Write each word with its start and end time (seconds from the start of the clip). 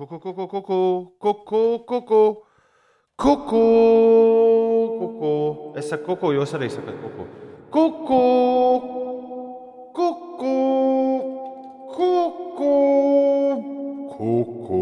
Kuku, 0.00 0.16
kuku, 0.18 0.46
kuku, 0.48 1.12
kuku, 1.20 1.78
kuku, 1.84 2.36
kuku, 3.16 3.64
kuku. 4.98 5.32
Es 5.76 5.90
saku 5.92 6.16
kuku, 6.16 6.30
jūs 6.38 6.54
arī 6.56 6.70
sakat 6.72 6.96
kuku. 7.02 7.26
Kuku, 7.68 8.20
kuku, 9.92 10.54
kuku, 11.92 12.72
kuku. 14.14 14.80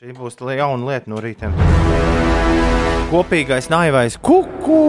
Šī 0.00 0.16
būs 0.16 0.40
jauna 0.40 0.88
lieta 0.88 1.12
no 1.12 1.20
rīta. 1.20 1.52
Kopīgais 3.12 3.68
naivais 3.68 4.16
kuku. 4.16 4.80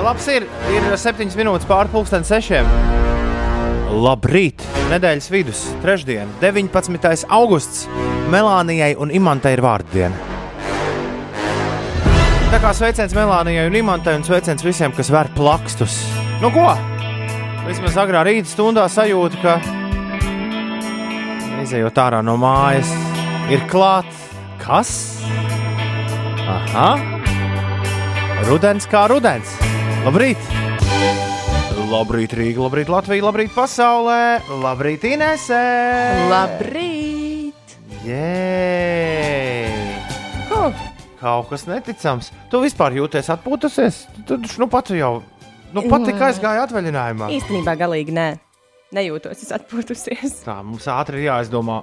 Labs 0.00 0.32
ir, 0.32 0.48
ir 0.72 0.88
7 0.96 1.28
minūtes 1.36 1.68
pārpusdienas 1.68 2.32
sešiem. 2.32 2.76
Labrīt! 4.00 4.67
Nedēļas 4.88 5.26
vidus, 5.28 5.58
trešdiena, 5.82 6.30
19. 6.40 7.26
augusts. 7.28 7.82
Melānijai 8.32 8.94
un 8.96 9.10
Imantai 9.12 9.52
ir 9.56 9.60
vārdiena. 9.60 10.16
Tā 12.48 12.60
kā 12.62 12.70
sveiciens 12.72 13.12
Melānijai 13.16 13.66
un 13.68 13.76
Imantai 13.76 14.14
un 14.16 14.24
sveiciens 14.24 14.64
visiem, 14.64 14.94
kas 14.96 15.10
ver 15.12 15.28
plakstus. 15.36 15.98
Nu 16.40 16.48
ko? 16.54 16.70
Vismaz 17.66 17.98
agrā 18.00 18.22
rīta 18.24 18.48
stundā 18.48 18.86
sajūta, 18.88 19.36
ka 19.44 19.58
izējot 21.66 22.00
ārā 22.00 22.22
no 22.24 22.38
mājas, 22.40 22.88
ir 23.52 23.60
klāts 23.68 24.24
kas? 24.62 24.94
Aha! 26.48 26.94
Rudens 28.48 28.88
kā 28.88 29.04
rudens! 29.12 29.52
Labrīt! 30.08 30.57
Labrīt, 31.88 32.34
Rīga, 32.36 32.60
labrīt, 32.66 32.90
Latvija, 32.92 33.24
labrīt, 33.24 33.52
pasaulē, 33.54 34.42
labrīt, 34.60 35.06
Inesē! 35.08 35.60
Labrīt! 36.28 37.72
Jē! 38.04 39.78
Kaut 41.18 41.48
kas 41.48 41.64
neticams. 41.64 42.28
Tu 42.52 42.60
vispār 42.60 42.92
jūties 42.98 43.32
atpūtusies? 43.32 44.02
Tu 44.18 44.36
taču 44.36 44.60
nu 44.60 44.68
pat 44.70 44.92
jau, 44.92 45.22
nu 45.72 45.86
pat 45.88 46.04
tik 46.10 46.20
aizgāja 46.28 46.66
atvaļinājumā. 46.68 47.32
Īstenībā 47.38 47.74
galīgi 47.80 48.12
nē. 48.20 48.28
Nejūtos, 48.94 49.40
es 49.48 49.56
atpūtusies. 49.56 50.42
Tā, 50.44 50.60
mums 50.64 50.86
ātri 50.92 51.22
ir 51.22 51.30
jāizdomā, 51.30 51.80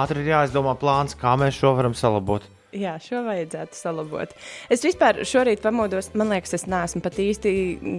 ātri 0.00 0.24
ir 0.24 0.32
jāizdomā 0.32 0.72
plāns, 0.80 1.20
kā 1.20 1.36
mēs 1.40 1.60
šo 1.60 1.76
varam 1.76 1.92
salabot. 1.92 2.48
Jā, 2.72 2.96
šo 2.96 3.22
vajadzētu 3.28 3.76
salabot. 3.76 4.32
Es 4.72 4.82
vispār 4.82 5.20
šorīt 5.28 5.60
pamodos, 5.62 6.14
man 6.16 6.32
liekas, 6.32 6.56
es 6.56 6.64
neesmu 6.66 7.04
pat 7.04 7.20
īsti 7.22 7.56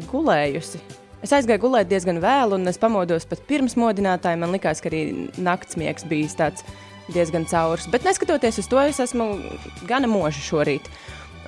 gulējusi. 0.10 1.05
Es 1.24 1.34
aizgāju 1.34 1.64
gulēt 1.64 1.90
diezgan 1.90 2.20
vēlu, 2.24 2.60
un 2.60 2.70
es 2.70 2.80
pamodos 2.82 3.26
pat 3.30 3.42
pirms 3.50 3.78
modinātāja. 3.80 4.40
Man 4.42 4.54
liekas, 4.56 4.82
ka 4.84 4.92
arī 4.92 5.30
naktas 5.42 5.78
miegs 5.80 6.06
bija 6.10 6.32
tāds 6.44 6.66
diezgan 7.14 7.46
caurs. 7.50 7.88
Bet 7.92 8.06
neskatoties 8.06 8.60
uz 8.62 8.70
to, 8.70 8.82
es 8.82 9.00
esmu 9.04 9.30
gana 9.90 10.10
moža 10.10 10.42
šorīt. 10.46 10.90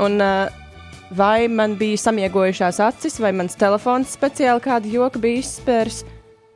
Un, 0.03 0.19
uh, 0.21 0.47
vai 1.17 1.47
man 1.51 1.75
bija 1.79 1.97
samiegojušās 2.07 2.81
acis, 2.83 3.19
vai 3.23 3.33
mans 3.35 3.57
telefons 3.59 4.13
speciāli 4.17 4.63
kādu 4.63 4.91
joku 4.93 5.21
bija 5.23 5.41
izspērs, 5.41 6.03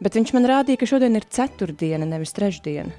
bet 0.01 0.17
viņš 0.17 0.35
man 0.37 0.49
rādīja, 0.53 0.81
ka 0.81 0.89
šodien 0.89 1.17
ir 1.17 1.27
ceturtdiena, 1.29 2.07
nevis 2.09 2.35
trešdiena. 2.37 2.93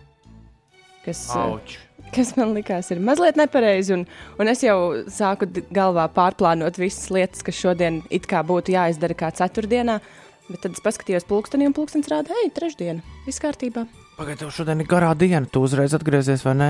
Kas, 1.06 1.24
uh, 1.30 1.48
Auč! 1.48 1.78
Kas 2.14 2.34
man 2.38 2.54
likās 2.56 2.90
ir 2.92 3.02
mazliet 3.04 3.38
nepareizi. 3.40 3.96
Un, 3.96 4.04
un 4.40 4.52
es 4.52 4.64
jau 4.64 4.76
sāku 5.12 5.48
galvā 5.74 6.08
pārplānot 6.12 6.80
visas 6.80 7.10
lietas, 7.14 7.44
kas 7.46 7.58
šodien 7.58 8.02
it 8.10 8.28
kā 8.30 8.44
būtu 8.46 8.76
jāizdara 8.76 9.18
kā 9.18 9.32
ceturtdienā. 9.38 10.00
Bet 10.50 10.64
tad 10.64 10.76
es 10.76 10.84
paskatījos 10.84 11.28
pulksteni, 11.28 11.68
un 11.68 11.76
pulkstenis 11.76 12.10
rāda, 12.12 12.34
ej, 12.42 12.52
trešdiena. 12.56 13.04
Viss 13.28 13.42
kārtībā. 13.42 13.86
Pagaidā, 14.22 14.44
tev 14.44 14.52
šodien 14.54 14.78
ir 14.78 14.86
garā 14.86 15.08
diena. 15.18 15.42
Tu 15.50 15.58
uzreiz 15.66 15.90
atgriezies, 15.96 16.44
vai 16.46 16.52
ne? 16.54 16.66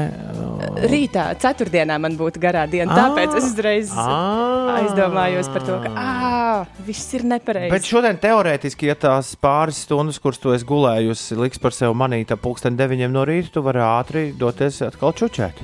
Rītā, 0.89 1.27
ceturtdienā 1.43 1.99
man 2.01 2.15
būtu 2.17 2.41
garā 2.41 2.63
diena. 2.71 2.95
Tāpēc 2.97 3.35
es 3.37 3.49
uzreiz 3.51 3.91
aizdomājos 3.93 5.51
par 5.53 5.67
to, 5.67 5.75
ka 5.83 5.91
ā, 5.93 6.55
viss 6.87 7.13
ir 7.19 7.27
nepareizi. 7.29 7.69
Bet 7.75 7.85
šodien 7.85 8.17
teorētiski, 8.23 8.89
ja 8.89 8.97
tās 8.97 9.35
pāris 9.37 9.83
stundas, 9.85 10.17
kuras 10.23 10.41
tu 10.41 10.55
esi 10.57 10.65
gulējusi, 10.65 11.37
liks 11.43 11.61
par 11.61 11.77
sevi 11.77 11.93
manīt 12.01 12.33
ap 12.33 12.41
pulksten 12.41 12.79
deviņiem 12.79 13.13
no 13.13 13.27
rīta, 13.29 13.53
tu 13.59 13.65
vari 13.67 13.83
ātri 13.85 14.23
doties 14.39 14.81
atkal 14.87 15.13
čučēt. 15.19 15.61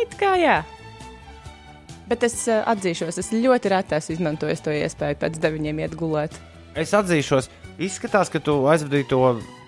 It 0.00 0.16
kā 0.18 0.32
jā. 0.42 0.56
Bet 2.10 2.26
es 2.26 2.34
atzīšos, 2.48 3.20
es 3.22 3.30
ļoti 3.36 3.70
reti 3.76 3.94
esmu 3.94 4.16
izmantojis 4.16 4.64
to 4.66 4.74
iespēju 4.74 5.20
pēc 5.22 5.38
deviņiem 5.44 5.84
iet 5.84 5.94
gulēt. 6.00 6.34
Es 6.74 6.90
atzīšos, 6.98 7.46
izskatās, 7.78 8.32
ka 8.32 8.42
tu 8.42 8.58
aizvadīji 8.72 9.06
to, 9.12 9.22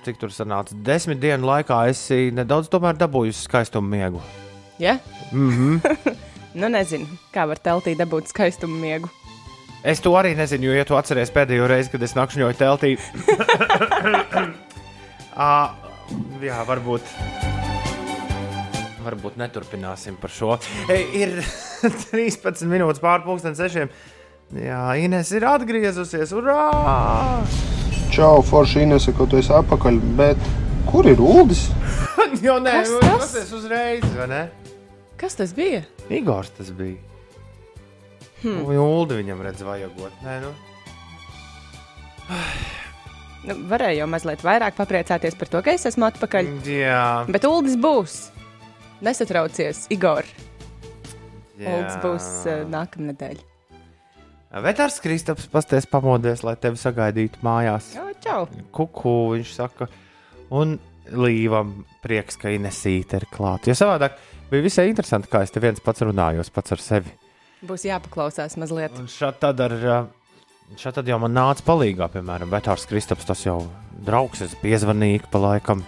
cik 0.05 0.21
tur 0.21 0.33
sanāca, 0.35 0.77
desmit 0.87 1.21
dienu 1.23 1.47
laikā. 1.51 1.83
Esi 1.91 2.31
nedaudz 2.35 2.71
dabūjusi 2.71 3.47
skaistumu 3.47 3.89
miegu. 3.89 4.23
Ja? 4.79 4.99
Mm 5.33 5.81
-hmm. 5.81 6.17
Nu, 6.55 6.67
nezinu, 6.69 7.07
kā 7.31 7.45
var 7.47 7.61
teltī 7.63 7.93
dabūt 7.95 8.33
skaistumu 8.33 8.75
miegu. 8.75 9.11
Es 9.87 10.01
to 10.01 10.11
arī 10.19 10.35
nezinu, 10.37 10.65
jo, 10.65 10.73
ja 10.73 10.85
tu 10.85 10.97
atceries 10.99 11.31
pēdējo 11.31 11.69
reizi, 11.71 11.93
kad 11.93 12.03
es 12.03 12.13
nakšņoju 12.19 12.57
teltī, 12.59 12.91
à, 15.37 15.71
jā, 16.51 16.59
varbūt. 16.69 17.01
Varbūt 19.01 19.39
neturpināsim 19.41 20.19
par 20.21 20.31
šo. 20.31 20.59
E, 20.91 20.99
ir 21.23 21.39
13 22.11 22.67
minūtes 22.69 23.01
pārpusdienas 23.01 23.63
sešiem. 23.63 23.95
Jā, 24.61 24.83
Ines 24.99 25.31
ir 25.33 25.47
atgriezusies. 25.47 26.35
Urā! 26.35 26.61
Čau, 28.11 28.43
Forši, 28.43 28.83
Inese, 28.83 29.13
ka 29.15 29.25
tu 29.31 29.39
esi 29.39 29.53
atpakaļ, 29.55 29.99
bet 30.19 30.41
kur 30.91 31.07
ir 31.07 31.21
Uldis? 31.23 31.69
Jo 32.47 32.57
nē, 32.63 32.73
Kas 32.73 32.91
nu, 32.93 32.99
tas? 33.03 33.33
tas 33.35 33.49
ir 33.51 33.57
uzreiz, 33.59 34.05
vai 34.15 34.27
ne? 34.31 34.41
Kas 35.19 35.35
tas 35.39 35.51
bija? 35.57 35.81
Igors 36.15 36.51
tas 36.57 36.69
bija. 36.75 36.99
Hmm. 38.41 38.63
Ulu 38.71 39.19
viņam 39.19 39.43
redz 39.45 39.65
vajagot. 39.67 40.15
Nē, 40.27 40.37
nu. 40.45 40.53
Nu, 43.41 43.55
varēja 43.71 44.03
jau 44.03 44.07
mazliet 44.13 44.43
vairāk 44.45 44.75
papriecāties 44.77 45.33
par 45.41 45.49
to, 45.49 45.63
ka 45.65 45.73
es 45.73 45.87
esmu 45.89 46.05
atpakaļ. 46.11 46.49
Jā, 46.69 47.25
Bet 47.33 47.47
Uldis 47.49 47.79
būs. 47.81 48.17
Nesatraucies, 49.01 49.87
Igor. 49.97 50.29
jā. 51.57 51.73
Uldis 51.73 51.97
būs 52.03 52.27
uh, 52.45 52.59
nākamnedēļ. 52.69 53.41
Vetārs 54.51 54.97
Kristaps 54.99 55.47
pasties 55.47 55.87
pamodies, 55.87 56.41
lai 56.43 56.57
tevi 56.59 56.79
sagaidītu 56.81 57.39
mājās. 57.47 57.93
Jā, 57.95 58.09
čau! 58.25 58.41
Kuku 58.75 59.13
viņš 59.37 59.53
saka, 59.55 59.87
un 60.51 60.75
līvam 61.07 61.85
prieks, 62.03 62.39
ka 62.41 62.51
Inesīte 62.51 63.21
ir 63.21 63.29
klāta. 63.31 63.71
Jo 63.71 63.77
savādāk 63.79 64.19
bija 64.51 64.67
visai 64.67 64.89
interesanti, 64.91 65.31
kā 65.31 65.45
es 65.47 65.55
te 65.55 65.63
viens 65.63 65.79
pats 65.85 66.03
runājos 66.03 66.51
pats 66.51 66.75
ar 66.75 66.83
sevi. 66.83 67.15
Būs 67.63 67.87
jāpaklausās 67.87 68.59
mazliet. 68.59 68.99
Un 68.99 69.07
šādi 69.11 69.39
tad, 69.45 69.63
ar, 69.63 70.11
šādi 70.75 70.99
tad 70.99 71.13
jau 71.13 71.21
man 71.23 71.37
nāca 71.37 71.63
palīdzīgā, 71.71 72.11
piemēram, 72.17 72.51
Vetārs 72.51 72.91
Kristaps, 72.91 73.31
tas 73.31 73.47
jau 73.47 73.61
draugs, 74.03 74.43
es 74.43 74.59
piezvanīju 74.65 75.31
pa 75.31 75.45
laikam. 75.47 75.87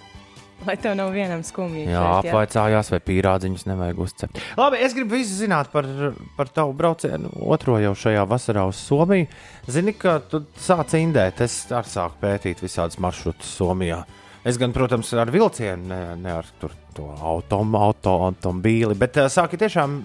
Lai 0.66 0.76
tev 0.78 0.94
nav 0.94 1.10
vienam 1.14 1.42
skumji. 1.46 1.88
Jā, 1.90 2.02
apvaicājās, 2.20 2.92
vai 2.92 3.00
pīrādziņus 3.02 3.64
nevajag 3.66 4.02
uzcept. 4.04 4.40
Labi, 4.58 4.78
es 4.86 4.94
gribu 4.94 5.16
visu 5.18 5.34
zināt 5.34 5.72
par, 5.72 5.88
par 6.36 6.50
tavu 6.54 6.74
braucienu 6.78 7.32
otro 7.50 7.78
jau 7.82 7.94
šajā 7.98 8.22
vasarā 8.30 8.64
uz 8.70 8.78
Somiju. 8.78 9.26
Zini, 9.66 9.94
ka 9.98 10.20
tu 10.30 10.44
sāc 10.62 10.94
indēt, 10.98 11.42
es 11.42 11.64
arī 11.74 11.90
sāku 11.90 12.20
pētīt 12.22 12.62
visādus 12.62 13.00
maršrutus 13.02 13.56
Somijā. 13.58 14.04
Es 14.46 14.58
gan, 14.58 14.72
protams, 14.74 15.10
ar 15.14 15.30
vilcienu, 15.30 15.86
ne, 15.86 16.00
ne 16.18 16.32
ar 16.34 16.46
tur, 16.58 16.72
to 16.96 17.06
autom, 17.14 17.76
auto, 17.78 18.16
automobīli, 18.26 18.96
bet 18.98 19.18
uh, 19.22 19.28
sāki 19.30 19.58
tiešām, 19.60 20.00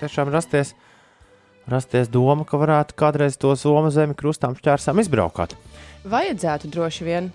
tiešām 0.00 0.32
rasties, 0.32 0.72
rasties 1.68 2.08
doma, 2.12 2.46
ka 2.48 2.60
varētu 2.60 2.96
kādreiz 3.00 3.36
to 3.40 3.52
Somu 3.60 3.92
zemi 3.92 4.16
krustām 4.16 4.56
šķērsām 4.56 5.04
izbraukāt. 5.04 5.56
Vajadzētu 6.08 6.72
droši 6.72 7.08
vien. 7.08 7.32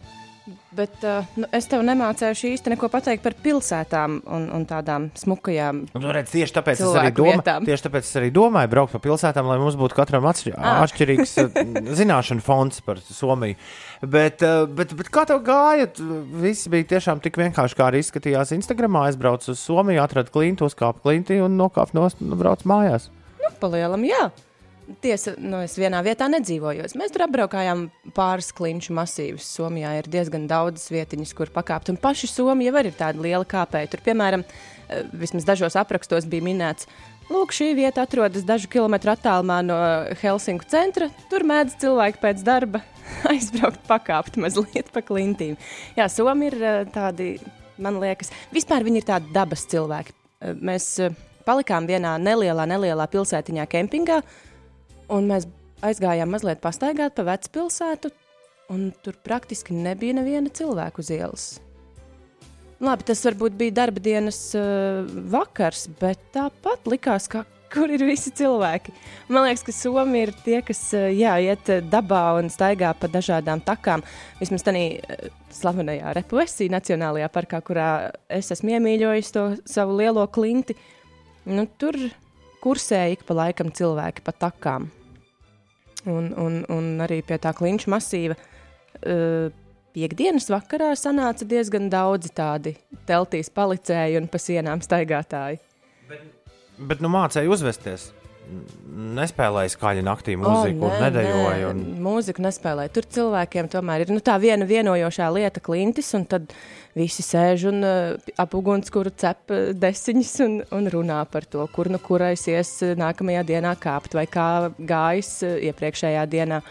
Bet 0.75 1.03
uh, 1.07 1.23
nu, 1.39 1.47
es 1.55 1.67
tev 1.71 1.83
nemācīju 1.87 2.49
īsti 2.51 2.73
neko 2.73 2.89
pateikt 2.91 3.23
par 3.23 3.35
pilsētām 3.39 4.17
un, 4.27 4.47
un 4.55 4.65
tādām 4.67 5.05
smukajām. 5.15 5.81
Nu, 5.95 6.11
redz, 6.15 6.33
tieši, 6.33 6.55
tāpēc 6.57 6.81
es 6.83 7.13
vietām. 7.15 7.67
tieši 7.67 7.85
tāpēc 7.85 8.09
es 8.09 8.17
arī 8.19 8.31
domāju, 8.35 8.71
braukt 8.73 8.95
pa 8.95 8.99
pilsētām, 9.05 9.47
lai 9.47 9.57
mums 9.61 9.77
būtu 9.79 9.95
katram 9.95 10.27
atšķir, 10.27 10.57
Ah. 10.59 10.81
atšķirīgs 10.83 11.35
eh, 11.43 11.59
zināšanu 12.01 12.43
fonds 12.43 12.81
par 12.85 12.99
Somiju. 13.05 13.55
Bet, 14.01 14.43
eh, 14.43 14.65
bet, 14.67 14.91
bet 14.99 15.11
kā 15.13 15.23
tev 15.29 15.43
gāja? 15.47 15.87
Viss 16.43 16.67
bija 16.71 16.89
tiešām 16.95 17.21
tik 17.23 17.39
vienkārši, 17.39 17.77
kā 17.77 17.89
arī 17.91 18.03
izskatījās 18.03 18.51
Instagram. 18.57 18.99
Aizbraucu 19.05 19.53
uz 19.55 19.61
Somiju, 19.63 20.01
atradu 20.03 20.33
klintu, 20.35 20.67
uzkāpu 20.67 21.05
klintī 21.05 21.39
un 21.45 21.55
nokāpu 21.59 21.95
no 21.95 22.09
un 22.09 22.35
braucu 22.39 22.67
mājās. 22.67 23.07
Nu, 23.39 23.53
palielam, 23.61 24.03
jā. 24.07 24.27
Tiesa, 25.01 25.33
nu, 25.41 25.63
es 25.65 25.73
vienā 25.79 26.01
vietā 26.05 26.27
nedzīvoju. 26.29 26.85
Mēs 26.99 27.13
tur 27.13 27.25
apbraukājām 27.25 27.87
pāris 28.13 28.51
klinšu 28.53 28.93
masīvus. 28.93 29.47
Somijā 29.57 29.95
ir 29.99 30.09
diezgan 30.11 30.45
daudz 30.49 30.83
vietiņas, 30.93 31.33
kur 31.37 31.49
pakāpt. 31.53 31.89
Un 31.93 31.97
paši 32.01 32.29
Somija 32.29 32.73
jau 32.73 32.83
ir 32.85 32.97
tāda 32.97 33.25
liela 33.25 33.47
kāpēja. 33.49 33.89
Tur, 33.93 34.03
piemēram, 34.05 34.45
eh, 34.45 35.03
vismaz 35.13 35.47
dažos 35.47 35.77
aprakstos 35.81 36.29
bija 36.29 36.45
minēts, 36.45 36.85
Lūk, 37.25 37.55
šī 37.57 37.71
vieta 37.73 38.03
atrodas 38.05 38.43
dažu 38.45 38.67
kilometru 38.69 39.09
attālumā 39.15 39.57
no 39.65 39.75
Helsinku 40.21 40.67
centra. 40.69 41.07
Tur 41.31 41.41
mēdz 41.47 41.79
cilvēki 41.81 42.21
pēc 42.21 42.43
darba 42.45 42.83
aizbraukt, 43.31 43.81
pakāpt 43.89 44.37
mazliet 44.37 44.91
pa 44.93 45.01
klintīm. 45.01 45.55
Jā, 45.97 46.05
Somija 46.11 46.51
ir 46.51 46.57
eh, 46.61 46.81
tādi, 46.93 47.29
man 47.81 47.97
liekas, 48.03 48.29
vispār 48.53 48.85
viņi 48.85 49.01
ir 49.01 49.07
tādi 49.09 49.33
dabas 49.33 49.65
cilvēki. 49.71 50.13
Eh, 50.13 50.53
Mēs 50.69 50.91
eh, 51.01 51.17
palikām 51.47 51.89
vienā 51.89 52.13
nelielā, 52.21 52.67
nelielā 52.69 53.09
pilsētiņā, 53.09 53.65
kempingā, 53.73 54.19
un 55.11 55.29
mēs 55.29 55.47
aizgājām 55.85 56.31
mazliet 56.31 56.61
pastaigāt 56.63 57.15
pa 57.17 57.25
vecu 57.27 57.51
pilsētu, 57.59 58.11
un 58.73 58.89
tur 59.05 59.17
praktiski 59.25 59.75
nebija 59.77 60.17
neviena 60.17 60.51
cilvēka 60.53 61.03
uz 61.03 61.11
ielas. 61.13 61.47
Labi, 62.83 63.05
tas 63.07 63.21
varbūt 63.23 63.55
bija 63.55 63.77
darba 63.77 64.01
dienas 64.03 64.37
uh, 64.57 65.05
vakars, 65.31 65.85
bet 66.01 66.19
tāpat 66.35 66.89
likās, 66.91 67.29
ka 67.31 67.45
kur 67.73 67.91
ir 67.91 68.03
visi 68.07 68.33
cilvēki. 68.35 68.91
Man 69.31 69.47
liekas, 69.47 69.63
ka 69.67 69.75
Somija 69.75 70.27
ir 70.27 70.33
tie, 70.43 70.57
kas 70.65 70.81
uh, 70.97 71.07
jā, 71.15 71.37
iet 71.43 71.71
uh, 71.71 71.79
dabā 71.79 72.25
un 72.39 72.51
staigā 72.51 72.91
pa 72.99 73.09
dažādām 73.11 73.63
takām. 73.63 74.03
Vismaz 74.41 74.65
tādā 74.67 74.83
slavenajā 75.55 76.11
Repuesī 76.17 76.67
Nacionālajā 76.73 77.31
parkā, 77.31 77.61
kurā 77.63 77.89
es 78.27 78.51
esmu 78.51 78.75
iemīļojis 78.75 79.33
to 79.35 79.47
savu 79.69 79.95
lielo 80.01 80.27
klinti. 80.27 80.75
Nu, 81.47 81.69
tur 81.79 81.95
kursēja 82.65 83.13
ik 83.13 83.25
pa 83.27 83.37
laikam 83.37 83.69
cilvēki 83.75 84.25
pa 84.25 84.33
takām. 84.45 84.89
Un, 86.05 86.33
un, 86.37 86.59
un 86.69 86.89
arī 87.05 87.21
pie 87.25 87.37
tā 87.41 87.53
klinša 87.57 87.93
masīva. 87.93 88.37
Uh, 89.05 89.53
piekdienas 89.95 90.49
vakarā 90.51 90.91
sanāca 90.99 91.47
diezgan 91.47 91.87
daudzi 91.93 92.33
tādi 92.35 92.75
teltīs 93.07 93.51
palicēji 93.53 94.19
un 94.19 94.29
pa 94.31 94.41
sienām 94.41 94.83
staigātāji. 94.83 95.61
Bet 96.75 97.01
nu 97.01 97.11
mācīja 97.11 97.51
uzvesties. 97.51 98.09
N- 98.45 99.13
Nespēlēja 99.15 99.73
skaļi 99.73 100.03
naktī 100.05 100.35
mūziku, 100.39 100.87
oh, 100.87 100.95
nedejoja. 101.03 101.71
Un... 101.73 101.83
Mūziku 102.05 102.43
nespēlēja. 102.45 102.91
Tur 102.95 103.07
cilvēkiem 103.17 103.69
tomēr 103.73 104.05
ir 104.05 104.13
nu, 104.13 104.21
tā 104.23 104.37
viena 104.41 104.67
vienojošā 104.69 105.27
lieta, 105.35 105.63
klintis, 105.63 106.13
un 106.17 106.23
tad 106.29 106.53
visi 106.95 107.25
sēž 107.25 107.67
un 107.71 107.83
uh, 107.83 108.31
ap 108.39 108.55
ugunskura 108.55 109.11
cep 109.11 109.51
uh, 109.51 109.69
desiņas 109.75 110.33
un, 110.45 110.57
un 110.77 110.89
runā 110.93 111.19
par 111.31 111.47
to, 111.49 111.65
kur 111.75 111.91
nu 111.91 111.99
kurais 111.99 112.47
ies 112.51 112.71
uh, 112.85 112.95
nākamajā 112.99 113.43
dienā 113.51 113.75
kāpt 113.81 114.15
vai 114.15 114.25
kā 114.31 114.49
gājis 114.79 115.31
uh, 115.43 115.57
iepriekšējā 115.71 116.25
dienā. 116.31 116.61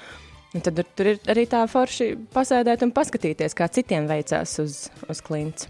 Un 0.54 0.62
tad 0.62 0.78
tur 0.94 1.10
ir 1.10 1.22
arī 1.28 1.48
tā 1.50 1.64
forši 1.66 2.12
pasēdēt 2.32 2.84
un 2.86 2.94
paskatīties, 2.94 3.56
kā 3.58 3.66
citiem 3.74 4.06
veicās 4.06 4.54
uz, 4.62 4.84
uz 5.10 5.22
klints. 5.24 5.66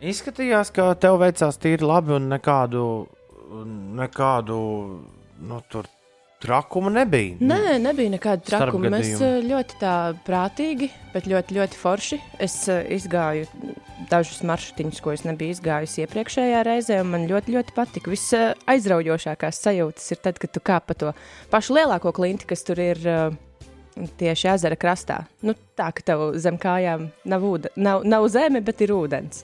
Izskatījās, 0.00 0.70
ka 0.72 0.94
tev 0.96 1.18
veicās 1.20 1.58
tīri 1.60 1.84
labi 1.84 2.14
un 2.16 2.30
nekādu, 2.32 2.84
nekādu 4.00 4.58
nu, 5.40 5.62
tur 5.68 5.88
trakumu 6.40 6.90
nebija. 6.90 7.36
Nē, 7.40 7.76
nebija 7.82 8.14
nekāda 8.14 8.44
trakuma. 8.46 8.90
Mēs 8.94 9.12
eh, 9.20 9.40
ļoti 9.44 9.76
tā 9.80 9.94
prātīgi, 10.26 10.88
bet 11.12 11.28
ļoti, 11.28 11.56
ļoti 11.58 11.80
forši. 11.80 12.20
Es 12.40 12.56
eh, 12.72 12.80
izgāju 12.96 13.48
dažus 14.10 14.40
maršrutiņus, 14.48 15.02
ko 15.04 15.12
es 15.14 15.26
nebiju 15.28 15.56
izgājusi 15.56 16.04
iepriekšējā 16.06 16.64
reizē, 16.66 17.02
un 17.04 17.12
man 17.12 17.28
ļoti, 17.30 17.56
ļoti 17.58 17.76
patika. 17.76 18.12
Viss 18.12 18.32
eh, 18.36 18.54
aizraujošākās 18.72 19.60
sajūtas 19.66 20.08
ir 20.16 20.24
tad, 20.24 20.40
kad 20.40 20.54
tu 20.56 20.64
kāp 20.64 20.88
pa 20.88 20.96
to 20.96 21.14
pašu 21.52 21.76
lielāko 21.76 22.14
klinti, 22.16 22.48
kas 22.50 22.66
tur 22.66 22.80
ir. 22.82 23.06
Tieši 24.16 24.46
ezera 24.48 24.76
krastā. 24.80 25.16
Nu, 25.44 25.52
tā 25.76 25.88
ka 25.92 26.00
tev 26.06 26.20
zem 26.40 26.56
kājām 26.62 27.08
nav, 27.28 27.42
ūde, 27.44 27.72
nav, 27.76 28.06
nav 28.08 28.24
zeme, 28.32 28.62
bet 28.64 28.80
ir 28.86 28.94
ūdens. 28.94 29.42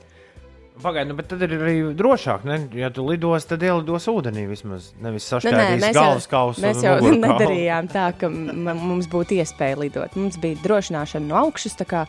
Pagaidiet, 0.83 1.09
nu, 1.09 1.17
bet 1.17 1.29
tad 1.31 1.41
ir 1.47 1.55
arī 1.57 1.75
drošāk. 1.97 2.45
Ne? 2.45 2.59
Ja 2.77 2.91
tu 2.93 3.05
lidos, 3.07 3.47
tad 3.49 3.63
ielidos 3.65 4.09
ūdenī 4.13 4.45
vismaz. 4.51 4.91
Nevis 5.01 5.29
Nu, 5.33 5.55
mēs 5.81 5.97
galvas 5.97 6.29
kausu. 6.29 6.61
mēs 6.65 6.83
un 6.83 6.85
jau 6.85 7.13
nedarījām 7.25 7.89
tā, 7.93 8.11
ka 8.21 8.29
mums 8.29 9.09
būtu 9.13 9.39
iespēja 9.41 9.81
lidot. 9.81 10.19
Mums 10.21 10.37
bija 10.43 10.61
drošināšana 10.65 11.31
no 11.31 11.41
augšas, 11.47 11.79
tā 11.81 11.89
kā 11.89 12.05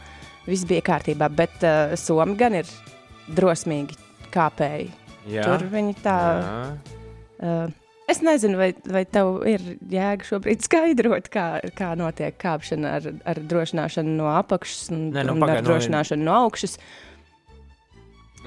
viss 0.48 0.68
bija 0.68 0.84
kārtībā. 0.90 1.32
Bet 1.32 1.64
uh, 1.64 1.96
Somija 2.00 2.42
gan 2.44 2.60
ir 2.60 2.72
drosmīgi 3.40 3.96
kāpēji. 4.36 4.92
Jā. 5.32 5.48
Tur 5.48 5.68
viņi 5.72 5.96
tā. 6.04 6.20
Jā. 6.44 6.62
Uh, 7.38 7.76
es 8.12 8.22
nezinu, 8.24 8.60
vai, 8.60 8.70
vai 8.88 9.04
tev 9.08 9.42
ir 9.48 9.64
jēga 9.92 10.28
šobrīd 10.28 10.64
skaidrot, 10.68 11.32
kā, 11.32 11.48
kā 11.78 11.92
notiek 12.00 12.36
kāpšana 12.42 12.96
ar, 13.00 13.12
ar 13.28 13.44
drošināšanu 13.52 14.16
no 14.20 14.32
apakšas 14.36 14.90
un, 14.96 15.10
Nē, 15.16 15.28
nu, 15.28 15.36
un 15.36 15.44
pagaid, 15.44 15.62
ar 15.62 15.66
nu, 15.66 15.72
drošināšanu 15.72 16.28
no 16.28 16.40
augšas. 16.46 16.80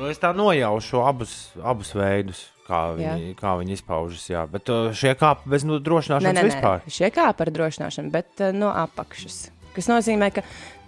Nu, 0.01 0.09
es 0.09 0.17
tā 0.17 0.31
nojaušu 0.33 1.03
abus, 1.05 1.33
abus 1.61 1.93
veidus, 1.93 2.47
kā 2.65 2.79
Jā. 2.97 3.15
viņi, 3.19 3.35
kā 3.37 3.53
viņi 3.61 3.75
izpaužas. 3.77 4.25
Jā. 4.33 4.47
Bet 4.49 4.71
uh, 4.73 4.89
šie 4.97 5.13
kāpi 5.19 5.51
bez 5.53 5.67
nu, 5.69 5.77
Nē, 5.77 5.85
drošināšanas 5.85 6.37
nē, 6.39 6.41
nē, 6.41 6.45
vispār. 6.49 6.85
šie 6.89 7.11
kāpa 7.13 7.45
ar 7.45 7.51
drošināšanu, 7.53 8.13
bet 8.15 8.41
uh, 8.41 8.55
no 8.57 8.71
apakšas. 8.73 9.51
Tas 9.75 9.89
nozīmē, 9.91 10.31
ka 10.35 10.43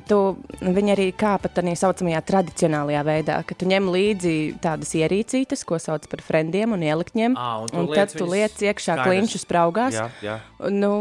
tu, 0.08 0.18
viņi 0.64 0.94
arī 0.94 1.06
kāpa 1.14 1.50
tādā 1.52 1.74
saucamajā 1.78 2.22
tradicionālajā 2.30 3.02
veidā, 3.06 3.36
ka 3.46 3.56
tu 3.58 3.68
ņem 3.68 3.90
līdzi 3.92 4.32
tādas 4.64 4.94
ierīcītes, 4.98 5.66
ko 5.68 5.76
sauc 5.82 6.08
par 6.10 6.24
frendiem 6.24 6.72
un 6.74 6.82
ielikņiem. 6.88 7.36
À, 7.36 7.50
un 7.62 7.70
tu 7.70 7.82
un 7.82 7.92
tad 7.92 8.16
tu 8.16 8.26
liec 8.26 8.56
iekšā 8.64 8.96
skaidrs. 8.96 9.06
klinšu 9.06 9.42
spraugās. 9.44 9.98
Jā, 9.98 10.08
jā. 10.24 10.38
Nu, 10.72 10.94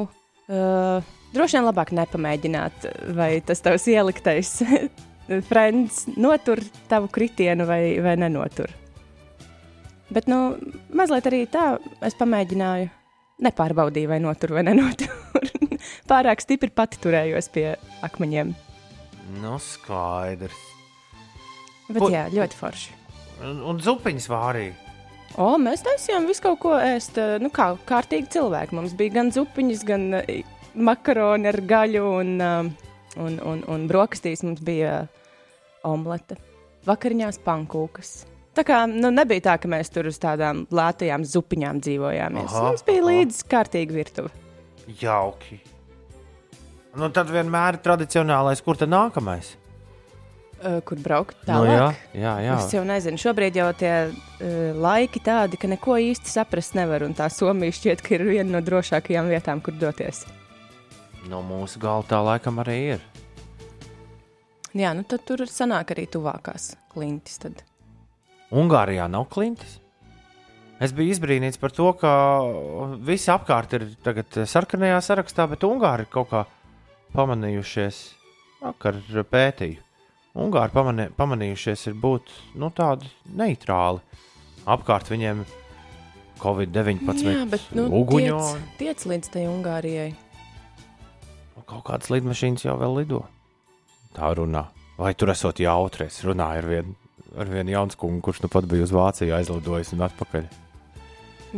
uh, 0.52 1.16
droši 1.32 1.58
vien 1.62 1.70
labāk 1.70 1.96
nepamēģināt, 1.96 2.92
vai 3.16 3.32
tas 3.48 3.64
tavs 3.64 3.88
ieliktais 3.88 4.60
frends 5.48 6.06
notur 6.18 6.62
tavu 6.92 7.10
kritienu 7.12 7.68
vai, 7.70 8.00
vai 8.04 8.16
nenotur. 8.20 8.72
Bet, 10.12 10.28
nu, 10.28 10.58
mazliet 10.92 11.28
arī 11.30 11.46
tā, 11.48 11.78
es 12.04 12.18
pamēģināju. 12.20 12.90
Nepārbaudīju, 13.42 14.10
vai 14.12 14.20
notur 14.22 14.52
vai 14.54 14.62
nenotur. 14.68 15.10
Pārāk 16.12 16.44
stipri 16.44 16.70
pati 16.70 17.00
turējos 17.02 17.48
pie 17.54 17.72
akmeņiem. 18.06 18.52
Nu, 19.42 19.56
skaidrs. 19.64 20.60
Bet, 21.88 22.02
Ko- 22.04 22.12
jā, 22.14 22.28
ļoti 22.34 22.60
forši. 22.60 22.98
Un, 23.48 23.64
un 23.72 23.80
zupiņas 23.82 24.28
vārīja. 24.30 24.76
O, 25.40 25.56
mēs 25.58 25.82
taisījām 25.86 26.28
visu 26.28 26.44
kaut 26.44 26.60
ko 26.62 26.76
ēst. 26.76 27.18
Nu, 27.42 27.50
kā 27.56 27.72
kārtīgi 27.88 28.30
cilvēki. 28.36 28.76
Mums 28.78 28.94
bija 29.00 29.16
gan 29.22 29.32
zupiņas, 29.34 29.84
gan 29.88 30.08
eh, 30.20 30.44
makaroni 30.76 31.50
ar 31.50 31.62
gaļu 31.72 32.04
un, 32.20 32.34
eh, 32.44 32.90
un, 33.20 33.40
un, 33.44 33.64
un 33.68 33.88
brokastīs. 33.90 34.44
Mums 34.46 34.62
bija 34.66 35.06
omlete, 35.88 36.38
vakariņās 36.88 37.42
pankūkas. 37.46 38.12
Tā 38.52 38.66
kā 38.68 38.82
nu, 38.92 39.08
nebija 39.16 39.46
tā, 39.46 39.58
ka 39.64 39.70
mēs 39.72 39.90
tur 39.94 40.10
uz 40.12 40.18
tādām 40.20 40.66
lētajām 40.76 41.24
zupiņām 41.24 41.80
dzīvojāmies. 41.86 42.50
Aha, 42.52 42.64
Mums 42.68 42.84
bija 42.88 43.06
līdzi 43.08 43.46
kārtīga 43.52 43.96
virtuve. 43.96 44.32
Jauki. 45.00 45.62
Nu, 47.00 47.08
tad 47.16 47.30
vienmēr 47.32 47.78
ir 47.78 47.84
tradicionālais, 47.86 48.60
kur 48.66 48.76
tad 48.76 48.92
nākamais? 48.92 49.54
Uh, 50.62 50.78
kur 50.86 51.00
braukt 51.02 51.38
Nu, 51.48 51.54
tālāk? 51.64 51.72
jā, 51.72 51.86
jā, 52.22 52.34
jā. 52.46 52.58
Es 52.60 52.74
jau 52.76 52.82
nezinu, 52.86 53.18
šobrīd 53.18 53.56
jau 53.58 53.70
tie 53.80 53.94
uh, 54.12 54.52
laiki 54.78 55.22
tādi, 55.26 55.58
ka 55.58 55.70
neko 55.72 55.96
īsti 56.12 56.30
saprast 56.30 56.76
nevar. 56.78 57.08
Un 57.08 57.16
tā 57.18 57.32
Somija 57.34 57.74
šķiet, 57.74 58.04
ka 58.06 58.14
ir 58.20 58.28
viena 58.28 58.58
no 58.58 58.62
drošākajām 58.62 59.32
vietām, 59.32 59.64
kur 59.66 59.74
doties. 59.80 60.26
No 61.30 61.44
mūsu 61.46 61.82
gala 61.82 62.06
tā 62.08 62.22
laikam 62.26 62.62
arī 62.64 62.78
ir. 62.96 63.04
Jā, 64.78 64.94
nu 64.96 65.04
tad 65.04 65.26
tur 65.28 65.44
sanāk 65.52 65.92
arī 65.94 66.08
tuvākās 66.10 66.72
klintis. 66.94 67.38
Tad. 67.44 67.62
Ungārijā 68.56 69.06
nav 69.12 69.28
klintis. 69.32 69.78
Es 70.82 70.96
biju 70.98 71.14
izbrīnīts 71.14 71.60
par 71.62 71.76
to, 71.76 71.92
ka 71.94 72.12
visi 73.06 73.30
apkārt 73.30 73.76
ir 73.78 73.86
tagad 74.02 74.42
sarkanajā 74.50 74.98
sarakstā, 75.06 75.46
bet 75.52 75.68
Ungāri 75.68 76.08
ir 76.08 76.10
kaut 76.10 76.32
kā 76.32 76.42
pamanījušies, 77.14 78.00
vakar 78.64 78.98
pētīju. 79.30 79.84
Ungāri 80.42 80.74
pamanī, 80.74 81.10
pamanījušies 81.14 81.90
ir 81.92 81.98
būt 82.02 82.32
nu, 82.58 82.72
tādi 82.74 83.12
neitrāli. 83.36 84.00
Apkārt 84.72 85.12
viņiem 85.12 85.44
Covid-19 86.42 87.28
Jā, 87.28 87.46
bet 87.52 87.66
nu, 87.78 87.90
uguņo. 88.02 88.40
tiec, 88.40 88.78
tiec 88.80 89.08
līdz 89.12 89.32
tai 89.36 89.46
Ungārijai. 89.52 90.10
Kaut 91.72 91.86
kādas 91.88 92.12
lidmašīnas 92.12 92.66
jau 92.68 92.76
vēl 92.82 92.98
lido. 93.02 93.22
Tā 94.18 94.34
runā. 94.36 94.66
Vai 95.00 95.14
tur 95.16 95.32
esot 95.32 95.62
jautri? 95.64 96.10
Es 96.12 96.20
runāju 96.28 96.60
ar 96.62 96.68
vienu, 96.68 96.96
ar 97.40 97.48
vienu 97.50 97.72
jaunu 97.78 97.96
kungu, 97.98 98.20
kurš 98.28 98.44
nu 98.44 98.50
pat 98.52 98.68
bija 98.70 98.84
uz 98.84 98.92
Vāciju 98.94 99.38
aizlidojis 99.40 99.94
un 99.96 100.04
atpakaļ. 100.10 100.50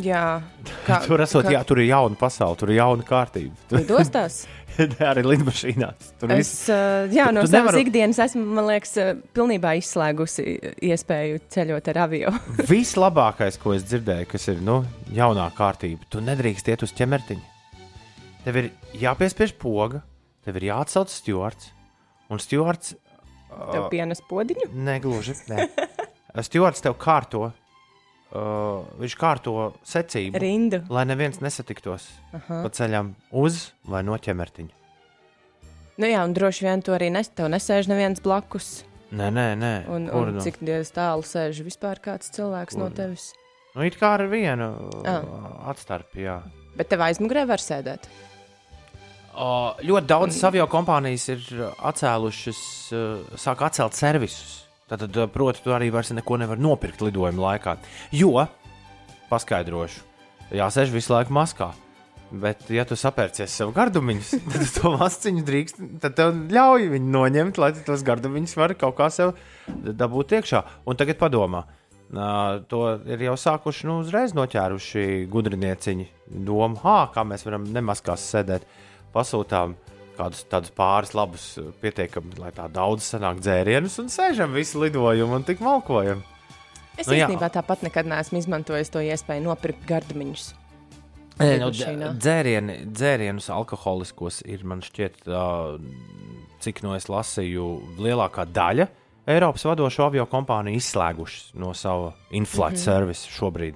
Jā, 0.02 0.42
kā, 0.88 1.00
Tur, 1.06 1.22
esot, 1.22 1.46
jā, 1.54 1.60
tur 1.70 1.78
ir 1.84 1.90
jauna 1.92 2.18
pasaule, 2.18 2.58
tur 2.58 2.72
ir 2.74 2.80
jauna 2.80 3.06
kārtība. 3.06 3.54
Tur 3.70 3.82
Lidostās? 3.84 4.40
arī 5.10 5.22
lidmašīnās. 5.28 6.08
Tur 6.22 6.32
Es 6.34 6.40
viss 6.42 6.64
uh, 6.74 7.06
jā, 7.14 7.28
Tu- 7.30 7.36
no 7.38 7.44
tu 7.46 7.52
savas 7.52 7.74
nevari- 7.76 7.84
ikdienas 7.86 8.22
esmu, 8.26 8.42
man 8.58 8.66
liekas, 8.72 8.94
uh, 9.02 9.12
pilnībā 9.38 9.76
izslēgusi 9.78 10.46
iespēju 10.90 11.44
ceļot 11.54 11.92
ar 11.94 12.00
avio. 12.08 12.34
vislabākais, 12.70 13.60
ko 13.62 13.76
es 13.78 13.86
dzirdēju, 13.86 14.30
kas 14.34 14.48
ir 14.50 14.62
nu, 14.66 14.80
jaunā 15.14 15.46
kārtība. 15.58 16.10
Tu 16.10 16.22
nedrīkst 16.26 16.74
iet 16.74 16.86
uz 16.88 16.94
ķemertiņa. 16.98 17.50
Tev 18.44 18.58
ir 18.60 18.72
jāpiespiež 19.00 19.54
poga, 19.60 20.02
tev 20.44 20.58
ir 20.60 20.66
jāatsauc 20.72 21.12
stūrts. 21.14 21.72
Un 22.32 22.40
stūrts 22.42 22.96
Tev 23.72 23.90
pienes 23.92 24.20
podiņu. 24.30 24.72
negluži. 24.74 25.36
Ne. 25.52 25.68
Stūrts 26.48 26.82
tev 26.82 26.96
kārto 26.98 27.52
uh, 27.52 28.82
viņš 28.98 29.16
kārto 29.22 29.54
secību, 29.86 30.40
Rindu. 30.42 30.80
lai 30.90 31.04
neviens 31.06 31.38
nesatiktos 31.44 32.08
Aha. 32.34 32.64
pa 32.66 32.72
ceļam 32.74 33.12
uz 33.30 33.68
vai 33.86 34.02
no 34.04 34.18
ķemertiņa. 34.18 34.74
Nu 36.02 36.10
jā, 36.10 36.24
un 36.26 36.34
droši 36.34 36.66
vien 36.66 36.82
tu 36.82 36.96
arī 36.96 37.12
nes, 37.14 37.30
tev 37.30 37.52
nesēž 37.54 37.86
neviens 37.92 38.18
blakus. 38.26 38.80
Nē, 39.14 39.28
nē, 39.30 39.46
nē. 39.62 39.74
Un, 39.94 40.08
Kur 40.10 40.32
un 40.32 40.40
nu? 40.40 40.42
cik 40.42 40.58
tālu 40.90 41.22
sēž 41.22 41.62
vispār 41.62 42.02
kāds 42.02 42.34
cilvēks 42.34 42.80
no 42.82 42.88
Kur? 42.90 42.96
tevis. 42.98 43.28
Nu, 43.78 43.86
it 43.86 44.00
kā 44.02 44.16
ar 44.18 44.26
vienu 44.32 44.72
Ah. 45.06 45.22
uh, 45.22 45.70
atstarpi, 45.70 46.26
jā. 46.26 46.40
Bet 46.74 46.90
tev 46.90 47.06
aizmugurē 47.06 47.46
var 47.46 47.62
sēdēt. 47.62 48.10
O, 49.34 49.74
ļoti 49.82 50.10
daudz 50.10 50.38
avio 50.46 50.66
kompānijas 50.70 51.26
ir 51.34 51.46
uh, 51.58 51.72
atcēlušas, 51.90 52.60
uh, 52.94 53.38
sāk 53.40 53.64
atcelt 53.66 53.98
servisus. 53.98 54.60
Tad, 54.90 55.08
uh, 55.10 55.26
proti, 55.32 55.64
tu 55.66 55.74
arī 55.74 55.90
vairs 55.94 56.14
neko 56.14 56.38
nevar 56.38 56.62
nopirkt 56.62 57.02
lidojuma 57.02 57.48
laikā. 57.48 57.80
Jo, 58.14 58.46
paskaidrošu, 59.32 60.04
jāsēž 60.54 60.94
visu 60.94 61.16
laiku 61.16 61.34
maskā. 61.34 61.72
Bet, 62.34 62.66
ja 62.74 62.82
tu 62.90 62.98
sapērcies 62.98 63.54
sev 63.54 63.74
gardumiņus, 63.74 64.30
tad 64.54 64.70
to 64.78 64.94
masciņu 64.98 65.44
drīkst, 65.50 65.82
tad 66.02 66.18
tev 66.18 66.38
ļauj 66.54 66.90
viņu 66.94 67.14
noņemt, 67.14 67.62
lai 67.62 67.74
tos 67.86 68.06
gardumiņus 68.06 68.58
vari 68.58 68.78
kaut 68.78 68.98
kā 68.98 69.10
sev 69.14 69.36
dabūt 69.70 70.38
iekšā. 70.40 70.64
Un 70.90 70.98
tagad 70.98 71.18
padomā, 71.22 71.66
uh, 71.66 72.62
to 72.70 72.86
ir 73.10 73.28
jau 73.32 73.36
sākuši 73.38 73.90
nu, 73.90 74.00
uzreiz 74.06 74.34
noķēruši 74.38 75.28
gudrinieciņi. 75.34 76.10
Domu, 76.46 76.82
ah, 76.86 77.06
kā 77.14 77.26
mēs 77.26 77.46
varam 77.46 77.70
nemaskās 77.74 78.26
sēdēt, 78.34 78.66
pasūtām 79.14 79.76
kādus 80.18 80.44
tādus 80.50 80.74
pāris 80.78 81.14
labus, 81.18 81.46
uh, 81.62 81.72
pietiekami, 81.82 82.36
lai 82.42 82.52
tā 82.56 82.68
daudz 82.72 83.08
sanāk 83.14 83.42
dzērienus 83.42 84.00
un 84.04 84.12
sēžam 84.14 84.54
visu 84.54 84.82
lidojumu 84.84 85.40
un 85.40 85.46
tik 85.48 85.64
malkojam. 85.64 86.24
Es 86.98 87.08
Nu 87.08 87.14
nu, 87.14 87.18
jā. 87.18 87.26
īstenībā 87.26 87.50
tāpat 87.50 87.86
nekad 87.88 88.10
neesmu 88.10 88.38
izmantojis 88.38 88.94
to 88.94 89.02
iespēju 89.02 89.48
nopirkt 89.48 89.88
gardumiņus. 89.90 90.52
Nē, 91.40 91.56
nu, 91.64 91.72
dzērieni, 91.74 92.76
dzērienus 92.94 93.48
alkoholiskos 93.50 94.44
ir, 94.46 94.62
man 94.70 94.84
šķiet, 94.86 95.24
uh, 95.26 95.80
cik 96.62 96.84
no 96.86 96.94
es 96.94 97.10
lasīju, 97.10 97.72
lielākā 97.98 98.46
daļa 98.54 98.86
Eiropas 99.24 99.64
vadošo 99.64 100.04
avio 100.10 100.26
kompāniju 100.28 100.82
izslēgušas 100.82 101.54
no 101.56 101.72
sava 101.74 102.12
inflācijas 102.36 102.74
mm 102.74 102.76
-hmm. 102.76 102.84
servisa 102.84 103.30
šobrīd. 103.32 103.76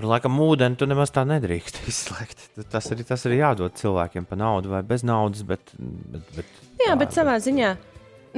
Tur 0.00 0.08
laikam 0.08 0.38
ūdeni 0.40 0.78
tu 0.80 0.86
nemaz 0.88 1.10
tā 1.12 1.26
nedrīkst 1.28 1.82
izslēgt. 1.92 2.46
Tas 2.72 2.86
ir, 2.88 3.02
tas 3.04 3.26
ir 3.28 3.34
jādod 3.36 3.74
cilvēkiem 3.76 4.24
par 4.24 4.38
naudu 4.40 4.72
vai 4.72 4.80
bez 4.86 5.04
naudas. 5.04 5.42
Bet, 5.44 5.74
bet, 5.76 6.30
bet, 6.38 6.54
Jā, 6.80 6.94
tā, 6.94 6.98
bet 7.02 7.12
savā 7.12 7.34
ziņā, 7.44 7.74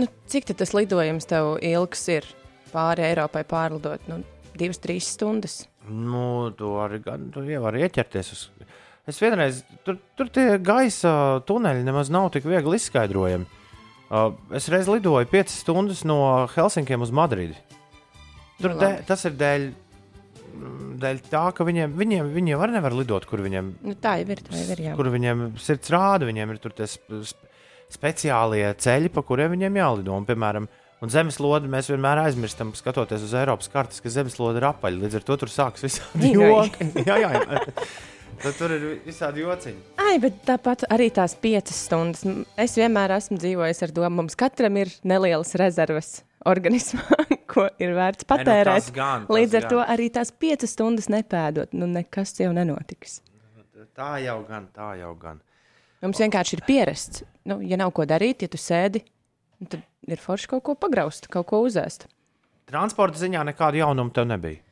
nu, 0.03 0.09
cik 0.27 0.51
tas 0.59 0.75
lidojums 0.75 1.31
tev 1.31 1.53
ilgs 1.63 2.03
ir 2.11 2.27
pāri 2.73 3.07
Eiropai 3.13 3.45
pārlidot? 3.47 4.11
Nu, 4.11 4.25
divas, 4.59 4.83
trīs 4.83 5.13
stundas. 5.15 5.61
Nu, 5.87 6.51
tu 6.59 6.75
arī 6.83 6.99
gan 7.05 7.31
tu 7.31 7.45
jau 7.47 7.63
vari 7.63 7.87
ieķerties. 7.87 8.33
Uz... 8.35 8.43
Es 9.07 9.23
vienreiz 9.23 9.63
tur, 9.87 10.01
tur 10.19 10.35
tie 10.35 10.59
gaisa 10.59 11.45
tuneļi 11.47 11.87
nemaz 11.87 12.11
nav 12.11 12.33
tik 12.35 12.51
viegli 12.51 12.83
izskaidrojami. 12.83 13.47
Uh, 14.11 14.35
es 14.59 14.67
reiz 14.67 14.91
lidoju 14.91 15.31
5 15.31 15.55
stundas 15.63 16.03
no 16.03 16.19
Helsinkiem 16.57 17.07
uz 17.07 17.15
Madridi. 17.15 17.55
Tur 18.59 18.75
Nu, 18.75 18.83
dē, 18.83 18.91
tas 19.07 19.23
ir 19.31 19.39
dēļ, 19.39 19.71
dēļ 21.03 21.23
tā, 21.33 21.45
ka 21.57 21.65
viņiem, 21.67 21.95
viņiem, 21.99 22.29
viņiem 22.35 22.63
arī 22.65 22.77
nevar 22.77 22.95
lidot, 22.97 23.27
kur 23.31 23.43
viņiem, 23.45 23.73
Nu, 23.87 23.95
tā 23.99 24.19
jau 24.21 24.29
ir. 24.35 24.43
Tā 24.47 24.59
jau 24.61 24.69
ir 24.77 24.85
jā. 24.89 24.93
kur 24.99 25.11
viņiem 25.15 25.49
sirds 25.63 25.91
rāda. 25.93 26.29
Viņiem 26.29 26.55
ir 26.55 26.61
tur 26.63 26.75
tie 26.77 26.87
sp 26.91 27.23
sp 27.25 27.49
speciālie 27.93 28.65
ceļi, 28.81 29.11
pa 29.13 29.21
kuriem 29.27 29.53
viņiem 29.53 29.75
jālido. 29.77 30.15
Un, 30.17 30.25
piemēram, 30.25 30.65
un 31.05 31.11
zemeslode 31.13 31.69
mēs 31.69 31.91
vienmēr 31.93 32.23
aizmirstam, 32.23 32.71
skatoties 32.79 33.27
uz 33.27 33.35
Eiropas 33.37 33.69
kartes, 33.73 34.01
ka 34.01 34.09
zemeslode 34.15 34.63
ir 34.63 34.69
apaļa. 34.71 35.03
Līdz 35.05 35.19
ar 35.21 35.27
to 35.29 35.37
tur 35.43 35.53
sākas 35.53 35.85
visādi 35.85 36.33
joki. 36.33 36.89
jā, 37.05 37.19
jā, 37.27 37.31
jā. 37.37 37.61
Tad 38.43 38.57
tur 38.59 38.73
ir 38.75 38.87
visādi 39.05 39.45
jociņi. 39.45 39.83
Ai, 40.03 40.17
bet 40.23 40.41
tāpat 40.49 40.87
arī 40.91 41.11
tās 41.15 41.37
piecas 41.39 41.85
stundas. 41.85 42.25
Es 42.59 42.79
vienmēr 42.81 43.13
esmu 43.19 43.37
dzīvojis 43.43 43.85
ar 43.87 43.93
domu, 43.95 44.23
mums 44.23 44.39
katram 44.41 44.81
ir 44.81 44.91
nelielas 45.07 45.53
rezerves 45.61 46.23
organismā, 46.49 47.05
ko 47.53 47.67
ir 47.83 47.93
vērts 47.97 48.27
patērēt. 48.29 48.71
tas 48.87 48.91
gan, 48.97 49.27
Līdz 49.33 49.59
ar 49.59 49.67
gan. 49.67 49.71
to 49.75 49.85
arī 49.95 50.09
tās 50.15 50.33
piecas 50.33 50.75
stundas 50.77 51.09
nepēdot. 51.13 51.73
Nu, 51.77 51.87
nekas 51.91 52.35
jau 52.41 52.51
nenotiks. 52.57 53.21
Tā 53.97 54.17
jau 54.25 54.39
gan, 54.49 54.69
tā 54.73 54.95
jau 55.01 55.13
gan. 55.21 55.41
Mums 56.03 56.19
vienkārši 56.23 56.59
ir 56.59 56.65
pierasts. 56.67 57.23
Nu, 57.47 57.61
ja 57.61 57.77
nav 57.79 57.93
ko 57.95 58.07
darīt, 58.09 58.43
ja 58.43 58.51
tu 58.51 58.59
sēdi, 58.59 59.05
nu, 59.61 59.69
tad 59.71 59.85
ir 60.09 60.21
forši 60.23 60.49
kaut 60.55 60.65
ko 60.67 60.75
pagraust, 60.79 61.29
kaut 61.31 61.47
ko 61.51 61.63
uzēst. 61.67 62.09
Transporta 62.71 63.19
ziņā 63.21 63.43
nekādu 63.53 63.83
jaunumu 63.83 64.15
tev 64.15 64.29
nebija. 64.31 64.63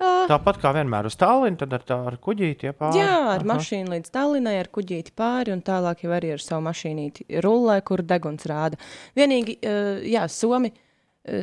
Ā. 0.00 0.10
Tāpat 0.30 0.56
kā 0.62 0.70
vienmēr 0.72 1.10
uz 1.10 1.16
tālruni, 1.20 1.58
tad 1.60 1.74
ar, 1.76 1.82
tā, 1.84 1.96
ar 2.08 2.14
kuģīti 2.24 2.70
iepāri. 2.70 3.02
Jā, 3.02 3.16
ar 3.34 3.42
mašīnu 3.44 3.92
līdz 3.92 4.12
Tallinai, 4.14 4.54
ar 4.62 4.70
kuģīti 4.72 5.12
pāri 5.16 5.52
un 5.52 5.60
tālāk 5.64 6.06
jau 6.06 6.14
arī 6.16 6.30
ar 6.32 6.40
savu 6.40 6.64
mašīnīti 6.64 7.26
rullē, 7.44 7.76
kur 7.84 8.00
deguns 8.00 8.48
rāda. 8.48 8.80
Vienīgi, 9.18 9.58
eh, 9.60 10.00
jā, 10.08 10.22
Somi, 10.32 10.72
eh, 10.72 10.89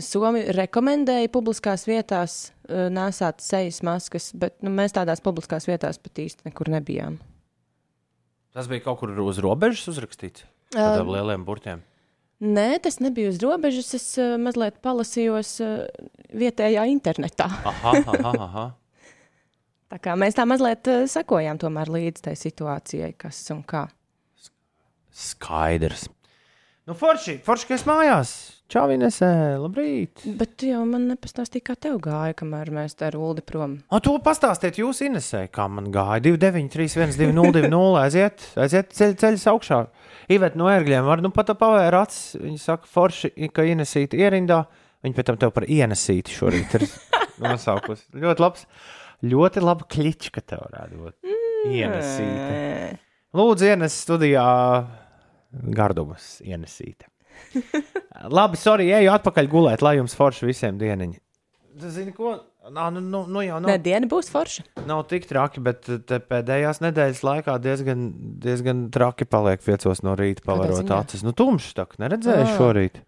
Somi 0.02 0.42
rekomendēja 0.58 1.30
publiskās 1.30 1.84
vietās 1.86 2.38
eh, 2.66 2.88
nesāt 2.90 3.44
sejas 3.46 3.84
maskas, 3.86 4.32
bet 4.34 4.56
nu, 4.66 4.72
mēs 4.74 4.96
tādās 4.96 5.22
publiskās 5.22 5.70
vietās 5.70 6.02
pat 6.02 6.24
īsti 6.24 6.50
nekur 6.50 6.72
nebijām. 6.74 7.20
Tas 8.58 8.66
bija 8.72 8.82
kaut 8.88 9.04
kur 9.04 9.14
uz 9.22 9.38
robežas 9.44 9.86
uzrakstīts. 9.94 10.48
Tādiem 10.74 11.14
lieliem 11.14 11.46
burtiem. 11.46 11.86
Nē, 12.42 12.80
tas 12.82 12.98
nebija 13.02 13.30
uz 13.30 13.38
robežas. 13.42 13.94
Es 13.98 14.08
uh, 14.18 14.34
mazliet 14.42 14.82
palasījos 14.86 15.54
uh, 15.62 15.86
vietējā 16.34 16.84
internetā. 16.90 17.46
Aha, 17.46 17.94
aha, 18.14 18.34
aha. 18.48 18.66
Tā 19.94 20.02
kā 20.02 20.18
mēs 20.20 20.38
tā 20.38 20.46
mazliet 20.50 20.90
uh, 20.90 21.06
sekojām 21.10 21.62
tomēr 21.62 21.94
līdz 21.94 22.26
tai 22.26 22.34
situācijai, 22.38 23.14
kas 23.18 23.46
un 23.54 23.62
kā. 23.66 23.86
Skaidrs. 25.14 26.10
Nu, 26.90 26.98
forši, 26.98 27.40
forši, 27.46 27.70
ka 27.70 27.78
es 27.78 27.86
mājās. 27.90 28.36
Čau, 28.68 28.90
Inesē, 28.92 29.28
labrīt. 29.64 30.26
Bet 30.36 30.58
tu 30.60 30.68
jau 30.68 30.82
man 30.84 31.06
nepastāstīji, 31.08 31.64
kā 31.70 31.78
tev 31.80 32.02
gāja, 32.04 32.34
kamēr 32.36 32.68
mēs 32.76 32.98
te 33.00 33.06
ar 33.08 33.16
Ulu 33.16 33.40
prom. 33.48 33.78
O, 33.88 34.02
to 34.04 34.18
pastāstiet 34.26 34.76
jūs, 34.82 35.00
Inesē, 35.08 35.46
kā 35.56 35.70
man 35.72 35.88
gāja. 35.94 36.20
2931, 36.26 37.16
202, 37.16 37.80
aiziet, 38.02 38.44
aiziet 38.60 38.92
ceļ, 38.98 39.16
ceļš 39.24 39.48
augšā. 39.54 39.80
Ivet 40.36 40.60
no 40.60 40.68
ērgļiem 40.68 41.08
var 41.08 41.24
nu 41.24 41.32
pat 41.32 41.56
pavērt 41.56 42.02
acis. 42.02 42.36
Viņi 42.44 42.60
saka, 42.66 42.92
forši, 42.92 43.32
ka 43.56 43.64
ienesīti 43.72 44.20
ierindā. 44.20 44.66
Viņi 45.06 45.16
pēc 45.16 45.32
tam 45.32 45.40
tev 45.40 45.56
par 45.56 45.70
ienesīti 45.72 46.36
šorīt 46.36 46.80
ir 46.82 46.88
nosaukusi. 47.48 48.10
Ļoti 48.20 48.50
labs, 48.50 48.68
ļoti 49.24 49.64
laba 49.64 49.88
klička 49.96 50.44
tev 50.44 50.68
varētu 50.68 51.06
būt. 51.06 51.36
Ienesīti. 51.72 52.98
Lūdzu, 53.38 53.72
ienes 53.72 53.96
studijā 54.04 54.50
gardumus, 55.56 56.42
ienesīti. 56.44 57.08
Labi, 58.34 58.58
sorry, 58.60 58.90
eju 58.98 59.12
atpakaļ 59.14 59.48
gulēt, 59.52 59.82
lai 59.86 59.96
jums 60.00 60.16
forši 60.18 60.48
visiem 60.50 60.78
dieniņi. 60.82 61.20
Tu 61.78 61.90
zini, 61.94 62.12
ko? 62.16 62.38
Nā, 62.74 62.90
nu, 62.92 63.00
nu, 63.00 63.22
nu 63.32 63.42
jau 63.46 63.60
Nē, 63.64 63.70
nav, 63.78 63.84
diena 63.86 64.08
būs 64.12 64.28
forša. 64.34 64.64
nav 64.90 65.06
tik 65.08 65.28
traki, 65.30 65.62
bet 65.64 65.86
pēdējās 66.10 66.82
nedēļas 66.84 67.22
laikā 67.24 67.54
diezgan, 67.64 68.02
diezgan 68.44 68.82
traki 68.92 69.24
paliek 69.30 69.62
piecos 69.64 70.02
no 70.04 70.16
rīta, 70.20 70.44
pavarot 70.44 70.90
acis. 70.98 71.24
Nu, 71.24 71.32
tumšs 71.38 71.78
tā, 71.78 71.86
neredzēju 72.02 72.44
Ā. 72.44 72.58
šorīt. 72.58 73.00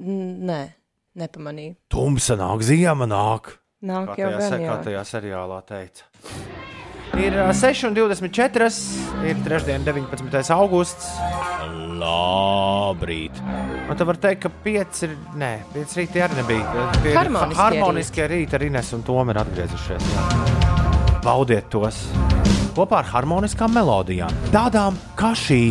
Nē, 0.00 0.60
nepamanīju. 1.20 1.76
Tumsa 1.92 2.38
nāk, 2.40 2.64
ziema 2.64 3.06
nāk. 3.10 3.52
Nāk 3.84 4.14
Kā 4.14 4.22
jau 4.22 4.30
tajā, 4.32 4.38
gan, 4.38 4.48
se- 4.48 4.62
kā 4.64 4.70
jā. 4.70 4.82
tajā 4.88 5.02
seriālā 5.12 5.60
teica. 5.68 6.08
Ir 7.14 7.36
ā, 7.38 7.48
6,24. 7.54 8.70
Ir 9.28 9.42
trešdiena, 9.44 9.84
19. 9.86 10.50
augusts. 10.56 11.12
Labrīt. 11.94 13.38
Man 13.88 13.96
te 13.96 14.06
var 14.08 14.18
teikt, 14.20 14.42
ka 14.44 14.50
5 14.64 15.04
ir. 15.06 15.16
Nē, 15.40 15.52
5 15.76 15.96
rītā 16.00 16.24
arī 16.26 16.40
nebija. 16.40 16.86
Tie 16.98 17.14
Harmoniskie 17.14 17.60
harmoniskie 17.62 18.28
rīti 18.34 18.58
ar 18.58 18.66
Ines 18.66 18.92
un 18.96 19.06
Tomu 19.06 19.30
ir 19.30 19.40
atgriezušies. 19.44 20.10
Jā. 20.16 20.26
Baudiet 21.24 21.70
tos 21.72 22.02
kopā 22.74 22.98
ar 23.04 23.10
harmoniskām 23.12 23.70
melodijām, 23.74 24.34
tādām 24.50 24.98
kā 25.18 25.30
šī. 25.38 25.62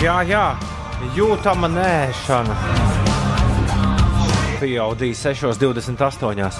Jā, 0.00 0.16
jā, 0.26 0.46
jūtama 1.14 1.70
nēšana. 1.70 2.89
Pieaudīja 4.60 5.16
6,28. 5.32 6.50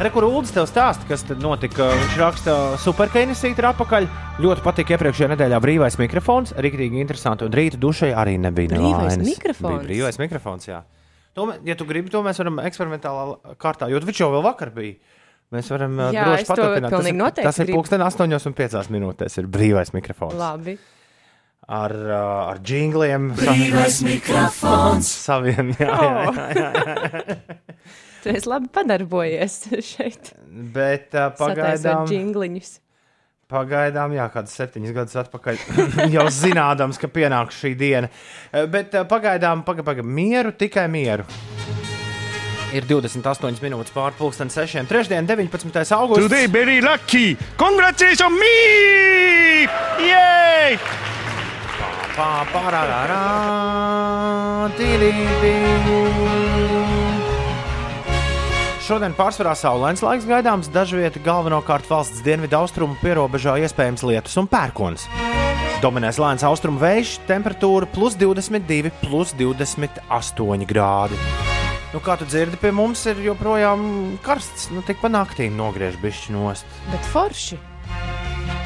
Rekur 0.00 0.24
Ulas 0.24 0.48
tev 0.54 0.64
stāsta, 0.64 1.04
kas 1.04 1.20
tad 1.28 1.42
notika. 1.44 1.90
Viņš 1.92 2.14
raksta, 2.16 2.54
superkainisīt 2.80 3.60
ir 3.60 3.66
atpakaļ. 3.68 4.06
Ļoti 4.40 4.64
patīk 4.64 4.94
iepriekšējā 4.94 5.28
nedēļā 5.34 5.58
brīvais 5.60 5.98
mikrofons. 6.00 6.54
Rīktīgi 6.56 7.02
interesanti. 7.02 7.44
Un 7.44 7.52
rīta 7.52 7.76
dušai 7.82 8.14
arī 8.16 8.38
nebija 8.40 8.72
Brīvais 8.72 9.12
nelaimes. 9.12 9.28
mikrofons? 9.28 9.82
Bija 9.82 9.90
brīvais 9.90 10.18
mikrofons, 10.22 10.70
jā. 10.70 10.80
To, 11.36 11.50
ja 11.68 11.76
tu 11.76 11.84
gribi, 11.88 12.08
to 12.12 12.24
mēs 12.24 12.40
varam 12.40 12.62
eksperimentālā 12.64 13.56
kārtā, 13.60 13.90
jo 13.92 14.00
viņš 14.00 14.24
jau 14.24 14.30
vēl 14.32 14.46
vakar 14.48 14.72
bija. 14.72 14.96
Mēs 15.52 15.68
varam 15.68 16.00
Jā, 16.00 16.24
droši 16.24 16.46
es 16.46 16.48
to 16.48 16.56
paturpināt. 16.56 16.96
Tas 16.96 17.12
ir, 17.12 17.20
tas 17.44 17.60
ir 17.60 17.74
pulksten 17.76 18.08
8 18.08 18.40
un 18.40 18.56
5 18.56 18.92
minūtēs. 18.96 19.36
Ir 19.42 19.52
brīvais 19.52 19.92
mikrofons. 19.92 20.40
Labi. 20.40 20.78
Ar, 21.68 21.94
uh, 21.94 22.50
ar 22.50 22.60
jingliem. 22.66 23.32
Brīvais 23.38 24.02
mikrofons. 24.06 25.10
Saviem, 25.26 25.74
jā, 25.78 25.90
jā, 25.90 26.46
jā, 26.56 26.70
jā. 26.76 27.36
Tu 28.22 28.30
esi 28.30 28.46
labi 28.50 28.70
padarbojies 28.70 29.58
šeit. 29.82 30.32
Bet 30.46 31.14
uh, 31.18 31.32
pagaidām, 31.38 32.06
jingliņus. 32.10 32.76
pagaidām, 33.52 34.14
jā, 34.16 34.28
kāds 34.32 34.54
septiņus 34.56 34.94
gadus 34.96 35.18
atpakaļ, 35.24 35.58
jau 36.16 36.28
zinādams, 36.32 37.00
ka 37.02 37.10
pienāks 37.12 37.58
šī 37.62 37.74
diena. 37.78 38.12
Bet 38.70 38.94
uh, 38.94 39.06
pagaidām, 39.08 39.66
pagaidām, 39.66 39.90
paga, 39.90 40.06
mieru, 40.06 40.54
tikai 40.54 40.86
mieru. 40.92 41.26
Ir 42.72 42.86
28 42.88 43.60
minūtes 43.60 43.92
pārpusdienas 43.92 44.54
sešiem. 44.56 44.86
Trešdien, 44.88 45.28
19. 45.28 45.76
augusts. 45.92 46.24
Today 46.24 46.46
very 46.48 46.80
lucky. 46.80 47.36
Congratulations 47.60 48.32
me! 48.32 49.68
Yay! 50.08 50.78
Šodien 58.82 59.14
pārsvarā 59.16 59.54
saulains 59.56 60.02
laiks 60.04 60.26
gaidāms, 60.28 60.68
dažviet 60.74 61.16
galvenokārt 61.24 61.86
valsts 61.88 62.20
dienvidu 62.26 62.58
austrumu 62.58 62.98
pierobežā 63.00 63.54
iespējams 63.64 64.04
lietus 64.04 64.36
un 64.42 64.50
pērkons. 64.50 65.06
Dominēs 65.80 66.20
lēns 66.20 66.44
austrumu 66.44 66.82
vējš, 66.82 67.14
temperatūra 67.30 67.88
plus 67.94 68.18
22, 68.20 68.92
plus 69.00 69.32
28 69.38 70.68
grādi. 70.68 71.16
Nu, 71.94 72.02
kā 72.04 72.18
tu 72.20 72.28
dzirdi, 72.28 72.60
pie 72.60 72.74
mums 72.76 73.06
ir 73.08 73.24
joprojām 73.24 74.18
karsts. 74.24 74.68
Nu, 74.72 74.84
tik 74.84 75.00
pa 75.00 75.08
naktīm 75.12 75.56
nogriež 75.56 75.96
bišķi 76.04 76.36
nost. 76.36 76.68
Bet 76.92 77.08
forši. 77.14 77.58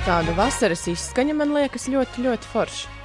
Tāda 0.07 0.35
vasaras 0.35 0.87
izskaņa 0.91 1.35
man 1.38 1.55
liekas 1.55 1.87
ļoti, 1.95 2.26
ļoti 2.26 2.55
forša. 2.57 2.96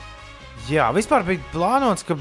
Jā, 0.70 0.92
vispār 0.94 1.26
bija 1.26 1.42
plānots, 1.52 2.06
ka 2.06 2.16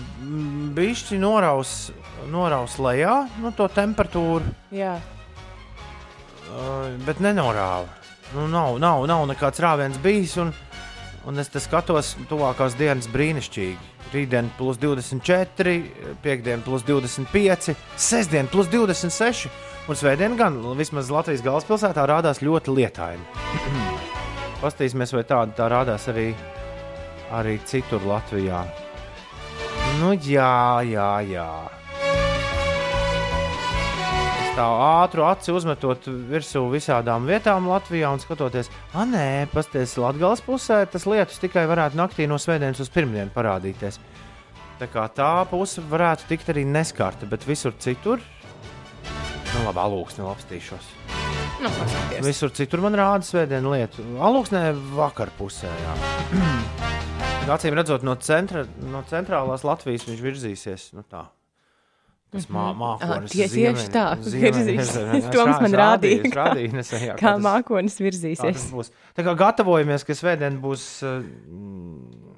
bišķi 0.75 1.21
noraus, 1.21 1.91
noraus 2.33 2.79
lejā 2.81 3.27
no 3.43 3.53
to 3.55 3.69
temperatūru. 3.75 4.49
Jā, 4.75 4.97
Uh, 6.51 6.99
bet 7.07 7.21
nenorāva. 7.23 7.87
Nu, 8.35 8.49
nav, 8.51 8.75
nav, 8.83 9.05
nav 9.07 9.23
nekāds 9.31 9.61
rāviens 9.63 9.99
bijis, 10.03 10.35
un, 10.43 10.51
un 11.31 11.39
es 11.39 11.51
skatos, 11.63 12.17
tuvākās 12.31 12.75
dienas 12.79 13.07
brīnišķīgi. 13.11 13.89
Rītdien 14.11 14.49
plus 14.59 14.79
24, 14.83 15.75
piekdien 16.25 16.65
plus 16.67 16.83
25, 16.89 17.77
sestdien 17.95 18.51
plus 18.51 18.67
26, 18.73 19.47
un 19.87 19.99
svētdien 19.99 20.35
gan 20.39 20.59
vismaz 20.79 21.13
Latvijas 21.15 21.45
galvaspilsētā 21.47 22.09
rādās 22.11 22.43
ļoti 22.43 22.75
lietaini. 22.75 23.23
Pastīsimies, 24.65 25.15
vai 25.15 25.23
tāda 25.31 25.55
tā 25.55 25.71
rādās 25.71 26.09
arī, 26.11 26.33
arī 27.35 27.59
citur 27.67 28.03
Latvijā. 28.07 28.63
Nu, 30.01 30.15
jā, 30.15 30.81
jā, 30.87 31.11
jā. 31.27 31.49
Es 34.41 34.55
tā 34.57 34.67
ātru 34.67 35.27
aci 35.29 35.53
uzmetot 35.55 36.09
virsū 36.31 36.63
visādām 36.73 37.27
vietām 37.29 37.69
Latvijā 37.71 38.11
un 38.15 38.23
skatoties, 38.23 38.71
ah, 38.95 39.05
nē, 39.07 39.47
pasties 39.53 39.97
Latvijas 40.01 40.43
pusē, 40.47 40.83
tas 40.91 41.07
lietus 41.11 41.43
tikai 41.43 41.67
varētu 41.71 42.01
naktī 42.01 42.29
no 42.31 42.39
svētdienas 42.41 42.83
uz 42.83 42.91
pirmdienu 42.93 43.35
parādīties. 43.35 44.01
Tā 44.81 44.89
kā 44.89 45.05
tā 45.13 45.33
puse 45.51 45.85
varētu 45.85 46.31
tikt 46.31 46.49
arī 46.55 46.65
neskarta, 46.65 47.29
bet 47.29 47.45
visur 47.45 47.77
citur, 47.79 48.23
nu, 49.05 49.67
labi, 49.67 49.83
alūksni 49.85 50.25
lapstīšos. 50.25 50.95
Nu. 51.63 51.71
Visur 52.25 52.51
citur 52.57 52.81
man 52.85 52.95
rāda 52.99 53.25
svētdienu 53.27 53.73
lietu. 53.75 54.05
Alūksnē 54.21 54.63
vakar 54.97 55.31
pusē, 55.39 55.69
jā. 55.71 55.97
Acīm 57.51 57.75
redzot, 57.75 58.05
no, 58.07 58.15
centra, 58.23 58.63
no 58.93 59.01
centrālās 59.11 59.65
Latvijas 59.67 60.05
viņš 60.07 60.21
virzīsies. 60.23 60.85
Nu, 60.95 61.03
tā. 61.11 61.25
Tas 62.31 62.45
mā, 62.47 62.69
mākonis 62.79 63.11
Ah, 63.11 63.25
tie 63.27 63.47
tieši 63.51 63.89
tā, 63.91 64.05
ziemeņ- 64.23 64.45
virzīs. 64.45 64.91
ziemeņ- 64.95 65.17
es 65.19 65.25
Toms 65.35 65.57
man 65.65 65.73
rādīja, 65.75 66.21
rādīju, 66.21 66.31
kā- 66.31 66.45
rādīju 66.47 66.77
nesen, 66.79 67.01
jā, 67.09 67.17
Kā 67.19 67.33
tas- 67.35 67.43
mākonis 67.43 67.97
virzīsies. 67.99 68.69
būs. 68.71 68.93
Tā 69.19 69.25
kā 69.27 69.35
gatavojamies, 69.41 70.05
ka 70.07 70.15
svētdien 70.15 70.61
būs. 70.63 70.85
uh, 71.03 71.25
mm, 71.27 72.29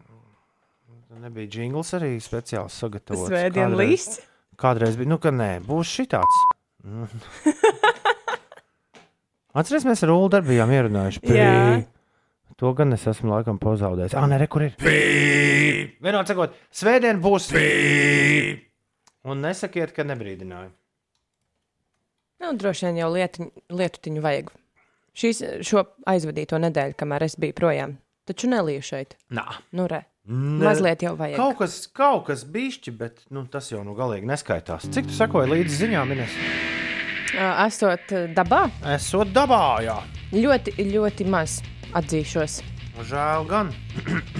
Nebija 1.22 1.46
jingls 1.60 1.92
arī 1.94 2.16
speciāls 2.24 2.72
sagatavots. 2.80 3.28
Svētdien 3.28 3.68
Kādreiz- 3.76 3.78
līsts. 3.84 4.20
Kādreiz 4.58 4.96
bija, 4.96 5.08
nu, 5.12 5.18
ka 5.18 5.28
nē, 5.30 5.60
būs 5.68 5.92
šitāds. 5.92 6.40
Atcerieties, 9.52 9.84
mēs 9.88 10.02
ar 10.06 10.12
Ulu 10.14 10.40
bijām 10.46 10.70
ierunājuši. 10.72 11.22
Jā. 11.28 11.48
Pī. 11.76 11.82
To 12.62 12.70
gan 12.78 12.94
es 12.94 13.04
esmu 13.10 13.32
laikam 13.32 13.58
pazaudējis. 13.60 14.14
Ah, 14.16 14.28
nē, 14.30 14.38
re, 14.42 14.46
kur 14.46 14.62
ir? 14.62 14.76
Vienot 16.04 16.28
sakot, 16.30 16.54
svētdien 16.72 17.18
būs. 17.22 17.48
Un 19.26 19.42
nesakiet, 19.42 19.92
ka 19.96 20.04
nebrīdināju. 20.06 20.70
Nu, 22.42 22.52
droši 22.58 22.88
vien 22.88 23.00
jau 23.02 23.10
lietu, 23.14 23.48
lietutiņu 23.70 24.22
vajag. 24.24 24.48
Šīs, 25.18 25.42
šo 25.66 25.84
aizvadīto 26.10 26.58
nedēļu, 26.62 26.96
kamēr 26.98 27.26
es 27.28 27.36
biju 27.38 27.54
projām. 27.58 27.96
Taču 28.26 28.48
neliju 28.50 28.82
šeit. 28.86 29.16
Nā. 29.34 29.44
Nu, 29.74 29.86
re. 29.90 30.04
Ne- 30.26 30.62
Mazliet 30.64 31.02
jau 31.02 31.16
vajag. 31.18 31.36
Kaut 31.40 31.58
kas, 31.58 31.80
kaut 31.90 32.26
kas 32.30 32.44
bišķi, 32.46 32.94
bet 32.98 33.24
nu, 33.34 33.42
tas 33.50 33.70
jau 33.72 33.82
nu 33.86 33.94
galīgi 33.98 34.28
neskaitās. 34.30 34.86
Cik 34.94 35.10
tu 35.10 35.16
sekoji 35.18 35.50
līdzi 35.50 35.80
ziņām, 35.82 36.14
Ines? 36.14 36.38
Esot 37.32 38.12
dabā, 38.36 38.66
Esot 38.94 39.32
dabā, 39.34 39.62
jā. 39.84 39.96
ļoti, 40.34 40.76
ļoti 40.92 41.26
maz 41.30 41.60
atzīšos. 41.96 42.60
Žēl 43.08 43.46
gan. 43.50 43.72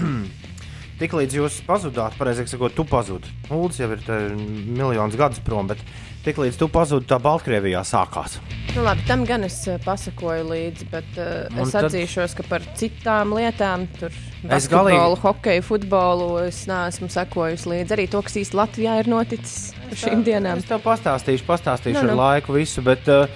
Tiklīdz 1.01 1.35
jūs 1.39 1.55
pazudāt, 1.67 2.13
pareizāk 2.19 2.47
sakot, 2.51 2.75
tu 2.77 2.85
pazudi. 2.87 3.31
Uldis 3.51 3.81
jau 3.81 3.89
ir 3.95 4.03
te 4.05 4.17
miljonus 4.37 5.17
gadus 5.19 5.41
prom, 5.43 5.67
bet 5.71 5.81
tiklīdz 6.25 6.57
tu 6.57 6.67
pazudi, 6.71 7.05
tā 7.09 7.17
Baltkrievijā 7.21 7.81
sākās. 7.87 8.37
Nu, 8.75 8.81
labi, 8.85 9.03
tam 9.05 9.25
gan 9.27 9.43
es 9.45 9.57
ā, 9.69 9.75
pasakoju 9.83 10.45
līdzi, 10.49 10.87
bet 10.89 11.17
uh, 11.21 11.45
Un 11.53 11.65
es 11.67 11.73
tad- 11.75 11.89
atzīšos, 11.91 12.33
ka 12.39 12.43
par 12.49 12.63
citām 12.79 13.35
lietām, 13.37 13.85
tur 13.99 14.09
Es 14.49 14.65
galīgi- 14.67 15.19
hokeju, 15.21 15.61
futbolu, 15.63 16.47
es 16.47 16.65
neesmu 16.67 17.07
sekojusi 17.13 17.69
līdzi. 17.69 17.93
Arī 17.95 18.07
to, 18.09 18.21
kas 18.25 18.33
īsti 18.41 18.57
Latvijā 18.59 18.97
ir 19.03 19.07
noticis 19.13 19.73
šīm 19.93 20.23
dienām. 20.25 20.57
Es 20.63 20.65
tev 20.65 20.81
pastāstīšu, 20.83 21.45
pastāstīšu 21.47 22.01
Nu, 22.01 22.07
nu, 22.09 22.15
nu. 22.15 22.21
ar 22.21 22.21
laiku 22.41 22.53
visu, 22.57 22.81
bet, 22.81 23.07
uh, 23.07 23.27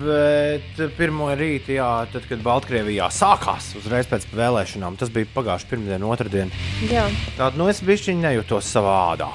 bet 0.00 0.78
pirmo 0.98 1.28
rītu, 1.38 1.74
jā, 1.78 1.88
tad, 2.12 2.24
kad 2.28 2.42
Baltkrievijā 2.44 3.08
sākās 3.14 3.72
uzreiz 3.78 4.06
pēc 4.10 4.26
vēlēšanām, 4.34 4.96
tas 5.00 5.08
bija 5.14 5.28
pagājuši 5.34 5.68
pirmdien, 5.70 6.02
otrdien. 6.06 6.50
Jā, 6.90 7.06
Tādu 7.38 7.62
nu 7.62 7.68
es 7.70 7.80
bišķiņu 7.80 8.22
nejūtos 8.26 8.70
savā 8.74 8.94
ādā, 9.14 9.28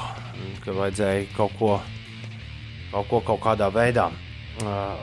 ka 0.65 0.75
vajadzēja 0.75 1.27
kaut 1.37 1.55
ko, 1.59 1.79
kaut 2.91 3.09
ko 3.09 3.21
kaut 3.25 3.41
kādā 3.43 3.69
veidā 3.73 4.09
uh, 4.09 4.97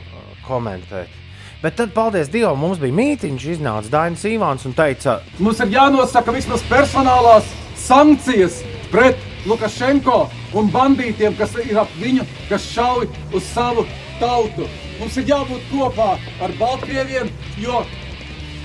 komentēt. 0.47 1.23
Bet 1.63 1.79
tad, 1.79 1.95
paldies 1.97 2.29
Dievam, 2.29 2.59
mums 2.61 2.81
bija 2.83 2.95
mītīņš, 2.95 3.47
iznāca 3.57 3.91
Dainis 3.91 4.27
Ivāns 4.29 4.67
un 4.69 4.75
teica, 4.77 5.21
Mums 5.41 5.63
ir 5.65 5.73
jānosaka 5.73 6.35
vismaz 6.35 6.65
personālās 6.69 7.49
sankcijas 7.81 8.61
pret 8.93 9.17
Lukašenko 9.47 10.27
un 10.59 10.69
bandītiem, 10.75 11.37
kas 11.39 11.55
ir 11.63 11.79
ap 11.81 11.93
viņu, 12.01 12.27
kas 12.51 12.67
šauj 12.75 13.09
uz 13.33 13.47
savu 13.55 13.87
tautu. 14.21 14.69
Mums 15.01 15.17
ir 15.21 15.29
jābūt 15.31 15.65
kopā 15.71 16.17
ar 16.43 16.55
Baltkrieviem, 16.61 17.31
jo 17.63 17.83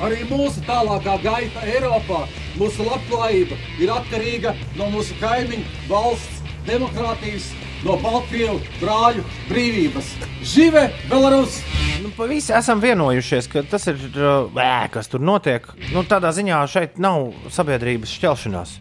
arī 0.02 0.24
mūsu 0.30 0.64
tālākā 0.68 1.18
gaita 1.24 1.64
Eiropā, 1.72 2.26
mūsu 2.60 2.88
labklājība 2.88 3.58
ir 3.80 3.94
atkarīga 3.94 4.56
no 4.80 4.90
mūsu 4.94 5.16
kaimiņu 5.22 5.90
valsts 5.92 6.41
demokrātijas, 6.68 7.50
no 7.86 7.96
Baltkrievu 8.02 8.60
brāļu 8.82 9.24
brīvības. 9.50 10.12
Žive 10.46 10.88
Belarus! 11.10 11.60
nu, 12.02 12.10
pa 12.18 12.26
visi 12.30 12.54
esam 12.58 12.80
vienojušies, 12.82 13.48
ka 13.52 13.62
tas 13.70 13.84
ir, 13.92 14.00
uh, 14.18 14.50
ē, 14.58 14.90
kas 14.94 15.10
tur 15.12 15.22
notiek. 15.22 15.68
Nu, 15.94 16.02
tādā 16.10 16.32
ziņā 16.34 16.62
šeit 16.72 16.98
nav 17.02 17.28
sabiedrības 17.54 18.14
šķelšanās. 18.18 18.76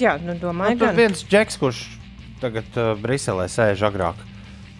jā 0.00 0.16
nu, 0.22 0.32
Nu, 0.34 0.38
domāju, 0.38 0.78
tur 0.78 0.92
gan. 0.92 0.96
viens 0.96 1.24
džeks, 1.26 1.58
kurš 1.58 1.80
tagad 2.40 2.64
uh, 2.78 2.92
Briselē 3.00 3.48
sēž 3.50 3.82
agrāk, 3.90 4.20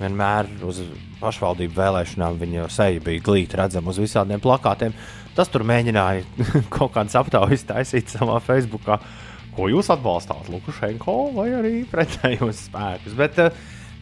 vienmēr 0.01 0.47
uz 0.65 0.79
pašvaldību 1.21 1.75
vēlēšanām 1.77 2.39
viņa 2.41 2.69
seja 2.73 3.03
bija 3.05 3.21
glīta 3.27 3.59
redzama 3.65 3.91
uz 3.93 3.99
visādiem 4.01 4.41
plakātiem. 4.41 4.95
Tas 5.37 5.51
tur 5.53 5.63
mēģināja 5.67 6.25
kaut 6.75 6.95
kādas 6.95 7.19
aptaujas 7.19 7.67
taisīt 7.69 8.09
savā 8.15 8.39
Facebookā. 8.41 9.01
Ko 9.57 9.67
jūs 9.71 9.91
atbalstāt, 9.93 10.49
Lukašenko 10.53 11.17
vai 11.37 11.49
arī 11.59 11.75
pretējos 11.91 12.67
spēkus? 12.69 13.17
Bet, 13.19 13.39
uh, 13.43 13.51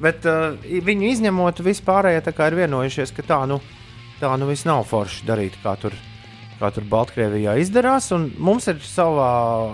bet 0.03 0.27
uh, 0.29 0.59
viņu 0.85 1.09
izņemot, 1.15 1.63
vispārējie 1.65 2.21
ir 2.27 2.59
vienojušies, 2.63 3.15
ka 3.17 3.25
tā 3.27 3.41
nu, 3.49 3.61
tā 4.21 4.35
nu 4.39 4.51
viss 4.51 4.67
nav 4.69 4.85
forši 4.91 5.27
darīt, 5.29 5.57
kā 5.65 5.77
tur 5.81 5.97
kā 6.59 6.73
tur 6.75 6.83
Baltkrievijā 6.91 7.53
izdarās. 7.63 8.11
un 8.11 8.33
Mums 8.43 8.67
ir 8.67 8.81
sava 8.83 9.29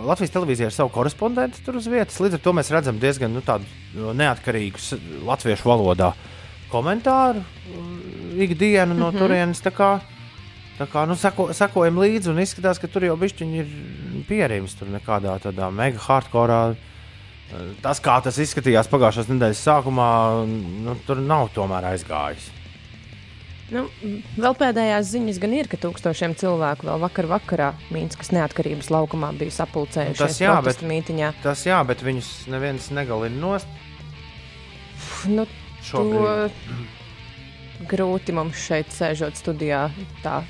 Latvijas 0.04 0.34
televīzija 0.34 0.68
ar 0.68 0.74
savu 0.76 0.90
korespondentu 0.92 1.62
tur 1.64 1.78
uz 1.80 1.87
vietas. 1.88 2.18
Līdz 2.20 2.37
ar 2.37 2.42
to 2.44 2.52
mēs 2.52 2.68
redzam 2.74 2.98
diezgan 3.00 3.32
nu, 3.32 3.40
tādu 3.40 3.64
no, 3.96 4.12
neatkarīgu 4.12 4.76
s- 4.76 4.98
latviešu 5.24 5.64
valodā 5.64 6.10
komentāru 6.68 7.40
uh, 7.40 8.37
ikdienu 8.44 8.96
no 8.98 9.08
turienes. 9.16 9.62
tā 9.64 9.72
kā, 9.72 9.94
Tā 10.74 10.88
kā 10.90 11.04
nu, 11.06 11.14
sako, 11.14 11.52
sakojam 11.54 12.00
līdzi, 12.02 12.32
un 12.32 12.40
izskatās, 12.42 12.80
ka 12.82 12.88
tur 12.90 13.04
jau 13.06 13.14
bišķiņi 13.20 13.60
ir 13.62 13.68
pierīms. 14.26 14.74
Tur 14.78 14.90
nekādā 14.90 15.37
tādā 15.44 15.68
mega 15.70 16.00
hardcore. 16.08 16.58
Tas, 17.84 18.00
kā 18.02 18.16
tas 18.24 18.40
izskatījās 18.42 18.88
pagājušās 18.90 19.28
nedēļas 19.30 19.60
sākumā, 19.68 20.08
nu, 20.88 20.96
tur 21.06 21.20
nav 21.22 21.52
tomēr 21.54 21.87
aizgājis. 21.92 22.48
Nu, 23.74 23.87
vēl 24.37 24.56
pēdējās 24.60 25.06
ziņas 25.14 25.38
gan 25.40 25.54
ir, 25.56 25.68
ka 25.70 25.78
tūkstošiem 25.80 26.34
cilvēku 26.37 26.84
vēl 26.88 26.98
vakar 27.00 27.28
vakarā 27.30 27.68
Mīnskas 27.94 28.28
neatkarības 28.34 28.90
laukumā 28.92 29.30
bija 29.38 29.54
sapulcējušies 29.56 30.20
Nu, 30.20 30.26
Tas 30.26 30.40
jā, 30.42 30.56
bet- 30.66 30.82
mītiņā. 30.84 31.30
Tas 31.42 31.62
jā, 31.64 31.78
bet 31.88 32.02
viņus 32.04 32.32
neviens 32.52 32.90
negalina 32.92 33.40
nost. 33.40 33.70
Nu, 35.30 35.46
Šobrīd. 35.84 36.52
to 36.52 36.93
grūti 37.90 38.34
mums 38.37 38.60
šeit 38.68 38.92
sēžot 38.94 39.38
studijā 39.38 39.88
tā 40.22 40.42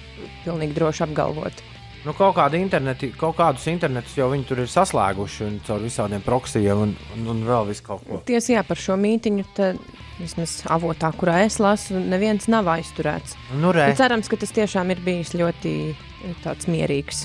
pilnīgi 0.44 0.76
droši 0.76 1.06
apgalvot. 1.08 1.62
Nu, 2.04 2.12
kaut, 2.12 2.34
kādi 2.36 2.58
interneti, 2.60 3.08
kaut 3.16 3.38
kādus 3.38 3.64
internetus 3.72 4.12
jau 4.18 4.26
viņi 4.28 4.44
tur 4.44 4.58
ir 4.60 4.68
saslēguši 4.68 5.44
un 5.46 5.54
caur 5.64 5.80
visādiem 5.80 6.20
proksijiem 6.20 6.82
un, 6.84 6.90
un, 7.16 7.22
un 7.32 7.38
vēl 7.48 7.70
visu 7.70 7.86
kaut 7.86 8.02
ko. 8.04 8.18
Tiesa, 8.28 8.58
jā, 8.58 8.64
par 8.68 8.76
šo 8.76 8.98
mītiņu, 9.00 9.44
tad 9.56 9.80
vismaz 10.18 10.58
avotā, 10.68 11.08
kurā 11.16 11.38
es 11.46 11.56
lasu, 11.64 11.96
neviens 11.96 12.44
nav 12.52 12.68
aizturēts. 12.74 13.38
Nu, 13.56 13.72
re, 13.72 13.88
Nu, 13.88 13.96
cerams, 13.96 14.28
ka 14.28 14.36
tas 14.36 14.52
tiešām 14.52 14.92
ir 14.92 15.00
bijis 15.06 15.32
ļoti 15.32 15.72
eh, 15.96 16.36
tāds 16.44 16.68
mierīgs. 16.68 17.24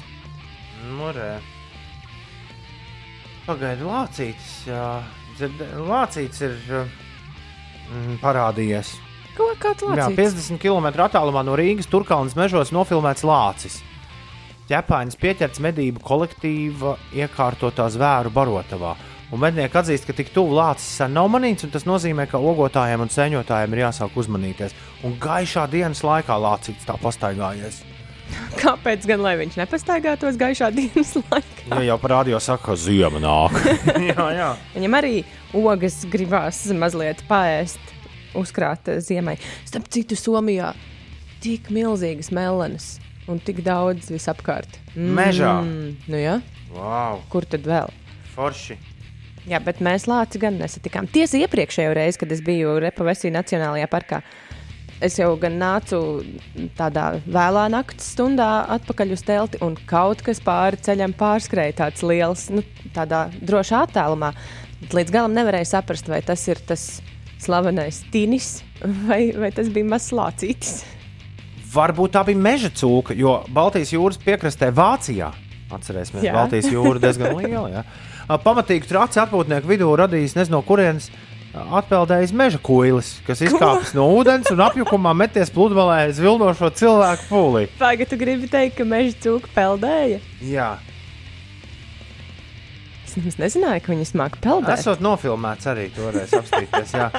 nu, 0.96 1.12
re. 1.12 1.34
Pagaidu, 3.50 3.90
Lācītis, 3.90 4.50
jā. 4.70 4.88
Lācītis 5.90 6.42
ir 6.46 6.56
mm, 6.72 8.18
parādījies. 8.24 8.96
Ko 9.40 9.54
kāds 9.56 9.86
Jā, 9.86 10.10
lācīts? 10.10 10.18
50 10.20 10.60
km 10.60 10.90
attālumā 11.06 11.46
no 11.48 11.56
Rīgas 11.56 11.88
Turkalnas 11.88 12.36
mežos 12.36 12.74
nofilmēts 12.76 13.24
lācis. 13.24 13.80
Ķepāņas 14.70 15.16
pieķerts 15.18 15.62
medību 15.64 16.04
kolektīva 16.06 16.98
iekārtotā 17.16 17.88
zvēru 17.90 18.34
barotavā. 18.36 18.98
Un 19.30 19.42
mednieki 19.44 19.78
atzīst, 19.80 20.08
ka 20.10 20.14
tik 20.18 20.32
tuvu 20.34 20.58
lācis 20.58 20.90
sen 21.00 21.14
nav 21.16 21.30
manīts, 21.32 21.64
un 21.66 21.72
tas 21.74 21.86
nozīmē, 21.88 22.26
ka 22.30 22.42
ogotājiem 22.42 23.06
un 23.06 23.12
sēņotājiem 23.14 23.76
ir 23.76 23.82
jāsāk 23.86 24.18
uzmanīties. 24.18 24.76
Un 25.06 25.16
gaišā 25.22 25.68
dienas 25.70 26.02
laikā 26.06 26.38
lācīts 26.42 26.90
tā 26.90 26.98
pastaigājies. 27.02 27.80
Kāpēc 28.62 29.06
gan 29.10 29.24
lai 29.26 29.36
viņš 29.40 29.56
nepastaigātos 29.62 30.38
gaišā 30.42 30.70
dienas 30.76 31.16
laikā? 31.22 31.70
Ja 31.70 31.82
jau 31.92 32.00
parādījās, 32.02 32.50
saka, 32.50 32.72
ka 32.72 32.78
ziema 32.78 33.22
nāk. 33.24 33.56
jā, 34.12 34.28
jā. 34.36 34.50
Viņam 34.76 35.00
arī 35.00 35.16
ogas 35.58 36.02
gribās 36.10 36.66
mazliet 36.78 37.24
paēst, 37.30 37.96
uzkrāt 38.42 38.90
eh, 38.92 39.00
ziemai. 39.04 39.38
Starp 39.70 39.88
citu, 39.94 40.18
Somijā 40.20 40.74
tik 41.44 41.70
milzīgas 41.72 42.32
melenes 42.36 42.98
un 43.30 43.40
tik 43.40 43.62
daudz 43.66 44.10
visapkārt. 44.12 44.80
Mežā? 44.96 45.60
Nu, 45.64 46.18
jā, 46.20 46.40
Wow, 46.74 47.22
kur 47.32 47.46
tad 47.50 47.66
vēl? 47.66 47.90
forši. 48.36 48.78
Jā, 49.50 49.58
bet 49.64 49.80
mēs 49.84 50.06
lāci 50.10 50.40
gan 50.42 50.60
nesatikām. 50.60 51.08
Tiesa 51.10 51.40
iepriekšējo 51.42 51.96
reizi, 51.98 52.20
kad 52.22 52.32
es 52.36 52.44
biju 52.46 52.78
Repavesī 52.84 53.32
Nacionālajā 53.34 53.88
parkā. 53.90 54.22
Es 55.02 55.16
jau 55.16 55.32
gan 55.40 55.56
nācu 55.62 55.98
tādā 56.78 57.06
vēlā 57.24 57.66
naktas 57.72 58.12
stundā 58.14 58.50
atpakaļ 58.76 59.14
uz 59.16 59.24
telti, 59.24 59.62
un 59.64 59.78
kaut 59.90 60.22
kas 60.26 60.42
pāri 60.44 60.80
ceļam 60.84 61.16
pārskrēja 61.18 61.78
tāds 61.80 62.04
liels, 62.04 62.50
nu, 62.52 62.66
tādā 62.96 63.30
drošā 63.40 63.86
attālumā. 63.88 64.34
Līdz 64.92 65.16
galam 65.16 65.36
nevarēju 65.38 65.72
saprast, 65.72 66.12
vai 66.12 66.20
tas 66.24 66.44
ir 66.52 66.60
tas 66.68 66.84
slavenais 67.40 68.02
tinis 68.14 68.60
vai, 69.08 69.30
vai 69.38 69.52
tas 69.56 69.70
bija 69.72 69.88
mazs 69.90 70.14
lācītis. 70.16 70.82
Varbūt 71.70 72.16
tā 72.16 72.24
bija 72.26 72.42
meža 72.42 72.72
cūka, 72.74 73.14
jo 73.18 73.40
Baltijas 73.54 73.94
jūras 73.94 74.18
piekrastē 74.24 74.72
Vācijā. 74.74 75.30
Atcerēsimies, 75.70 76.24
ka 76.26 76.34
Baltijas 76.34 76.70
jūra 76.74 77.02
diezgan 77.04 77.36
liela. 77.38 77.68
Jā. 77.70 77.84
Ā, 78.26 78.38
Pamatīgu 78.42 78.90
traci 78.90 79.22
atpūtnieku 79.22 79.70
vidū 79.70 79.90
radījis 80.02 80.34
nezinu, 80.40 80.58
no 80.58 80.64
kurienes 80.66 81.12
atpeldējis 81.54 82.34
meža 82.38 82.60
kuilis, 82.62 83.16
kas 83.26 83.42
izkāpis 83.46 83.94
no 83.98 84.08
ūdens 84.18 84.50
un 84.54 84.62
apjukumā 84.66 85.16
meties 85.18 85.50
pludmalē 85.54 86.12
zvilnošo 86.18 86.70
cilvēku 86.78 87.26
pūlī. 87.30 87.64
Pagaidzi, 87.80 88.10
tu 88.12 88.20
gribi 88.22 88.50
teikt, 88.50 88.78
ka 88.78 88.86
meža 88.90 89.16
cūka 89.26 89.50
peldēja? 89.56 90.20
Jā, 90.46 90.72
Es 93.18 93.38
nezināju, 93.42 93.82
ka 93.86 93.94
viņas 93.94 94.14
māca 94.20 94.40
peldēt. 94.44 94.80
esot 94.80 95.02
nofilmēts 95.04 95.66
arī 95.72 95.90
toreiz 95.96 96.34
apstīties. 96.38 96.94
Jā. 96.94 97.10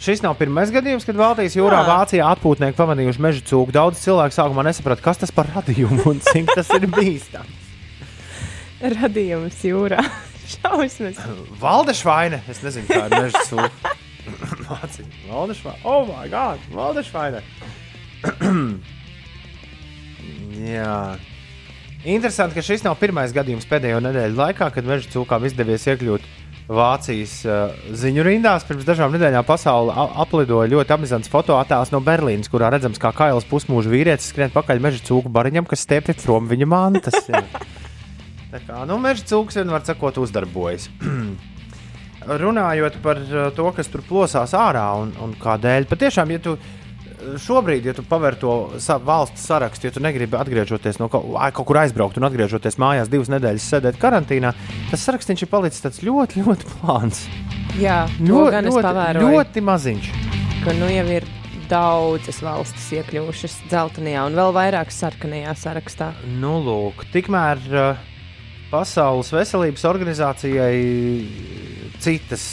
Šis 0.00 0.22
nav 0.24 0.36
pirmais 0.40 0.70
gadījums, 0.72 1.04
kad 1.04 1.16
Baltijas 1.18 1.56
jūrā 1.58 1.82
Jā. 1.82 1.88
Vācijā 1.90 2.28
atpūtnieki 2.34 2.76
pamanījuši 2.78 3.20
meža 3.20 3.42
cūku. 3.50 3.72
Daudz 3.76 4.00
cilvēku 4.00 4.32
sākumā 4.36 4.64
nesaprata, 4.64 5.04
kas 5.04 5.20
tas 5.20 5.32
par 5.36 5.50
radījumu 5.52 6.00
un 6.08 6.20
cik 6.24 6.48
tas 6.56 6.70
ir 6.76 6.86
bīstams. 6.88 7.68
radījums 8.80 9.58
jūrā. 9.68 10.00
Šausmas. 10.50 11.20
Valdešvaine. 11.60 12.40
Es 12.50 12.62
nezinu, 12.64 12.88
kā 12.88 13.04
ir 13.06 13.12
meža 13.26 13.44
sūkņa. 13.46 13.92
Valdešvaine. 15.28 15.78
Oh, 15.84 16.08
my 16.08 16.26
God! 16.32 16.58
Valdešvaine. 16.74 17.42
Jā. 20.74 20.96
Interesanti, 22.04 22.56
ka 22.56 22.62
šis 22.64 22.80
nav 22.86 22.94
pirmais 22.96 23.32
gadījums 23.36 23.66
pēdējo 23.68 23.98
nedēļu 24.00 24.38
laikā, 24.38 24.70
kad 24.72 24.86
meža 24.88 25.10
cūkām 25.12 25.44
izdevies 25.44 25.84
iekļūt 25.90 26.24
Vācijas 26.70 27.34
uh, 27.44 27.74
ziņu 27.98 28.22
rindās. 28.24 28.64
Pirms 28.64 28.86
dažām 28.88 29.12
nedēļām 29.12 29.44
pasaule 29.44 29.92
a- 29.92 30.22
aplidoja 30.22 30.70
ļoti 30.70 30.94
amizants 30.96 31.28
fotoattēls 31.28 31.90
no 31.92 32.00
Berlīnas, 32.06 32.48
kurā 32.48 32.70
redzams, 32.72 33.00
kā 33.02 33.10
kails 33.16 33.44
pusmūža 33.50 33.90
vīrietis 33.92 34.30
skrien 34.32 34.54
pakaļ 34.54 34.80
meža 34.80 35.02
cūku 35.10 35.32
bariņam, 35.34 35.66
kas 35.68 35.84
stiepjas 35.84 36.22
prom 36.24 36.48
viņa 36.48 36.70
mantas. 36.70 37.18
Tā 38.54 38.62
kā 38.64 38.84
nu, 38.88 38.96
meža 39.02 39.26
cūks 39.34 39.60
vienmēr 39.60 39.84
sakot, 39.84 40.22
uzdarbojas. 40.22 40.88
Runājot 42.44 43.00
par 43.04 43.20
uh, 43.28 43.48
to, 43.56 43.66
kas 43.76 43.90
tur 43.92 44.06
plosās 44.06 44.54
ārā 44.56 44.86
un, 45.02 45.12
un 45.20 45.36
kādēļ, 45.42 45.90
patiešām, 45.90 46.32
ja 46.32 46.40
tu 46.48 46.56
šobrīd, 47.40 47.86
ja 47.90 47.94
tu 47.96 48.04
paver 48.06 48.36
to 48.40 48.54
sa 48.82 48.98
valsts 49.02 49.44
sarakstu, 49.48 49.88
ja 49.88 49.94
tu 49.94 50.02
negribi 50.04 50.38
atgriezties 50.38 51.00
no 51.00 51.08
kaut, 51.12 51.26
ai, 51.40 51.50
kaut 51.56 51.68
kur 51.68 51.80
aizbraukt 51.82 52.18
un 52.20 52.26
atgriezties 52.28 52.78
mājās 52.80 53.10
divas 53.12 53.30
nedēļas 53.32 53.68
sēdēt 53.74 53.98
karantīnā, 54.02 54.52
tas 54.90 55.04
saraksts 55.06 55.34
ir 55.36 55.50
palicis 55.50 55.84
tāds 55.84 56.02
ļoti, 56.06 56.44
ļoti 56.46 56.70
plāns. 56.74 57.24
Jā, 57.80 58.02
Ļoti, 58.18 58.64
ļoti, 58.66 59.20
ļoti 59.22 59.62
maziņš. 59.62 60.10
ka 60.64 60.74
nu 60.80 60.88
jau 60.90 61.06
ir 61.20 61.28
daudzas 61.70 62.40
valstis 62.42 62.88
iekļuvušas 62.98 63.60
dzeltenajā 63.70 64.24
un 64.26 64.34
vēl 64.40 64.54
vairāk 64.56 64.90
sarkanajā 64.90 65.54
sarakstā. 65.54 66.10
Nu, 66.42 66.56
lūk, 66.66 67.04
tikmēr 67.14 67.62
uh, 67.70 68.08
Pasaules 68.72 69.30
veselības 69.34 69.86
organizācijai 69.86 70.74
citas 72.02 72.44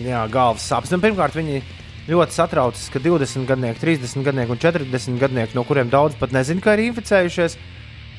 jā, 0.00 0.22
galvas 0.32 0.64
sāpes. 0.68 0.92
Nu, 0.92 1.00
pirmkārt, 1.02 1.36
viņi 1.36 1.62
ļoti 2.08 2.36
satraucas, 2.36 2.88
ka 2.92 3.02
20 3.02 3.46
gadnieki, 3.48 3.80
30 3.82 4.24
gadnieki 4.26 4.54
un 4.54 4.60
40 4.62 5.20
gadnieki, 5.20 5.56
no 5.58 5.64
kuriem 5.68 5.90
daudz 5.92 6.16
pat 6.20 6.32
nezina, 6.34 6.62
ka 6.64 6.74
ir 6.76 6.86
inficējušies, 6.88 7.56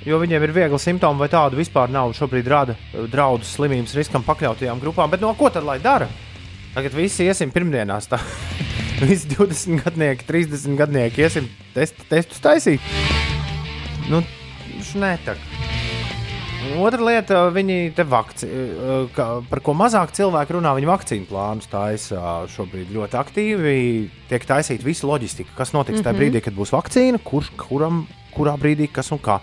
jo 0.07 0.19
viņiem 0.21 0.45
ir 0.45 0.53
viegli 0.55 0.81
simptomi 0.81 1.21
vai 1.21 1.29
tādu 1.31 1.59
vispār 1.59 1.91
nav. 1.93 2.13
Šobrīd 2.17 2.49
rada 2.51 2.77
eh, 2.77 3.05
draudus 3.11 3.53
slimības 3.57 3.95
riskam 3.97 4.25
pakļautajām 4.27 4.81
grupām. 4.83 5.11
Bet 5.11 5.23
no 5.23 5.33
ko 5.37 5.51
tad 5.53 5.67
lai 5.67 5.79
dara? 5.83 6.09
Tagad 6.75 6.95
visi 6.95 7.27
iesim 7.27 7.51
pirmdienās. 7.51 8.07
tā. 8.11 8.21
Visi 9.01 9.31
20 9.33 9.81
gadnieki, 9.81 10.27
30 10.27 10.77
gadnieki 10.77 11.25
iesim 11.25 11.47
test, 11.73 11.97
testus 12.07 12.43
taisīt. 12.43 12.85
Nu, 14.11 14.21
nē, 15.01 15.15
tā. 15.25 15.35
Otra 16.61 17.01
lieta, 17.01 17.41
viņi 17.53 17.77
te 17.97 18.03
vakci, 18.05 18.47
ka, 19.15 19.25
par 19.49 19.61
ko 19.65 19.73
mazāk 19.77 20.13
cilvēku 20.13 20.57
runā, 20.57 20.75
viņi 20.77 20.89
vakcīnu 20.89 21.27
plānus 21.29 21.69
taisa 21.71 22.43
šobrīd 22.53 22.91
ļoti 22.93 23.17
aktīvi. 23.17 23.75
Tiek 24.29 24.45
taisīta 24.45 24.85
visa 24.85 25.09
loģistika, 25.09 25.55
kas 25.57 25.73
notiks 25.73 25.97
mm 25.97 26.03
-hmm. 26.03 26.09
tajā 26.09 26.19
brīdī, 26.19 26.43
kad 26.45 26.57
būs 26.57 26.73
vakcīna, 26.75 27.21
kurš, 27.23 27.51
kuram, 27.57 28.05
kurā 28.35 28.55
brīdī, 28.61 28.91
kas 28.93 29.11
un 29.11 29.19
kā. 29.19 29.39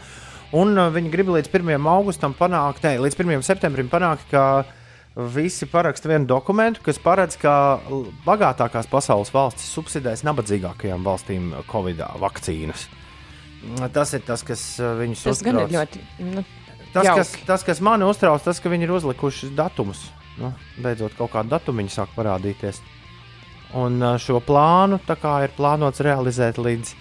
Un 0.57 0.79
uh, 0.79 0.89
viņi 0.93 1.11
grib 1.13 1.29
līdz 1.35 1.51
1. 1.53 1.89
augustam 1.93 2.35
panākt, 2.37 2.85
ne, 2.87 2.97
līdz 3.05 3.19
1. 3.21 3.43
septembrim 3.45 3.89
panākt, 3.93 4.31
ka 4.31 4.65
visi 5.35 5.67
paraksta 5.67 6.09
vienu 6.09 6.29
dokumentu, 6.31 6.81
kas 6.85 7.01
paredz, 7.03 7.37
ka 7.37 7.81
bagātākās 8.25 8.87
pasaules 8.89 9.33
valstis 9.35 9.69
subsidēs 9.75 10.23
nabadzīgākajām 10.25 11.05
valstīm 11.05 11.53
Covid 11.69 12.01
vakcīnas. 12.23 12.87
Tas 13.93 14.15
ir 14.15 14.23
tas, 14.23 14.45
kas 14.47 14.63
uh, 14.79 14.95
viņus 15.01 15.27
Tas 15.27 15.43
gan 15.45 15.59
ir 15.59 15.67
uztrauc. 15.67 15.99
ļoti. 15.99 16.31
Nu, 16.37 16.45
Tas 17.07 17.19
kas, 17.19 17.29
tas, 17.47 17.67
kas 17.67 17.83
mani 17.85 18.05
uztrauc, 18.09 18.43
tas, 18.45 18.61
ka 18.61 18.73
viņi 18.73 18.89
ir 18.89 18.95
uzlikuši 18.99 19.53
datumus. 19.59 20.01
Nu, 20.39 20.53
beidzot, 20.79 21.17
kaut 21.19 21.33
kāda 21.35 21.49
datuma 21.57 21.83
viņi 21.83 21.95
sāk 21.95 22.09
parādīties. 22.17 22.77
Un 23.79 24.01
šo 24.23 24.39
plānu 24.41 25.01
ir 25.03 25.51
plānots 25.57 26.01
realizēt 26.01 26.57
līdz 26.63 26.95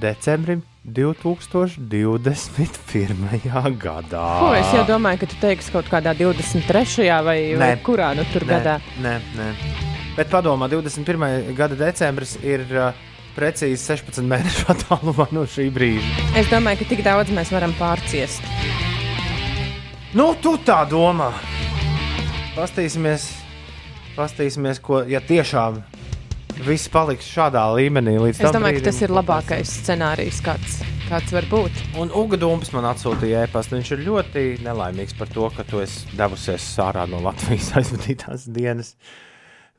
decembrim 0.00 0.62
2021. 0.84 3.76
gadā. 3.80 4.40
Ko 4.40 4.54
es 4.56 4.72
jau 4.74 4.84
domāju, 4.88 5.18
ka 5.22 5.26
tu 5.30 5.36
teiksi 5.40 5.72
kaut 5.72 5.88
kādā 5.92 6.14
23. 6.16 7.22
vai, 7.24 7.54
vai 7.56 7.74
Nē. 7.74 7.82
kurā 7.84 8.14
nu 8.16 8.24
tur 8.32 8.42
Nē, 8.44 8.48
gadā. 8.52 8.74
Nē, 9.00 9.20
nē. 9.38 9.48
Bet 10.14 10.28
padomā, 10.30 10.68
21. 10.70 11.54
gada 11.56 11.74
decembris 11.78 12.36
ir 12.44 12.60
uh, 12.70 12.92
precīzi 13.34 13.80
16 13.82 14.26
mēnešu 14.30 14.68
attālumā 14.74 15.28
no 15.34 15.44
šī 15.50 15.68
brīža. 15.74 16.28
Es 16.38 16.50
domāju, 16.52 16.82
ka 16.82 16.90
tik 16.92 17.04
daudz 17.06 17.34
mēs 17.34 17.52
varam 17.54 17.74
pārciest. 17.78 18.44
Nu, 20.14 20.30
tu 20.38 20.54
tā 20.62 20.84
domā. 20.86 21.32
Pastīsimies, 22.54 23.26
pastīsimies 24.14 24.78
ko, 24.82 25.02
ja 25.10 25.18
tiešām 25.18 25.80
viss 26.62 26.86
paliks 26.92 27.26
šādā 27.26 27.64
līmenī 27.74 28.14
Es 28.30 28.38
domāju, 28.54 28.78
brīdim, 28.78 28.84
ka 28.84 28.90
tas 28.92 29.00
ir 29.02 29.14
labākais 29.14 29.72
scenārijs, 29.80 30.38
kāds, 30.44 30.78
kāds 31.08 31.34
var 31.34 31.48
būt. 31.50 31.82
Un 31.98 32.14
Dūms 32.14 32.70
man 32.76 32.86
atsūtīja 32.92 33.44
e-pastu. 33.48 33.74
Viņš 33.80 33.92
ir 33.96 34.04
ļoti 34.06 34.44
nelaimīgs 34.62 35.18
par 35.18 35.32
to, 35.34 35.50
ka 35.56 35.66
tu 35.66 35.82
esi 35.82 36.06
devusies 36.14 36.68
ārā 36.78 37.08
no 37.10 37.18
Latvijas 37.24 37.72
aizvadītās 37.80 38.46
dienas. 38.54 38.94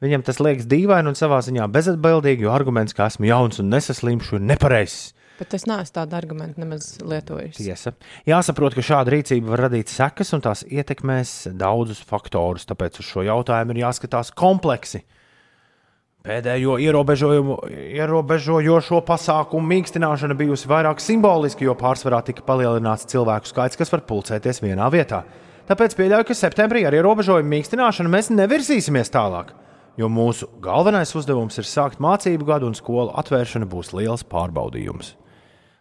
Viņam 0.04 0.26
tas 0.28 0.42
liekas 0.44 0.68
dīvaini 0.68 1.12
un 1.12 1.16
savā 1.16 1.40
ziņā 1.46 1.70
bezatbildīgi, 1.72 2.44
jo 2.44 2.52
arguments, 2.52 2.96
ka 2.96 3.08
esmu 3.08 3.30
jauns 3.30 3.62
un 3.64 3.70
nesaslimšu, 3.72 4.40
ir 4.40 4.50
nepareizs. 4.52 5.14
Bet 5.36 5.52
es 5.56 5.66
neesmu 5.68 5.96
tādu 5.98 6.16
argumentu 6.16 6.62
nemaz 6.64 6.94
lietojis. 7.04 7.58
Tiesa. 7.60 7.92
Jāsaprot, 8.28 8.76
ka 8.76 8.84
šāda 8.84 9.12
rīcība 9.12 9.52
var 9.52 9.66
radīt 9.68 9.92
sekas 9.92 10.32
un 10.36 10.44
tās 10.44 10.64
ietekmēs 10.64 11.50
daudzus 11.60 12.00
faktorus, 12.08 12.68
tāpēc 12.70 13.02
uz 13.02 13.08
šo 13.10 13.26
jautājumu 13.28 13.76
ir 13.76 13.82
jāskatās 13.84 14.32
kompleksi. 14.36 15.04
Pēdējo 16.26 16.80
ierobežojumu, 16.82 17.58
ierobežojošo 18.00 19.02
pasākumu 19.06 19.70
mīkstināšana 19.76 20.38
bijusi 20.40 20.72
vairāk 20.72 21.04
simboliska, 21.04 21.68
jo 21.68 21.76
pārsvarā 21.78 22.24
tika 22.26 22.42
palielināts 22.48 23.06
cilvēku 23.12 23.52
skaits, 23.52 23.78
kas 23.78 23.92
var 23.94 24.02
pulcēties 24.08 24.64
vienā 24.64 24.88
vietā. 24.94 25.22
Tāpēc 25.70 25.94
pieļauju, 26.00 26.30
ka 26.30 26.40
septembrī 26.40 26.88
ar 26.88 26.96
ierobežojumu 26.98 27.52
mīkstināšanu 27.52 28.10
mēs 28.16 28.32
nevirzīsimies 28.34 29.14
tālāk, 29.14 29.52
jo 30.00 30.10
mūsu 30.12 30.48
galvenais 30.64 31.14
uzdevums 31.16 31.58
ir 31.62 31.68
sākt 31.70 32.02
mācību 32.04 32.48
gadu, 32.48 32.70
un 32.70 32.78
skolu 32.78 33.14
atvēršana 33.20 33.68
būs 33.70 33.94
liels 33.96 34.26
pārbaudījums. 34.28 35.14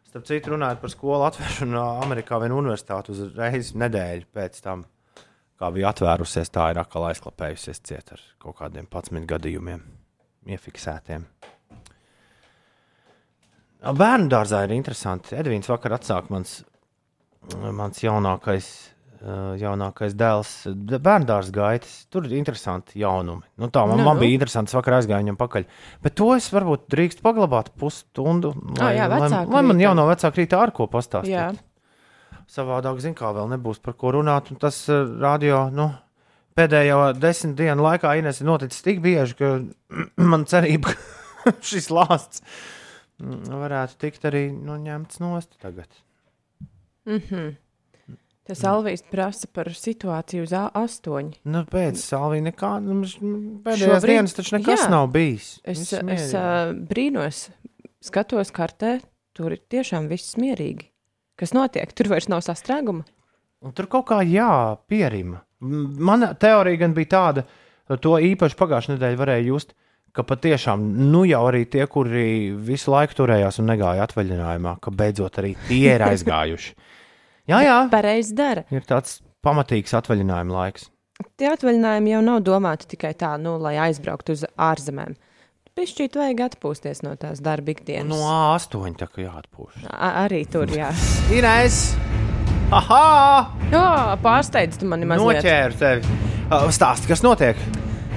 Starp 0.08 0.28
citu, 0.28 0.52
runājot 0.54 0.82
par 0.82 0.92
skolu 0.92 1.26
atvēršanu, 1.26 1.78
Amerikā 2.04 2.38
viena 2.42 2.54
universitāte 2.54 3.10
uzreiz 3.10 3.72
nedēļu 3.74 4.28
pēc 4.34 4.60
tam, 4.62 4.84
kā 5.58 5.70
bija 5.74 5.90
atvērusies, 5.90 6.52
tā 6.54 6.68
ir 6.70 6.78
atkal 6.82 7.08
aizklapējusies 7.08 7.82
ciet 7.82 8.14
ar 8.14 8.22
kaut 8.42 8.60
kādiem 8.60 8.86
11 8.86 9.26
gadījumiem, 9.34 9.82
iefiksētiem. 10.54 11.26
Bērnu 13.84 14.30
dārzā 14.32 14.62
ir 14.64 14.72
interesanti. 14.72 15.34
Edvīns 15.36 15.68
vakar 15.68 15.98
atsāka 15.98 16.32
mans, 16.32 16.54
mans 17.76 17.98
jaunākais, 18.00 18.70
jaunākais 19.60 20.14
dēls. 20.18 20.52
Bērnu 20.94 21.28
dārza 21.28 21.52
gaitas. 21.54 21.92
Tur 22.12 22.26
ir 22.28 22.34
interesanti 22.36 23.00
jaunumi. 23.00 23.46
Nu, 23.60 23.70
tā 23.72 23.86
man, 23.88 23.98
Nu, 24.00 24.04
man 24.04 24.18
nu. 24.18 24.24
bija 24.24 24.36
interesanti. 24.36 24.72
Es 24.72 24.76
vakar 24.76 24.98
aizgāju 24.98 25.24
viņam 25.24 25.38
pakaļ. 25.40 25.64
Bet 26.04 26.16
to 26.20 26.28
es 26.36 26.50
varbūt 26.52 26.88
drīkst 26.92 27.22
paglabāt 27.24 27.72
pusstundu. 27.80 28.52
Lai, 28.76 28.94
jā, 28.98 29.08
lai, 29.08 29.30
lai 29.30 29.62
man 29.64 29.80
jau 29.80 29.94
no 29.96 30.04
vecāka 30.10 30.42
rīta 30.42 30.60
ar 30.60 30.74
ko 30.76 30.88
pastāstīt. 30.92 31.32
Jā, 31.32 31.52
Savādāk, 32.50 32.98
zinu, 33.00 33.16
kā 33.16 33.30
vēl 33.32 33.48
nebūs 33.54 33.80
par 33.80 33.96
ko 33.96 34.12
runāt. 34.12 34.50
Un 34.52 34.60
tas 34.60 34.76
uh, 34.92 35.06
radio 35.20 35.64
nu, 35.72 35.88
pēdējo 36.58 37.14
desmit 37.16 37.56
dienu 37.56 37.86
laikā 37.86 38.12
Ines, 38.20 38.42
ir 38.42 38.50
noticis 38.50 38.84
tik 38.84 39.00
bieži, 39.04 39.38
ka 39.40 39.54
man 40.32 40.44
cerība, 40.50 40.92
ka 41.40 41.54
šis 41.72 41.88
lāsts 41.94 42.44
mm, 43.22 43.48
varētu 43.48 43.96
tikt 44.04 44.28
arī 44.28 44.50
nu, 44.52 44.76
ņemts 44.76 45.22
nost 45.24 45.56
tagad. 45.64 45.88
Tas 48.46 48.62
Alvijas 48.68 49.02
prasa 49.10 49.48
par 49.52 49.70
situāciju 49.72 50.44
uz 50.46 50.52
A8. 50.52 51.32
Nu, 51.48 51.62
pēc 51.70 52.00
Salvija 52.02 52.44
nekā, 52.50 52.72
nu, 52.84 53.00
pēdējās 53.64 53.98
Šobrīd- 54.00 54.10
dienas 54.12 54.36
taču 54.36 54.56
nekas 54.58 54.84
jā. 54.84 54.90
nav 54.92 55.08
bijis. 55.14 55.48
Es, 55.64 55.78
Viss 55.78 55.94
es 56.18 56.34
uh, 56.36 56.72
brīnos, 56.90 57.46
skatos 58.04 58.52
kartē, 58.54 58.98
tur 59.34 59.56
ir 59.56 59.62
tiešām 59.72 60.08
viss 60.12 60.36
mierīgi. 60.40 60.90
Kas 61.40 61.54
notiek? 61.56 61.90
Tur 61.96 62.12
vairs 62.12 62.28
nav 62.30 62.44
sastrēguma. 62.46 63.02
Un 63.64 63.72
tur 63.72 63.88
kaut 63.90 64.04
kā 64.12 64.20
jā, 64.28 64.76
pierima. 64.86 65.40
M- 65.64 65.96
Mana 66.04 66.34
teorija 66.36 66.82
gan 66.84 66.92
bija 66.94 67.10
tāda, 67.16 67.46
to 68.04 68.18
īpaši 68.20 68.58
pagājušajā 68.60 68.94
nedēļā 68.98 69.18
varēja 69.18 69.46
just, 69.48 69.72
ka 70.14 70.22
patiešām 70.22 70.84
nu 71.10 71.24
jau 71.26 71.40
arī 71.48 71.64
tie, 71.66 71.86
kuri 71.90 72.52
visu 72.54 72.92
laiku 72.92 73.16
turējās 73.18 73.58
un 73.58 73.66
negāja 73.72 74.04
atvaļinājumā, 74.06 74.76
ka 74.84 74.92
beidzot 74.94 75.40
arī 75.42 75.56
tie 75.66 75.96
ir 75.96 76.04
aizgājuši. 76.12 76.76
Jā, 77.50 77.60
jā, 77.60 77.76
Pareizi 77.92 78.32
dara. 78.36 78.64
ir 78.72 78.84
tāds 78.88 79.18
pamatīgs 79.44 79.92
atvaļinājuma 79.98 80.54
laiks. 80.54 80.88
Tie 81.38 81.46
atvaļinājumi 81.50 82.14
jau 82.14 82.22
nav 82.24 82.40
domāti 82.46 82.88
tikai 82.94 83.12
tā, 83.20 83.34
nu, 83.38 83.58
lai 83.60 83.76
aizbrauktu 83.84 84.32
uz 84.34 84.46
ārzemēm. 84.56 85.12
Pišķīt 85.74 86.16
vajag 86.16 86.40
atpūsties 86.48 87.02
no 87.04 87.12
tās 87.18 87.42
darba 87.42 87.74
ikdienas. 87.74 88.14
No 88.14 88.22
A8 88.30 88.94
tā 88.98 89.08
kā 89.10 89.24
jāatpūš. 89.26 89.84
A 89.90 90.10
arī 90.24 90.44
tur, 90.50 90.70
jā. 90.70 90.88
Ines! 91.34 91.80
Aha! 92.74 93.52
Jā, 93.70 93.86
pārsteidz 94.22 94.78
tu 94.80 94.88
mani 94.90 95.06
mazliet. 95.10 95.42
Noķēru 95.42 95.78
tevi! 95.82 96.18
Stāsti, 96.74 97.10
kas 97.10 97.22
notiek? 97.26 97.58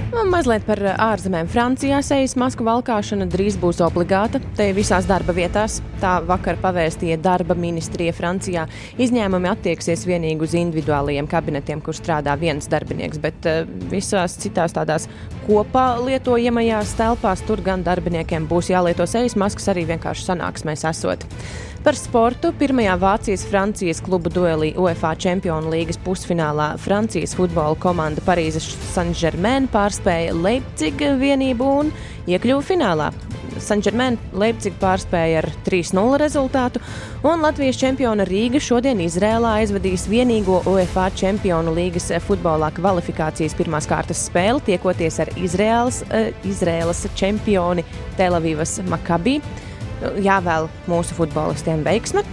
Mazliet 0.08 0.64
par 0.64 0.80
ā, 0.80 0.94
ārzemēm. 1.12 1.48
Francijā 1.52 1.98
sejas 2.04 2.32
masku 2.40 2.64
valkāšana 2.64 3.26
drīz 3.28 3.58
būs 3.60 3.82
obligāta. 3.84 4.40
Te 4.56 4.70
visās 4.76 5.04
darba 5.08 5.34
vietās. 5.36 5.82
Tā 6.00 6.14
vakar 6.24 6.56
pavēstīja 6.62 7.18
darba 7.20 7.56
ministrija 7.58 8.14
Francijā. 8.16 8.64
Izņēmumi 8.96 9.50
attieksies 9.52 10.06
vienīgi 10.08 10.48
uz 10.48 10.56
individuālajiem 10.56 11.28
kabinetiem, 11.28 11.82
kur 11.84 11.96
strādā 11.96 12.38
viens 12.40 12.70
darbinieks, 12.72 13.20
bet 13.20 13.48
uh, 13.50 13.62
visās 13.92 14.38
citās 14.40 14.76
tādās 14.76 15.10
kopā 15.44 15.90
lietojamajās 16.00 16.96
telpās 16.96 17.44
tur 17.44 17.60
gan 17.64 17.84
darbiniekiem 17.84 18.48
būs 18.48 18.72
jālieto 18.72 19.04
sejas 19.08 19.36
maskas 19.36 19.68
arī 19.74 19.84
vienkārši 19.92 20.30
sanāksmēs 20.32 20.88
esot. 20.88 21.28
Par 21.78 21.94
sportu 21.94 22.50
pirmajā 22.58 22.96
Vācijas-Francijas 22.98 24.00
klubu 24.02 24.32
duelī 24.34 24.72
UEFA 24.74 25.12
Čempionu 25.22 25.70
līgas 25.70 26.00
pusfinālā 26.02 26.72
Francijas 26.82 27.36
futbola 27.38 27.78
komanda 27.78 28.22
Parīzes 28.26 28.66
Saint-Germain 28.90 29.68
pārspēja 29.70 30.34
Leipziga 30.34 31.12
vienību 31.20 31.68
un 31.84 31.92
iekļuva 32.26 32.64
finālā. 32.66 33.12
Saint-Germain 33.62 34.18
Leipzig 34.34 34.74
pārspēja 34.82 35.44
ar 35.44 35.48
3-0 35.68 36.18
rezultātu, 36.18 36.82
un 37.22 37.46
Latvijas 37.46 37.78
čempiona 37.78 38.26
Rīga 38.26 38.58
šodien 38.62 38.98
Izrēlā 39.06 39.54
aizvadīs 39.62 40.08
vienīgo 40.10 40.60
UEFA 40.68 41.08
Čempionu 41.18 41.76
līgas 41.78 42.10
futbolā 42.26 42.72
kvalifikācijas 42.74 43.54
pirmās 43.58 43.86
kārtas 43.90 44.26
spēli, 44.26 44.66
tiekoties 44.72 45.22
ar 45.22 45.30
Izrēlas, 45.38 46.02
eh, 46.10 46.34
Izrēlas 46.42 47.06
čempioni 47.14 47.86
Telavivas 48.18 48.80
Makabī 48.90 49.38
jāvēl 50.24 50.70
mūsu 50.90 51.16
futbolistiem 51.18 51.84
veiksme. 51.86 52.24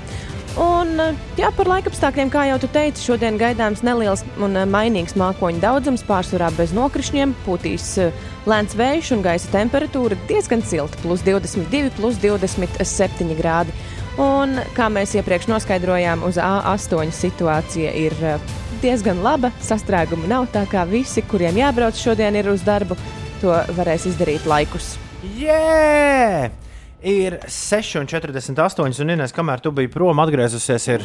Un, 0.56 0.94
eh, 1.04 1.18
jā, 1.36 1.50
par 1.52 1.68
laikapstākļiem, 1.68 2.30
kā 2.32 2.46
jau 2.48 2.60
tu 2.64 2.70
teici, 2.72 3.04
šodien 3.04 3.36
gaidāms 3.36 3.82
neliels 3.84 4.24
un 4.40 4.56
eh, 4.56 4.64
mainīgs 4.64 5.18
mākoņu 5.20 5.60
daudzums, 5.60 6.06
pārsvarā 6.08 6.48
bez 6.56 6.72
nokrišņiem, 6.76 7.34
pūtīs 7.44 7.90
eh, 8.00 8.24
lēns 8.48 8.78
vējš 8.80 9.12
un 9.18 9.26
gaisa 9.26 9.52
temperatūra 9.52 10.16
diezgan 10.30 10.64
silta, 10.64 10.96
plus 11.04 11.26
22, 11.28 11.92
plus 12.00 12.22
27 12.24 13.36
grādi. 13.36 13.76
Un, 14.16 14.62
kā 14.78 14.88
mēs 14.88 15.12
iepriekš 15.20 15.50
noskaidrojām, 15.52 16.24
uz 16.24 16.38
A8 16.40 17.12
situācija 17.12 17.92
ir 18.00 18.16
eh, 18.24 18.54
diezgan 18.80 19.20
laba. 19.26 19.52
Sastrēguma 19.60 20.30
nav 20.32 20.48
tā 20.56 20.64
kā 20.72 20.86
visi, 20.88 21.24
kuriem 21.28 21.60
jābrauc 21.60 22.00
šodien 22.00 22.40
ir 22.40 22.48
uz 22.54 22.64
darbu, 22.64 22.96
to 23.42 23.60
varēs 23.76 24.08
izdarīt 24.14 24.48
laikus. 24.48 24.94
Jē! 25.36 26.65
Ir 27.06 27.36
6,48 27.46 29.02
un 29.04 29.12
Inês, 29.14 29.34
kamēr 29.36 29.62
tu 29.62 29.70
biji 29.76 29.92
prom, 29.94 30.18
atgriezusies. 30.24 30.88
Ir... 30.96 31.04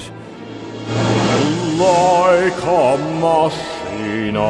Laika 1.81 2.79
mašīnā. 3.21 4.47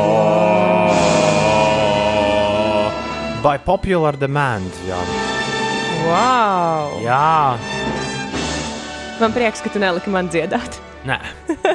By 3.42 3.56
popular 3.64 4.14
demand. 4.20 4.70
Jā, 4.86 5.00
Wow! 6.06 6.94
jā. 7.04 7.58
Man 9.20 9.34
prieks, 9.36 9.60
ka 9.60 9.72
tu 9.74 9.82
neliki 9.82 10.12
man 10.12 10.30
dziedāt. 10.32 10.78
Nē, 11.08 11.16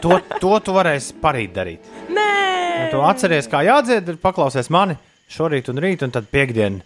to, 0.02 0.18
to 0.42 0.56
tu 0.66 0.74
varēsi 0.76 1.18
parīt 1.22 1.54
darīt. 1.56 1.92
Nē, 2.14 2.32
Ja 2.76 2.88
tu 2.92 3.00
atceries, 3.08 3.48
kā 3.50 3.62
jādzied, 3.66 4.16
paklausies 4.22 4.68
mani 4.74 4.96
šorīt 5.32 5.70
un 5.72 5.80
rīt, 5.82 6.04
un 6.06 6.12
tad 6.14 6.28
piekdien, 6.32 6.82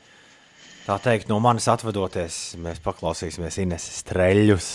tā 0.89 0.97
teikt, 1.03 1.29
no 1.29 1.37
manis 1.43 1.67
atvadoties, 1.69 2.55
mēs 2.61 2.81
paklausīsimies 2.81 3.59
Ineses 3.61 4.01
streļus. 4.01 4.69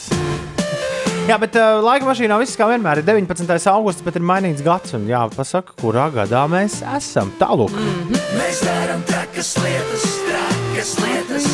Jā, 1.24 1.38
bet 1.40 1.57
uh, 1.57 1.81
laika 1.83 2.07
mašīnā 2.07 2.37
viss 2.42 2.59
kā 2.61 2.68
vienmēr 2.68 3.00
ir 3.00 3.07
19. 3.09 3.48
augusts, 3.72 4.05
bet 4.05 4.18
ir 4.20 4.27
mainīts 4.29 4.62
gads. 4.64 4.92
Un 4.94 5.09
jāpasaka, 5.09 5.74
kurā 5.81 6.11
gadā 6.14 6.44
mēs 6.53 6.83
esam. 6.94 7.33
Tālāk, 7.40 7.72
mm. 7.72 8.18
Mēs 8.37 8.61
darām 8.66 9.03
trakas 9.09 9.55
lietas, 9.64 10.05
trakas 10.29 10.92
lietas, 11.00 11.48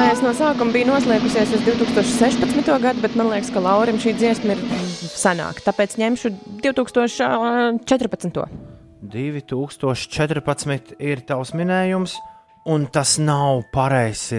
Es 0.08 0.22
no 0.22 0.30
sākuma 0.38 0.70
biju 0.72 0.86
noslēgusies 0.92 1.50
uz 1.58 1.64
2016. 1.66 2.70
gadu, 2.84 3.02
bet 3.02 3.16
man 3.18 3.26
liekas, 3.32 3.50
ka 3.52 3.58
Laurim 3.64 3.98
šī 3.98 4.14
dziesma 4.20 4.54
ir 4.54 4.62
senāka. 5.10 5.66
Tāpēc 5.66 5.98
ņemšu 5.98 6.32
2014. 6.62 8.46
2014 9.02 10.94
ir 11.10 11.26
tavs 11.26 11.50
minējums, 11.58 12.14
un 12.70 12.86
tas 12.92 13.18
nav 13.18 13.66
pareizs. 13.74 14.30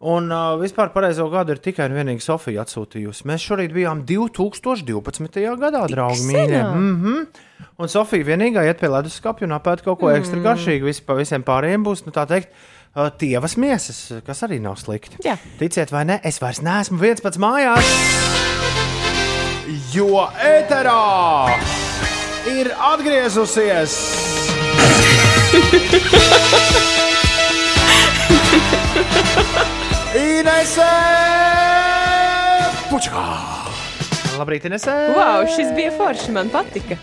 Un 0.00 0.30
uh, 0.32 0.54
vispār 0.56 0.88
pareizo 0.94 1.26
gadu 1.28 1.52
ir 1.52 1.58
tikai 1.60 1.84
un 1.90 1.98
vienīgi 1.98 2.24
Sofija 2.24 2.62
atsūtījusi. 2.64 3.26
Mēs 3.28 3.42
šorīt 3.44 3.74
bijām 3.74 4.00
2012. 4.08 5.42
gadā, 5.60 5.82
draugi. 5.92 6.24
Mm 6.24 6.94
-hmm. 7.02 7.26
Un 7.76 7.88
Sofija 7.88 8.24
vienīgā 8.24 8.64
iet 8.64 8.80
pie 8.80 8.88
leduskapja 8.88 9.44
un 9.44 9.52
apēta 9.52 9.84
kaut 9.84 10.00
ko 10.00 10.08
mm. 10.08 10.16
ekstra 10.16 10.40
garšīgu. 10.40 10.84
Visi 10.88 11.02
pa 11.04 11.14
visiem 11.14 11.44
pārējiem 11.44 11.84
būs, 11.84 12.06
nu 12.06 12.12
tā 12.16 12.24
teikt, 12.26 12.48
uh, 12.96 13.10
tievas 13.12 13.56
miesas, 13.56 14.12
kas 14.26 14.42
arī 14.42 14.60
nav 14.60 14.76
slikti. 14.80 15.16
Jā. 15.24 15.36
Ticiet 15.58 15.92
vai 15.92 16.04
nē, 16.04 16.20
es 16.24 16.40
vairs 16.40 16.62
neesmu 16.62 16.98
viens 16.98 17.20
pats 17.20 17.36
mājās. 17.36 17.84
Jo 19.92 20.28
ēterā 20.32 21.60
ir 22.48 22.72
atgriezusies. 22.72 24.00
Inese! 30.40 30.86
Pučkā! 32.88 33.24
Labrīt, 34.40 34.64
Inese! 34.70 34.94
Wow, 35.12 35.44
šis 35.52 35.74
bija 35.76 35.92
forši, 35.98 36.32
man 36.32 36.48
patika. 36.52 36.96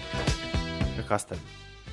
Kas 1.07 1.27
tad? 1.29 1.43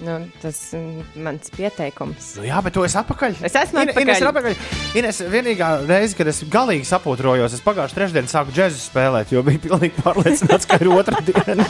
Nu, 0.02 0.16
tas 0.42 0.56
ir 0.74 1.04
mans 1.22 1.52
pieteikums. 1.54 2.32
Nu, 2.40 2.46
jā, 2.48 2.58
bet 2.64 2.74
tu 2.74 2.82
esi 2.86 2.96
atpakaļ. 2.98 3.36
Es 3.46 3.54
esmu 3.60 3.82
Ine- 3.84 3.92
atpakaļ. 3.92 4.08
Ines 4.08 4.24
atpakaļ. 4.30 4.56
Ines, 4.98 5.20
vienīgā 5.36 5.68
reize, 5.86 6.16
kad 6.18 6.32
es 6.32 6.40
galīgi 6.50 6.88
sapūtrojos, 6.88 7.54
es 7.54 7.62
pagājušajā 7.62 8.00
trešdienā 8.00 8.32
sāku 8.32 8.56
džēzu 8.56 8.80
spēlēt, 8.88 9.36
jo 9.36 9.44
biju 9.46 9.62
pilnīgi 9.68 10.00
pārliecināts, 10.00 10.66
ka 10.66 10.80
ir 10.82 10.90
otra 10.96 11.20
diena. 11.28 11.68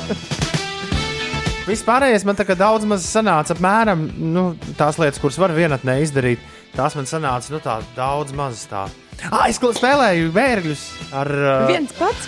Vispārējais 1.68 2.24
man 2.28 2.38
tā 2.38 2.46
kā 2.48 2.56
daudz 2.56 2.86
maz 2.88 3.04
sanāca 3.10 3.56
apmēram 3.56 4.06
nu, 4.20 4.52
tās 4.78 5.00
lietas, 5.02 5.20
kuras 5.20 5.40
var 5.40 5.52
vienatnē 5.56 5.98
izdarīt. 6.04 6.40
Tās 6.76 6.96
man 6.96 7.10
sanāca 7.10 7.52
nu, 7.52 7.60
tā, 7.64 7.80
daudz 7.98 8.32
maz 8.36 8.64
tā. 8.70 8.86
Ah, 9.30 9.46
es 9.48 9.58
spēlēju 9.58 10.32
bērgļus 10.34 10.82
ar, 11.16 11.30
uh, 11.30 11.72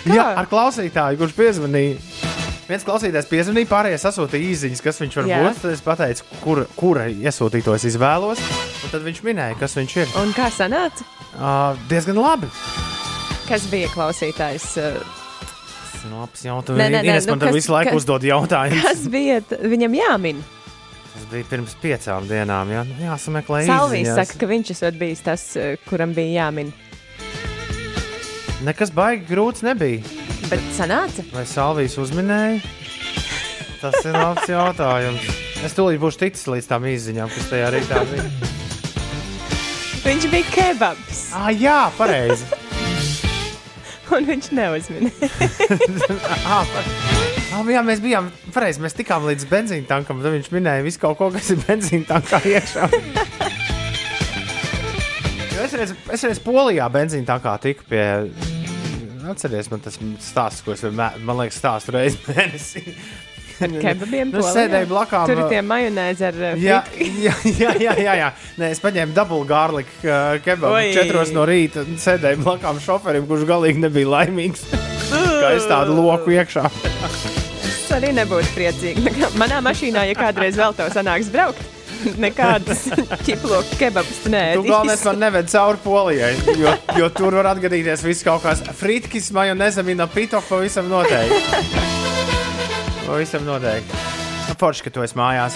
jā, 0.09 0.25
ar 0.41 0.47
klausītāju, 0.49 1.19
kurš 1.21 1.35
piezvanīja. 1.37 1.99
Viens 2.67 2.83
klausītājs 2.83 3.29
piezvanīja, 3.29 3.69
pārējie 3.69 3.99
sasūtīja 4.01 4.49
īsiņas, 4.51 4.81
kas 4.83 4.97
viņš 4.99 5.13
var 5.21 5.29
Jā. 5.29 5.37
būt. 5.45 5.61
Tad 5.61 5.71
es 5.71 5.83
pateicu, 5.85 6.25
kur, 6.43 6.63
kura 6.75 7.05
iesūtīto 7.07 7.75
es 7.77 7.85
izvēlos. 7.87 8.41
Un 8.83 8.91
tad 8.91 9.05
viņš 9.07 9.21
minēja, 9.23 9.55
kas 9.61 9.77
viņš 9.79 9.95
ir. 10.03 10.11
Un 10.19 10.33
kā 10.35 10.49
sanāca? 10.51 11.05
Uh, 11.37 11.79
diezgan 11.87 12.19
labi. 12.19 12.49
Kas 13.47 13.69
bija 13.71 13.87
klausītājs? 13.93 14.67
uh, 14.83 15.15
labs 16.11 16.43
jautājums. 16.43 16.81
Nē, 16.81 16.89
nē, 16.91 16.99
nē, 17.03 17.13
Ines 17.13 17.27
man 17.27 17.39
nu, 17.39 17.45
te 17.45 17.49
kas- 17.51 17.55
visu 17.61 17.71
laiku 17.73 17.93
kas- 17.93 18.03
uzdod 18.03 18.27
jautājumus. 18.27 18.83
Kas 18.83 19.07
bija 19.11 19.39
viņam 19.63 19.95
jāmin? 20.01 20.43
Tas 21.17 21.25
bija 21.31 21.47
pirms 21.49 21.73
piecām 21.81 22.27
dienām. 22.29 22.69
Jā, 22.69 22.83
Nu, 22.85 22.97
jāsameklē 23.01 23.63
Salvijas 23.65 24.05
īsiņas. 24.11 24.19
saka, 24.21 24.37
ka 24.43 24.49
viņš 24.51 24.69
esot 24.75 24.97
bijis 24.99 25.23
tas, 25.25 25.45
uh, 25.57 25.73
kuram 25.89 26.13
bija 26.13 26.43
jāmin. 26.45 26.69
Nekas 28.65 28.91
baigi 28.93 29.25
grūts 29.29 29.63
nebija. 29.65 30.01
Bet 30.51 30.61
sanāca? 30.77 31.25
Vai 31.33 31.43
Salvijas 31.49 31.97
uzminēja? 32.01 32.61
Tas 33.81 33.97
ir 34.05 34.13
labs 34.17 34.45
jautājums. 34.55 35.25
Es 35.65 35.73
tūlīt 35.73 35.97
būšu 36.01 36.21
ticis 36.21 36.45
līdz 36.53 36.69
tām 36.69 36.85
izziņām, 36.89 37.33
kas 37.33 37.49
tajā 37.49 37.71
rītā 37.73 38.03
bija. 38.11 38.29
Viņš 40.05 40.29
bija 40.31 40.53
kebabs, 40.53 41.23
Ah, 41.35 41.49
jā, 41.51 41.79
pareizi. 41.97 42.45
un 44.15 44.29
viņš 44.29 44.53
neuzminēja. 44.55 45.33
Ah, 47.47 47.61
ah, 47.61 47.69
jā, 47.71 47.81
mēs 47.85 48.01
bijām 48.03 48.27
pareizi. 48.53 48.81
Mēs 48.83 48.95
tikām 48.97 49.23
līdz 49.29 49.45
benzīna 49.49 49.87
tankam. 49.87 50.19
Tad 50.23 50.35
viņš 50.35 50.49
minēja 50.51 50.83
visu 50.85 50.99
kaut 51.01 51.17
ko, 51.19 51.29
kas 51.33 51.47
ir 51.53 51.61
benzīna 51.63 52.07
tankā 52.09 52.41
iekšā. 52.43 52.89
Jo 55.55 55.63
es 55.65 55.73
reiz, 55.79 55.93
es 56.13 56.25
reiz 56.27 56.41
Polijā 56.43 56.89
benzīna 56.93 57.25
tankā 57.31 57.55
tiku 57.63 57.87
pie. 57.89 58.03
Atcerieties, 59.27 59.67
man 59.73 59.81
tas 59.83 59.97
stāsts, 60.23 60.61
ko 60.63 60.71
es 60.75 60.83
vienmēr, 60.85 61.17
man 61.27 61.39
liekas, 61.41 61.57
stāstu 61.59 61.95
reizi 61.97 62.19
mēnesī. 62.29 62.83
Kebabiem 63.57 64.29
Nu, 64.29 64.37
Polijā? 64.43 64.51
sēdēju 64.53 64.87
blakām. 64.91 65.25
Tur 65.27 65.41
ir 65.41 65.49
tie 65.49 65.63
majonēzi 65.65 66.27
ar 66.27 66.37
Jā, 66.61 66.77
jā, 67.25 67.33
jā, 67.57 67.71
jā, 67.81 67.95
jā, 68.05 68.13
jā. 68.21 68.27
Nē, 68.61 68.69
es 68.75 68.83
paņēmu 68.83 69.15
dubultā 69.17 69.49
garlic 69.49 69.89
uh, 70.05 70.35
kebabu 70.45 70.83
četros 70.93 71.33
no 71.35 71.47
rīta 71.49 71.87
sēdēju 72.03 72.43
blakām 72.45 72.79
šoferim, 72.83 73.25
kurš 73.27 73.47
galīgi 73.49 73.81
nebija 73.87 74.13
laimīgs. 74.13 74.67
Kā 75.09 75.55
es 75.57 75.65
tādu 75.71 75.97
loku 75.97 76.35
iekšā. 76.37 76.67
Es 77.87 77.93
arī 77.95 78.09
nebūtu 78.11 78.49
priecīga. 78.51 79.29
Manā 79.39 79.61
mašīnā, 79.63 80.01
ja 80.09 80.15
kādreiz 80.17 80.57
vēl 80.59 80.73
tev 80.75 80.89
sanāks 80.91 81.29
braukt, 81.31 81.61
nekādas 82.19 82.81
ķiploku 83.25 83.77
kebabas 83.79 84.17
tu 84.25 84.27
Tu 84.27 84.63
galvenais 84.65 85.05
man 85.07 85.21
neved 85.21 85.47
cauri 85.47 85.79
polijai, 85.85 86.33
jo, 86.59 86.73
jo 86.99 87.07
tur 87.15 87.37
var 87.39 87.47
atgadīties 87.53 88.03
viss 88.03 88.27
kaut 88.27 88.43
kāds 88.43 88.65
fritkis, 88.75 89.31
majonēze, 89.31 89.87
mina 89.87 90.03
pito 90.11 90.41
pavisam 90.49 90.91
noteikti. 90.91 91.79
Pavisam 93.05 93.47
noteikti. 93.47 94.03
Nu, 94.49 94.59
Forši, 94.59 94.83
ka 94.83 94.91
tu 94.91 95.07
esi 95.07 95.15
mājās. 95.15 95.55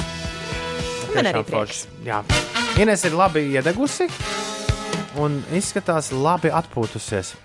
Man 1.12 1.28
arī 1.28 1.44
Tiešām 1.44 1.52
forši. 1.52 1.84
Jā. 2.08 2.24
Ines 2.80 3.04
ir 3.12 3.20
labi 3.20 3.44
iedegusi 3.58 4.08
un 5.20 5.42
izskatās 5.60 6.14
labi 6.16 6.56
atpūtusies. 6.56 7.36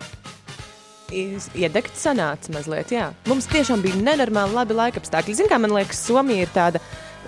Iedegt 1.12 1.95
sanāca 1.99 2.51
mazliet, 2.55 2.90
jā. 2.95 3.11
Mums 3.31 3.47
tiešām 3.53 3.83
bija 3.85 3.99
nenormāli 4.03 4.57
labi 4.57 4.75
laika 4.75 5.03
apstākļi. 5.03 5.37
Zini, 5.38 5.51
kā 5.53 5.59
man 5.62 5.75
liekas, 5.77 6.01
Somija 6.09 6.47
ir 6.47 6.51
tāda 6.55 6.81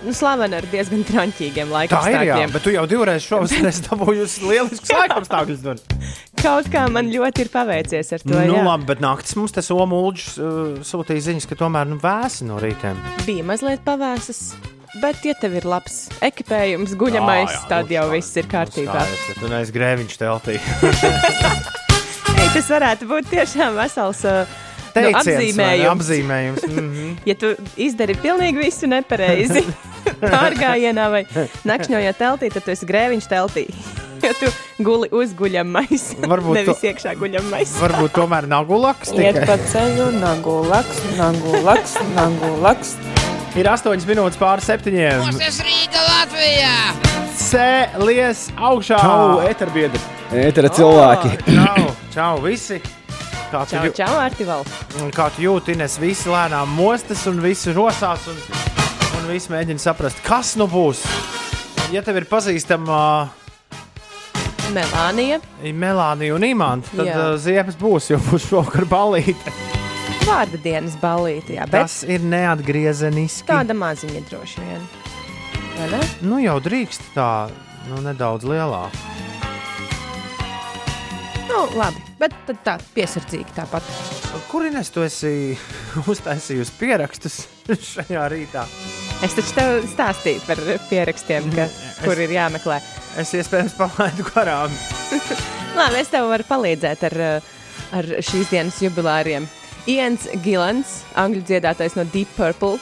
nu, 0.03 0.13
slavena 0.15 0.59
ar 0.61 0.67
diezgan 0.71 1.05
traņķīgiem 1.07 1.71
laika 1.75 1.95
Tā 1.95 2.01
ir 2.11 2.15
jā, 2.17 2.21
apstākļiem. 2.23 2.53
bet 2.57 2.67
tu 2.67 2.75
jau 2.75 2.85
divreiz 2.91 3.23
šovasar 3.27 3.69
esi 3.71 3.85
dabūjusi 3.87 4.45
lieliskus 4.51 4.93
laikapstākļus. 4.95 5.85
Kaut 6.45 6.71
kā 6.71 6.85
man 6.91 7.11
ļoti 7.11 7.47
ir 7.47 7.53
paveicies 7.55 8.13
ar 8.15 8.23
to. 8.23 8.35
Nu, 8.35 8.59
jā. 8.59 8.65
labi, 8.67 8.87
bet 8.91 9.03
naktis 9.03 9.35
mums 9.39 9.55
te 9.55 9.63
somu 9.67 10.03
ulģis 10.07 10.37
uh, 10.39 10.61
sūtīja 10.87 11.27
ziņas, 11.31 11.49
ka 11.51 11.59
tomēr 11.59 11.91
nu, 11.91 11.99
vēsi 12.03 12.47
no 12.47 12.61
rītiem. 12.63 12.99
Bija 13.27 13.47
mazliet 13.47 13.83
pavēsas. 13.87 14.43
Bet, 15.03 15.21
ja 15.27 15.35
tev 15.37 15.53
ir 15.59 15.67
labs 15.69 16.07
ekipējums, 16.25 16.95
guļamais, 16.99 17.51
Jā, 17.53 17.59
jā, 17.59 17.67
tad 17.71 17.91
jau 17.93 18.07
tā- 18.07 18.15
viss 18.15 18.39
ir 18.41 18.49
kārtībā. 18.51 19.03
Tu 19.37 19.51
neesi 19.51 19.75
grēviņš 19.77 20.17
teltī. 20.23 20.57
Tas 22.55 22.71
varētu 22.73 23.07
būt 23.11 23.29
tiešām 23.31 23.77
vesels 23.79 24.23
uh, 24.27 24.41
nu, 24.49 24.93
Teiciens 24.97 25.27
ne? 25.27 25.35
apzīmējums. 25.37 25.93
apzīmējums. 25.93 26.65
Mm 26.79 26.89
-hmm. 26.95 27.17
Ja 27.29 27.35
tu 27.35 27.53
izdari 27.77 28.15
pilnīgi 28.15 28.59
visu 28.65 28.87
nepareizi, 28.91 29.63
pārgājienā 30.35 31.11
vai 31.11 31.23
nakšņojot 31.65 32.17
teltī, 32.19 32.51
tad 32.53 32.65
tu 32.65 32.71
esi 32.71 32.87
grēviņš 32.87 33.29
teltī. 33.31 33.67
Ja 34.23 34.33
tu 34.35 34.47
guli 34.83 35.07
uz 35.15 35.31
guļamais, 35.39 36.05
Varbūt 36.27 36.55
nevis 36.55 36.81
to- 36.81 36.87
iekšā 36.89 37.13
guļamais. 37.21 37.77
Varbūt 37.81 38.11
tomēr 38.17 38.49
nav 38.51 38.67
gulaks. 38.67 39.13
Iet 39.15 39.35
tikai. 39.39 39.47
pa 39.47 39.57
ceļu, 39.73 40.09
nagu 40.19 40.57
laks, 40.69 40.99
nagu 41.17 41.63
laks, 41.63 41.95
nagu 42.17 42.51
laks. 42.63 42.97
Ir 43.55 43.67
8 43.71 44.07
minūtes 44.11 44.37
pāri 44.43 44.61
septiņiem. 44.67 45.23
Tas 45.39 45.61
Rīga 45.63 46.03
Latvijā! 46.11 47.18
Cēlies 47.49 48.49
augšā! 48.61 48.99
Čau, 49.01 49.39
eterbiedri! 49.49 50.01
Etera 50.37 50.69
cilvēki! 50.75 51.31
Čau, 51.49 51.85
čau 52.13 52.33
visi! 52.45 52.77
Kā 53.49 53.63
tu, 53.65 53.73
Čau, 53.73 53.85
jū- 53.87 53.95
čau, 53.97 54.17
Artival. 54.21 54.67
kā 55.17 55.31
tu 55.33 55.41
jūti, 55.47 55.73
Ines, 55.73 55.95
visi 56.03 56.29
lēnām 56.29 56.69
mostas 56.77 57.23
un 57.31 57.39
visi 57.41 57.73
rosās 57.73 58.27
un, 58.29 58.37
un 59.17 59.31
visi 59.31 59.49
mēģina 59.55 59.81
saprast, 59.81 60.21
kas 60.27 60.51
nu 60.61 60.67
būs. 60.69 61.01
Ja 61.95 62.03
tev 62.05 62.21
ir 62.21 62.27
pazīstama 62.29 62.99
Melānija. 64.77 65.41
Melānija 65.65 66.37
un 66.37 66.45
Imants, 66.45 66.93
tad 66.93 67.09
Jā. 67.09 67.17
uh, 67.17 67.39
ziemas 67.41 67.79
būs, 67.81 68.11
jo 68.13 68.21
būs 68.29 68.51
šovakar 68.51 68.85
balīti. 68.85 69.57
vārda 70.29 70.61
dienas 70.61 71.01
ballīte. 71.01 71.57
Jā, 71.57 71.65
bet 71.65 71.87
Tas 71.89 72.03
ir 72.05 72.21
neatgriezeniski. 72.21 73.49
tāda 73.49 73.73
maziņa 73.73 74.27
droši 74.29 74.61
vien. 74.69 74.85
Nu, 76.27 76.41
jau 76.43 76.57
drīkst 76.59 77.13
tā, 77.15 77.49
nu, 77.87 78.01
nedaudz 78.03 78.47
lielāk. 78.49 78.95
Nu, 81.49 81.61
labi, 81.79 82.03
bet 82.21 82.35
tad 82.49 82.59
tā 82.67 82.75
piesardzīgi 82.97 83.55
tāpat. 83.57 83.87
Kur 84.51 84.67
Ines 84.69 84.91
tu 84.93 85.05
esi 85.07 85.55
uztaisījusi 86.13 86.75
pierakstus 86.81 87.39
šajā 87.95 88.25
rītā? 88.33 88.67
Es 89.25 89.35
taču 89.39 89.55
tev 89.57 89.87
stāstīju 89.95 90.43
par 90.47 90.61
pierakstiem, 90.91 91.49
ka, 91.55 91.69
kur 92.05 92.21
ir 92.23 92.35
jāmeklē. 92.37 92.81
Es 93.19 93.33
iespējams 93.39 93.79
palaidu 93.79 94.27
garām. 94.35 94.75
Labi, 95.79 96.03
es 96.03 96.11
tev 96.13 96.29
varu 96.31 96.47
palīdzēt 96.51 97.07
ar, 97.09 97.17
ar 97.99 98.11
šīs 98.19 98.51
dienas 98.53 98.83
jubilāriem. 98.83 99.47
Iens 99.89 100.27
Gilans, 100.45 100.99
angļu 101.19 101.47
dziedātais 101.49 101.95
no 101.97 102.05
Deep 102.13 102.35
Purple, 102.37 102.77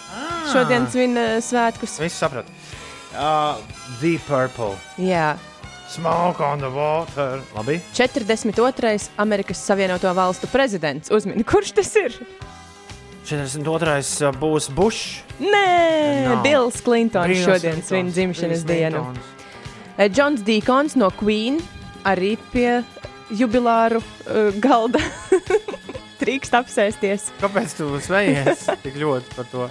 Ah. 0.46 0.52
šodien 0.52 0.84
svin 0.86 1.16
uh, 1.18 1.36
svētkus. 1.42 1.96
Viss 1.98 2.20
sapratu. 2.22 2.52
Uh, 3.16 3.56
the 4.00 4.18
Purple. 4.28 4.76
Jā, 5.00 5.36
Smoke 5.88 6.40
on 6.44 6.58
the 6.58 6.70
water. 6.70 7.40
Labi. 7.54 7.80
42. 7.94 9.10
Amerikas 9.16 9.62
Savienoto 9.62 10.12
Valstu 10.14 10.46
prezidents. 10.50 11.10
Uzmini, 11.10 11.44
kurš 11.46 11.72
tas 11.78 11.94
ir? 11.96 12.16
42. 13.26 14.32
būs 14.38 14.68
Bush. 14.74 15.22
Nē, 15.40 16.26
Nav. 16.26 16.42
Bills 16.44 16.80
Klintons 16.84 17.30
Bills 17.30 17.44
šodien 17.46 17.80
Clintons. 17.80 17.88
svin 17.88 18.10
dzimšanas 18.12 18.66
dienu. 18.66 19.02
Clintons. 19.02 19.32
Eh, 19.96 20.08
Džons 20.10 20.44
Dīkons 20.46 20.96
no 21.00 21.10
Queen 21.10 21.58
arī 22.04 22.36
pie 22.52 22.82
jubilāru 23.34 24.02
uh, 24.02 24.52
galda. 24.62 25.00
Trīkst 26.20 26.54
apsēsties. 26.56 27.30
Kāpēc 27.42 27.74
tu 27.78 27.88
smejies 28.02 28.68
tik 28.82 28.98
ļoti 29.00 29.34
par 29.36 29.50
to? 29.50 29.66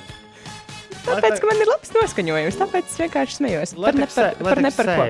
Tāpēc, 1.05 1.39
ka 1.41 1.49
man 1.49 1.61
ir 1.61 1.69
labs 1.69 1.91
noskaņojums, 1.95 2.59
tāpēc 2.61 2.89
es 2.89 3.01
vienkārši 3.03 3.39
smējos. 3.39 3.75
Par 3.77 3.97
ne 3.97 4.07
par, 4.09 4.31
par, 4.41 4.61
ne 4.65 4.71
par 4.73 4.91
ko. 4.91 5.07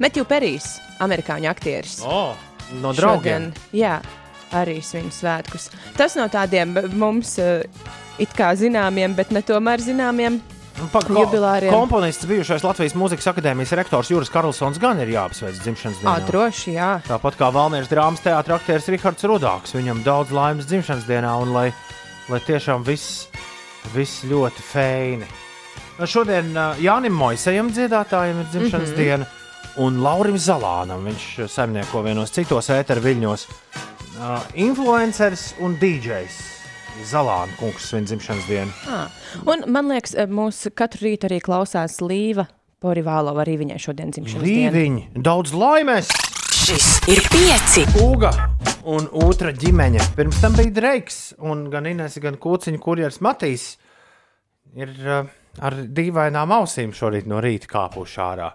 Metju 0.00 0.24
Perijs, 0.28 0.70
amerikāņu 1.04 1.50
aktieris. 1.50 1.98
Oh, 2.06 2.38
no 2.82 2.94
draugiem. 2.96 3.50
Šodien, 3.50 3.76
jā, 3.76 3.98
arī 4.56 4.78
svin 4.84 5.10
svētkus. 5.14 5.68
Tas 5.98 6.16
no 6.18 6.26
tādiem 6.32 6.74
mums 6.98 7.36
uh, 7.42 7.60
it 8.20 8.32
kā 8.36 8.52
zināmiem, 8.58 9.14
bet 9.18 9.34
ne 9.34 9.44
tomēr 9.46 9.82
zināmiem. 9.84 10.40
Pa, 10.88 11.02
ko, 11.04 11.26
komponists, 11.68 12.24
bijušais 12.24 12.62
Latvijas 12.64 12.94
Mūzikas 12.96 13.26
akadēmijas 13.34 13.74
rektors 13.76 14.08
Juris 14.08 14.30
Karlsons 14.32 14.78
gan 14.80 15.02
ir 15.02 15.10
jāapsveic 15.12 15.58
dzimšanas 15.60 15.98
dienā. 16.00 16.14
Ā, 16.14 16.22
droši, 16.24 16.72
jā. 16.78 16.88
Tāpat 17.04 17.36
kā 17.36 17.50
Valmieras 17.52 17.90
drāmas 17.90 18.22
teātris 18.24 18.56
aktieris 18.56 18.88
Rihards 18.88 19.26
Rudāks. 19.28 19.74
Viņam 19.76 20.00
daudz 20.06 20.32
laimes 20.32 20.70
dzimšanas 20.70 21.04
dienā, 21.10 21.34
un 21.42 21.52
lai, 21.52 21.66
lai 22.32 22.40
tiešām 22.46 22.86
viss, 22.86 23.26
viss 23.94 24.24
ļoti 24.28 24.64
feini. 24.64 25.28
Nu, 25.98 26.06
Šodien 26.08 26.54
Jānis 26.80 27.12
Moisejam 27.12 27.72
dziedātājiem 27.74 28.40
ir 28.40 28.46
dzimšanas 28.52 28.88
mm. 28.88 28.94
-hmm. 28.94 29.02
diena, 29.02 29.26
un 29.76 30.00
Laurim 30.02 30.38
Zalānam 30.38 31.04
viņš 31.04 31.26
saimnieko 31.48 32.02
vienos 32.02 32.32
citos 32.32 32.70
ēteru 32.70 33.04
viļņos. 33.04 33.46
Uh, 34.20 34.40
influenceris 34.54 35.54
un 35.60 35.76
DJs 35.80 36.40
Zalāna 37.08 37.54
kungs 37.56 37.88
svin 37.88 38.04
dzimšanas 38.04 38.48
dienu. 38.48 38.72
Ah. 38.88 39.08
Un 39.48 39.64
man 39.72 39.88
liekas, 39.88 40.16
mūs 40.28 40.66
katru 40.76 41.06
rītu 41.08 41.30
arī 41.30 41.40
klausās 41.40 42.00
Līva 42.04 42.46
Porivālova. 42.80 43.44
Arī 43.44 43.58
viņai 43.62 43.78
šodien 43.80 44.12
dzimšanas 44.12 44.44
diena. 44.44 44.74
Līviņi, 44.74 45.06
daudz 45.24 45.54
laimes! 45.56 46.29
Šis 46.60 46.86
ir 47.08 47.22
pieci. 47.32 47.86
Uga 48.04 48.28
un 48.92 49.06
otra 49.16 49.48
ģimene. 49.56 50.02
Pirms 50.12 50.42
tam 50.42 50.52
bija 50.58 50.74
Dreiks, 50.76 51.30
un 51.40 51.62
gan 51.72 51.88
Inês, 51.88 52.18
gan 52.20 52.36
Kūciņa 52.36 52.80
kurjeras 52.84 53.16
Matīs 53.24 53.64
ir 54.76 54.92
uh, 55.06 55.30
ar 55.56 55.78
dīvainām 55.88 56.52
ausīm 56.58 56.92
šorīt 56.92 57.30
no 57.30 57.40
rīta 57.40 57.70
kāpuši 57.70 58.20
ārā. 58.26 58.50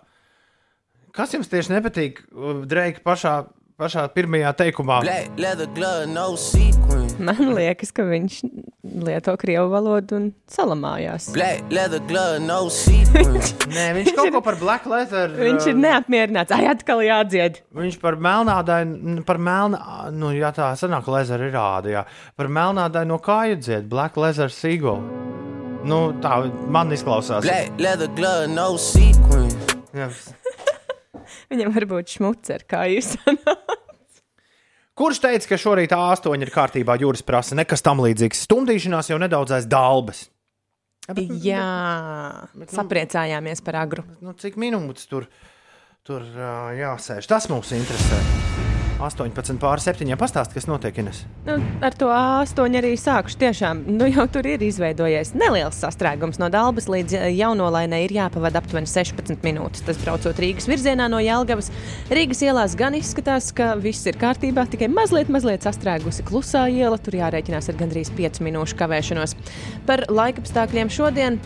Kas 1.18 1.34
jums 1.34 1.50
tieši 1.50 1.74
nepatīk 1.74 2.22
uh, 2.28 2.62
Dreika 2.70 3.02
pašā, 3.10 3.34
pašā 3.82 4.06
pirmajā 4.14 4.54
teikumā? 4.62 5.02
Black 5.08 5.42
leather 5.42 5.72
glove, 5.74 6.06
no 6.14 6.36
sequin. 6.38 7.05
Man 7.28 7.54
liekas, 7.56 7.92
ka 7.96 8.06
viņš 8.08 8.40
lieto 9.06 9.36
krievu 9.40 9.70
valodu 9.72 10.18
un 10.18 10.26
salamājās. 10.52 11.30
Black 11.36 11.72
leather 11.74 12.02
glove, 12.10 12.42
no 12.44 12.66
sequin. 12.74 13.38
Nē, 13.76 13.86
viņš 14.00 14.12
kaut 14.18 14.34
ko 14.36 14.42
par 14.46 14.60
Black 14.60 14.88
Leather. 14.90 15.36
Viņš 15.40 15.70
ir 15.72 15.78
uh, 15.78 15.82
neapmierināts. 15.86 16.56
Ai, 16.56 16.66
atkal 16.72 17.04
jādzied. 17.06 17.62
Viņš 17.76 18.00
par 18.02 18.20
melnādainu, 18.22 19.22
par 19.28 19.40
melnā, 19.42 19.82
nu, 20.16 20.34
jā, 20.36 20.52
tā 20.56 20.72
sanāk, 20.80 21.08
lezer 21.12 21.48
ir 21.48 21.56
rāda, 21.56 21.94
jā. 21.94 22.04
Par 22.36 22.52
melnādainu 22.52 23.16
no 23.16 23.22
kāju 23.24 23.60
dzied, 23.62 23.88
Black 23.92 24.20
Leather 24.20 24.52
Seagull. 24.52 25.04
Nu, 25.86 26.10
tā 26.18 26.40
man 26.74 26.90
izklausās. 26.96 27.46
Black 27.46 27.78
leather 27.82 28.10
glove, 28.18 28.50
no 28.50 28.72
sequin. 28.82 29.52
Jā. 29.96 30.10
Viņam 31.52 31.74
var 31.76 31.86
būt 31.90 32.18
šmuts 32.18 32.54
ar 32.56 32.66
kā 32.70 32.86
jūs. 32.90 33.14
Kurš 34.96 35.20
teica, 35.26 35.50
ka 35.52 35.58
šorīt 35.60 35.92
A8 35.92 36.40
ir 36.40 36.52
kārtībā 36.56 36.96
jūras 37.02 37.26
prasa, 37.28 37.58
nekas 37.60 37.84
tam 37.84 38.00
līdzīgs? 38.00 38.46
Stumdīšanās 38.48 39.12
jau 39.12 39.20
nedaudz 39.20 39.58
aiz 39.58 39.68
dalbas. 39.68 40.30
Jā, 41.44 42.48
sapriecājāmies 42.72 43.62
par 43.66 43.82
agru. 43.84 44.08
Nu, 44.24 44.34
cik 44.40 44.56
minūtes 44.56 45.12
tur, 45.12 45.28
tur 46.08 46.24
jāsēž? 46.80 47.28
Tas 47.28 47.52
mums 47.52 47.76
interesē. 47.76 48.45
18 49.00 49.60
pār 49.60 49.82
7. 49.84 50.08
Pastāst, 50.16 50.54
kas 50.56 50.68
notiek, 50.70 50.96
Ines. 51.02 51.26
Nu, 51.48 51.58
ar 51.84 51.96
to 52.00 52.08
A8 52.14 52.78
arī 52.80 52.94
sākuši. 53.00 53.40
Tiešām, 53.42 53.82
nu 53.98 54.08
jau 54.08 54.24
tur 54.32 54.48
ir 54.48 54.64
izveidojies 54.64 55.34
neliels 55.36 55.82
sastrēgums. 55.84 56.40
No 56.40 56.48
Dabas 56.54 56.88
līdz 56.92 57.18
eh, 57.18 57.26
jaunolainai 57.36 58.06
ir 58.06 58.16
jāpavada 58.16 58.62
aptuveni 58.62 58.88
16 58.88 59.44
minūtes. 59.44 59.84
Tas 59.86 60.00
braucot 60.00 60.40
Rīgas 60.40 60.70
virzienā 60.72 61.10
no 61.12 61.20
Jālgavas. 61.24 61.72
Rīgas 62.14 62.46
ielās 62.48 62.78
gan 62.80 62.96
izskatās, 62.96 63.52
ka 63.56 63.74
viss 63.82 64.08
ir 64.08 64.20
kārtībā, 64.22 64.68
tikai 64.72 64.90
mazliet, 64.92 65.32
mazliet 65.34 65.68
sastrēgusi 65.68 66.24
klusā 66.28 66.66
iela. 66.72 66.96
Tur 66.96 67.20
jārēķinās 67.20 67.68
ar 67.72 67.80
gandrīz 67.84 68.14
5 68.16 68.44
minūšu 68.48 68.80
kavēšanos. 68.80 69.36
Par 69.90 70.08
laikapstākļiem 70.08 70.94
šodien. 70.94 71.42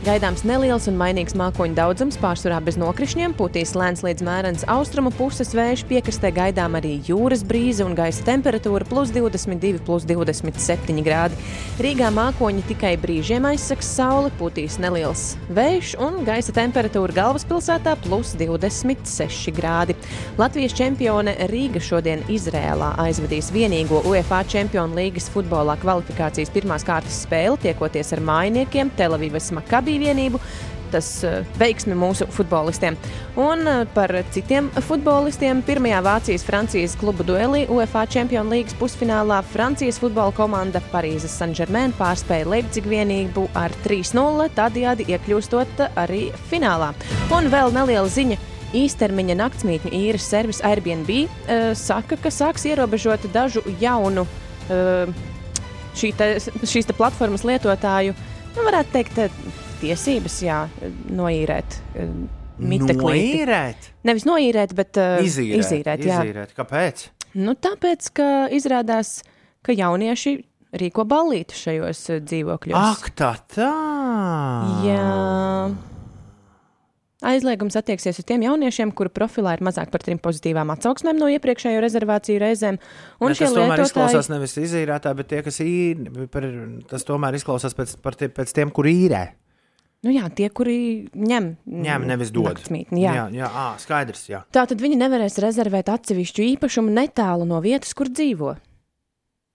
Gaidāms 0.00 0.46
neliels 0.48 0.86
un 0.88 0.94
mainīgs 0.96 1.34
mākoņu 1.36 1.76
daudzums, 1.76 2.16
pārsvarā 2.22 2.56
bez 2.64 2.78
nokrišņiem, 2.80 3.34
pūtīs 3.36 3.74
lēns 3.76 4.00
līdz 4.00 4.24
mērens 4.24 4.62
austrumu 4.72 5.10
puses 5.12 5.50
vējš, 5.52 5.82
piekrastē 5.90 6.30
gaidām 6.32 6.78
arī 6.78 6.94
jūras 7.04 7.42
brīze 7.44 7.84
un 7.84 7.92
gaisa 7.98 8.24
temperatūra 8.24 8.86
plus 8.88 9.12
22, 9.12 9.82
plus 9.84 10.06
27 10.08 11.04
grādi. 11.04 11.36
Rīgā 11.84 12.08
mākoņi 12.16 12.64
tikai 12.70 12.94
brīžiem 13.02 13.44
aizsaks 13.50 13.90
sauli, 13.98 14.32
pūtīs 14.40 14.78
neliels 14.80 15.34
vējš 15.52 15.92
un 16.00 16.16
gaisa 16.24 16.54
temperatūra 16.56 17.18
galvaspilsētā 17.20 17.98
plus 18.06 18.32
26 18.40 19.52
grādi. 19.52 19.98
Latvijas 20.40 20.78
čempione 20.80 21.36
Rīga 21.52 21.84
šodien 21.84 22.24
Izrēlā 22.32 22.94
aizvadīs 23.04 23.52
vienīgo 23.52 24.00
UEFA 24.08 24.40
Čempionu 24.48 24.96
līgas 24.96 25.28
futbolā 25.36 25.76
kvalifikācijas 25.84 26.56
pirmās 26.56 26.88
kārtas 26.88 27.20
spēli, 27.26 27.60
tiekoties 27.68 28.16
ar 28.16 28.24
mājiniekiem 28.32 28.96
Telavivas 28.96 29.52
Makabī 29.80 29.96
vienību. 30.02 30.40
Tas 30.90 31.06
uh, 31.22 31.44
veiksmi 31.56 31.94
mūsu 31.94 32.26
futbolistiem. 32.34 32.96
Un 33.38 33.62
uh, 33.64 33.84
par 33.94 34.10
citiem 34.34 34.66
futbolistiem. 34.84 35.62
Pirmajā 35.64 36.00
Vācijas-Francijas 36.04 36.96
klubu 37.00 37.24
duelī 37.24 37.62
UEFA 37.70 38.02
Čempionu 38.10 38.52
līgas 38.52 38.74
pusfinālā 38.76 39.38
Francijas 39.54 40.00
futbola 40.02 40.34
komanda 40.36 40.82
Parīzes 40.90 41.38
Saint-Germain 41.38 41.94
pārspēja 41.96 42.50
Leipzigu 42.50 42.92
vienību 42.92 43.46
ar 43.56 43.72
3-0, 43.86 44.50
tādējādi 44.58 45.08
iekļūstot 45.14 45.84
arī 46.02 46.26
finālā. 46.50 46.90
Un 47.32 47.48
vēl 47.54 47.72
neliela 47.72 48.10
ziņa. 48.10 48.40
Īstermiņa 48.76 49.34
naktsmītņu 49.38 49.90
īres 49.96 50.28
servis 50.30 50.60
Airbnb 50.66 51.08
uh, 51.16 51.70
saka, 51.78 52.20
ka 52.20 52.34
sāks 52.34 52.68
ierobežot 52.68 53.30
dažu 53.32 53.64
jaunu 53.80 54.26
uh, 54.26 55.30
šī 55.96 56.12
te, 56.18 56.28
šīs 56.66 56.88
te 56.88 56.96
platformas 56.96 57.46
lietotāju, 57.46 58.14
nu, 58.56 58.64
varētu 58.66 58.94
teikt, 58.94 59.18
eh, 59.18 59.40
tiesības 59.80 60.36
jā, 60.44 60.58
noīrēt. 61.16 61.78
eh, 61.96 62.12
miteklīti. 62.60 63.40
Noīrēt? 63.40 63.90
Nevis 64.04 64.26
noīrēt, 64.28 64.74
bet 64.76 65.00
uh, 65.00 65.18
Izīrēt. 65.24 65.64
izīrēt 65.64 66.04
jā. 66.04 66.20
izīrēt. 66.20 66.54
Kāpēc? 66.58 67.06
Nu, 67.40 67.54
tāpēc, 67.54 68.10
ka 68.16 68.30
izrādās, 68.52 69.20
ka 69.64 69.72
jaunieši 69.76 70.34
rīko 70.80 71.06
ballīti 71.08 71.56
šajos 71.56 72.02
eh, 72.14 72.20
dzīvokļos. 72.26 72.98
Ak, 72.98 73.12
tā 73.18 73.32
tā! 73.54 73.70
Jā. 74.86 75.06
Aizliegums 77.20 77.76
attieksies 77.76 78.16
uz 78.16 78.24
tiem 78.24 78.40
jauniešiem, 78.46 78.94
kuru 78.96 79.10
profilā 79.12 79.52
ir 79.58 79.64
mazāk 79.66 79.90
par 79.92 80.00
trim 80.00 80.16
pozitīvām 80.24 80.70
atsauksmēm 80.72 81.18
no 81.20 81.28
iepriekšējo 81.28 81.82
rezervāciju 81.84 82.40
reizēm. 82.40 82.78
Un 83.20 83.34
šie 83.36 83.44
tas 83.44 83.56
tomēr 83.58 83.74
lietotāji 83.74 83.90
izklausās 83.90 84.30
nevis 84.32 84.56
izīrētā, 84.62 85.12
bet 85.18 85.28
tie, 85.28 85.42
kas 85.44 85.60
īri, 85.60 86.28
par, 86.32 86.46
tas 86.88 87.04
tomēr 87.04 87.36
izklausās 87.36 87.76
pēc, 87.76 87.92
par 88.00 88.16
tie, 88.16 88.30
pēc 88.32 88.54
tiem, 88.56 88.72
kur 88.72 88.88
īrē. 88.88 89.26
Nu 90.00 90.14
jā, 90.14 90.30
tie, 90.32 90.46
kuri 90.48 91.10
ņem, 91.12 91.50
Ņem, 91.68 92.04
nevis 92.08 92.30
dod. 92.32 92.48
naktsmītni, 92.48 93.02
jā. 93.02 93.12
jā, 93.18 93.24
jā 93.36 93.48
ā, 93.52 93.66
skaidrs. 93.82 94.22
Jā. 94.30 94.40
Tātad 94.54 94.80
viņi 94.80 94.96
nevarēs 94.96 95.36
rezervēt 95.44 95.90
atsevišķu 95.92 96.46
īpašumu 96.54 96.92
netālu 96.96 97.44
no 97.48 97.60
vietas, 97.60 97.92
kur 97.96 98.08
dzīvo. 98.08 98.54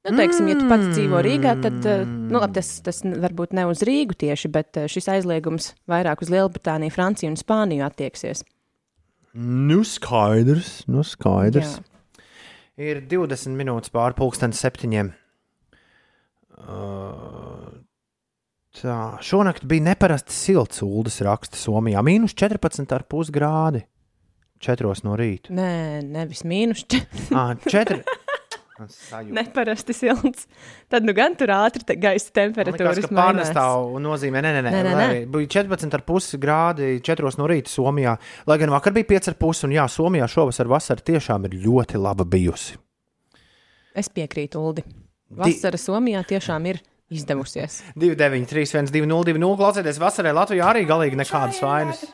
Nu, 0.05 0.13
teiksim, 0.13 0.45
ja 0.51 0.59
tu 0.59 0.67
pats 0.69 0.91
dzīvo 0.91 1.17
Rīgā, 1.25 1.55
tad 1.63 1.79
nu, 1.81 2.37
labi, 2.37 2.59
tas, 2.59 2.67
tas 2.85 3.01
varbūt 3.01 3.55
ne 3.57 3.63
uz 3.65 3.81
Rīgu 3.87 4.13
tieši, 4.21 4.51
bet 4.53 4.77
šis 4.93 5.09
aizliegums 5.15 5.71
vairāk 5.89 6.21
uz 6.21 6.29
Lielbritāniju, 6.29 6.93
Franciju 6.93 7.31
un 7.31 7.39
Spāniju 7.41 7.87
attieksies. 7.87 8.45
Nu, 9.33 9.81
skaidrs. 9.81 10.83
Nu, 10.85 11.01
skaidrs. 11.01 11.79
Jā. 11.81 12.21
Ir 12.85 13.01
20 13.09 13.57
minūtes 13.57 13.89
pāri 13.91 14.13
pusdienas 14.19 14.61
septiņiem. 14.61 15.09
Uh, 16.55 17.74
tā, 18.79 18.99
šonakt 19.23 19.65
bija 19.69 19.89
neparasti 19.91 20.35
silts 20.35 20.83
ūdens 20.85 21.21
raksta 21.25 21.59
Somijā. 21.59 22.03
Mīnus 22.05 22.35
14,5 22.37 23.33
grādi. 23.35 23.85
4 24.65 25.03
no 25.05 25.15
rīta. 25.19 25.51
Nē, 25.53 26.01
nevis 26.05 26.45
mīnus. 26.47 26.85
Ah, 27.35 27.53
4. 27.71 28.01
Sajūta. 28.75 29.31
Neparasti 29.31 29.93
silts. 29.95 30.49
Tad 30.91 31.05
nu 31.07 31.13
gan 31.15 31.37
tur 31.39 31.53
ātri 31.55 31.85
te 31.87 31.95
gaisa 31.95 32.33
temperatūras 32.35 32.99
Tas 32.99 33.07
pārnestā 33.07 33.63
nozīmē, 34.03 34.41
nē, 34.43 34.51
nē, 34.57 34.63
nē, 34.65 34.71
Nē, 34.75 34.95
nē, 34.99 35.05
bija 35.31 35.51
14,5 35.61 36.39
grādi 36.43 36.89
4 36.99 37.39
no 37.39 37.47
rīta 37.47 37.71
Somijā. 37.71 38.17
Lai 38.49 38.57
gan 38.59 38.73
vakar 38.75 38.95
bija 38.97 39.13
5,5 39.13 39.69
un 39.69 39.77
jā, 39.77 39.85
Somijā 39.91 40.27
šovasar 40.27 40.67
vasara 40.71 41.07
tiešām 41.07 41.47
ir 41.47 41.55
ļoti 41.63 42.01
laba 42.03 42.27
bijusi. 42.27 42.75
Es 43.95 44.11
piekrītu, 44.11 44.59
Uldi. 44.59 44.83
Vasara 45.39 45.79
Somijā 45.79 46.25
tiešām 46.27 46.67
ir 46.67 46.83
izdevusies. 47.09 47.81
293, 47.95 48.77
1, 48.77 48.91
2, 48.93 49.05
0, 49.05 49.25
2, 49.31 49.41
0. 49.41 49.57
Klausieties, 49.59 49.99
vasarai 50.01 50.35
Latvijā 50.35 50.69
arī 50.71 50.85
galīgi 50.89 51.19
nekādas 51.19 51.61
vainas. 51.63 52.05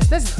Es, 0.00 0.08
nez... 0.10 0.32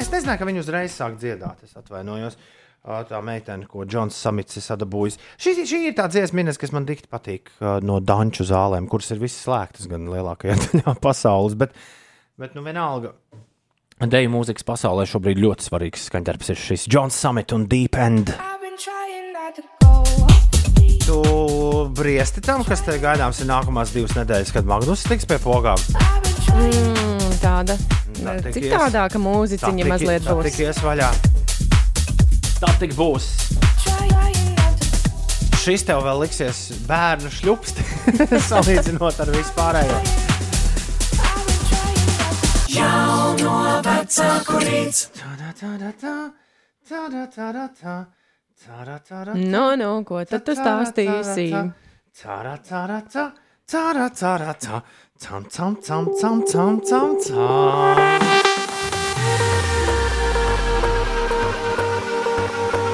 es 0.00 0.08
nezināju, 0.10 0.40
ka 0.40 0.48
viņi 0.48 0.64
uzreiz 0.64 0.96
sāk 0.96 1.20
dziedāt. 1.20 1.62
Es 1.66 1.76
atvainojos. 1.78 2.38
Tā 2.80 3.18
meitene, 3.20 3.66
ko 3.68 3.84
Džons 3.84 4.16
Samits 4.16 4.56
ir 4.56 4.64
sadabūjis. 4.64 5.18
Šī, 5.36 5.52
šī 5.68 5.80
ir 5.90 5.96
tā 5.98 6.06
dziesma, 6.08 6.46
kas 6.56 6.72
man 6.72 6.86
dikti 6.88 7.10
patīk 7.12 7.52
no 7.84 7.98
danču 8.00 8.46
zālēm, 8.48 8.88
kuras 8.88 9.12
ir 9.12 9.20
visas 9.20 9.42
slēgtas 9.44 9.90
gan 9.90 10.08
lielākajā 10.08 10.56
daļā 10.64 10.96
pasaules. 11.04 11.58
Bet, 11.60 11.76
bet 12.40 12.56
nu 12.56 12.64
vienalga. 12.64 13.12
Deju 14.00 14.30
mūzikas 14.32 14.64
pasaulē 14.64 15.04
šobrīd 15.04 15.42
ļoti 15.42 15.66
svarīgs 15.68 16.06
skaņdarbs 16.08 16.54
ir 16.54 16.60
šis 16.62 16.88
Džons 16.88 17.20
Samits 17.20 17.52
un 17.52 17.68
Deep 17.68 18.00
End. 18.00 18.32
Tu 21.04 21.59
briesti 21.96 22.40
tam, 22.44 22.62
kas 22.66 22.82
te 22.86 22.96
gaidāms 23.02 23.40
ir 23.42 23.48
nākamās 23.50 23.92
divas 23.94 24.14
nedēļas, 24.18 24.52
kad 24.54 24.68
Magnus 24.68 25.02
tiks 25.08 25.26
pie 25.28 25.38
pogām. 25.42 25.80
Mm, 26.50 27.26
tāda 27.42 27.76
Tā 28.20 28.34
tik 28.44 28.60
ies. 28.64 28.72
citādāka 28.72 29.20
mūziķiņa 29.22 29.86
mazliet 29.88 30.26
tā 30.26 30.34
būs. 30.36 30.48
tik 30.50 30.58
ies 30.66 30.80
vaļā. 30.84 31.10
Tā 32.60 32.72
tik 32.82 32.94
būs. 32.98 33.30
Šis 35.60 35.82
tev 35.84 36.00
vēl 36.06 36.22
liksies 36.24 36.60
bērnu 36.88 37.28
šļupsti, 37.36 37.84
salīdzinot 38.48 39.18
ar 39.20 39.32
vispārējo. 39.34 39.98
Jauno 42.70 43.56
vecāku 43.84 44.60
rīts. 44.64 45.08
Nu, 49.34 49.74
nu, 49.76 49.90
ko 50.04 50.20
tad 50.28 50.44
tu 50.44 50.52
stāstīsi? 50.52 51.46
Cara, 52.20 52.58
cara, 52.68 52.98
ca, 53.12 53.32
cara, 53.70 54.10
cara, 54.10 54.54
ca, 54.60 54.82
cam, 55.22 55.44
cam, 55.48 55.76
cam, 55.80 56.06
cam, 56.20 56.42
cam, 56.44 56.80
cam, 56.84 57.16
cam. 57.24 58.20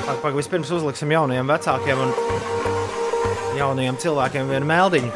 Pag, 0.06 0.18
pag, 0.22 0.38
vispirms 0.38 0.70
uzliksim 0.78 1.10
jaunajiem 1.16 1.50
vecākiem 1.50 2.04
un 2.06 2.14
jaunajiem 3.58 3.98
cilvēkiem 4.06 4.54
vienu 4.54 4.70
meldiņu, 4.70 5.10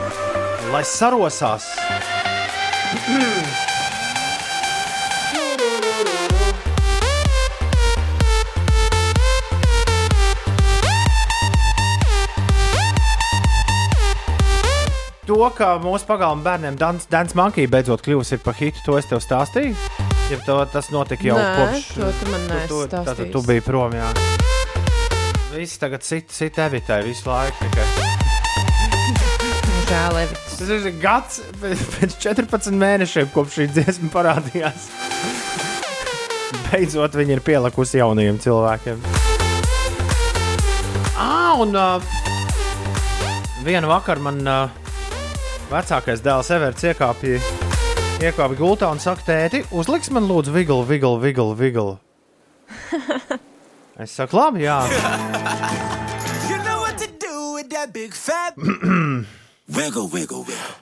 lai 0.75 0.83
sarosās. 0.97 1.71
To, 15.31 15.45
ka 15.55 15.77
mūsu 15.79 16.09
pagalma 16.09 16.43
bērniem 16.43 16.75
Dans 16.75 17.35
Monkey 17.39 17.69
beidzot 17.71 18.01
kļuvusi 18.03 18.41
par 18.43 18.57
hitu, 18.59 18.81
to 18.83 18.97
es 18.99 19.07
tev 19.07 19.21
stāstīju. 19.23 19.77
Ja 20.27 20.39
to, 20.43 20.57
tas 20.73 20.89
notika 20.91 21.29
jau 21.29 21.37
Nē, 21.39 21.45
kopš 21.55 21.85
to 21.95 22.09
tu 22.19 22.31
man 22.33 22.49
tu, 22.67 22.81
tātad 22.91 23.13
stāstījis. 23.13 23.31
tu 23.37 23.43
biji 23.47 23.63
prom. 23.63 23.95
Jā. 23.95 24.09
Visi 25.53 25.79
tagad 25.79 26.03
sit, 26.03 26.35
sit 26.35 26.59
evitē 26.59 26.99
visu 27.07 27.31
laiku. 27.31 27.71
Žēl. 29.93 30.19
Tas 30.35 30.75
ir 30.81 30.91
gads 30.99 31.39
pēc 31.63 31.87
pēc 31.95 32.19
14 32.27 32.75
mēnešiem, 32.83 33.31
kopš 33.31 33.61
šī 33.61 33.71
dziesma 33.77 34.11
parādījās. 34.11 34.91
Beidzot, 36.73 37.15
viņi 37.23 37.39
ir 37.39 37.47
pielikusi 37.47 38.03
jaunajiem 38.03 38.43
cilvēkiem. 38.43 38.99
Ah, 41.15 41.55
un 41.63 41.71
uh, 41.79 42.03
vienu 43.63 43.95
vakaru 43.95 44.27
man 44.27 44.43
uh, 44.43 44.81
vecākais 45.71 46.23
dēls 46.25 46.51
Everts 46.55 46.87
iekāpja, 46.91 47.39
iekāpja 48.21 48.59
gultā 48.59 48.91
un 48.91 49.03
saka, 49.03 49.23
tēti, 49.29 49.63
uzliks 49.71 50.11
man 50.15 50.27
lūdzu 50.27 50.55
viglu, 50.55 50.83
viglu, 50.89 51.19
viglu, 51.23 51.55
viglu. 51.55 51.91
Es 54.01 54.15
saku, 54.17 54.39
labi, 54.39 54.65
jā. 54.65 54.79
You 56.49 56.57
know 56.65 56.81
fat 58.31 58.55
wiggle, 59.77 60.09
wiggle, 60.09 60.45
wiggle. 60.45 60.77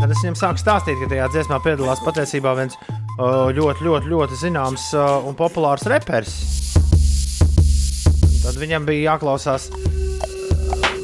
Tad 0.00 0.10
es 0.10 0.22
viņam 0.22 0.36
sāku 0.38 0.60
stāstīt, 0.60 0.98
ka 1.00 1.08
tajā 1.10 1.26
dziesmā 1.34 1.60
piedalās 1.64 2.00
patiesībā 2.04 2.54
viens 2.58 2.76
ļoti, 3.18 3.84
ļoti, 3.84 4.10
ļoti 4.10 4.38
zināms 4.40 4.90
un 4.96 5.36
populārs 5.38 5.86
reperis. 5.90 6.34
Tad 8.40 8.58
viņam 8.60 8.88
bija 8.88 9.12
jāklausās 9.12 9.68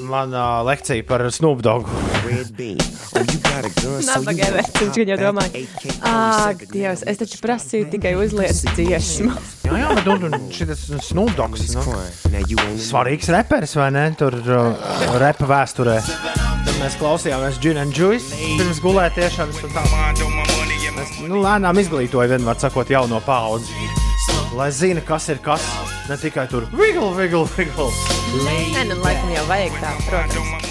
mana 0.08 0.62
lekcija 0.62 1.04
par 1.08 1.24
Snoop 1.32 1.62
Dogu. 1.62 1.90
Nabaga 4.06 4.48
gan 4.94 5.10
jau 5.10 5.18
domāja. 5.20 5.62
Ā, 6.04 6.54
Dievs, 6.70 7.04
es 7.08 7.20
taču 7.20 7.40
prasīju 7.42 7.88
tikai 7.94 8.14
uzliet 8.18 8.62
dziesmu. 8.76 9.32
Jā, 9.66 9.80
jā, 9.82 9.90
bet 9.98 10.08
nu, 10.10 10.30
nu, 10.32 10.40
šis 10.54 10.86
Snoop 11.08 11.34
Dogs. 11.38 11.68
Nu, 11.74 11.84
svarīgs 12.82 13.30
reperis, 13.34 13.76
vai 13.78 13.90
ne? 13.94 14.06
Tur 14.18 14.36
uh, 14.42 14.88
repa 15.22 15.48
vēsturē. 15.50 15.98
Mēs 16.76 16.98
klausījāmies 17.00 17.60
Gin 17.62 17.80
and 17.80 17.96
Juice 17.96 18.36
pirms 18.58 18.82
gulētiešanas. 18.84 19.62
un 19.64 19.76
tā. 19.76 19.84
Mēs 20.96 21.12
nu, 21.28 21.42
lēnām 21.44 21.78
izglītojam, 21.82 22.36
vienmēr 22.36 22.60
sakot, 22.60 22.90
jauno 22.92 23.20
paudzi. 23.24 23.72
Lai 24.56 24.70
zina, 24.72 25.02
kas 25.04 25.28
ir 25.32 25.42
kas. 25.44 25.64
Ne 26.06 26.16
tikai 26.16 26.46
tur 26.46 26.68
wiggle, 26.70 27.10
wiggle, 27.16 27.46
wiggle. 27.56 27.90
Nē, 28.46 28.84
nu 28.86 28.94
laikam 29.02 29.30
jau 29.34 29.42
vajag 29.48 29.78
tā, 29.82 29.94
protams. 30.06 30.66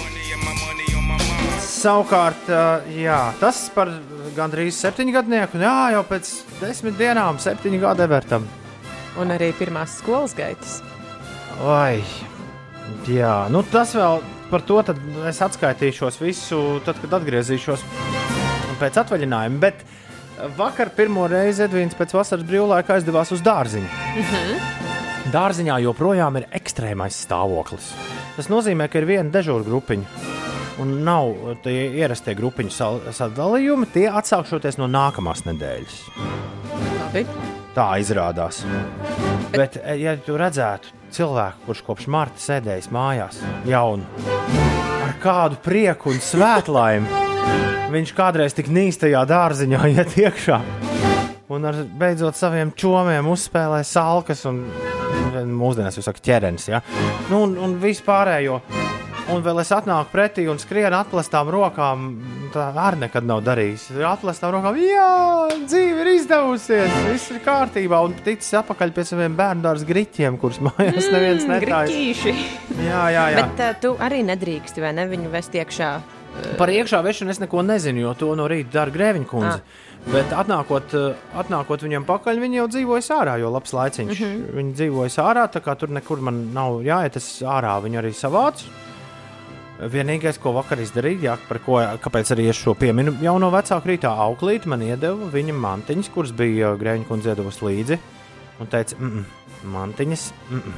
Savukārt, 1.66 2.46
uh, 2.48 2.86
jā, 2.96 3.18
tas 3.36 3.58
par 3.74 3.90
gandrīz 4.36 4.78
septiņgadnieku. 4.80 5.60
Jā, 5.60 5.74
jau 5.92 6.00
pēc 6.08 6.30
desmit 6.62 6.96
dienām, 6.96 7.36
septiņu 7.42 7.82
gadu 7.82 8.06
evertam. 8.06 8.46
Un 9.20 9.34
arī 9.34 9.50
pirmās 9.58 9.98
skolas 10.00 10.32
gaitas. 10.36 10.78
Vai, 11.60 12.00
jā, 13.08 13.36
nu 13.52 13.60
tas 13.68 13.92
vēl 13.96 14.24
par 14.50 14.64
to 14.64 14.80
tad 14.88 15.00
es 15.28 15.42
atskaitīšos 15.44 16.20
visu, 16.22 16.62
tad, 16.86 16.96
kad 17.02 17.18
atgriezīšos 17.20 17.84
pēc 18.80 19.00
atvaļinājuma. 19.04 19.60
Bet 19.62 19.84
vakar 20.56 20.92
pirmo 20.96 21.28
reizi 21.30 21.66
Edvīns 21.68 21.96
pēc 21.98 22.16
vasaras 22.16 22.46
brīvlaika 22.48 22.96
aizdevās 22.96 23.36
uz 23.36 23.44
dārziņu. 23.44 25.05
Dārziņā 25.32 25.80
joprojām 25.82 26.38
ir 26.38 26.46
ekstrēmais 26.54 27.16
stāvoklis. 27.26 27.90
Tas 28.36 28.50
nozīmē, 28.52 28.86
ka 28.90 29.00
ir 29.00 29.08
viena 29.08 29.32
dežūra 29.34 29.66
grupiņa. 29.66 30.34
Un 30.82 30.92
nav 31.06 31.32
tie 31.64 31.88
ierastie 31.96 32.36
grupiņu 32.36 32.74
sadalījumi, 33.16 33.88
tie 33.94 34.06
atsākšoties 34.12 34.76
no 34.78 34.90
nākamās 34.92 35.46
nedēļas. 35.48 36.00
Labi. 37.16 37.24
Tā 37.76 37.86
izrādās. 38.00 38.62
Bet, 39.52 39.76
e, 39.80 39.98
ja 40.00 40.14
tu 40.20 40.36
redzētu 40.36 40.92
cilvēku, 41.12 41.66
kurš 41.66 41.82
kopš 41.86 42.08
marta 42.12 42.40
sēdējis 42.40 42.90
mājās, 42.92 43.40
jaunu, 43.68 44.04
ar 45.04 45.16
kādu 45.22 45.60
prieku 45.64 46.12
un 46.12 46.20
svētlaimi, 46.24 47.24
viņš 47.92 48.14
kādreiz 48.16 48.56
tik 48.56 48.72
nīstajā 48.72 49.24
dārziņā 49.28 49.88
iet 49.96 50.16
iekšā 50.24 50.60
un 51.52 51.68
ar 51.68 51.78
beidzot 51.98 52.36
saviem 52.38 52.72
čomiem 52.76 53.28
uzspēlē 53.30 53.82
salkas 53.86 54.44
un 54.50 54.64
mūsdienās 55.46 55.98
jau 55.98 56.04
saka 56.06 56.22
ķerens. 56.24 56.70
Ja? 56.72 56.82
Nu, 57.30 57.44
un, 57.46 57.56
un 57.62 57.78
vispārējo. 57.82 58.60
Un 59.26 59.40
vēl 59.42 59.58
es 59.58 59.72
atnāku 59.74 60.12
pretī 60.12 60.44
un 60.46 60.58
skrienu 60.62 60.94
atklātām 61.00 61.48
rokām. 61.50 62.04
Tā 62.54 62.68
arī 62.78 63.00
nekad 63.02 63.26
nav 63.26 63.40
darījis. 63.46 63.88
Atklātām 64.06 64.52
rokām, 64.54 64.78
jā, 64.78 65.08
dzīve 65.64 66.04
ir 66.04 66.10
izdevusies, 66.12 66.94
viss 67.08 67.32
ir 67.34 67.40
kārtībā. 67.42 67.98
Un 68.06 68.14
ticis 68.22 68.54
atpakaļ 68.60 68.94
pie 68.94 69.06
saviem 69.08 69.34
bērnu 69.38 69.66
dārza 69.66 69.88
griķiem, 69.88 70.38
kurus 70.38 70.62
mājās 70.62 71.10
neviens 71.10 71.42
netājas. 71.50 71.90
Griķīši. 71.90 72.36
Jā, 72.86 73.02
jā, 73.16 73.24
jā. 73.34 73.42
Bet 73.42 73.64
uh, 73.64 73.80
tu 73.82 73.96
arī 74.06 74.22
nedrīksti, 74.30 74.84
vai 74.84 74.94
ne, 74.94 75.08
viņu 75.10 75.34
vest 75.34 75.58
iekšā. 75.58 75.90
Par 76.60 76.70
iekšā 76.70 77.02
vešanu 77.02 77.32
es 77.32 77.42
neko 77.42 77.66
nezinu, 77.66 78.06
jo 78.06 78.14
to 78.20 78.30
no 78.38 78.46
rīta 78.50 78.76
dara 78.78 78.94
grēviņa 78.94 79.28
kundze. 79.30 79.58
Bet 80.06 80.30
atnākot, 80.30 80.92
eh, 80.94 81.14
atnākot 81.34 81.82
viņam 81.82 82.04
pakaļ, 82.06 82.38
viņi 82.38 82.60
jau 82.60 82.66
dzīvoja 82.70 83.16
ārā, 83.16 83.38
jo 83.42 83.50
labs 83.50 83.72
laiciņš. 83.74 84.20
Mm. 84.20 84.26
-hmm. 84.26 84.52
Viņi 84.58 84.74
dzīvoja 84.78 85.24
ārā, 85.26 85.46
tā 85.50 85.60
kā 85.60 85.74
tur 85.78 85.90
nekur 85.90 86.22
man 86.22 86.52
nav 86.54 86.82
jāiet, 86.86 87.16
es 87.16 87.42
ārā 87.42 87.74
viņu 87.82 87.98
arī 87.98 88.12
savācu. 88.14 88.70
Vienīgais, 89.76 90.38
ko 90.40 90.54
vakar 90.56 90.78
izdarīju, 90.80 91.20
jā, 91.26 91.36
par 91.48 91.58
ko 91.58 91.82
kāpēc 92.00 92.32
arī 92.32 92.48
es 92.48 92.56
šo 92.56 92.74
pieminu, 92.74 93.18
jau 93.20 93.38
no 93.38 93.50
vecāka 93.50 93.84
rītā 93.84 94.08
auklīte 94.08 94.66
man 94.66 94.80
iedeva 94.80 95.28
viņa 95.32 95.52
mantiņas, 95.52 96.12
kuras 96.14 96.32
bija 96.32 96.76
grēviņa 96.80 97.08
kundze 97.08 97.34
iedavusi 97.34 97.66
līdzi. 97.66 97.98
Un 98.60 98.66
teica, 98.66 98.96
mm, 98.98 99.10
-mm, 99.10 99.24
mantiņas. 99.72 100.32
Mm 100.50 100.60
-mm. 100.60 100.72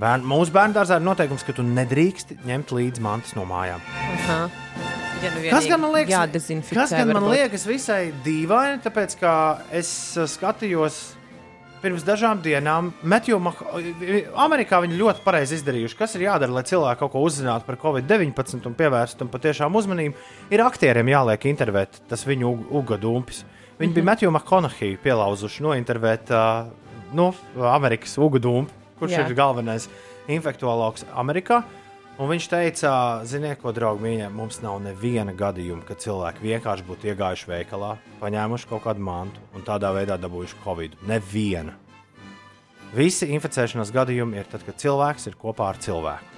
Bērn, 0.00 0.24
mūsu 0.26 0.50
bērnu 0.50 0.74
dārzā 0.74 0.96
ir 0.96 1.06
noteikums, 1.06 1.44
ka 1.44 1.52
tu 1.52 1.62
nedrīkst 1.62 2.34
ņemt 2.46 2.72
līdzi 2.72 3.00
mantas 3.00 3.34
no 3.36 3.44
mājām. 3.44 3.80
aha. 4.24 4.50
Ja 4.50 4.73
nu 5.32 5.42
Kas 5.50 5.66
gan 5.70 5.80
man 5.80 5.92
liekas, 5.94 6.12
jādezinficē, 6.14 6.74
kas 6.76 6.90
gan 6.94 7.08
man 7.12 7.22
varbūt. 7.22 7.36
liekas 7.38 7.66
visai 7.68 8.00
dīvaini, 8.24 8.80
tāpēc 8.84 9.16
ka 9.20 9.32
es 9.72 9.90
uh, 10.18 10.26
skatījos 10.28 11.02
pirms 11.84 12.04
dažām 12.06 12.38
dienām, 12.40 12.92
Metju 13.04 13.36
Amerikā 14.40 14.78
viņi 14.84 14.96
ļoti 14.96 15.20
pareizi 15.24 15.58
izdarījuši. 15.58 15.96
Kas 15.98 16.14
ir 16.16 16.24
jādara, 16.26 16.54
lai 16.56 16.62
cilvēki 16.64 17.00
kaut 17.02 17.12
ko 17.12 17.22
uzzinātu 17.26 17.66
par 17.68 17.76
Covid-19 17.82 18.64
un 18.70 18.76
pievērstu 18.78 19.20
tam 19.20 19.28
patiešām 19.32 19.76
uzmanību? 19.76 20.16
Ir 20.54 20.62
aktieriem 20.64 21.10
jāliek 21.12 21.44
intervēt 21.50 22.00
tas 22.08 22.24
viņu 22.24 22.48
ug- 22.54 22.72
ugudumpis. 22.80 23.42
Viņi 23.80 23.96
bija 23.98 24.08
Metju 24.12 24.30
McConaughey 24.32 24.96
pielauzuši 25.02 25.64
nointervēt 25.66 26.32
uh, 26.32 26.70
nu, 27.12 27.32
Amerikas 27.68 28.16
ugudumpu, 28.22 28.72
kurš 29.00 29.18
Jā. 29.18 29.24
ir 29.28 29.36
galvenais 29.36 29.88
infektuologs 30.30 31.04
Amerikā. 31.20 31.62
Un 32.14 32.28
viņš 32.30 32.44
teica, 32.46 32.90
ziniet, 33.26 33.58
ko, 33.58 33.72
draugi, 33.74 34.04
mīļie, 34.04 34.26
mums 34.30 34.60
nav 34.62 34.76
neviena 34.84 35.32
gadījuma, 35.34 35.82
kad 35.88 35.98
cilvēki 35.98 36.44
vienkārši 36.44 36.84
būtu 36.86 37.08
iegājuši 37.10 37.48
veikalā, 37.50 37.88
paņēmuši 38.20 38.68
kaut 38.70 38.84
kādu 38.84 39.02
mantu 39.02 39.42
un 39.50 39.64
tādā 39.66 39.90
veidā 39.96 40.14
dabūjuši 40.22 40.60
covid. 40.62 40.94
Neviena. 41.10 41.74
Visi 42.94 43.26
inficēšanās 43.34 43.90
gadījumi 43.90 44.38
ir 44.38 44.46
tad, 44.46 44.62
kad 44.62 44.78
cilvēks 44.78 45.26
ir 45.26 45.34
kopā 45.40 45.72
ar 45.72 45.80
cilvēku. 45.82 46.30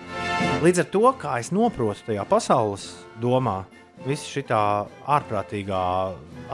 Līdz 0.64 0.80
ar 0.80 0.88
to, 0.94 1.04
kā 1.20 1.34
es 1.42 1.52
saprotu, 1.52 2.06
tajā 2.06 2.24
pasaules 2.24 2.86
domā, 3.20 3.66
viss 4.06 4.24
šī 4.32 4.46
ārprātīgā, 4.48 5.82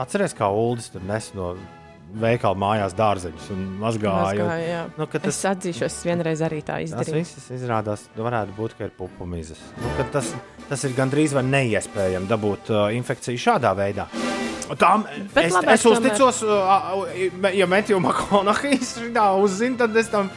atcerieties, 0.03 0.35
kā 0.35 0.51
Ulas 0.51 0.91
tur 0.91 1.07
nes 1.07 1.31
no 1.31 1.53
veikala 2.19 2.57
mājās 2.59 2.93
dārzeņus 2.97 3.49
un 3.55 3.63
mazgāja. 3.81 4.21
Mazgāja, 4.27 4.67
jā. 4.67 4.81
Nu, 4.99 5.07
ka 5.09 5.21
Es 5.29 5.39
atzīšos, 5.49 5.97
vienreiz 6.07 6.43
arī 6.45 6.61
tā 6.61 6.77
Tas 6.77 6.89
izdarīju. 6.91 7.19
viss 7.19 7.51
izrādās, 7.57 8.05
varētu 8.17 8.55
būt, 8.57 8.75
ka 8.77 8.87
ir 8.87 8.93
pupu 8.97 9.25
mizas. 9.29 9.61
Nu, 9.81 10.05
tas, 10.13 10.33
tas 10.69 10.85
ir 10.87 10.95
gandrīz 10.97 11.33
vai 11.33 11.43
neiespējami 11.47 12.29
dabūt 12.29 12.71
uh, 12.73 12.85
infekciju 12.95 13.41
šādā 13.41 13.73
veidā. 13.77 14.07
Tām, 14.79 15.03
Bet 15.33 15.49
es, 15.49 15.53
labāk 15.53 15.73
es 15.75 15.85
uzticos, 15.85 16.41
uh, 16.47 17.03
ja 17.53 17.67
Metju 17.67 17.99
Makonahijas 18.01 18.95
uzzina, 19.43 19.83
tad 19.83 19.97
es 19.99 20.09
tam, 20.09 20.29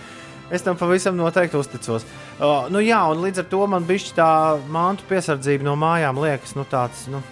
es 0.50 0.64
tam 0.66 0.76
pavisam 0.80 1.16
noteikti 1.16 1.60
uzticos. 1.60 2.06
Uh, 2.36 2.66
nu, 2.72 2.82
jā, 2.84 2.98
un 3.12 3.22
līdz 3.22 3.44
ar 3.44 3.50
to 3.52 3.62
man 3.70 3.86
bija 3.88 4.16
tā 4.16 4.30
mantu 4.72 5.06
piesardzība 5.08 5.64
no 5.68 5.76
mājām 5.78 6.18
liekas, 6.24 6.56
nu 6.58 6.66
tāds. 6.68 7.06
Nu, 7.12 7.22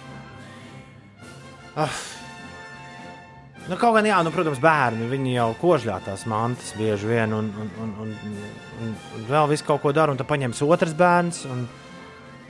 uh, 1.75 2.03
Nu, 3.65 3.77
kaut 3.81 3.95
gan, 3.97 4.05
jā, 4.05 4.17
nu, 4.21 4.29
protams, 4.33 4.59
bērni 4.61 5.33
jau 5.33 5.47
kožļā 5.57 5.97
tās 6.05 6.27
mantas 6.29 6.75
bieži 6.77 7.07
vien, 7.09 7.31
un, 7.33 7.47
un, 7.49 7.71
un, 7.81 7.93
un, 8.03 8.11
un, 8.85 8.91
un 9.17 9.23
vēl 9.29 9.49
visu 9.49 9.65
kaut 9.65 9.81
ko 9.81 9.93
dara, 9.95 10.13
un 10.13 10.19
tad 10.19 10.29
paņems 10.29 10.61
otrs 10.67 10.93
bērns. 10.99 11.39
Un, 11.49 11.63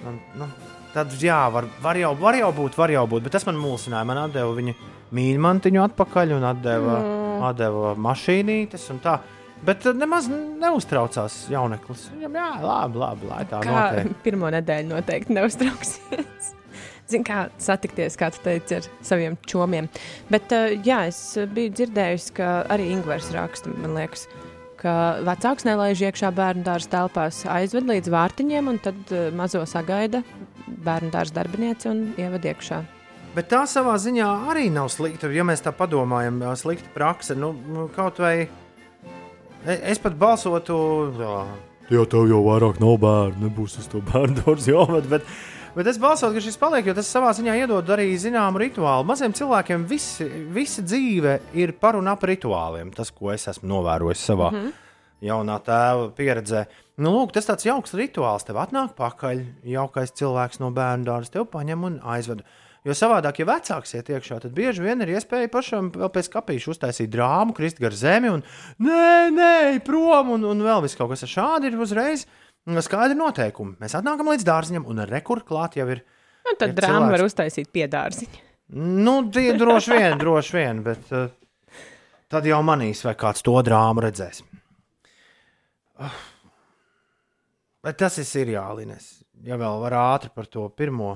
un, 0.09 0.17
nu, 0.41 0.49
tad, 0.91 1.15
jā, 1.23 1.37
var, 1.55 1.69
var, 1.83 1.99
jau, 2.01 2.11
var 2.19 2.35
jau 2.39 2.51
būt, 2.57 2.75
var 2.79 2.91
jau 2.91 3.05
būt, 3.13 3.23
bet 3.27 3.35
tas 3.37 3.47
man 3.47 3.61
mulsināja. 3.61 4.07
Man 4.09 4.19
atdeva 4.25 4.51
viņa 4.57 4.75
mīļmantiņu 5.15 5.85
atpakaļ 5.85 6.35
un 6.35 6.49
atdeva, 6.51 6.99
mm. 6.99 7.47
atdeva 7.51 7.95
mašīnītes 8.09 8.89
un 8.91 8.99
tā. 9.05 9.15
Bet 9.65 9.87
nemaz 9.95 10.27
neuztraucās 10.27 11.45
jauneklis. 11.49 12.09
Viņam, 12.11 12.35
jā, 12.41 12.49
labi, 12.59 12.99
labi, 13.01 13.31
lai 13.31 13.41
tā 13.49 13.63
notiek. 13.63 14.11
pirmo 14.27 14.51
nedēļu 14.51 14.91
noteikti 14.91 15.39
neuztrauksies. 15.39 16.51
Zini, 17.05 17.25
kā 17.27 17.45
satikties, 17.61 18.17
kā 18.17 18.31
tu 18.33 18.41
teici, 18.41 18.79
ar 18.79 18.89
saviem 19.05 19.37
čomiem. 19.45 19.89
Bet, 20.31 20.49
uh, 20.55 20.73
jā, 20.85 21.03
es 21.11 21.19
biju 21.53 21.75
dzirdējusi, 21.77 22.33
ka 22.39 22.49
arī 22.73 22.89
Ingūns 22.95 23.29
raksta, 23.35 23.69
man 23.83 23.93
liekas, 23.99 24.25
ka 24.81 24.95
vecāks 25.25 25.67
nelaiž 25.67 26.01
iekšā 26.09 26.31
bērnu 26.35 26.65
dārza 26.65 26.89
telpās, 26.95 27.43
aizved 27.49 27.85
līdz 27.89 28.09
vārtiņiem, 28.13 28.73
un 28.73 28.81
tad 28.81 29.13
uh, 29.13 29.29
mazo 29.37 29.61
sagaida 29.69 30.23
bērnu 30.65 31.13
dārza 31.13 31.37
darbinieci 31.39 31.89
un 31.91 32.03
ievada 32.17 32.53
iekšā. 32.53 32.81
Bet 33.35 33.49
tā 33.51 33.65
savā 33.67 33.97
ziņā 33.99 34.27
arī 34.51 34.69
nav 34.71 34.87
slikta. 34.93 35.27
Ja 35.33 35.43
mēs 35.43 35.63
tā 35.65 35.73
padomājam, 35.75 36.37
ā, 36.47 36.53
slikta 36.55 36.87
praksa, 36.93 37.35
nu, 37.35 37.51
nu, 37.67 37.89
kaut 37.91 38.21
vai 38.23 38.47
e- 38.47 39.81
es 39.91 39.99
pat 39.99 40.15
balsotu. 40.15 40.77
Jā, 41.19 41.41
jo 41.91 42.05
tev 42.07 42.29
jau 42.31 42.39
vairāk 42.45 42.79
nav 42.79 42.95
bērnu, 43.03 43.49
nebūs 43.49 43.75
uz 43.81 43.89
to 43.91 43.99
bērnu 44.07 44.39
dārza 44.39 44.71
jāved. 44.71 45.09
Bet, 45.11 45.27
bet 45.75 45.89
es 45.91 45.99
balsotu, 46.01 46.37
ka 46.37 46.43
šis 46.43 46.57
paliek, 46.59 46.87
jo 46.87 46.95
tas 46.97 47.09
savā 47.11 47.33
ziņā 47.35 47.57
iedod 47.61 47.91
arī 47.95 48.07
zināmu 48.19 48.61
rituālu. 48.63 49.05
Maziem 49.07 49.35
cilvēkiem 49.35 49.85
visi, 49.89 50.27
visa 50.55 50.83
dzīve 50.85 51.37
ir 51.57 51.75
par 51.79 51.99
un 51.99 52.09
ap 52.11 52.25
rituāliem. 52.25 52.93
Tas, 52.95 53.11
ko 53.13 53.33
es 53.35 53.47
esmu 53.51 53.69
novērojis 53.73 54.25
savā 54.31 54.51
mm. 54.51 54.59
-hmm. 54.59 54.73
jaunā 55.29 55.59
tēva 55.67 56.11
pieredzē. 56.17 56.65
Nu, 56.97 57.11
lūk, 57.11 57.33
tas 57.35 57.45
tāds 57.45 57.67
jauks 57.67 57.93
rituāls. 57.93 58.45
Tev 58.47 58.55
atnāk 58.55 58.95
pakaļ 58.95 59.45
jaukais 59.63 60.15
cilvēks 60.15 60.59
no 60.59 60.71
bērnu 60.71 61.05
dārza, 61.05 61.31
tev 61.31 61.49
paņem 61.51 61.83
un 61.83 61.99
aizved. 62.03 62.45
Jo 62.85 62.93
savādāk, 62.93 63.39
ja 63.41 63.47
vecāks 63.49 63.95
iet 63.97 64.09
iekšā, 64.13 64.35
tad 64.43 64.51
bieži 64.53 64.83
vien 64.85 64.99
ir 65.01 65.15
iespēja 65.15 65.49
pašam 65.49 65.87
vēl 65.89 66.09
pēc 66.13 66.27
kapīša 66.29 66.69
uztaisīt 66.69 67.09
drāmu, 67.09 67.55
krist 67.57 67.79
gar 67.81 67.95
zemi 67.97 68.29
un 68.29 68.43
nē, 68.77 69.31
nē, 69.33 69.79
prom 69.87 70.29
un, 70.35 70.45
un 70.45 70.61
vēl 70.61 70.83
viss 70.85 70.97
kaut 70.99 71.09
kas 71.09 71.25
šādi 71.25 71.71
ir 71.71 71.79
uzreiz. 71.81 72.27
Skaidri 72.65 73.17
noteikumi. 73.17 73.75
Mēs 73.81 73.93
atnākam 73.97 74.31
līdz 74.31 74.45
dārziņam, 74.47 74.85
un 74.89 75.03
rekur 75.09 75.43
klāt 75.45 75.77
jau 75.77 75.85
ir. 75.93 76.01
Un 76.45 76.57
tad 76.57 76.71
ir 76.71 76.77
drāma 76.79 77.05
cilvēks. 77.05 77.13
var 77.13 77.23
uztaisīt 77.27 77.69
piedārziņu. 77.73 78.39
Nu, 79.05 79.19
tie 79.33 79.51
droši 79.53 79.93
vien, 79.93 80.15
droši 80.17 80.55
vien, 80.57 80.79
bet 80.85 81.11
uh, 81.13 81.27
tad 82.33 82.47
jau 82.49 82.61
manīs, 82.65 83.03
vai 83.05 83.13
kāds 83.19 83.45
to 83.45 83.53
drāmu 83.65 84.01
redzēs. 84.07 84.41
Uh, 86.01 86.17
bet 87.85 88.01
tas 88.01 88.17
ir 88.17 88.25
seriālines. 88.25 89.11
Ja 89.45 89.59
vēl 89.61 89.77
var 89.83 89.97
ātri 90.01 90.33
par 90.33 90.49
to 90.49 90.65
pirmo. 90.73 91.13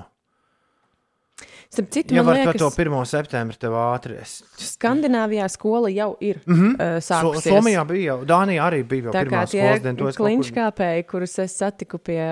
Starp 1.70 1.90
citu, 1.94 2.14
Ja 2.14 2.24
man 2.24 2.34
var 2.34 2.44
par 2.48 2.56
liekas, 2.56 2.74
to 2.76 2.82
1. 2.82 2.94
septembri 3.06 3.58
tev 3.62 3.76
ātri. 3.78 4.16
Es... 4.20 4.40
Skandināvijā 4.72 5.46
skola 5.52 5.90
jau 5.94 6.16
ir 6.20 6.40
mm. 6.44 6.54
-hmm. 6.56 6.72
uh, 6.74 6.96
So, 7.00 7.14
sākusies. 7.14 7.52
Somijā 7.54 7.84
bija 7.86 8.06
jau, 8.12 8.24
Dānijā 8.26 8.64
arī 8.66 8.80
bija 8.84 9.04
jau 9.04 9.12
Tā 9.14 9.22
pirmā 9.24 9.44
tie 9.44 9.60
skolas 9.60 9.82
diena. 9.82 9.98
to 9.98 10.08
es 10.08 10.16
kaut 10.16 10.26
kur- 10.26 11.06
kurus 11.10 11.38
es 11.38 11.56
satiku 11.58 11.98
pie, 11.98 12.24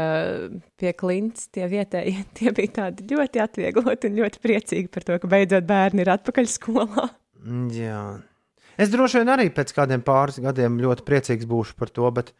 pie 0.76 0.92
klints, 0.92 1.48
tie 1.48 1.68
vietēji, 1.68 2.24
tie 2.38 2.52
bija 2.52 2.72
tādi 2.80 3.06
ļoti 3.14 3.42
atviegloti 3.44 4.10
un 4.10 4.18
ļoti 4.18 4.42
priecīgi 4.42 4.88
par 4.88 5.04
to, 5.04 5.18
ka 5.18 5.28
beidzot 5.28 5.64
bērni 5.64 6.00
ir 6.00 6.10
atpakaļ 6.10 6.46
skolā. 6.46 7.08
Mm, 7.44 7.70
Jā. 7.70 8.20
Es 8.78 8.90
droši 8.90 9.18
vien 9.18 9.28
arī 9.28 9.48
pēc 9.50 9.72
kādiem 9.74 10.02
pāris 10.06 10.38
gadiem 10.42 10.78
ļoti 10.78 11.02
priecīgs 11.06 11.46
būšu 11.50 11.74
par 11.78 11.90
to, 11.90 12.10
bet, 12.10 12.30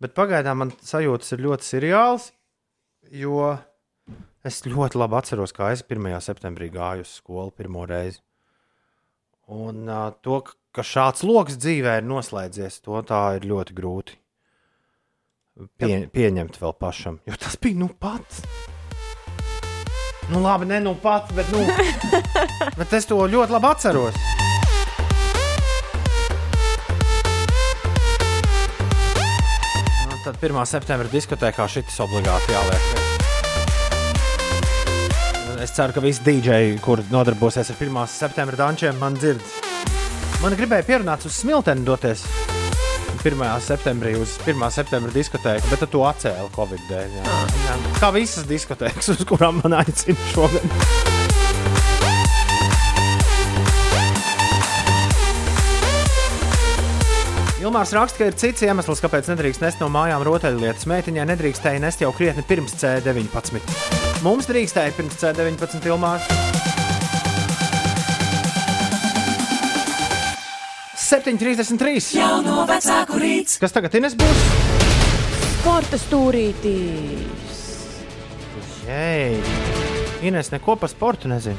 bet 0.00 0.14
pagaidām 0.16 0.62
man 0.64 0.72
sajūtas 0.80 1.32
ir 1.32 1.44
ļoti 1.48 1.68
seriāls, 1.68 2.30
jo 3.12 3.58
es 4.46 4.62
ļoti 4.66 4.98
labi 4.98 5.18
atceros, 5.18 5.54
kā 5.54 5.70
es 5.74 5.84
1. 5.86 6.08
septembrī 6.22 6.70
gāju 6.72 7.06
uz 7.06 7.16
skolu 7.20 7.52
pirmo 7.54 7.86
reizi. 7.86 8.22
Un 9.52 9.86
uh, 9.90 10.10
to, 10.24 10.40
ka 10.72 10.84
šāds 10.86 11.24
lokus 11.26 11.58
dzīvē 11.60 11.98
ir 12.00 12.08
noslēdzies, 12.08 12.80
to 12.84 13.02
tā 13.06 13.22
ir 13.38 13.48
ļoti 13.50 13.76
grūti 13.76 14.18
pie, 15.78 16.06
pieņemt 16.12 16.58
vēl 16.62 16.76
pašam. 16.78 17.20
Jo 17.28 17.38
tas 17.38 17.58
bija 17.60 17.82
nu 17.82 17.90
pats. 17.92 18.42
Nu, 20.30 20.40
labi, 20.40 20.68
ne 20.70 20.78
nu 20.80 20.94
pats, 21.02 21.34
bet, 21.36 21.50
nu, 21.52 21.66
bet 22.78 22.94
es 22.96 23.08
to 23.10 23.18
ļoti 23.28 23.52
labi 23.52 23.68
atceros. 23.68 24.20
Nu, 30.08 30.20
tad 30.24 30.38
1. 30.38 30.62
septembra 30.70 31.10
diskotēkā 31.12 31.68
šis 31.68 31.98
obligāti 32.06 32.54
jāliek. 32.54 33.11
Es 35.72 35.78
ceru, 35.78 35.94
ka 35.96 36.02
visi 36.04 36.20
dīdžeji, 36.20 36.72
kur 36.84 37.00
nodarbosies 37.08 37.70
ar 37.72 37.78
1. 37.80 37.94
septembra 38.12 38.58
dančiem, 38.60 38.98
man 39.00 39.14
dzird. 39.16 39.40
Man 40.42 40.52
gribēja 40.58 40.84
pierunāt 40.84 41.24
uz 41.24 41.38
smilteni 41.40 41.80
doties 41.86 42.26
1. 43.24 43.40
septembrī 43.64 44.12
uz 44.20 44.34
1. 44.44 44.66
septembra 44.68 45.08
diskotēku, 45.16 45.70
bet 45.72 45.80
tad 45.80 45.92
tu 45.94 46.04
atcēli 46.04 46.52
Covid 46.52 46.84
dēļ. 46.90 47.16
Jā. 47.16 47.38
Jā. 47.64 47.78
Kā 48.02 48.12
visas 48.12 48.44
diskotēkas, 48.50 49.14
uz 49.16 49.24
kurām 49.24 49.62
man 49.62 49.78
aicina 49.80 50.28
šogad. 50.34 50.68
Ilmārs 57.64 57.96
raksta, 57.96 58.20
ka 58.20 58.28
ir 58.28 58.36
cits 58.44 58.68
iemesls, 58.68 59.00
kāpēc 59.00 59.32
nedrīkst 59.32 59.64
nest 59.64 59.80
no 59.80 59.88
mājām 59.88 60.28
rotaļlietas. 60.28 60.84
Meitiņai 60.92 61.30
nedrīkstēja 61.32 61.80
nest 61.88 62.04
jau 62.04 62.12
krietni 62.12 62.44
pirms 62.44 62.76
C19. 62.76 64.11
Mums 64.22 64.46
drīkstēja 64.46 64.92
pirms 64.94 65.16
C19 65.18 65.82
Ilmārs. 65.90 66.28
7,33. 70.94 72.14
Jauno 72.20 72.62
vecāku 72.70 73.18
rīts. 73.18 73.58
Kas 73.60 73.74
tagad 73.74 73.96
Ines 73.98 74.14
būs? 74.16 74.44
Sporta 75.58 75.98
stūrītīs. 75.98 77.58
Jei, 78.86 79.42
Ines 80.22 80.52
neko 80.54 80.78
par 80.78 80.92
sportu 80.92 81.28
nezinu. 81.32 81.58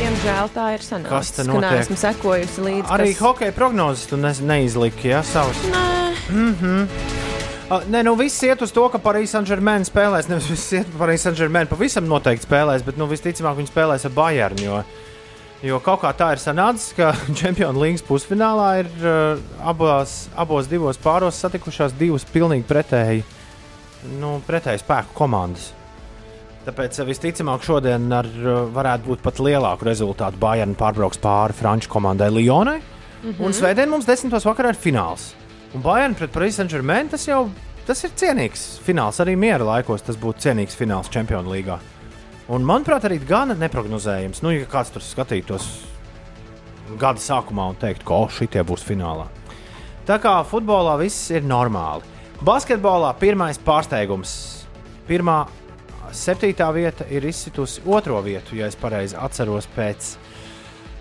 Diemžēl 0.00 0.50
tā 0.50 0.66
ir 0.74 0.82
sanācis. 0.82 1.14
Kas 1.14 1.32
te 1.36 1.46
notiek? 1.46 1.78
neesmu 1.78 1.96
sekojusi 2.02 2.66
līdzi. 2.66 2.90
Arī 2.90 3.12
kas... 3.14 3.22
hokeja 3.22 3.54
prognozes 3.54 4.10
tu 4.10 4.18
ne, 4.18 4.34
neizliki, 4.50 5.12
ja 5.14 5.22
savus. 5.22 5.62
Nē. 5.70 5.88
Mm 6.32 6.54
-hmm. 6.58 7.31
Uh, 7.72 7.80
nē, 7.88 8.02
nu 8.04 8.12
viss 8.18 8.42
iet 8.44 8.60
uz 8.60 8.72
to, 8.74 8.82
ka 8.92 8.98
Parīzes 9.00 9.32
Saint-Germain 9.32 9.86
spēlēs. 9.88 10.26
Nevis 10.28 10.50
viss 10.50 10.72
iet 10.76 10.88
par 10.92 11.06
Parīzes 11.06 11.30
Saint-Germain 11.30 11.70
pavisam 11.70 12.04
noteikti 12.04 12.44
spēlēs, 12.44 12.84
bet 12.84 12.98
nu, 13.00 13.06
visticamāk 13.08 13.56
viņi 13.56 13.70
spēlēs 13.70 14.04
ar 14.04 14.12
Bayern. 14.12 14.60
Jo, 14.60 14.80
jo 15.64 15.78
kaut 15.80 16.02
kā 16.02 16.10
tā 16.18 16.34
ir 16.34 16.42
sanācis, 16.42 16.90
ka 16.98 17.14
Champions 17.40 17.80
League 17.80 18.04
pusfinālā 18.04 18.66
ir 18.82 18.90
uh, 19.00 19.40
abos, 19.64 20.26
abos 20.36 20.68
divos 20.68 21.00
pāros 21.00 21.40
satikušās 21.40 21.96
divas 21.96 22.28
pilnīgi 22.28 22.68
pretēji, 22.68 23.24
nu, 24.20 24.36
pretēji 24.44 24.84
spēku 24.84 25.16
komandas. 25.16 25.70
Tāpēc 26.66 27.00
uh, 27.00 27.08
visticamāk 27.08 27.64
šodien 27.64 28.04
ar, 28.12 28.28
uh, 28.44 28.66
varētu 28.74 29.14
būt 29.14 29.24
pat 29.24 29.40
lielāku 29.40 29.88
rezultātu. 29.88 30.36
Bayern 30.44 30.76
pārbrauks 30.76 31.24
pāri 31.24 31.56
franču 31.56 31.88
komandai 31.96 32.28
Lyonai. 32.36 32.82
Mm 32.82 32.90
Mhm. 33.22 33.30
-hmm. 33.30 33.44
Un 33.46 33.52
svētdien 33.52 33.88
mums 33.88 34.04
desmitos 34.04 34.44
vakarā 34.44 34.68
ir 34.68 34.74
fināls. 34.76 35.34
Un 35.72 35.80
Bayern 35.84 36.14
pret 36.14 36.32
Paris 36.32 36.58
Saint-Germain 36.60 37.08
tas 37.08 37.24
jau 37.24 37.46
tas 37.86 38.04
ir 38.04 38.12
cienīgs 38.18 38.66
fināls. 38.84 39.20
Arī 39.24 39.38
miera 39.40 39.64
laikos 39.64 40.04
tas 40.04 40.18
būtu 40.20 40.46
cienīgs 40.46 40.76
fināls 40.76 41.10
Champions 41.12 41.48
League. 41.48 41.78
Un 42.52 42.66
manuprāt, 42.66 43.06
arī 43.08 43.16
gana 43.24 43.56
neparedzējams. 43.56 44.42
Nu, 44.44 44.52
ja 44.52 44.68
kāds 44.68 44.92
tur 44.92 45.04
skatītos 45.04 45.68
gada 47.00 47.22
sākumā 47.22 47.70
un 47.72 47.78
teikt, 47.80 48.04
ka 48.04 48.24
oh, 48.24 48.28
šitie 48.28 48.64
būs 48.66 48.84
finālā. 48.84 49.28
Tā 50.04 50.18
kā 50.20 50.40
futbolā 50.44 50.98
viss 51.00 51.30
ir 51.32 51.46
normāli. 51.46 52.04
Basketbolā 52.42 53.12
pirmais 53.20 53.60
pārsteigums. 53.62 54.32
Pirmā 55.06 55.44
septītā 56.12 56.68
vieta 56.74 57.06
ir 57.10 57.24
izsitusi 57.24 57.84
otro 57.86 58.18
vietu, 58.24 58.56
ja 58.58 58.66
es 58.68 58.76
pareizi 58.76 59.16
atceros 59.16 59.68
pēc, 59.76 60.10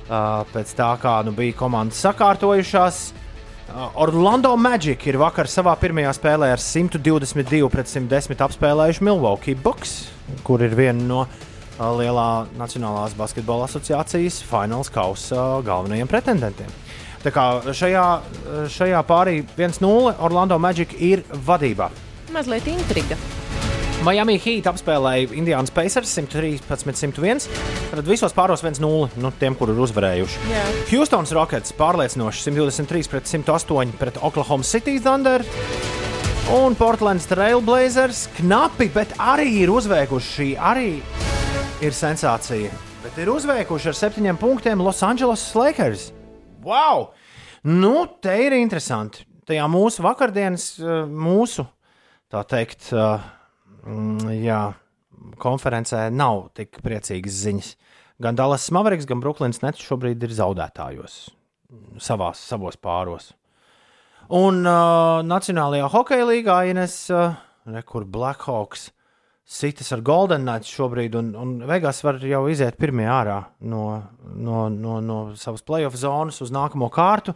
uh, 0.08 0.46
pēc 0.54 0.76
tā, 0.78 0.92
kā 1.02 1.18
nu, 1.26 1.34
bija 1.36 1.58
komandas 1.58 2.00
sakārtojušās. 2.06 3.02
Uh, 3.72 3.88
Orlando 3.96 4.52
Magic 4.60 5.06
ir 5.08 5.16
vakar 5.16 5.48
savā 5.48 5.72
pirmajā 5.80 6.12
spēlē 6.18 6.50
ar 6.52 6.60
122 6.60 7.70
pret 7.72 7.88
110 7.88 8.44
apspēlējuši 8.44 9.06
Milwaukee 9.08 9.56
Bucks, 9.56 10.10
kur 10.44 10.60
ir 10.66 10.76
viena 10.76 11.00
no 11.00 11.22
uh, 11.24 11.86
lielā 11.96 12.50
Nacionālās 12.60 13.16
basketbola 13.16 13.70
asociācijas 13.70 14.42
fināls 14.50 14.92
kausa 14.92 15.38
uh, 15.40 15.62
galvenajiem 15.64 16.12
pretendentiem. 16.12 16.74
Tā 17.24 17.32
kā 17.32 17.46
šajā, 17.72 18.08
uh, 18.20 18.66
šajā 18.68 19.06
pārī 19.08 19.38
1-0 19.56 20.18
Orlando 20.20 20.60
Magic 20.60 20.98
ir 21.00 21.24
vadībā. 21.32 21.88
Mazliet 22.36 22.68
intriga. 22.74 23.20
Miami 24.02 24.34
Heat 24.42 24.66
apspēlēja 24.66 25.28
Indiānas 25.38 25.70
Pacers 25.70 26.10
113-101. 26.18 27.44
Tad 27.92 28.08
visos 28.10 28.34
pāros 28.34 28.64
1-0 28.66 28.82
nu, 29.22 29.32
tiem, 29.38 29.54
kur 29.58 29.70
ir 29.70 29.82
uzvarējuši. 29.86 30.40
Jā. 30.50 30.62
Houstons 30.90 31.34
Rockets 31.38 31.76
pārliecinoši 31.78 32.48
123 32.48 33.10
pret 33.12 33.30
108 33.30 33.92
pret 34.00 34.16
Oklahoma 34.26 34.66
City 34.66 34.96
Thunder. 35.04 35.46
Un 36.58 36.74
Portlands 36.80 37.28
Trailblazers 37.30 38.24
knapi, 38.40 38.88
bet 38.96 39.14
arī 39.22 39.52
ir 39.62 39.74
uzveikuši. 39.74 40.32
Šī 40.32 40.48
arī 40.58 40.88
ir 41.86 41.94
sensācija. 41.94 42.72
Bet 43.04 43.20
ir 43.22 43.30
uzveikuši 43.30 43.92
ar 43.92 44.00
septiņiem 44.00 44.40
punktiem 44.42 44.82
Los 44.82 45.04
Angeles 45.06 45.44
Lakers. 45.58 46.08
Wow! 46.66 47.12
Nu, 47.70 48.08
te 48.18 48.34
ir 48.48 48.58
interesanti. 48.58 49.28
Tajā 49.46 49.70
mūsu 49.70 50.02
vakardienas, 50.02 50.72
eh, 50.82 51.06
mūsu 51.06 51.68
tā 52.34 52.42
teikt, 52.50 52.90
mm, 52.90 53.41
jā, 54.42 54.62
konferencē 55.42 56.08
nav 56.14 56.50
tik 56.58 56.82
priecīgas 56.86 57.42
ziņas. 57.46 57.76
Gan 58.22 58.38
Dallas 58.38 58.68
Mavericks, 58.74 59.08
gan 59.10 59.22
Brooklyns 59.24 59.64
Nets 59.64 59.82
šobrīd 59.82 60.22
ir 60.22 60.34
zaudētājos 60.38 61.32
savās, 62.02 62.42
savos 62.52 62.78
pāros. 62.78 63.32
Un 64.32 64.62
uh, 64.64 65.20
Nacionālajā 65.28 65.90
hokeja 65.92 66.28
līgā 66.30 66.62
Ines, 66.70 66.96
uh, 67.12 67.34
re, 67.68 67.82
kur 67.88 68.06
Blackhawks 68.08 68.92
sitas 69.52 69.90
ar 69.92 70.04
Golden 70.06 70.46
Knights 70.46 70.72
šobrīd, 70.72 71.18
un, 71.20 71.34
un 71.36 71.56
Vegas 71.68 72.00
var 72.06 72.22
jau 72.24 72.46
iziet 72.52 72.78
pirmie 72.80 73.10
ārā 73.12 73.42
no, 73.68 73.84
no, 74.24 74.68
no, 74.72 75.00
no 75.04 75.18
savas 75.40 75.66
playoff 75.68 75.98
zonas 76.00 76.40
uz 76.44 76.54
nākamo 76.56 76.88
kārtu. 76.94 77.36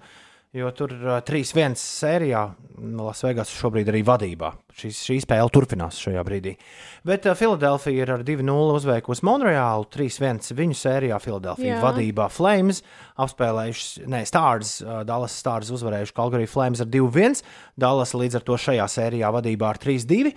Jo 0.55 0.69
tur 0.71 0.93
uh, 0.95 1.17
3-1 1.25 1.73
sērijā 1.75 2.45
Lasvegas 2.75 3.49
šobrīd 3.51 3.89
arī 3.91 4.01
vadībā. 4.07 4.53
Šī, 4.75 4.91
šī 4.95 5.17
spēle 5.23 5.51
turpinās 5.51 5.97
šajā 5.99 6.21
brīdī. 6.27 6.53
Bet 7.07 7.27
Filadelfija 7.39 8.03
ir 8.05 8.11
ar 8.15 8.23
2-0 8.27 8.75
uzveikusi 8.77 9.25
Monreālu. 9.27 9.87
3-1 9.91 10.55
viņu 10.55 10.77
sērijā 10.79 11.19
Filadelfija 11.23 11.79
vadībā 11.83 12.27
Flames 12.31 12.81
apspēlējuši, 13.19 14.05
ne, 14.11 14.23
Stars, 14.27 14.77
Dallas 15.07 15.35
Stars 15.39 15.71
uzvarējuši 15.75 16.15
Kalgarī 16.15 16.47
Flames 16.51 16.83
ar 16.83 16.91
2-1. 16.91 17.43
Dallas 17.79 18.15
līdz 18.15 18.39
ar 18.39 18.47
to 18.47 18.59
šajā 18.67 18.87
sērijā 18.91 19.31
vadībā 19.35 19.71
ar 19.71 19.79
3-2. 19.83 20.35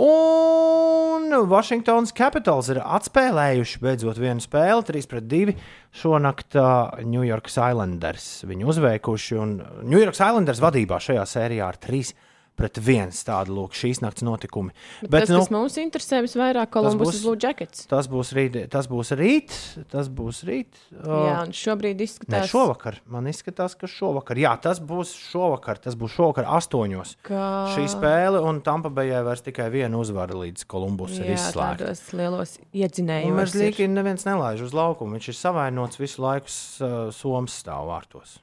Un 0.00 1.34
Washingtons 1.50 2.14
Capitals 2.16 2.70
ir 2.72 2.78
atspēlējuši 2.80 3.80
beidzot 3.82 4.16
vienu 4.16 4.40
spēli, 4.40 4.80
3-2. 4.88 5.52
Šonakt 6.00 6.56
uh, 6.56 7.02
New 7.04 7.20
York 7.26 7.50
Islanders 7.52 8.46
viņu 8.48 8.70
uzveikuši. 8.72 9.36
Un 9.42 9.52
New 9.84 10.00
York 10.00 10.16
Islanders 10.16 10.62
vadībā 10.64 11.02
šajā 11.04 11.26
sērijā 11.28 11.68
ar 11.68 11.76
3-1. 12.60 13.10
Tāda 13.26 13.50
lūk, 13.56 13.72
šīs 13.76 14.00
nakts 14.04 14.22
notikumi. 14.26 14.70
Bet, 15.02 15.10
Bet 15.10 15.20
tas, 15.26 15.32
nu, 15.32 15.38
kas 15.40 15.50
mums 15.54 15.76
interesē 15.80 16.20
visvairāk, 16.24 16.70
Kolumbus 16.70 17.16
būs- 17.16 17.22
Blue 17.24 17.36
Jackets. 17.40 17.86
tas 17.90 18.06
būs 18.08 18.32
rīt. 18.36 18.68
Tas 18.70 18.86
būs 18.86 19.10
rīt. 19.16 19.56
Tas 19.90 20.08
būs 20.08 20.42
rīt. 20.44 20.80
Uh, 20.92 21.08
Jā, 21.30 21.36
un 21.46 21.52
šobrīd 21.56 21.96
Ne, 22.00 22.04
izskatās, 22.06 22.50
šovakar. 22.52 23.00
Man 23.06 23.24
izskatās, 23.32 23.76
ka 23.78 23.86
šovakar. 23.86 24.36
Jā, 24.36 24.54
tas 24.60 24.80
būs 24.80 25.14
šovakar. 25.30 25.78
Tas 25.80 25.94
būs 25.96 26.12
šovakar 26.16 26.44
astoņos. 26.44 27.16
ka 27.22 27.44
Šī 27.76 27.86
spēle 27.88 28.42
un 28.44 28.60
Tampa 28.60 28.90
Bejai 28.90 29.24
vairs 29.24 29.40
tikai 29.42 29.70
viena 29.70 29.96
uzvara 29.98 30.34
līdz 30.34 30.66
Kolumbus 30.66 31.18
ir 31.18 31.26
jā, 31.32 31.38
izslēgta. 31.38 31.86
tādos 31.88 32.12
lielos 32.12 32.58
iedzinējumos. 32.74 33.54
Ir. 33.54 33.72
līdīgi 33.72 33.88
neviens 33.88 34.24
nelaiž 34.28 34.62
uz 34.66 34.72
laukumu. 34.76 35.16
Viņš 35.18 35.28
ir 35.32 35.34
savainots 35.40 35.96
visu 36.00 36.22
laiku 36.22 36.46
uh, 36.50 37.10
Somijas 37.14 37.62
stāvvārtos. 37.64 38.38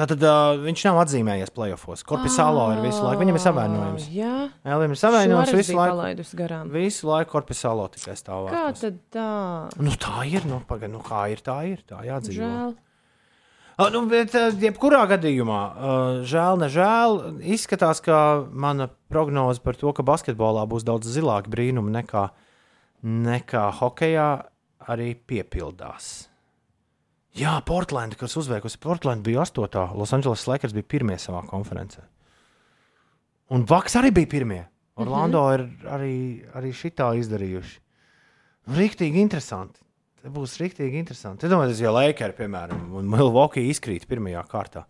Tātad 0.00 0.22
uh, 0.24 0.56
viņš 0.64 0.82
nav 0.88 0.98
atzīmējies 1.02 1.50
playoffs. 1.52 2.04
Korpisālo 2.08 2.70
ir 2.72 2.78
visu 2.86 3.02
laiku. 3.04 3.20
Viņam 3.20 3.36
ir 3.36 3.42
savainojums. 3.44 4.06
Jā, 4.14 4.34
Elim 4.64 4.94
ir 4.94 5.00
savainojums 5.00 5.52
visu 5.52 5.76
laiku. 5.76 5.92
palaidus 5.92 6.30
garām. 6.38 6.70
Visu 6.72 7.10
laiku 7.10 7.34
korpisālo 7.34 7.84
tikai 7.92 8.14
Kā 8.14 8.20
stāvvārtos. 8.22 8.80
tad 8.80 8.96
tā? 9.12 9.26
Nu, 9.76 9.92
tā 10.00 10.24
ir. 10.30 10.46
Nu, 10.48 10.62
paga, 10.64 10.88
nu, 10.88 11.02
kā 11.04 11.26
ir, 11.34 11.42
tā 11.44 11.58
ir. 11.68 11.82
Tā 11.84 12.00
jādzīvo. 12.06 12.40
Žēl. 12.40 12.72
Uh, 13.80 13.90
nu, 13.92 14.02
bet, 14.08 14.32
uh, 14.36 14.56
jebkurā 14.56 15.02
gadījumā, 15.08 15.60
uh, 15.68 16.08
žēl, 16.28 16.58
nežēl, 16.64 17.20
izskatās, 17.44 18.00
ka 18.04 18.44
mana 18.52 18.88
prognoze 19.12 19.60
par 19.60 19.76
to, 19.76 19.92
ka 19.96 20.04
basketbolā 20.04 20.64
būs 20.68 20.84
daudz 20.84 21.12
zilāki 21.12 21.52
brīnumi 21.52 21.92
nekā, 22.00 22.26
nekā 23.04 23.68
hokeja, 23.80 24.30
arī 24.88 25.12
piepildās. 25.28 26.29
Jā, 27.38 27.52
Portland, 27.66 28.16
kas 28.18 28.34
uzveikusi 28.40 28.78
Portland, 28.82 29.22
bija 29.26 29.44
8. 29.44 29.94
Los 29.94 30.12
Angeles 30.16 30.46
Lakers 30.50 30.74
bija 30.74 30.88
pirmie 30.96 31.18
savā 31.18 31.44
konferencē. 31.46 32.02
Un 33.54 33.66
Vaks 33.66 33.96
arī 33.98 34.10
bija 34.14 34.30
pirmie. 34.30 34.64
Orlando 35.00 35.40
mm 35.42 35.46
-hmm. 35.46 35.54
ir 35.54 35.86
arī, 35.86 36.16
arī 36.54 36.72
šitā 36.72 37.14
izdarījuši. 37.18 37.78
Rīktīgi 38.68 39.16
interesanti. 39.16 39.80
Tas 40.22 40.32
būs 40.32 40.58
rīktīgi 40.60 41.00
interesanti. 41.00 41.46
Es 41.46 41.52
domāju, 41.52 41.70
tas 41.70 41.80
jau 41.80 41.92
Lakers, 41.94 42.36
piemēram, 42.36 42.92
un 42.92 43.08
Milwaukee 43.08 43.70
izkrīt 43.70 44.06
pirmajā 44.06 44.44
kārtā. 44.48 44.84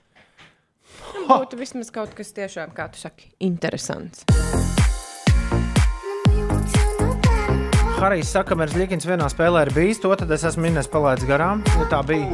Būtu 1.28 1.57
vismaz 1.57 1.91
kaut 1.91 2.14
kas 2.14 2.32
tiešām, 2.32 2.74
kā 2.74 2.91
tu 2.91 2.99
saki, 2.99 3.30
interesants. 3.38 4.24
Harijs 8.01 8.31
saka, 8.33 8.55
ka 8.55 8.57
Merzlikins 8.57 9.05
vienā 9.05 9.27
spēlē 9.29 9.67
ir 9.67 9.71
bijis, 9.77 9.99
to 10.01 10.09
tad 10.17 10.31
es 10.33 10.41
esmu 10.49 10.63
minējis 10.65 10.87
palaidis 10.89 11.27
garām, 11.29 11.61
jo 11.77 11.85
tā 11.91 11.99
bija. 12.09 12.33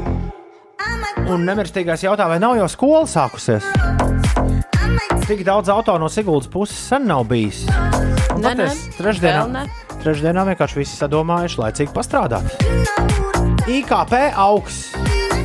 Un 1.27 1.43
nemirstīgais 1.43 2.05
jautā, 2.07 2.29
vai 2.31 2.37
nav 2.39 2.55
jau 2.55 2.69
skola 2.71 3.01
sākusies? 3.11 3.67
Tik 5.27 5.43
daudz 5.49 5.73
auto 5.75 5.97
no 5.99 6.07
Siguldas 6.07 6.47
puses 6.53 6.79
sen 6.79 7.09
nav 7.11 7.25
bijis. 7.27 7.65
Nē, 7.67 8.53
patiesi, 8.53 8.95
trešdienā, 9.01 9.43
ne. 9.57 9.65
trešdienā 10.05 10.47
vienkārši 10.53 10.79
visi 10.85 11.01
sadomājuši 11.01 11.63
laicīgi 11.65 11.97
pastrādāt. 11.99 12.47
IKP 13.67 14.15
augs. 14.39 14.85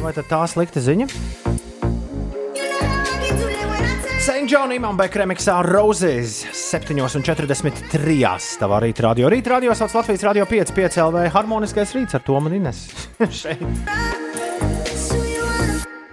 Vai 0.05 0.13
tad 0.13 0.29
tā 0.29 0.45
slikta 0.53 0.85
ziņa? 0.85 1.09
St. 4.21 4.45
John 4.45 4.69
Imants 4.69 5.15
Remiksā 5.17 5.55
Roses 5.65 6.43
7,43. 6.53 8.19
Tavā 8.61 8.77
rīta 8.83 9.07
radio. 9.07 9.31
Rīta 9.33 9.55
radio 9.55 9.73
sauc 9.73 9.95
Latvijas 9.97 10.21
radio 10.27 10.45
5, 10.45 10.73
5 10.77 10.99
LV 11.07 11.23
harmoniskais 11.33 11.93
rīts 11.97 12.13
ar 12.13 12.21
to 12.21 12.37
man 12.37 12.53
Ines. 12.53 12.83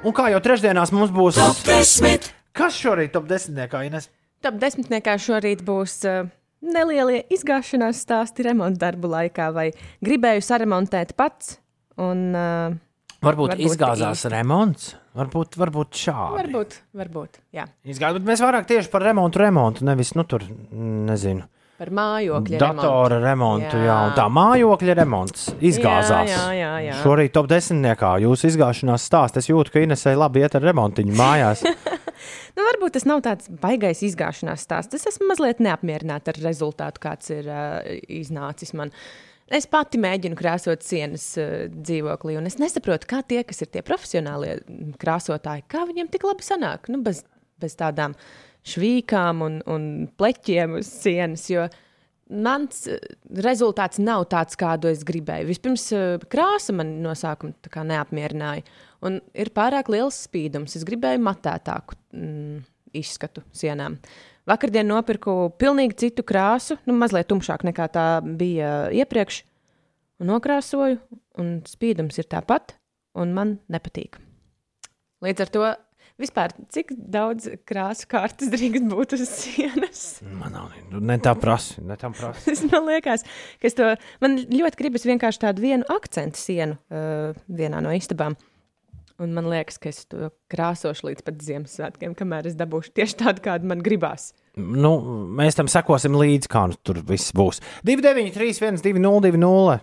Un 0.09 0.17
kā 0.17 0.31
jau 0.33 0.41
trešdienās 0.41 0.95
mums 0.97 1.13
būs 1.13 1.37
Top 1.37 1.61
10. 1.69 2.31
Kas 2.57 2.81
šorīt 2.81 3.13
top 3.13 3.29
10. 3.29 3.61
kā 3.69 3.85
Ines? 3.85 4.09
Top 4.41 4.57
desmitniekā 4.57 5.19
šorīt 5.21 5.61
būs 5.69 5.99
uh, 6.09 6.25
nelielie 6.65 7.27
izgāšanās 7.29 8.01
stāsti 8.09 8.49
remonta 8.49 8.87
darbu 8.87 9.13
laikā, 9.13 9.53
vai 9.53 9.69
gribēju 10.01 10.49
saremontēt 10.49 11.13
pats. 11.19 11.59
Un, 12.01 12.31
uh, 12.33 12.73
Varbūt, 13.19 13.51
Varbūt 13.53 13.67
izgāzās 13.67 14.21
īsti. 14.23 14.31
remonts. 14.31 14.93
Varbūt, 15.19 15.59
varbūt 15.59 16.01
šādi. 16.07 16.39
varbūt, 16.39 16.81
varbūt, 16.99 17.39
jā, 17.57 17.69
Izgāzās, 17.85 18.21
bet 18.21 18.33
mēs 18.33 18.43
vairāk 18.45 18.69
tieši 18.71 18.93
par 18.93 19.07
remontu, 19.09 19.43
remontu, 19.43 19.87
nevis 19.89 20.15
nu, 20.15 20.25
tur, 20.29 20.45
nezinu, 20.73 21.47
par 21.79 21.93
mājokļa 21.95 22.59
datora 22.59 23.21
remontu. 23.23 23.79
Jā. 23.79 23.87
Jā, 23.87 23.99
un 24.09 24.17
tā 24.17 24.27
mājokļa 24.35 24.97
remonts 24.99 25.47
izgāzās. 25.63 26.31
Jā, 26.33 26.41
jā, 26.51 26.57
jā, 26.59 26.73
jā. 26.89 26.97
Šorīt 27.05 27.35
top 27.37 27.47
10. 27.51 27.87
jūsu 28.25 28.51
izgāšanās 28.51 29.07
stāsts. 29.07 29.39
Es 29.39 29.51
jūtu, 29.51 29.75
ka 29.75 29.85
Inesai 29.85 30.17
labi 30.19 30.43
iet 30.43 30.59
ar 30.59 30.67
remontiņu 30.71 31.19
mājās. 31.19 31.65
Nu, 32.59 32.65
varbūt 32.67 32.97
tas 32.97 33.05
nav 33.07 33.21
tāds 33.23 33.47
baisais 33.63 34.01
izgāšanās 34.09 34.65
stāsts. 34.67 34.97
Es 34.99 35.07
esmu 35.07 35.29
mazliet 35.31 35.61
neapmierināta 35.63 36.33
ar 36.33 36.41
rezultātu, 36.43 36.99
kāds 37.05 37.31
ir 37.31 37.47
uh, 37.47 37.77
iznācis 38.11 38.75
man. 38.75 38.91
Es 39.55 39.65
pati 39.71 39.97
mēģinu 40.01 40.37
krāsot 40.37 40.85
sienas 40.85 41.31
uh, 41.41 41.67
dzīvoklī, 41.73 42.37
un 42.37 42.49
es 42.51 42.59
nesaprotu, 42.61 43.09
kā 43.09 43.23
tie, 43.25 43.41
kas 43.49 43.65
ir 43.65 43.71
tie 43.73 43.83
profesionālie 43.87 44.59
mm, 44.61 44.95
krāsotāji, 45.01 45.65
kā 45.73 45.87
viņiem 45.89 46.11
tik 46.13 46.27
labi 46.29 46.45
sanāk. 46.45 46.91
Nu, 46.93 47.01
bez, 47.05 47.23
bez 47.63 47.77
tādām 47.79 48.17
švīkām 48.69 49.45
un, 49.47 49.61
un 49.71 49.85
pleķiem 50.21 50.79
uz 50.83 50.91
sienas. 51.01 51.47
Jo 51.49 51.69
mans 52.29 52.85
eh, 52.91 53.01
rezultāts 53.45 54.01
nav 54.03 54.27
tāds, 54.33 54.59
kādu 54.61 54.91
es 54.93 55.05
gribēju. 55.09 55.49
Vispirms 55.49 55.87
eh, 55.97 56.29
krāsa 56.31 56.75
man 56.77 56.99
no 57.05 57.15
sākuma 57.17 57.85
neapmierināja. 57.89 58.67
Un 59.09 59.21
ir 59.33 59.53
pārāk 59.55 59.91
liels 59.93 60.25
spīdums. 60.27 60.77
Es 60.77 60.87
gribēju 60.89 61.23
matētāku 61.25 61.97
mm, 62.13 62.65
izskatu 62.99 63.45
sienām. 63.57 63.99
Vakardien 64.49 64.89
nopirku 64.89 65.51
pilnīgi 65.61 65.99
citu 66.07 66.25
krāsu, 66.25 66.79
nu, 66.89 66.95
mazliet 66.97 67.29
tumšāku 67.29 67.69
nekā 67.69 67.89
tā 67.93 68.07
bija 68.25 68.89
iepriekš. 68.97 69.43
Un 70.19 70.33
nokrāsoju, 70.33 70.97
un 71.39 71.51
spīdums 71.69 72.17
ir 72.19 72.27
tāpat, 72.33 72.73
un 73.19 73.35
man 73.37 73.59
nepatīk. 73.71 74.17
Līdz 75.23 75.45
ar 75.45 75.53
to 75.53 75.69
vispār, 76.19 76.55
cik 76.75 76.95
daudz 76.97 77.51
krāsu 77.69 78.09
kārtas 78.11 78.51
drīkst 78.55 78.89
būt 78.91 79.15
uz 79.19 79.25
sienas? 79.31 80.03
Man 80.25 80.57
nav 80.57 80.75
nu, 80.91 81.03
ne 81.11 81.19
tā 81.23 81.35
prasa, 81.39 81.83
ne 81.85 81.99
tā 82.01 82.11
prasa. 82.15 82.57
Man 82.73 82.89
liekas, 82.89 83.27
ka 83.61 83.69
es 83.69 83.77
to, 83.79 83.93
man 84.25 84.41
ļoti 84.49 84.81
gribas 84.81 85.07
vienkārši 85.07 85.45
tādu 85.45 85.63
vienu 85.63 85.87
akcentu 85.93 86.41
sienu 86.41 86.79
uh, 86.89 87.37
vienā 87.47 87.83
no 87.85 87.93
istabām. 87.95 88.39
Un 89.19 89.33
man 89.35 89.49
liekas, 89.51 89.81
ka 89.83 89.91
es 89.91 90.05
to 90.07 90.29
krāsošu 90.53 91.09
līdz 91.09 91.25
pat 91.27 91.41
Ziemassvētkiem, 91.43 92.13
kamēr 92.19 92.47
es 92.47 92.55
dabūšu 92.59 92.93
tieši 92.95 93.17
tādu, 93.19 93.43
kādu 93.43 93.67
man 93.67 93.83
gribās. 93.83 94.31
Nu, 94.55 94.93
mēs 95.35 95.59
tam 95.59 95.67
sekosim 95.71 96.15
līdzi, 96.15 96.51
kā 96.53 96.69
nu 96.71 96.79
tur 96.87 97.01
viss 97.07 97.35
būs. 97.35 97.59
293, 97.89 98.63
1, 98.63 98.79
2, 98.85 99.03
0, 99.03 99.25
2, 99.27 99.41
0. 99.43 99.75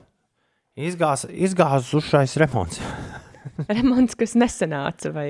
Izgāz, 0.88 1.26
izgāzušais 1.28 2.38
remonts. 2.40 2.80
Remonts, 3.76 4.16
kas 4.20 4.38
nesanāca, 4.40 5.12
vai 5.16 5.28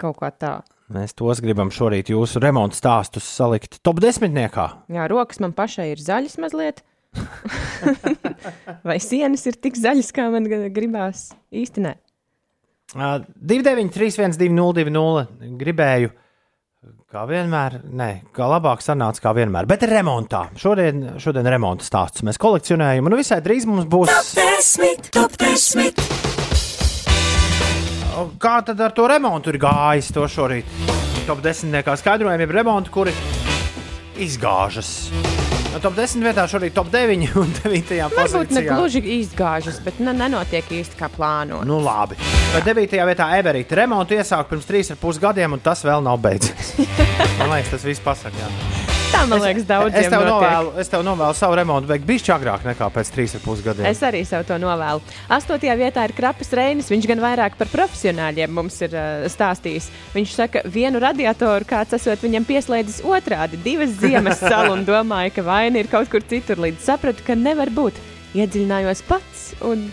kaut 0.00 0.18
kā 0.20 0.32
tā. 0.32 0.54
Mēs 0.92 1.12
tos 1.16 1.44
gribam 1.44 1.68
šorīt 1.72 2.08
jūsu 2.14 2.40
remonta 2.40 2.80
stāstus 2.80 3.28
salikt 3.28 3.82
top 3.84 4.00
desmitniekā. 4.04 4.70
Jā, 4.92 5.04
rokas 5.12 5.40
man 5.44 5.52
pašai 5.56 5.90
ir 5.92 6.00
zaļas 6.00 6.40
mazliet. 6.40 6.80
vai 8.88 8.96
sienas 9.04 9.44
ir 9.48 9.60
tik 9.60 9.76
zaļas, 9.76 10.12
kā 10.16 10.28
man 10.32 10.48
gribās? 10.48 11.28
Uh, 11.52 11.96
293, 12.94 14.16
1, 14.16 14.38
2, 14.38 14.48
0, 14.48 14.72
2, 14.72 14.90
0. 14.90 15.26
Gribēju, 15.60 16.08
kā 17.12 17.24
vienmēr, 17.28 17.82
nē, 17.84 18.08
kā 18.32 18.48
labāk 18.48 18.80
sanāca, 18.84 19.20
kā 19.26 19.34
vienmēr. 19.36 19.68
Bet 19.68 19.84
remontā. 19.88 20.46
Šodien, 20.56 21.20
šodien 21.20 21.48
remonta 21.52 21.84
stāstus 21.84 22.24
mēs 22.24 22.40
kolekcionējam, 22.40 23.10
un 23.10 23.18
visai 23.20 23.42
drīz 23.44 23.68
mums 23.68 23.88
būs. 23.92 24.08
Top 24.08 24.28
10. 24.40 25.12
Top 25.12 25.36
10. 25.36 26.00
Kā 28.42 28.56
tad 28.66 28.80
ar 28.82 28.96
to 28.96 29.04
remontu 29.06 29.52
ir 29.52 29.60
gājis 29.62 30.08
to 30.16 30.24
šorīt? 30.26 30.64
Top 31.28 31.44
10. 31.44 31.92
skaidrojumi 32.00 32.48
ir 32.48 32.56
remonti, 32.56 32.90
kuri 32.94 33.12
izgāžas. 34.18 35.37
No 35.78 35.82
top 35.84 35.94
10 35.94 36.24
vietā 36.26 36.42
šorīt 36.50 36.74
top 36.74 36.88
9 36.90 37.28
un 37.38 37.52
9. 37.54 37.92
Varbūt 38.10 38.50
ne 38.50 38.64
pozīcijā. 38.64 38.72
gluži 38.72 39.02
izgāžas, 39.20 39.76
bet 39.84 40.00
ne, 40.02 40.10
nenotiek 40.10 40.72
īsti 40.74 40.98
kā 40.98 41.06
plānots. 41.12 41.62
Nu, 41.70 41.78
labi. 41.84 42.18
Bet 42.50 42.66
9. 42.66 42.98
vietā 43.12 43.28
Everīte 43.38 43.78
remontu 43.78 44.18
iesāka 44.18 44.50
pirms 44.50 44.66
3,5 44.66 45.22
gadiem, 45.22 45.54
un 45.54 45.62
tas 45.62 45.86
vēl 45.86 46.02
nav 46.02 46.18
beidzies. 46.26 46.74
Man 47.38 47.54
liekas, 47.54 47.70
tas 47.76 47.86
viss 47.86 48.02
pasaka. 48.02 48.50
Tā 49.08 49.22
man 49.26 49.40
liekas, 49.42 49.64
daudziem 49.66 50.02
Es 50.04 50.10
tev, 50.12 50.20
notiek. 50.20 50.30
novēlu, 50.30 50.72
es 50.82 50.90
tev 50.92 51.02
novēlu 51.06 51.36
savu 51.36 51.56
remontu 51.58 51.88
beigt 51.90 52.04
bišķi 52.08 52.32
agrāk 52.34 52.64
nekā 52.66 52.88
pēc 52.94 53.10
3,5 53.14 53.62
gadiem. 53.64 53.86
Es 53.88 54.02
arī 54.04 54.20
sev 54.28 54.44
to 54.48 54.58
novēlu. 54.60 55.00
Astotajā 55.32 55.74
vietā 55.80 56.04
ir 56.06 56.14
Krapas 56.16 56.52
Reinis. 56.54 56.90
Viņš 56.92 57.08
gan 57.10 57.22
vairāk 57.24 57.56
par 57.58 57.70
profesionāļiem 57.72 58.52
mums 58.54 58.76
ir 58.84 58.94
uh, 58.94 59.24
stāstījis. 59.32 59.88
Viņš 60.14 60.34
saka, 60.36 60.62
vienu 60.68 61.00
radiatoru 61.02 61.66
kāds 61.68 61.96
esot 61.98 62.22
viņam 62.24 62.46
pieslēdzis 62.48 63.00
otrādi, 63.08 63.60
divas 63.64 63.96
ziemas 64.02 64.42
salu 64.44 64.76
un 64.76 64.84
domāja, 64.88 65.32
ka 65.38 65.46
vaina 65.46 65.80
ir 65.82 65.88
kaut 65.90 66.12
kur 66.12 66.22
citur, 66.28 66.60
līdz 66.68 66.84
sapratu, 66.90 67.24
ka 67.26 67.38
nevar 67.38 67.72
būt. 67.74 67.96
Iedziļinājos 68.36 69.02
pats 69.08 69.48
un 69.64 69.88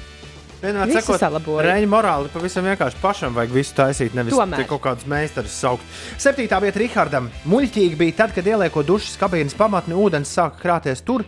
Vienmēr 0.65 0.93
sakot. 0.97 1.25
Reņģa 1.65 1.89
morāli 1.91 2.31
pavisam 2.33 2.67
vienkārši 2.69 3.01
pašam 3.01 3.35
vajag 3.37 3.55
visu 3.55 3.75
taisīt, 3.77 4.15
nevis 4.17 4.37
te 4.55 4.67
kaut 4.69 4.83
kādus 4.85 5.09
meistarus 5.09 5.55
saukt. 5.55 5.97
Septītā 6.21 6.59
vieta 6.63 6.81
Rihardam. 6.81 7.29
Muļķīgi 7.49 7.99
bija 7.99 8.21
tad, 8.23 8.35
kad 8.35 8.47
ieliekot 8.49 8.87
dušas 8.87 9.19
kabīnes 9.21 9.57
pamatni, 9.57 9.97
ūdens 9.97 10.31
sāka 10.37 10.61
krāties 10.63 11.05
tur, 11.05 11.25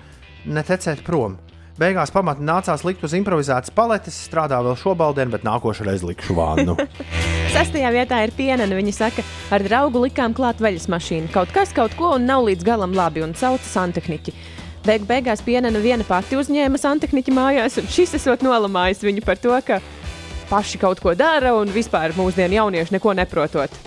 netecēt 0.47 1.05
prom. 1.05 1.38
Beigās 1.77 2.09
pamatni 2.09 2.47
nācās 2.47 2.81
likt 2.88 3.03
uz 3.05 3.13
improvizētas 3.13 3.69
paletes, 3.75 4.15
strādā 4.25 4.57
vēl 4.65 4.73
šobaldien, 4.81 5.29
bet 5.29 5.43
nākošais 5.45 6.01
likšu 6.09 6.33
vānu. 6.33 6.73
Sestajā 7.53 7.91
vietā 7.93 8.23
ir 8.25 8.33
piena. 8.33 8.65
Viņa 8.65 8.93
saka, 8.97 9.25
ar 9.53 9.61
draugu 9.65 10.01
likām 10.07 10.33
klāt 10.38 10.57
veļas 10.63 10.89
mašīnu. 10.89 11.29
Kaut 11.35 11.53
kas, 11.53 11.75
kaut 11.77 11.93
ko, 11.99 12.15
un 12.17 12.25
nav 12.25 12.47
līdz 12.49 12.65
galam 12.65 12.97
labi, 12.97 13.21
un 13.21 13.38
sauca 13.38 13.69
santehniķi. 13.69 14.33
Beig 14.86 15.03
beigās 15.07 15.41
piena 15.43 15.71
viena 15.84 16.05
pati 16.07 16.38
uzņēma 16.39 16.80
santehniķi 16.80 17.34
mājās, 17.36 17.80
un 17.82 17.89
šis 17.91 18.15
esot 18.19 18.45
nolamājis 18.45 19.03
viņu 19.03 19.25
par 19.25 19.41
to, 19.41 19.55
ka 19.65 19.82
paši 20.51 20.80
kaut 20.80 21.01
ko 21.03 21.15
dara 21.17 21.55
un 21.57 21.73
vispār 21.73 22.15
mūsdienu 22.15 22.61
jaunieši 22.61 22.97
neko 22.99 23.17
neprotot. 23.17 23.84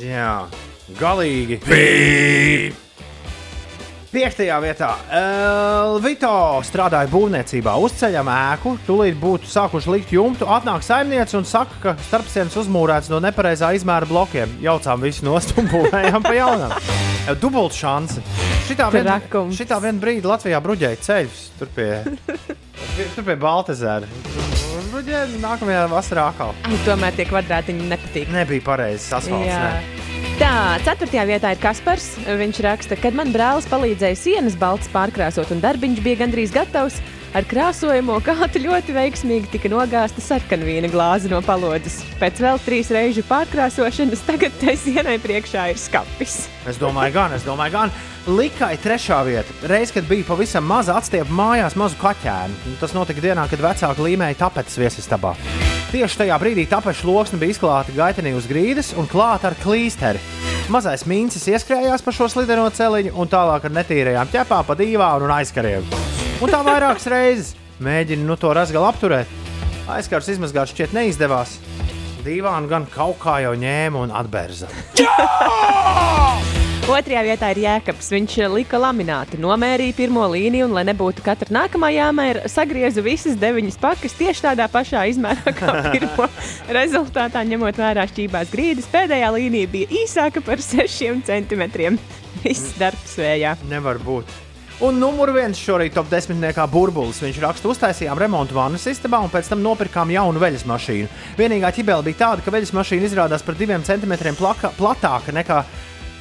Jā, 0.00 0.46
galīgi. 1.00 1.60
Pīp! 1.66 2.85
Piektajā 4.16 4.54
vietā 4.64 4.94
Elvito 5.12 6.30
strādāja 6.64 7.04
būvniecībā. 7.12 7.74
Uzceļam 7.84 8.30
ēku, 8.32 8.70
tūlīt 8.86 9.18
būtu 9.20 9.50
sākuši 9.52 9.92
likt 9.92 10.14
jumtu. 10.14 10.46
Atnāk 10.48 10.80
saimniece 10.86 11.36
un 11.36 11.44
saka, 11.44 11.76
ka 11.82 11.92
starpsienas 12.06 12.56
uzmūrēts 12.62 13.10
no 13.12 13.20
nepareizā 13.20 13.74
izmēra 13.76 14.08
blokiem. 14.08 14.54
Jaucām 14.64 15.04
visu 15.04 15.26
nost 15.28 15.52
un 15.60 15.68
būvējām 15.68 16.24
pa 16.24 16.32
jaunam. 16.32 16.72
Dubult 17.42 17.76
šansi. 17.76 18.24
Šitā 18.70 18.88
vien, 18.94 19.12
šitā 19.52 19.82
vien 19.84 20.00
brīdi 20.00 20.32
Latvijā 20.32 20.62
bruģēja 20.64 21.02
ceļus 21.10 21.44
tur 21.60 21.74
pie, 21.76 21.90
tur 23.18 23.20
pie 23.20 23.36
Baltazēra. 23.36 24.08
Bruģēja 24.94 25.28
nākamajā 25.44 25.84
vasarā 25.92 26.30
atkal. 26.32 26.56
Tomēr 26.88 27.20
tie 27.20 27.28
kvadrātiņi 27.28 27.92
nepatīk. 27.92 28.32
Nebija 28.32 28.64
pareizs 28.72 29.12
asfalts. 29.20 30.05
Tā, 30.36 30.76
ceturtajā 30.84 31.22
vietā 31.30 31.54
ir 31.54 31.60
Kaspars. 31.62 32.10
Viņš 32.28 32.58
raksta, 32.66 32.96
kad 33.00 33.14
man 33.16 33.30
brālis 33.32 33.64
palīdzēja 33.70 34.18
sienas 34.20 34.56
balts 34.60 34.90
pārkrāsot, 34.92 35.48
un 35.54 35.62
darbiņš 35.62 36.02
bija 36.04 36.20
gandrīz 36.26 36.52
gatavs. 36.52 36.98
Ar 37.34 37.46
krāsojamo 37.48 38.16
kātu 38.24 38.62
ļoti 38.62 38.94
veiksmīgi 38.94 39.50
tika 39.56 39.70
nogāzta 39.72 40.22
sarkanvīna 40.22 40.90
glāze 40.92 41.30
no 41.32 41.40
palodzes. 41.44 41.98
Pēc 42.20 42.38
vēl 42.44 42.60
trīs 42.64 42.92
reižu 42.94 43.24
pārkrāsošanas 43.26 44.22
tagad 44.28 44.54
tai 44.60 44.76
sienai 44.80 45.16
priekšā 45.22 45.66
ir 45.72 45.80
skapis. 45.80 46.44
Es 46.68 46.78
domāju, 46.82 47.16
gan, 47.16 47.34
es 47.36 47.46
domāju, 47.46 47.74
gan. 47.74 47.94
Likai 48.26 48.74
trešā 48.82 49.20
vieta. 49.26 49.54
Reiz, 49.70 49.92
kad 49.94 50.06
bija 50.08 50.26
pavisam 50.26 50.64
maza 50.66 50.96
atstiepa 50.98 51.30
mājās 51.30 51.76
mazu 51.78 51.98
kaķēnu. 52.00 52.76
Tas 52.80 52.94
notika 52.96 53.22
dienā, 53.22 53.46
kad 53.50 53.62
vecāki 53.62 54.06
līmēja 54.08 54.40
tapetes 54.46 54.78
viesistabā. 54.80 55.36
Tieši 55.92 56.24
tajā 56.24 56.38
brīdī 56.42 56.64
tapešu 56.66 57.06
loksne 57.06 57.38
bija 57.38 57.54
izklāta 57.54 57.94
gaitenī 57.94 58.32
uz 58.34 58.48
grīdas 58.50 58.90
un 58.98 59.06
klāta 59.06 59.52
ar 59.52 59.58
klīsteri. 59.62 60.18
Mazais 60.74 61.06
mīncis 61.06 61.46
ieskrējās 61.52 62.02
pa 62.02 62.14
šo 62.16 62.26
slideno 62.32 62.66
celiņu 62.74 63.14
un 63.14 63.30
tālāk 63.30 63.68
ar 63.68 63.76
netīrajām 63.78 64.34
ķepām 64.34 64.66
pa 64.66 64.78
dīvānu 64.80 65.28
un 65.28 65.36
aizkariem. 65.38 65.86
Un 66.36 66.50
tā 66.52 66.58
vairākas 66.60 67.06
reizes 67.08 67.54
mēģina 67.80 68.26
nu 68.28 68.34
to 68.36 68.50
razgalu 68.52 68.84
apturēt. 68.90 69.30
Aizkars 69.88 70.28
izmazgāt 70.34 70.68
šķiet 70.68 70.92
neizdevās. 70.92 71.54
Dīvānu 72.26 72.68
gan 72.68 72.84
kaut 72.92 73.16
kā 73.22 73.38
jau 73.44 73.54
ņēma 73.56 74.02
un 74.04 74.12
atbērza. 74.12 74.68
Otrajā 76.86 77.22
vietā 77.24 77.48
ir 77.54 77.62
Jēkabs. 77.64 78.12
Viņš 78.12 78.36
lika 78.52 78.78
lamināti, 78.82 79.40
nomērīja 79.40 79.96
pirmo 79.96 80.26
līniju, 80.34 80.68
un, 80.68 80.76
lai 80.76 80.84
nebūtu 80.90 81.24
katra 81.24 81.50
nākamā 81.56 81.88
jāmēra, 81.96 82.44
sagrieza 82.52 83.02
visas 83.02 83.38
deviņas 83.40 83.80
pakas 83.82 84.14
tieši 84.20 84.44
tādā 84.50 84.68
pašā 84.70 85.08
izmērā 85.10 85.56
kā 85.56 85.74
pirmo. 85.94 86.28
Rezultātā, 86.76 87.42
ņemot 87.48 87.80
vērā 87.80 88.04
šķībās 88.12 88.52
grīdas, 88.52 88.90
pēdējā 88.92 89.32
līnija 89.40 89.72
bija 89.72 90.02
īsāka 90.04 90.44
par 90.44 90.60
6 90.62 91.24
centimetriem. 91.26 91.98
Viss 92.44 92.76
darbs 92.78 93.16
vējā. 93.18 93.56
Nevar 93.72 93.98
būt. 94.04 94.45
Un 94.84 94.98
numur 95.00 95.30
viens 95.32 95.56
šorīt 95.56 95.94
top 95.96 96.10
desmitniekā 96.12 96.66
burbulis. 96.68 97.22
Viņš 97.24 97.38
raksta, 97.40 97.70
uztaisījām 97.72 98.18
remontu 98.20 98.58
vannas 98.58 98.84
istabā 98.90 99.22
un 99.24 99.30
pēc 99.32 99.48
tam 99.48 99.62
nopirkām 99.64 100.12
jaunu 100.12 100.42
veļas 100.42 100.66
mašīnu. 100.68 101.08
Vienīgā 101.38 101.70
ķibele 101.72 102.04
bija 102.04 102.18
tāda, 102.26 102.44
ka 102.44 102.52
veļas 102.52 102.74
mašīna 102.76 103.08
izrādās 103.08 103.44
par 103.46 103.56
diviem 103.56 103.86
centimetriem 103.86 104.36
plaka, 104.36 104.74
platāka 104.76 105.32
nekā 105.32 105.62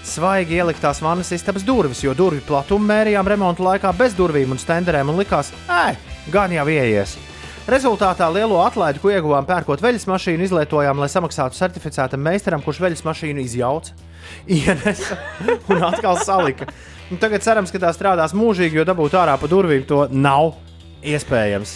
svaigi 0.08 0.62
ieliktās 0.62 1.03
vannas 1.03 1.34
istabas 1.36 1.68
durvis, 1.68 2.06
jo 2.06 2.16
durvju 2.16 2.45
platumu 2.47 2.88
mērījām 2.93 3.28
remonta 3.28 3.66
laikā 3.66 3.91
bez 3.99 4.16
durvīm 4.16 4.56
un 4.56 4.64
stenderēm 4.64 5.12
un 5.12 5.20
likās, 5.20 5.51
ej, 5.82 5.99
gan 6.32 6.56
jau 6.56 6.70
ieies. 6.72 7.18
Rezultātā 7.68 8.30
lielo 8.32 8.62
atlaidi, 8.64 9.01
ko 9.03 9.12
ieguvām 9.12 9.47
pērkot 9.49 9.84
veļas 9.84 10.08
mašīnu, 10.08 10.47
izlietojām, 10.47 10.99
lai 11.01 11.12
samaksātu 11.12 11.60
certificētam 11.60 12.24
meistaram, 12.24 12.64
kurš 12.64 12.84
veļas 12.88 13.03
mašīnu 13.03 13.41
izjauca, 13.43 13.97
ienesa 14.62 15.20
un 15.74 15.89
atkal 15.91 16.24
salika. 16.24 16.72
Un 17.14 17.20
tagad 17.22 17.43
cerams, 17.45 17.70
ka 17.70 17.82
tā 17.82 17.91
strādās 17.93 18.34
mūžīgi, 18.34 18.80
jo 18.80 18.86
dabūt 18.88 19.14
ārā 19.20 19.36
pa 19.38 19.49
durvīm 19.49 19.84
to 19.86 20.06
nav 20.10 20.56
iespējams. 21.06 21.76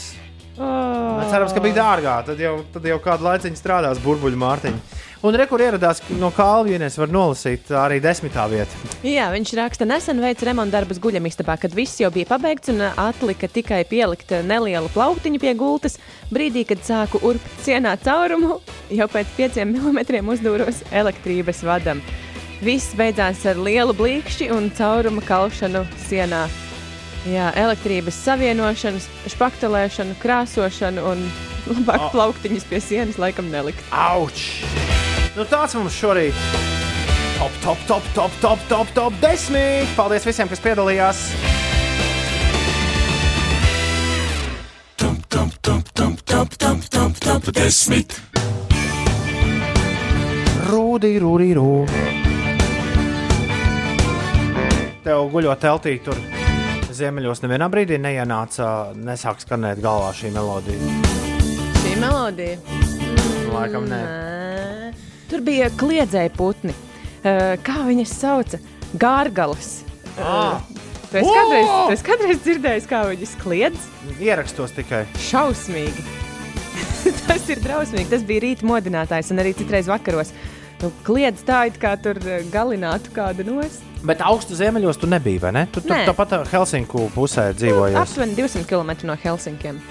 Oh. 0.59 1.21
Cerams, 1.29 1.53
ka 1.53 1.61
bija 1.63 1.77
dārgā. 1.77 2.15
Tad 2.25 2.41
jau, 2.41 2.55
tad 2.73 2.87
jau 2.89 2.97
kādu 3.03 3.27
laiciņu 3.27 3.59
strādās 3.59 4.01
burbuļu 4.03 4.39
mārciņu. 4.41 4.81
Un 5.19 5.35
rekur 5.35 5.59
ieradās 5.59 5.99
no 6.15 6.29
Kalvijas, 6.31 6.95
var 6.95 7.11
nolasīt 7.11 7.67
arī 7.75 7.97
desmitā 7.99 8.45
vieta. 8.47 8.77
Jā, 9.03 9.25
viņš 9.33 9.51
raksta, 9.59 9.87
nesen 9.87 10.21
veica 10.23 10.47
remonta 10.47 10.77
darbus 10.77 11.01
guļamistabā, 11.03 11.57
kad 11.59 11.75
viss 11.75 11.99
jau 11.99 12.07
bija 12.15 12.29
pabeigts 12.29 12.71
un 12.71 12.85
atlika 12.87 13.49
tikai 13.51 13.81
pielikt 13.89 14.31
nelielu 14.47 14.87
plauktiņu 14.95 15.41
pie 15.43 15.51
gultas. 15.59 15.99
Brīdī, 16.31 16.63
kad 16.69 16.81
sāku 16.87 17.19
urbt 17.27 17.51
cienā 17.65 17.97
caurumu, 17.99 18.61
jau 18.95 19.09
pēc 19.11 19.35
pieciem 19.35 19.71
milimetriem 19.75 20.31
uzdūros 20.31 20.85
elektrības 21.03 21.65
vadam. 21.67 21.99
Viss 22.59 22.91
beidzās 22.97 23.45
ar 23.47 23.59
lielu 23.63 23.93
blīkšķi 23.95 24.49
un 24.51 24.67
cauruma 24.75 25.23
kalšanu 25.23 25.85
sienā. 26.07 26.47
Jā, 27.27 27.49
elektrības 27.59 28.15
savienošanu, 28.25 28.99
špaktelēšanu, 29.31 30.15
krāsošanu 30.23 31.03
un 31.11 31.23
labāk 31.67 32.07
Oh. 32.07 32.11
plauktiņus 32.15 32.67
pie 32.67 32.79
sienas 32.83 33.19
laikam 33.19 33.51
nelikt. 33.51 33.83
Auč! 33.91 34.63
Nu, 35.35 35.45
tāds 35.47 35.75
mums 35.75 35.95
šorīt 35.95 36.35
top, 37.39 37.51
top, 37.63 37.77
top, 37.87 38.03
top, 38.13 38.31
top, 38.41 38.59
top, 38.67 38.87
top 38.93 39.13
10. 39.21 39.87
Paldies 39.95 40.27
visiem, 40.27 40.49
kas 40.51 40.59
piedalījās! 40.59 41.23
Rūdī, 50.69 51.15
rūdī, 51.23 51.53
rūdī. 51.57 52.08
Tev 54.99 55.29
guļot 55.31 55.61
teltī, 55.63 55.93
tur 56.03 56.17
ziemeļos 56.91 57.39
nevienā 57.45 57.69
brīdī 57.71 57.99
neienāca, 58.01 58.91
nesāk 58.99 59.39
skanēt 59.43 59.79
galvā 59.83 60.09
šī 60.17 60.33
melodija. 60.35 60.95
Šī 61.79 61.93
melodija. 62.01 62.57
Laikam 63.53 63.87
nē. 63.87 64.01
Nē. 64.03 64.91
Tur 65.29 65.45
bija 65.45 65.69
kliedzēji 65.79 66.33
putni. 66.35 66.75
Uh, 67.19 67.55
kā 67.63 67.79
viņas 67.87 68.11
sauca? 68.19 68.59
Gārgalas. 68.99 69.71
Ah. 70.19 70.59
Tu 71.09 71.21
esi 71.21 71.31
kādreiz, 71.33 71.67
tu 71.69 71.93
esi 71.95 72.05
kādreiz 72.05 72.41
dzirdējis, 72.43 72.87
kā 72.89 73.01
viņas 73.07 73.35
kliedz? 73.41 73.89
Ierakstos 74.21 74.75
tikai. 74.75 75.05
Šausmīgi. 75.29 76.05
Tas 77.27 77.47
ir 77.49 77.61
drausmīgi. 77.63 78.11
Tas 78.11 78.25
bija 78.27 78.43
rīta 78.45 78.67
modinātājs 78.67 79.31
un 79.33 79.41
arī 79.41 79.55
citreiz 79.57 79.89
vakaros. 79.89 80.35
Nu, 80.83 80.91
kliedz 81.07 81.41
tā, 81.47 81.65
it 81.71 81.79
kā 81.81 81.95
tur 81.99 82.19
eh, 82.23 82.43
galinātu 82.53 83.15
kādu 83.15 83.47
nost. 83.47 83.88
Bet 83.99 84.21
augstu 84.23 84.55
ziemeļos 84.55 84.99
tu 85.01 85.07
nebija, 85.11 85.41
vai 85.43 85.51
ne? 85.57 85.65
Tu 85.73 85.81
tur 85.83 85.91
tāpat 86.07 86.37
Helsinku 86.47 87.09
pusē 87.11 87.49
dzīvojies. 87.57 87.97
Aptuveni 87.99 88.37
200 88.37 88.63
km 88.69 88.93
no 89.09 89.17
Helsinkiem. 89.19 89.81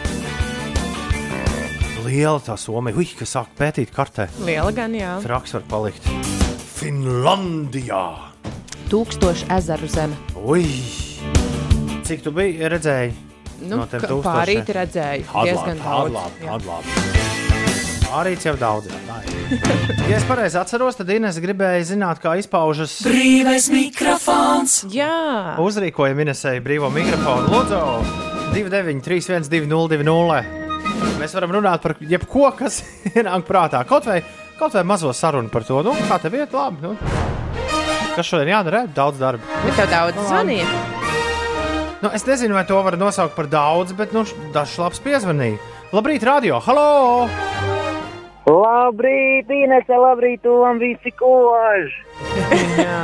Liela 2.09 2.41
tā 2.41 2.57
Somija, 2.57 2.97
Ui, 2.97 3.05
kas 3.19 3.35
sāk 3.37 3.51
pētīt 3.59 3.93
kartē. 3.93 4.31
Liela 4.47 4.73
gan, 4.73 4.95
jā. 4.97 5.19
Traks 5.25 5.53
var 5.59 5.67
palikt. 5.69 6.09
Finlandijā! 6.79 8.05
Tūkstoši 8.89 9.51
ezeru 9.59 9.91
zeme. 9.93 10.17
Ui! 10.41 10.65
Cik 12.09 12.25
tu 12.25 12.33
biji 12.33 12.71
redzēji? 12.73 13.13
Nu, 13.69 13.83
tūkstošiem? 13.85 14.23
pārīt 14.25 14.73
redzēju. 14.79 15.29
Diezgan 15.45 15.85
daudz, 15.85 16.41
jā. 16.41 17.38
Arī 18.17 18.37
jau 18.41 18.55
daudz. 18.57 18.89
Ja 20.09 20.17
es 20.17 20.25
pareizi 20.29 20.57
atceros, 20.61 20.97
tad 20.97 21.11
Inês 21.13 21.37
gribēja 21.43 21.83
zināt, 21.91 22.23
kā 22.23 22.35
izpaužas. 22.41 22.99
Brīvais 23.05 23.69
mikrofons. 23.73 24.79
Jā, 24.93 25.57
Uzrīkojam 25.61 26.23
Inesēju 26.25 26.65
brīvo 26.65 26.89
mikrofonu. 26.93 27.51
Lūdzu, 27.53 27.83
293, 28.55 29.49
202, 29.53 30.43
Mēs 31.19 31.35
varam 31.37 31.53
runāt 31.59 31.83
par 31.85 31.97
jebko, 32.01 32.49
kas 32.59 32.81
ienāk 33.19 33.45
prātā. 33.47 33.83
Kaut 33.89 34.09
vai, 34.09 34.23
kaut 34.59 34.75
vai 34.75 34.85
mazo 34.89 35.13
sarunu 35.15 35.53
par 35.53 35.67
to, 35.69 35.83
nu, 35.87 35.95
kā 36.09 36.21
tev 36.23 36.39
iet 36.39 36.55
labi. 36.57 36.81
Nu. 36.83 36.95
Kas 38.17 38.27
šodien 38.27 38.55
jādara? 38.55 38.87
Daudz 38.95 39.21
darba. 39.21 39.61
bet 39.67 39.77
tev 39.79 39.93
daudz 39.93 40.23
zvanīja. 40.31 40.67
Nu, 41.99 42.13
es 42.15 42.25
nezinu, 42.27 42.55
vai 42.55 42.65
to 42.67 42.79
var 42.87 42.97
nosaukt 42.99 43.35
par 43.37 43.51
daudz, 43.51 43.93
bet 43.99 44.15
nu, 44.15 44.25
dažs 44.55 44.79
labs 44.79 45.03
piezvanīja. 45.03 45.59
Labrīt, 45.93 46.23
radio! 46.27 46.61
Halo! 46.63 47.68
Labrīt, 48.49 49.51
Inese, 49.53 49.97
labrīt, 50.01 50.47
un 50.49 50.79
visi 50.81 51.11
kož! 51.13 51.91
Jā, 52.79 53.01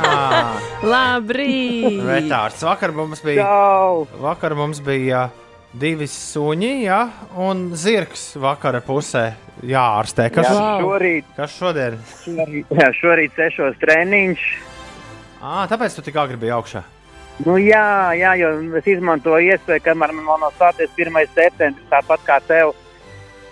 Labrīt! 0.93 1.99
Vetārs. 2.07 2.63
Vakar 2.65 2.93
mums 2.95 3.21
bija, 3.25 3.45
Čau! 3.45 4.05
vakar 4.23 4.55
mums 4.57 4.79
bija 4.85 5.27
divi 5.75 6.07
suņi, 6.09 6.71
ja, 6.87 7.01
un 7.37 7.67
zirgs 7.77 8.31
vakara 8.41 8.81
pusē 8.85 9.25
jāārstē. 9.69 10.31
Kas, 10.33 10.49
Jā, 10.49 10.71
šorīt, 10.81 11.29
kas 11.37 11.53
šodien? 11.59 11.99
šorīt, 12.23 12.73
jā, 12.81 12.89
šorīt 13.01 13.37
sešos 13.37 13.77
treniņš. 13.83 14.47
À, 15.45 15.67
tāpēc 15.69 15.93
tu 15.99 16.05
tik 16.07 16.17
agri 16.23 16.39
biji 16.41 16.55
augšā. 16.57 16.81
Nu, 17.45 17.57
jā, 17.59 17.85
jā, 18.17 18.33
jo 18.39 18.49
es 18.79 18.85
izmantoju 18.95 19.51
iespēju, 19.51 19.83
kamēr 19.91 20.15
man 20.15 20.41
nav 20.47 20.55
sācies 20.57 20.89
1. 20.97 21.21
septembris, 21.35 21.85
tāpat 21.91 22.23
kā 22.25 22.39
tev, 22.47 22.71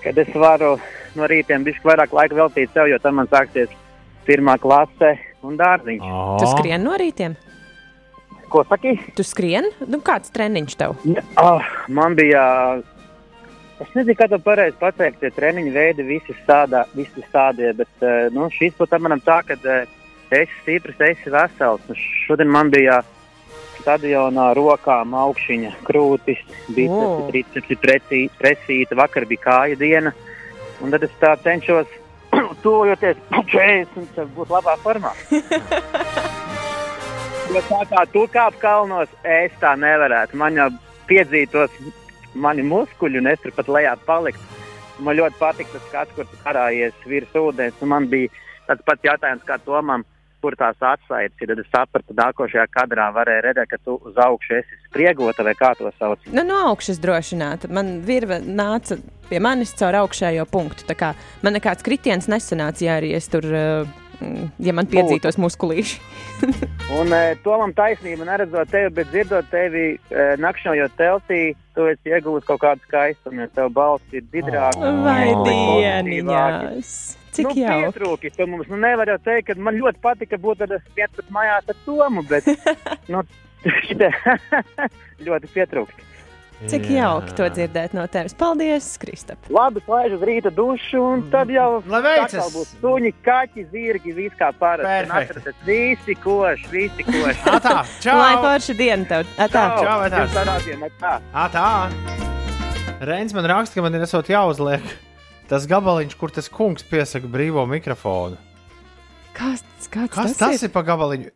kad 0.01 0.17
es 0.23 0.31
varu 0.33 0.77
no 1.19 1.27
rītiem 1.29 1.65
bišķi 1.65 1.87
vairāk 1.87 2.13
laika 2.15 2.37
veltīt 2.37 2.73
sev, 2.73 2.89
jo 2.91 2.99
tam 3.03 3.19
man 3.21 3.29
sāksies 3.31 3.71
pirmā 4.27 4.57
klase 4.61 5.15
un 5.43 5.57
dārziņš. 5.59 6.07
Tu 6.41 6.49
skrien 6.53 6.85
no 6.85 6.95
rītiem? 6.99 7.35
Ko 8.53 8.63
saki? 8.69 8.95
Tu 9.17 9.25
skrien? 9.25 9.69
Nu, 9.89 9.99
kāds 10.05 10.33
treniņš 10.33 10.75
tev? 10.77 10.97
Oh, 11.41 11.71
man 11.89 12.13
bija, 12.17 12.43
es 13.81 13.95
nezinu, 13.97 14.15
kā 14.19 14.27
to 14.29 14.37
pareizi 14.43 14.77
pateikt, 14.79 15.23
tie 15.23 15.31
treniņu 15.33 15.73
veidi 15.73 16.05
visi 16.05 16.35
stādā, 16.43 16.83
visi 16.93 17.25
stādie, 17.29 17.71
bet 17.77 18.05
eh, 18.05 18.29
nu, 18.35 18.51
šīs 18.53 18.77
pat 18.77 18.93
manam 19.01 19.23
tā, 19.25 19.41
ka 19.47 19.57
esi 19.57 20.61
stiprs, 20.61 21.01
esi 21.01 21.33
vesels. 21.33 21.81
Nu, 21.89 21.97
Šodien 21.97 22.53
man 22.53 22.69
bija 22.73 23.01
stadionā 23.83 24.51
rokām 24.57 25.15
augšņa, 25.17 25.73
krūtis, 25.87 26.41
bicepsi, 26.69 27.09
O. 27.09 27.25
tricepsi, 27.31 28.21
presīta, 28.39 28.97
vakar 28.99 29.27
bija 29.29 29.43
kāja 29.47 29.79
diena. 29.79 30.13
Un 30.83 30.91
tad 30.91 31.05
es 31.07 31.13
tā 31.21 31.33
cenšos, 31.43 31.87
tuvojoties 32.63 33.19
40, 33.55 34.23
būt 34.35 34.53
labā 34.57 34.77
formā. 34.83 35.15
Jo 37.53 37.59
tā 37.67 37.83
kā 37.85 38.01
tu 38.09 38.21
kāp 38.33 38.55
kalnos, 38.57 39.09
es 39.29 39.51
tā 39.61 39.75
nevarētu. 39.77 40.37
Man 40.41 40.55
jau 40.57 40.69
piedzītos 41.05 41.73
mani 42.33 42.63
muskuļi, 42.65 43.19
un 43.19 43.29
es 43.29 43.41
tur 43.43 43.53
pat 43.53 43.67
lejā 43.69 43.91
paliktu. 44.07 44.63
Man 45.03 45.19
ļoti 45.19 45.37
patīk 45.37 45.69
tas 45.69 45.83
skats, 45.89 46.15
kur 46.15 46.25
tu 46.29 46.39
karājies 46.45 47.05
virs 47.05 47.35
ūdens. 47.37 47.83
Man 47.85 48.07
bija 48.09 48.31
tāds 48.65 48.85
pats 48.87 49.05
jautājums 49.05 49.45
kā 49.45 49.59
Tomam, 49.67 50.05
kur 50.43 50.57
tās 50.59 50.77
atsaites 50.83 51.39
ir. 51.41 51.53
Tad 51.53 51.63
es 51.63 51.71
sapratu, 51.71 52.15
nākošajā 52.19 52.67
kadrā 52.75 53.09
varēja 53.15 53.47
redzēt, 53.47 53.71
ka 53.71 53.81
tu 53.83 53.97
uz 54.03 54.19
augšu 54.19 54.59
esi 54.59 54.79
spriegota 54.89 55.47
vai 55.47 55.55
kā 55.57 55.73
to 55.79 55.91
sauc. 55.97 56.29
Nu, 56.29 56.45
no 56.47 56.59
augšas 56.69 57.01
drošināta. 57.03 57.71
Man 57.73 57.95
virve 58.05 58.41
nāca 58.43 58.99
pie 59.29 59.41
manis 59.43 59.73
caur 59.79 60.03
augšējo 60.03 60.45
punktu. 60.51 60.87
Tā 60.89 60.99
kā 60.99 61.13
man 61.45 61.57
nekāds 61.57 61.85
kritiens 61.85 62.29
nesanāca, 62.31 62.85
ja 62.85 62.99
arī 62.99 63.15
es 63.17 63.31
tur 63.31 63.47
uh, 63.49 63.99
Ja 64.61 64.73
man 64.75 64.87
piedzītos 64.89 65.37
muskulīši. 65.41 65.97
Un 66.99 67.11
e, 67.15 67.33
tomam 67.43 67.73
taisnība, 67.75 68.27
neredzot 68.27 68.71
tevi, 68.71 68.91
bet 68.99 69.09
dzirdot 69.11 69.49
tevi, 69.51 69.85
e, 69.97 70.27
nakšņojot 70.43 70.95
teltī, 70.99 71.41
tu 71.75 71.87
esi 71.91 72.13
iegūst 72.13 72.47
kaut 72.47 72.61
kādu 72.63 72.85
skaistumu, 72.87 73.43
jo 73.43 73.49
tev 73.57 73.73
balss 73.75 74.15
ir 74.15 74.25
dziļāka. 74.29 74.93
Vai 75.03 75.33
dieniņās? 75.49 76.95
Cik 77.33 77.49
nu, 77.49 77.55
jauki. 77.57 77.89
pietrūkis 77.89 78.37
tu 78.37 78.47
mums. 78.49 78.69
Nu, 78.69 78.77
nevar 78.81 79.09
jau 79.09 79.17
teikt, 79.25 79.49
ka 79.49 79.57
man 79.57 79.77
ļoti 79.79 80.01
patika 80.03 80.37
būt 80.41 80.65
ar 80.67 80.77
15 80.93 81.33
mājās 81.33 81.69
ar 81.73 81.77
Tomu, 81.87 82.23
bet 82.29 82.47
nu, 83.13 83.23
šitie 83.87 84.11
ļoti 85.27 85.53
pietrūkst. 85.55 86.09
Cik 86.69 86.85
jauki 86.93 87.33
to 87.35 87.47
dzirdēt 87.51 87.95
no 87.97 88.05
tevis. 88.07 88.35
Paldies, 88.39 88.85
Kristap. 89.01 89.49
Labi, 89.51 89.81
slēdz 89.83 90.15
uz 90.15 90.21
rīta 90.29 90.51
dušu, 90.53 91.01
un 91.01 91.23
tad 91.33 91.49
jau 91.51 91.81
atkal 91.81 92.51
būs 92.53 92.71
suņi, 92.79 93.11
kaķi, 93.25 93.65
zirgi, 93.73 94.13
viss 94.15 94.37
kā 94.39 94.53
parasti. 94.55 95.41
Visi 95.67 96.15
koši, 96.23 96.69
visi 96.71 97.07
koši. 97.09 97.41
Atā, 97.51 97.81
čau! 98.05 98.15
Lai 98.21 98.35
forša 98.45 98.77
diena 98.79 99.09
tev. 99.09 99.33
Atā. 99.35 99.63
Čau, 99.81 99.97
atā. 100.05 100.21
Jums 100.23 100.37
tādā 100.37 100.59
dienā, 100.69 100.91
tā. 101.01 101.17
Atā! 101.47 101.67
Reins 103.03 103.35
man 103.35 103.49
raksta, 103.51 103.81
ka 103.81 103.83
man 103.83 103.99
ir 103.99 104.05
esot 104.07 104.31
jāuzliek 104.31 104.87
tas 105.49 105.67
gabaliņš, 105.69 106.15
kur 106.19 106.33
tas 106.33 106.49
kungs 106.51 106.85
piesaka 106.87 107.29
brīvo 107.29 107.65
mikrofonu. 107.69 108.39
Kas, 109.33 109.63
kāds 109.89 110.13
Kas 110.13 110.35
tas, 110.37 110.39
tas 110.39 110.65
ir 110.65 110.71
pa 110.73 110.83
gabaliņu? 110.85 111.31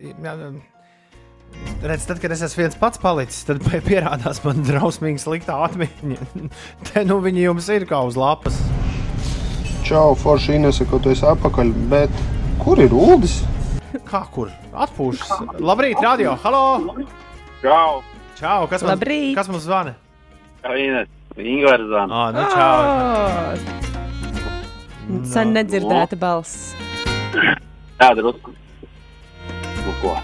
Redz, 1.82 2.06
tad, 2.10 2.20
kad 2.22 2.34
es 2.36 2.42
esmu 2.46 2.66
viens 2.66 2.78
pats 2.78 3.00
palicis, 3.02 3.44
tad 3.48 3.62
pie- 3.66 3.82
pierādās 3.90 4.42
man 4.46 4.62
drausmīgi 4.68 5.22
slikta 5.24 5.58
atmiņa. 5.68 6.18
Te 6.92 7.06
nu 7.08 7.20
viņi 7.24 7.48
jums 7.48 7.70
ir 7.74 7.88
kā 7.90 8.02
uz 8.06 8.18
lapas. 8.20 8.60
Čau, 9.88 10.18
Forši 10.20 10.58
Inese, 10.58 10.86
ko 10.90 11.00
tu 11.00 11.14
esi 11.14 11.24
apakaļ, 11.26 11.72
bet 11.92 12.12
kur 12.60 12.82
ir 12.84 12.94
Uldis? 12.94 13.40
Kā 14.08 14.26
kur? 14.34 14.52
Atpūšas. 14.76 15.62
Labrīt, 15.64 16.02
radio! 16.04 16.36
Halo! 16.44 16.66
Čau! 17.64 18.02
Čau! 18.38 18.68
Kas, 18.70 18.84
man, 18.86 19.02
kas 19.38 19.50
mums 19.50 19.64
zvana? 19.66 19.96
Ines, 20.68 21.08
Ingūna 21.40 21.88
Zana. 21.88 22.26
Ah, 22.26 22.34
nu, 22.36 22.44
čau! 22.52 23.94
Oh. 23.94 23.97
Sen 25.28 25.54
nedzirdēta 25.56 26.18
balss. 26.20 26.74
Jā, 27.98 28.10
drusku. 28.18 28.52
Nu, 29.86 29.94
ko? 30.02 30.16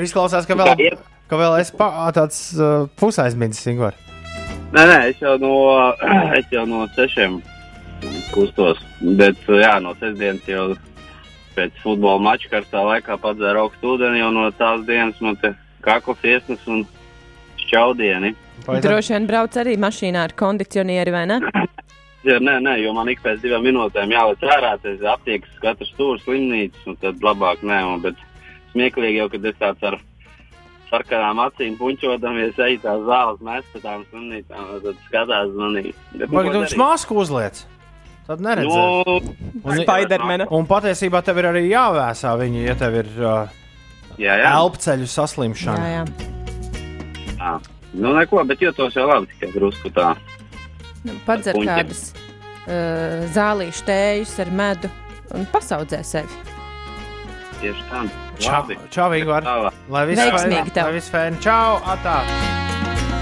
Izklausās, 0.00 0.46
ka 0.48 0.56
vēl, 0.56 0.86
ka 1.28 1.40
vēl 1.40 1.58
es 1.60 1.72
pa, 1.76 1.90
tāds 2.16 2.38
uh, 2.56 2.86
pusaizmidzis, 3.00 3.68
Ingūna. 3.74 3.92
Nē, 4.70 4.84
nē, 4.86 4.98
es 5.10 5.20
jau 5.20 5.34
no, 5.42 5.54
es 6.38 6.46
jau 6.54 6.64
no 6.70 6.86
sešiem 6.96 7.40
kustos. 8.32 8.80
Bet, 9.00 9.40
jā, 9.44 9.74
no 9.84 9.92
sestdienas 10.00 10.48
jau 10.48 10.70
pēc 11.56 11.76
futbola 11.82 12.22
mača 12.22 12.48
karstā 12.52 12.84
laikā 12.86 13.18
padzēru 13.20 13.66
augstu 13.66 13.96
ūdeni, 13.96 14.22
jau 14.22 14.30
no 14.32 14.46
tās 14.56 14.86
dienas 14.88 15.18
man 15.20 15.36
te 15.42 15.52
kakla 15.84 16.16
fiesnas 16.22 16.64
un 16.70 16.86
šķaudieni. 17.60 18.32
Droši 18.70 19.16
vien 19.16 19.26
brauc 19.28 19.56
arī 19.60 19.76
mašīnā 19.80 20.24
ar 20.28 20.36
kondicionieri, 20.38 21.12
vai 21.12 21.26
ne? 21.28 21.40
Nē, 22.20 22.58
nē, 22.60 22.74
jo 22.82 22.92
man 22.92 23.08
ik 23.08 23.22
pēc 23.24 23.40
divām 23.40 23.64
minūtēm 23.64 24.12
jāliek 24.12 24.42
ārā, 24.44 24.74
tas 24.82 25.00
aptiekas 25.14 25.54
katrs 25.62 25.88
stūris, 25.94 26.24
slimnīcas, 26.26 26.82
un 26.90 26.98
tad 27.00 27.22
labāk 27.24 27.62
nē, 27.64 27.78
un, 27.88 28.02
bet 28.04 28.20
smieklīgi 28.74 29.22
jau, 29.22 29.28
kad 29.32 29.46
es 29.48 29.56
tāds 29.60 29.86
ar 29.88 29.96
sarkanām 30.90 31.40
acīm 31.46 31.78
puņķodamies, 31.80 32.60
eju 32.66 32.80
tās 32.84 33.02
zāles, 33.08 33.40
mēs 33.46 33.68
pa 33.72 33.82
tām 33.86 34.04
slimnīcām, 34.10 34.72
un 34.74 34.82
tad 34.84 35.02
skatās 35.06 35.54
manī. 35.56 35.94
Nu, 36.12 36.28
Vai 36.34 36.44
tu 36.52 36.64
masku 36.82 37.16
uzliec? 37.22 37.62
Tad 38.28 38.42
neredzēsi. 38.44 39.30
Nu, 39.64 39.80
Spidermana. 39.80 40.46
Un 40.54 40.68
patiesībā 40.70 41.22
tev 41.26 41.40
ir 41.40 41.48
arī 41.50 41.64
jāvēsā 41.70 42.36
viņi, 42.38 42.66
ja 42.68 42.76
tev 42.78 43.00
ir 43.00 43.08
uh, 43.18 43.56
Jā, 44.20 44.36
jā. 44.38 44.52
elpceļu 44.60 45.08
saslimšana. 45.10 45.88
Jā, 45.88 46.02
jā. 46.02 46.28
Jā. 47.40 47.54
Nu, 47.96 48.12
neko, 48.14 48.44
bet 48.46 48.62
jūtos 48.62 48.94
jau 48.94 49.08
labi, 49.10 49.30
tikai 49.32 49.50
drusku 49.56 49.90
tā. 49.94 50.12
Padzer 51.24 51.56
kādas 51.64 52.10
uh, 52.12 53.24
zālīšu 53.32 53.86
tējus 53.88 54.34
ar 54.44 54.50
medu 54.52 54.90
un 55.36 55.46
pasaudzē 55.52 56.02
sevi. 56.04 56.40
Tieši 57.60 57.86
tā. 57.88 58.02
Čau, 58.40 58.52
Labi. 58.56 58.76
čau 58.92 59.08
Ingūna! 59.16 59.40
Tālāk. 59.44 59.80
Lai 59.92 60.02
viss 60.08 60.20
Veiksmīgi 60.20 60.72
tev. 60.76 60.86
Lai 60.88 60.94
viss 60.96 61.12
fēni! 61.12 61.40
Čau! 61.44 61.76
Atā! 61.92 62.14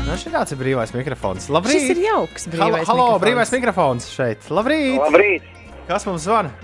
Nu, 0.07 0.15
šī 0.17 0.31
tāds 0.33 0.55
ir 0.55 0.61
brīvais 0.61 0.95
mikrofons. 0.95 1.49
Labrīt! 1.53 1.83
Šis 1.83 1.97
ir 1.97 2.03
jauks 2.07 2.47
Halo, 2.47 2.55
brīvais 2.55 2.87
halo 2.89 3.07
mikrofons. 3.09 3.25
brīvais 3.25 3.55
mikrofons 3.57 4.07
šeit. 4.15 4.47
Labrīt! 4.55 5.01
Labrīt! 5.03 5.49
Kas 5.89 6.07
mums 6.07 6.23
zvana? 6.27 6.55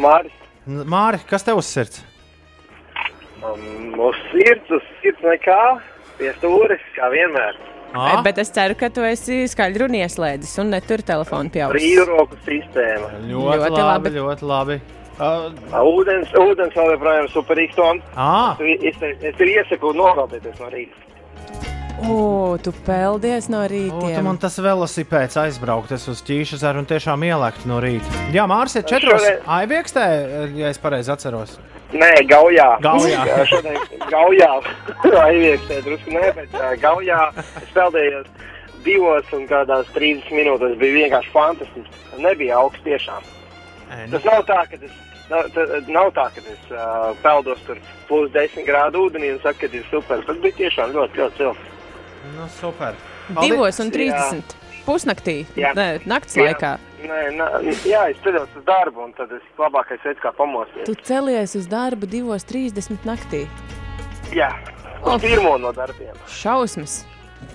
Māris. 0.00 0.36
Māri, 0.66 1.18
kas 1.28 1.44
tev 1.46 1.58
uz 1.60 1.66
sirds? 1.70 2.02
Um, 3.42 3.98
uz 4.06 4.18
sirds, 4.30 4.70
uz 4.70 4.86
sirds 5.00 5.26
nekā, 5.26 5.58
pie 6.20 6.30
stūres, 6.38 6.82
kā 6.94 7.10
vienmēr. 7.12 7.58
Ah? 7.94 8.22
Bet 8.22 8.38
es 8.38 8.50
ceru, 8.54 8.74
ka 8.78 8.88
tu 8.94 9.02
esi 9.02 9.42
skaļi 9.50 9.82
un 9.88 9.96
ieslēdzis 10.00 10.58
un 10.62 10.70
netur 10.76 11.02
telefonu 11.02 11.50
pie 11.50 11.64
auss. 11.66 11.74
Brīvroku 11.74 12.36
sistēma. 12.46 13.10
Ļoti, 13.26 13.58
Ļoti 13.58 13.70
labi, 13.70 13.82
labi. 13.82 14.16
ļoti 14.20 14.50
labi. 14.50 14.80
Uh, 15.20 15.50
Ūdens, 15.84 16.30
ūdens 16.32 16.72
vēl 16.78 16.94
joprojām 16.94 17.26
ir 17.26 17.32
superīgs 17.34 17.74
tons. 17.76 18.02
Ah. 18.16 18.56
Es, 18.60 18.96
es, 19.02 19.18
es 19.20 19.40
ir 19.44 19.50
iesaku 19.58 19.90
nogādēties 19.98 20.60
no 20.62 20.70
rīta. 20.72 21.06
O, 22.00 22.56
tu 22.64 22.72
peldies 22.86 23.50
no 23.52 23.60
O, 23.60 23.68
tu 23.68 23.74
rīta. 23.74 24.22
man 24.24 24.38
tas 24.40 24.54
velosipēds 24.56 25.36
aizbraukt, 25.42 25.92
es 25.92 26.06
uz 26.08 26.22
ķīšu 26.24 26.56
zaru 26.62 26.80
un 26.80 26.86
tiešām 26.88 27.20
ielēkt 27.28 27.66
no 27.68 27.76
rīta. 27.84 28.08
Jā, 28.32 28.46
Mārs 28.48 28.78
ir 28.80 28.86
četros 28.88 29.20
Šodien- 29.20 29.44
aiviekstē, 29.58 30.06
ja 30.56 30.70
es 30.72 30.78
pareizi 30.80 31.12
atceros. 31.12 31.58
Nē, 31.90 32.10
gaujā. 32.30 32.68
Gaujā. 32.84 33.24
Jā, 33.26 33.38
Šodien 33.50 33.78
gaujā. 34.12 34.50
Aizviekstē 35.26 35.80
drusku 35.86 36.14
nē, 36.14 36.30
bet 36.36 36.54
uh, 36.54 36.70
gaujā 36.82 37.18
es 37.62 37.72
peldējos 37.74 38.28
divos 38.84 39.32
un 39.36 39.46
kādās 39.50 39.90
30 39.96 40.30
minūtēs 40.34 40.76
bija 40.80 40.98
vienkārši 41.02 41.32
fantastiski. 41.34 42.02
Nebija 42.22 42.60
augsts 42.62 42.84
tiešām. 42.86 43.26
Tas 43.90 44.26
nav 44.28 44.44
tā, 44.46 44.60
ka 44.70 44.78
es, 44.78 44.94
nav, 45.32 45.48
tā, 45.56 45.66
nav 45.90 46.12
tā, 46.14 46.28
ka 46.36 46.44
es 46.46 46.70
uh, 46.70 47.10
peldos 47.24 47.62
tur 47.66 47.80
plus 48.08 48.30
10 48.36 48.66
grādu 48.68 49.08
ūdenī 49.08 49.32
un 49.34 49.42
saku, 49.42 49.64
ka 49.64 49.80
ir 49.80 49.86
super. 49.90 50.22
Tas 50.28 50.38
bija 50.44 50.58
tiešām 50.62 50.94
ļoti, 50.94 51.22
ļoti 51.24 51.42
silts. 51.42 51.66
Nu, 52.36 52.46
super. 52.60 52.94
Divos 53.40 53.82
un 53.82 53.90
Jā. 53.90 54.14
30. 54.30 54.56
Pusnaktī, 54.86 55.36
Jā. 55.58 55.74
Nē, 55.76 55.88
naktas 56.08 56.38
Jā. 56.38 56.50
laikā. 56.50 56.72
Nē, 57.00 57.20
nē, 57.32 57.46
jā, 57.88 58.02
es 58.12 58.18
ceļos 58.24 58.50
uz 58.58 58.64
darbu, 58.66 59.06
un 59.06 59.12
tad 59.16 59.30
es 59.32 59.44
labākais 59.58 60.02
veids, 60.04 60.20
kā 60.20 60.32
pamosties. 60.36 60.84
Tu 60.88 60.94
celies 61.06 61.54
uz 61.56 61.68
darbu 61.70 62.06
2.30 62.12 63.06
naktī. 63.08 63.46
Jā, 64.36 64.50
uz 65.00 65.22
pirmo 65.24 65.54
no 65.62 65.72
darbiem. 65.76 66.14
Šausmas. 66.28 67.00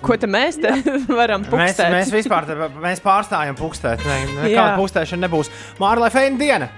Ko 0.02 0.16
te 0.18 0.26
mēs 0.28 0.58
te 0.58 0.72
varam 1.20 1.44
Mēs, 1.46 1.52
pukstēt? 1.78 1.92
mēs 1.94 2.10
vispār 2.14 2.48
te, 2.50 2.56
mēs 2.82 3.02
pārstājam 3.06 3.56
pukstēt. 3.60 4.02
Ne, 4.08 4.18
nekāda 4.48 4.72
Jā. 4.74 4.78
pukstēšana 4.82 5.28
nebūs. 5.28 5.52
Mārla, 5.82 6.08
lai 6.08 6.14
feina 6.16 6.42
diena! 6.42 6.72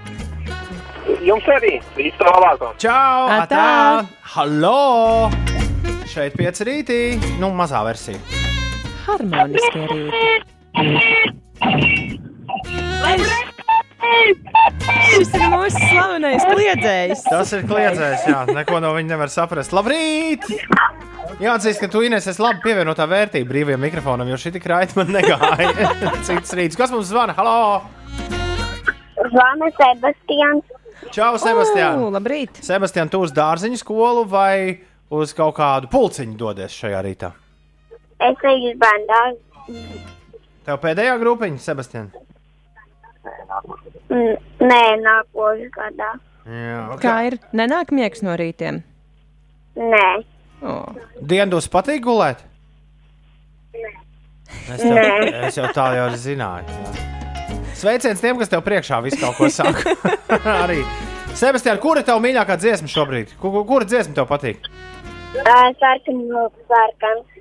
Jums 1.24 1.46
arī 1.50 1.78
visu 1.96 2.20
labāko. 2.28 2.74
Čau! 2.84 3.30
Atā! 3.32 3.62
Atā! 3.64 4.04
Halo! 4.34 5.30
Šeit 6.08 6.36
pieci 6.36 6.64
rītī, 6.68 7.00
nu 7.40 7.48
mazā 7.56 7.80
versija. 7.88 8.20
Harmoniski 9.08 9.78
arī. 9.88 10.04
Šis 15.08 15.30
ir 15.34 15.44
mūsu 15.52 15.80
slavenais 15.90 16.44
kliedzējs. 16.46 17.24
Tas 17.28 17.52
ir 17.56 17.64
kliedzējs, 17.68 18.26
jā, 18.30 18.40
neko 18.54 18.80
no 18.82 18.92
viņa 18.96 19.12
nevar 19.14 19.32
saprast. 19.32 19.74
Labrīt! 19.76 20.46
Jāatzīst, 21.42 21.80
ka 21.82 21.88
tu 21.92 22.02
Ines 22.06 22.26
esi 22.30 22.42
labi 22.42 22.62
pievienotā 22.64 23.06
vērtība 23.10 23.48
brīvajam 23.52 23.82
mikrofonam, 23.84 24.30
jo 24.32 24.38
šī 24.40 24.52
tik 24.56 24.66
raiti 24.70 24.98
man 24.98 25.12
negāja. 25.14 25.92
Cits 26.26 26.54
rīts. 26.58 26.78
Kas 26.78 26.92
mums 26.94 27.10
zvana? 27.10 27.36
Halo! 27.38 27.82
Zvana 29.28 29.70
Sebastians. 29.76 30.76
Čau, 31.14 31.34
Sebastian! 31.40 32.02
O, 32.02 32.12
labrīt! 32.14 32.58
Sebastian, 32.64 33.10
tu 33.12 33.22
uz 33.24 33.34
dārziņu 33.36 33.78
skolu 33.80 34.24
vai 34.28 34.80
uz 35.14 35.34
kaut 35.36 35.56
kādu 35.60 35.90
pulciņu 35.92 36.36
dodies 36.38 36.74
šajā 36.74 37.02
rītā? 37.06 37.32
Es 38.18 38.48
eju 38.50 38.72
uz 38.72 38.80
bērnu 38.82 39.20
Tev 40.66 40.80
pēdējā 40.82 41.14
grupiņa, 41.22 41.62
Sebastian? 41.62 42.10
Nē, 44.08 44.82
nākošais 45.04 45.70
gadā. 45.74 46.10
Jā, 46.48 46.82
Kā 47.02 47.16
ir? 47.28 47.38
Nenāk 47.52 47.90
miegs 47.92 48.22
no 48.24 48.36
rītiem. 48.40 48.82
Nē, 49.76 50.06
Oh. 50.58 50.88
Dienas 51.22 51.68
patīk 51.70 52.00
gulēt? 52.02 52.40
Es, 53.70 54.80
tev, 54.80 54.96
Nē. 54.96 55.44
es 55.46 55.54
jau 55.58 55.68
tā 55.76 55.84
jau 55.94 56.08
zināju. 56.18 56.66
Jā. 56.66 57.04
Sveiciens 57.78 58.18
tiem, 58.20 58.40
kas 58.40 58.50
tev 58.50 58.64
priekšā 58.66 58.98
visu 59.04 59.20
kaut 59.22 59.36
ko 59.38 59.46
saka. 59.54 59.94
Arī. 60.64 60.80
Sebastian, 61.38 61.78
kura 61.78 62.02
ir 62.02 62.08
tava 62.08 62.18
mīļākā 62.24 62.56
dziesma 62.58 62.90
šobrīd? 62.90 63.36
Kur, 63.38 63.52
kur- 63.54 63.66
kura 63.70 63.86
dziesma 63.86 64.16
tev 64.18 64.26
patīk? 64.32 64.66
sarkanu 65.78 66.48
sarkans. 66.66 67.38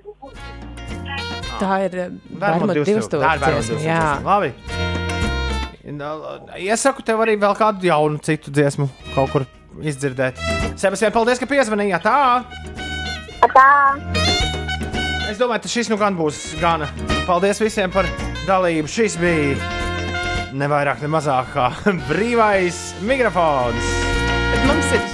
Tā 1.58 1.74
ir 1.88 1.98
eh, 1.98 2.10
Vermont 2.38 2.76
divstūra. 2.78 3.34
divstūra 3.34 3.34
Jā, 3.82 3.82
dziesma. 3.82 4.22
Labi. 4.28 5.07
Iesaku 5.88 7.04
tev 7.08 7.22
arī 7.24 7.38
vēl 7.40 7.54
kādu 7.56 7.88
jaunu 7.88 8.20
citu 8.20 8.52
dziesmu 8.52 8.90
kaut 9.14 9.32
kur 9.32 9.46
izdzirdēt. 9.80 10.40
Sebastian, 10.76 11.14
paldies, 11.16 11.40
ka 11.40 11.48
piezvanījāt. 11.48 12.04
Tā! 12.04 12.44
Tā! 13.54 13.70
Es 15.32 15.40
domāju, 15.40 15.64
ka 15.64 15.72
šis 15.72 15.92
nu 15.92 15.98
gan 16.00 16.18
būs 16.20 16.58
gana. 16.60 16.90
Paldies 17.28 17.62
visiem 17.64 17.94
par 17.94 18.10
dalību. 18.48 18.92
Šis 18.92 19.16
bija 19.22 19.56
ne 20.58 20.70
vairāk, 20.72 21.00
ne 21.06 21.12
mazāk 21.14 21.56
kā 21.56 21.70
brīvais 22.12 22.82
mikrofons. 23.08 23.90
Bet 24.52 24.68
mums 24.68 24.94
ir, 24.98 25.10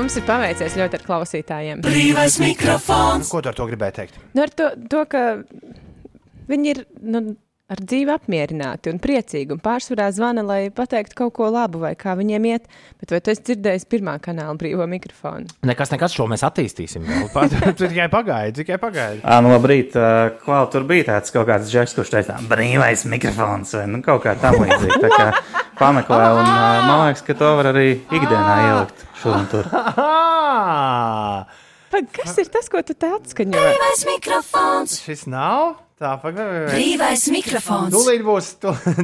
mums 0.00 0.18
ir 0.18 0.26
paveicies 0.26 0.78
ļoti 0.82 0.98
ar 0.98 1.06
klausītājiem. 1.06 1.86
Brīvais 1.86 2.40
mikrofons. 2.42 3.30
Ko 3.30 3.42
tu 3.44 3.54
ar 3.54 3.58
to 3.58 3.70
gribēji 3.70 3.98
teikt? 4.02 4.22
Nu, 4.34 4.46
ar 4.46 4.54
to, 4.58 4.72
to, 4.90 5.06
ka 5.10 5.26
viņi 6.50 6.72
ir 6.74 6.86
nu, 7.14 7.28
ar 7.66 7.80
dzīvi 7.82 8.12
apmierināti 8.14 8.92
un 8.92 9.00
priecīgi 9.02 9.50
un 9.56 9.58
pārsvarā 9.62 10.04
zvana, 10.14 10.44
lai 10.46 10.68
pateiktu 10.74 11.16
kaut 11.18 11.32
ko 11.34 11.48
labu 11.50 11.80
vai 11.82 11.94
kā 11.98 12.12
viņiem 12.18 12.44
iet. 12.46 12.68
Bet 13.00 13.10
vai 13.10 13.18
tu 13.24 13.32
esi 13.32 13.42
dzirdējis 13.48 13.86
pirmā 13.90 14.14
kanāla 14.22 14.54
brīvo 14.58 14.86
mikrofonu? 14.90 15.50
Nekas, 15.66 15.90
nekas, 15.90 16.14
šo 16.14 16.28
mēs 16.30 16.44
attīstīsim. 16.46 17.02
vēl. 17.08 17.26
Pat- 17.34 17.56
Tu 17.78 17.88
tikai 17.90 18.06
pagaidi, 18.12 18.60
tikai 18.62 18.78
pagaidi. 18.82 19.22
Ā, 19.26 19.40
nu, 19.42 19.50
labrīt, 19.50 19.96
ā, 19.98 20.10
Klau, 20.44 20.62
tur 20.70 20.86
bija 20.86 21.08
tāds 21.08 21.34
kaut 21.34 21.48
kāds 21.50 21.72
džeks, 21.72 21.96
kurš 21.98 22.12
teica, 22.14 22.36
brīvais 22.50 23.02
mikrofons, 23.10 23.74
vai 23.80 23.86
nu, 23.90 23.98
kaut 24.06 24.22
kā 24.24 24.36
tam 24.40 24.60
līdzīga. 24.62 25.00
Tā 25.02 25.10
kā 25.16 25.26
pameklē, 25.82 26.22
un 26.38 26.46
man 26.86 27.02
liekas, 27.08 27.24
ka 27.26 27.34
to 27.40 27.50
var 27.58 27.72
arī 27.72 27.88
ikdienā 28.06 28.54
ielikt 28.68 29.02
šur 29.24 29.40
un 29.40 29.48
tur. 29.50 29.66
Pag, 31.90 32.06
kas 32.14 32.38
ir 32.42 32.48
tas, 32.54 32.70
ko 32.70 32.78
tu 32.86 32.94
te 32.94 33.10
atskaņo? 33.18 33.58
Brīvais 33.58 34.06
mikrofons. 34.12 34.96
Šis 35.02 35.26
nav. 35.30 35.74
Tā, 35.96 36.10
pagaidi. 36.20 36.66
Brīvais 36.74 37.22
mikrofons. 37.32 37.94
Tūlīt 37.94 38.20
būs, 38.26 38.50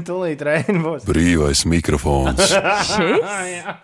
tūlīt 0.05 0.43
reini 0.45 0.83
būs. 0.85 1.07
Brīvais 1.09 1.65
mikrofons. 1.73 2.53
Jā. 3.55 3.79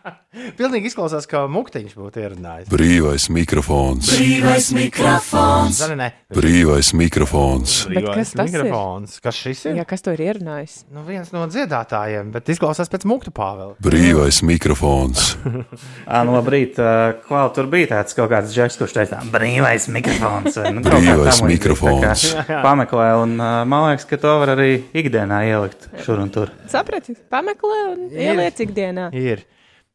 Pilnīgi 0.58 0.90
izklausās, 0.90 1.24
kā 1.24 1.40
muktiņš 1.48 1.94
būtu 1.96 2.20
ierunājis. 2.20 2.68
Brīvais 2.68 3.30
mikrofons. 3.32 4.10
Brīvais 4.12 4.68
mikrofons. 4.76 5.78
Zani, 5.80 5.96
ne. 5.96 6.08
Brīvais 6.36 6.90
mikrofons. 6.92 7.78
Bet 7.88 8.10
kas 8.12 8.34
tas 8.36 8.52
ir? 8.52 8.60
mikrofons. 8.60 9.16
Kas 9.24 9.40
šis 9.40 9.64
ir? 9.70 9.78
Jā, 9.80 9.86
kas 9.88 10.04
to 10.04 10.12
ir 10.12 10.20
ierunājis? 10.26 10.82
Nu, 10.92 11.00
viens 11.08 11.32
no 11.32 11.46
dziedātājiem, 11.48 12.28
bet 12.34 12.52
izklausās 12.52 12.92
pēc 12.92 13.08
muktu 13.08 13.32
pāvela. 13.32 13.72
Brīvais 13.80 14.42
mikrofons. 14.44 15.30
Ā, 16.12 16.20
nu, 16.28 16.36
labrīt, 16.36 16.76
ā, 16.76 17.16
Klau, 17.24 17.48
tur 17.56 17.72
bija 17.72 17.94
tāds 17.96 18.12
kaut 18.18 18.28
kāds 18.34 18.52
džeks, 18.52 18.76
kurš 18.82 18.98
teica, 19.00 19.24
brīvais 19.32 19.88
mikrofons, 19.96 20.60
nu, 20.76 20.84
kā 20.84 21.00
Brīvais 21.00 21.40
mikrofons. 21.48 22.28
Tā 22.44 22.60
kā 22.98 23.04
Pameklē, 23.06 23.22
un 23.22 23.36
ā, 23.40 23.66
man 23.66 23.84
liekas, 23.90 24.06
ka 24.08 24.16
to 24.18 24.32
var 24.40 24.48
arī 24.56 24.82
ikdienā 24.92 25.38
ielikt 25.48 25.88
šur 26.04 26.18
un 26.24 26.30
tur. 26.34 26.50
Saprati, 26.68 27.14
pameklē 27.30 27.78
un 27.92 28.02
Ir. 28.10 28.32
ieliec 28.32 28.58
ikdienā. 28.66 29.08
Ir. 29.14 29.44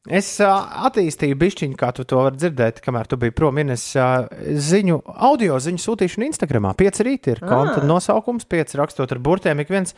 Es 0.09 0.27
uh, 0.43 0.67
attīstīju 0.89 1.37
bišķiņu, 1.39 1.77
kā 1.79 1.93
tu 1.95 2.03
to 2.03 2.17
vari 2.19 2.35
dzirdēt, 2.35 2.81
kamēr 2.83 3.07
tu 3.07 3.15
biji 3.15 3.31
prom. 3.31 3.57
Es 3.71 3.85
uh, 3.95 4.25
ziņu, 4.43 4.97
audio 5.15 5.55
ziņu 5.63 5.79
sūtīšanu 5.79 6.25
Instagram. 6.27 6.67
Pieci 6.75 7.03
rīti 7.07 7.31
ir 7.31 7.39
konta 7.39 7.79
Ah. 7.79 7.85
nosaukums, 7.87 8.43
pieci 8.45 8.75
rakstot 8.77 9.11
ar 9.15 9.19
burtiem. 9.23 9.59
Ik 9.63 9.69
viens, 9.71 9.93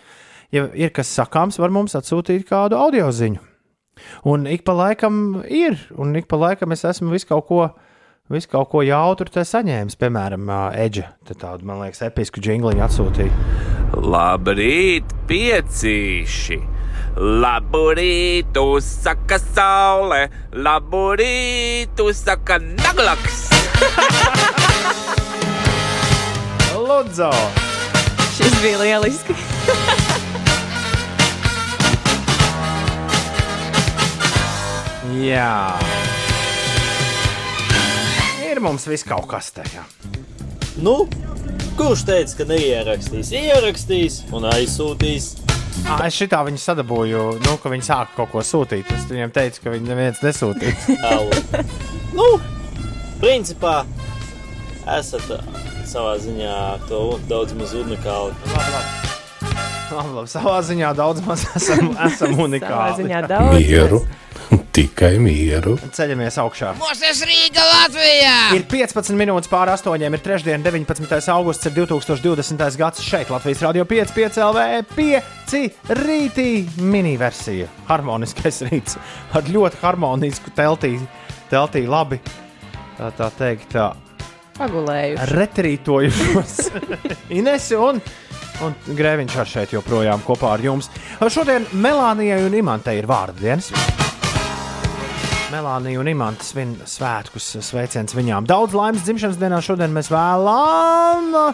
ja 0.53 0.67
ir 0.77 0.89
kas 0.93 1.09
sakāms, 1.09 1.57
var 1.57 1.69
mums 1.73 1.95
atsūtīt 1.97 2.45
kādu 2.45 2.77
audio 2.77 3.09
ziņu. 3.09 3.39
Un 4.29 4.45
ik 4.45 4.61
pa 4.67 4.73
laikam 4.77 5.43
ir, 5.49 5.79
un 5.97 6.15
ik 6.15 6.27
pa 6.27 6.37
laikam 6.37 6.71
es 6.71 6.83
esmu 6.85 7.09
visu 7.15 7.25
kaut 7.27 7.47
ko. 7.47 7.69
Visu 8.25 8.49
kaut 8.49 8.71
ko 8.71 8.79
jautru 8.81 9.29
te 9.29 9.43
saņēmis, 9.45 9.99
piemēram, 10.01 10.47
Eģe. 10.81 11.03
Tādu, 11.29 11.61
man 11.69 11.83
liekas, 11.83 12.01
episku 12.07 12.41
jingliņu 12.41 12.81
atsūtīja. 12.81 13.29
Labrīt, 14.01 15.11
piecīši! 15.29 16.57
Labrīt, 17.21 18.57
saka 18.81 19.37
saule, 19.43 20.23
labrīt, 20.57 22.01
saka 22.17 22.57
naglaks! 22.65 23.45
Lūdzu! 26.87 27.29
Šis 28.33 28.57
bija 28.65 28.81
lieliski. 28.81 29.37
Jā. 35.21 35.53
Ir 38.55 38.61
mums 38.63 38.85
viss 38.87 39.03
kaut 39.03 39.25
kas 39.27 39.49
tajā. 39.51 39.81
Nu, 40.79 40.93
kurš 41.75 42.05
teica, 42.07 42.37
ka 42.39 42.45
neierakstīs? 42.47 43.33
Ierakstīs 43.35 44.21
un 44.31 44.47
aizsūtīs. 44.47 45.33
À, 45.91 45.97
es 46.07 46.15
šitā 46.15 46.39
viņu 46.47 46.61
sadabūju, 46.63 47.23
nu, 47.43 47.57
ka 47.59 47.71
viņi 47.73 47.83
sāka 47.83 48.15
kaut 48.15 48.31
ko 48.31 48.43
sūtīt. 48.47 48.87
Es 48.95 49.03
viņiem 49.11 49.33
teicu, 49.35 49.59
ka 49.65 49.73
viņi 49.75 49.91
neviens 49.91 50.23
nesūtīs. 50.23 50.87
Nu, 52.15 52.29
principā 53.19 53.81
esat 54.95 55.33
savā 55.91 56.13
ziņā 56.23 56.55
to 56.87 57.01
daudz 57.27 57.51
maz 57.59 57.73
unikāli. 57.75 58.31
Labi, 59.91 60.13
labi, 60.15 60.29
savā 60.31 60.61
ziņā 60.63 60.93
daudz 60.95 61.19
maz 61.27 61.43
esam, 61.59 61.91
esam 62.07 62.39
unikāli. 62.47 62.71
Savā 62.71 63.01
ziņā 63.01 63.25
daudz 63.27 63.59
Mieru. 63.59 63.99
Tikai 64.75 65.13
mieru. 65.23 65.77
Ceļamies 65.95 66.35
augšā. 66.41 66.73
Mūsu 66.75 67.23
Rīga 67.23 67.63
Latvijā! 67.63 68.33
Ir 68.57 68.65
15 68.67 69.15
minūtes 69.15 69.47
pāri 69.47 69.71
astoņiem, 69.71 70.17
ir 70.17 70.23
trešdiena, 70.25 70.59
19. 70.65 71.15
augusts, 71.31 71.69
ir 71.69 71.77
2020. 71.77 72.65
gads 72.81 72.99
šeit, 72.99 73.31
Latvijas 73.31 73.63
Rādio 73.63 73.85
5, 73.87 74.11
5 74.17 74.41
LV, 74.49 74.65
5 74.97 75.95
rītī 76.01 76.49
mini-versija. 76.83 77.69
Harmoniskais 77.87 78.59
rīts 78.67 78.99
ar 79.31 79.47
ļoti 79.47 79.79
harmonisku 79.79 80.51
teltī, 80.59 80.97
teltī 81.47 81.87
labi, 81.87 82.19
tā, 82.99 83.13
tā 83.15 83.31
teikt, 83.39 83.71
tā, 83.77 83.93
Pagulējuši. 84.59 85.31
retrītojušos 85.39 86.57
Inesi 87.39 87.79
un, 87.79 88.03
un 88.67 88.75
Grēviņš 88.91 89.39
ar 89.39 89.55
šeit 89.55 89.79
joprojām 89.79 90.27
kopā 90.27 90.57
ar 90.57 90.67
jums. 90.67 90.91
Šodien 91.31 91.63
Melānijai 91.79 92.43
un 92.43 92.59
Imantai 92.59 92.99
ir 92.99 93.07
vārdu 93.07 93.47
dienas. 93.47 93.71
Melānija 95.53 96.01
un 96.01 96.09
Imants 96.09 96.49
svin 96.53 96.73
svētkus, 96.89 97.51
sveiciens 97.61 98.15
viņām. 98.17 98.47
Daudz 98.49 98.73
laimes 98.73 99.03
dzimšanas 99.05 99.37
dienā 99.37 99.59
šodien 99.61 99.93
mēs 99.93 100.09
vēlām. 100.09 101.53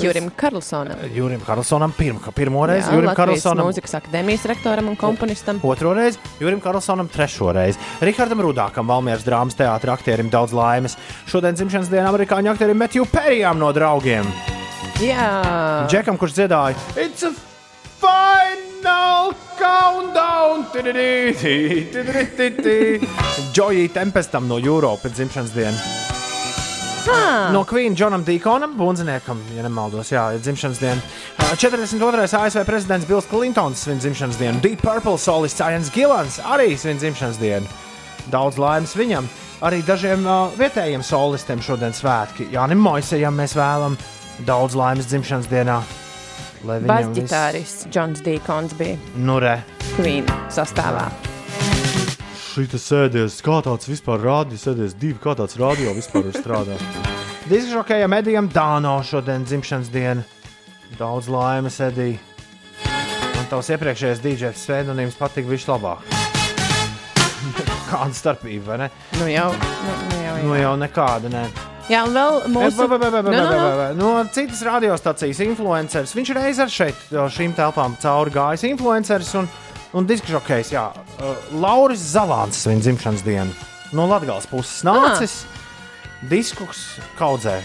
Jurim 0.00 0.30
Karlsonam. 0.34 1.02
Jurim 1.14 1.42
Karlsonam 1.46 1.92
pirmā, 1.94 2.32
pirmo 2.34 2.64
reizi. 2.66 2.88
Jā, 2.88 2.96
Jurim 2.96 3.10
Latvijas 3.12 3.44
Karlsonam 3.44 3.68
mūzikas 3.68 3.94
akadēmijas 4.00 4.46
rektoram 4.50 4.88
un 4.90 4.96
komponistam. 4.98 5.60
otro 5.62 5.92
reizi, 5.94 6.18
Jurim 6.40 6.62
Karlsonam 6.64 7.10
trešo 7.12 7.52
reizi. 7.54 7.78
Rihardam 8.00 8.42
Rudākam, 8.42 8.88
Valmieras 8.88 9.26
drāmas 9.26 9.54
teātris 9.58 9.94
aktierim 9.94 10.32
daudz 10.32 10.56
laimes. 10.56 10.96
Šodien 11.30 11.54
dzimšanas 11.54 11.92
dienā 11.92 12.08
amerikāņu 12.10 12.54
aktierim 12.56 12.80
Metju 12.82 13.06
Perijām 13.12 13.60
no 13.62 13.70
draugiem. 13.76 14.26
Jā, 14.96 15.86
Džekam, 15.92 16.16
kurš 16.16 16.38
dziedāja 16.40 16.74
It's 16.96 17.22
a 17.22 17.55
final 18.06 19.34
countdown! 19.58 20.66
Džojī 23.52 23.88
Tempestam 23.92 24.48
no 24.48 24.58
Eiropas 24.58 25.12
dzimšanas 25.16 25.54
dienas. 25.54 25.80
Ah. 27.06 27.50
No 27.52 27.64
Queen 27.64 27.94
Džonam 27.94 28.24
Dīkonam, 28.26 28.74
Bunziniekam, 28.76 29.38
ja 29.54 29.62
nemaldos, 29.62 30.10
jā, 30.10 30.24
ir 30.34 30.40
dzimšanas 30.42 30.80
diena. 30.82 31.02
Uh, 31.38 31.52
42. 31.54 32.26
ASV 32.26 32.64
prezidents 32.66 33.06
Bills 33.06 33.28
Clintons 33.30 33.84
svin 33.86 34.00
dzimšanas 34.02 34.40
dienu. 34.40 34.62
Deep 34.62 34.82
Purple 34.82 35.18
solists 35.18 35.62
Ians 35.62 35.92
Gilans 35.94 36.40
arī 36.42 36.74
svin 36.78 36.98
dzimšanas 36.98 37.38
dienu. 37.42 37.70
Daudz 38.32 38.58
laimes 38.58 38.96
viņam. 38.98 39.28
Arī 39.66 39.84
dažiem 39.86 40.26
uh, 40.26 40.50
vietējiem 40.58 41.06
solistiem 41.06 41.62
šodien 41.62 41.94
svētki. 41.94 42.50
Jānis 42.52 42.82
Moisejam 42.82 43.38
mēs 43.38 43.54
vēlam 43.56 43.94
daudz 44.48 44.74
laimes 44.76 45.06
dzimšanas 45.06 45.46
dienā. 45.52 45.78
Basģitārists 46.66 47.86
Džons 47.92 48.22
Dīkons 48.26 48.74
bija 48.78 48.96
Nu, 49.16 49.38
re. 49.42 49.60
Queen 49.94 50.26
sastāvā. 50.52 51.06
Šī 52.56 52.64
sēdies, 52.80 53.38
kā 53.44 53.60
tāds 53.64 53.88
vispār 53.88 54.22
rādījis, 54.24 54.64
sēdies 54.66 54.96
divi, 54.96 55.18
kā 55.22 55.34
tāds 55.36 55.58
radio 55.60 55.92
vispār 55.96 56.24
var 56.28 56.38
strādāt. 56.40 56.82
Diskžokējam 57.52 58.16
Edijam 58.16 58.48
Dāno 58.50 58.96
šodien 59.06 59.44
dzimšanas 59.46 59.92
diena. 59.92 60.24
Daudz 60.98 61.28
laimes, 61.30 61.76
Edija. 61.84 62.18
Man 63.36 63.46
tavs 63.50 63.70
iepriekšējais 63.76 64.24
DJs 64.24 64.58
pseidonīms 64.64 65.18
patika 65.20 65.52
vislabāk. 65.52 66.02
Kāda 67.90 68.10
starpība, 68.16 68.72
vai 68.72 68.78
ne? 68.86 68.90
Nu 69.20 69.30
jau, 69.30 69.48
nu, 69.52 69.96
nu 70.10 70.22
jau, 70.24 70.36
Nu 70.46 70.58
jau 70.58 70.74
nekāda, 70.80 71.30
ne. 71.30 71.46
Jā, 71.86 72.00
un 72.02 72.16
vēl 72.16 72.40
mūsu 72.50 72.88
be, 72.90 72.98
be, 72.98 73.10
be, 73.14 73.22
Nu, 73.30 73.42
nu, 73.46 73.58
nu. 73.62 73.92
No 74.00 74.24
citas 74.34 74.62
radiostacijas 74.66 75.38
influenceris. 75.44 76.14
Viņš 76.18 76.32
reiz 76.34 76.58
ar 76.62 76.72
šeit 76.72 77.06
šīm 77.12 77.54
telpām 77.54 77.94
cauri 78.02 78.34
gājis. 78.34 78.66
Influenceris 78.72 79.30
un, 79.38 79.46
un 79.94 80.08
diskžokejs, 80.08 80.72
jā, 80.74 80.88
uh, 80.90 81.48
Lauris 81.54 82.02
Zalāns 82.16 82.58
svin 82.64 82.82
dzimšanas 82.82 83.22
dienu. 83.26 83.54
No 83.94 84.08
Latgales 84.10 84.48
puses 84.50 84.82
nācis. 84.86 85.44
Diskus 86.26 86.96
kaudzē. 87.20 87.60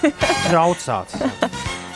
Kraut 0.48 0.80
sācis. 0.80 1.22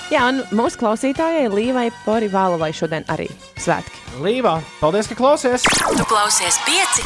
Jā, 0.09 0.23
un 0.31 0.41
mūsu 0.57 0.81
klausītājai 0.81 1.49
Līvai 1.53 1.89
Porivālovai 2.05 2.71
šodien 2.77 3.05
arī 3.13 3.27
svētki. 3.61 4.05
Līvā, 4.25 4.59
paldies, 4.81 5.11
ka 5.11 5.19
klausies! 5.19 5.67
Tu 5.69 6.09
klausies 6.09 6.61
pieci 6.69 7.05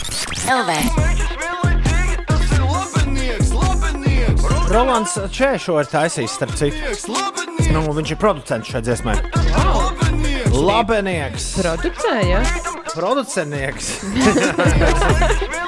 LV. 0.50 1.61
Rolands 4.72 5.18
Čēšo 5.28 5.74
ir 5.82 5.88
taisījis, 5.90 6.32
starp 6.38 6.54
citu. 6.56 6.78
Nu, 7.74 7.82
viņš 7.92 8.14
ir 8.14 8.18
producents 8.20 8.70
šai 8.72 8.80
dziesmai. 8.86 9.16
Labenieks! 10.52 11.50
Producēja? 11.58 12.40
Producenieks! 12.94 13.90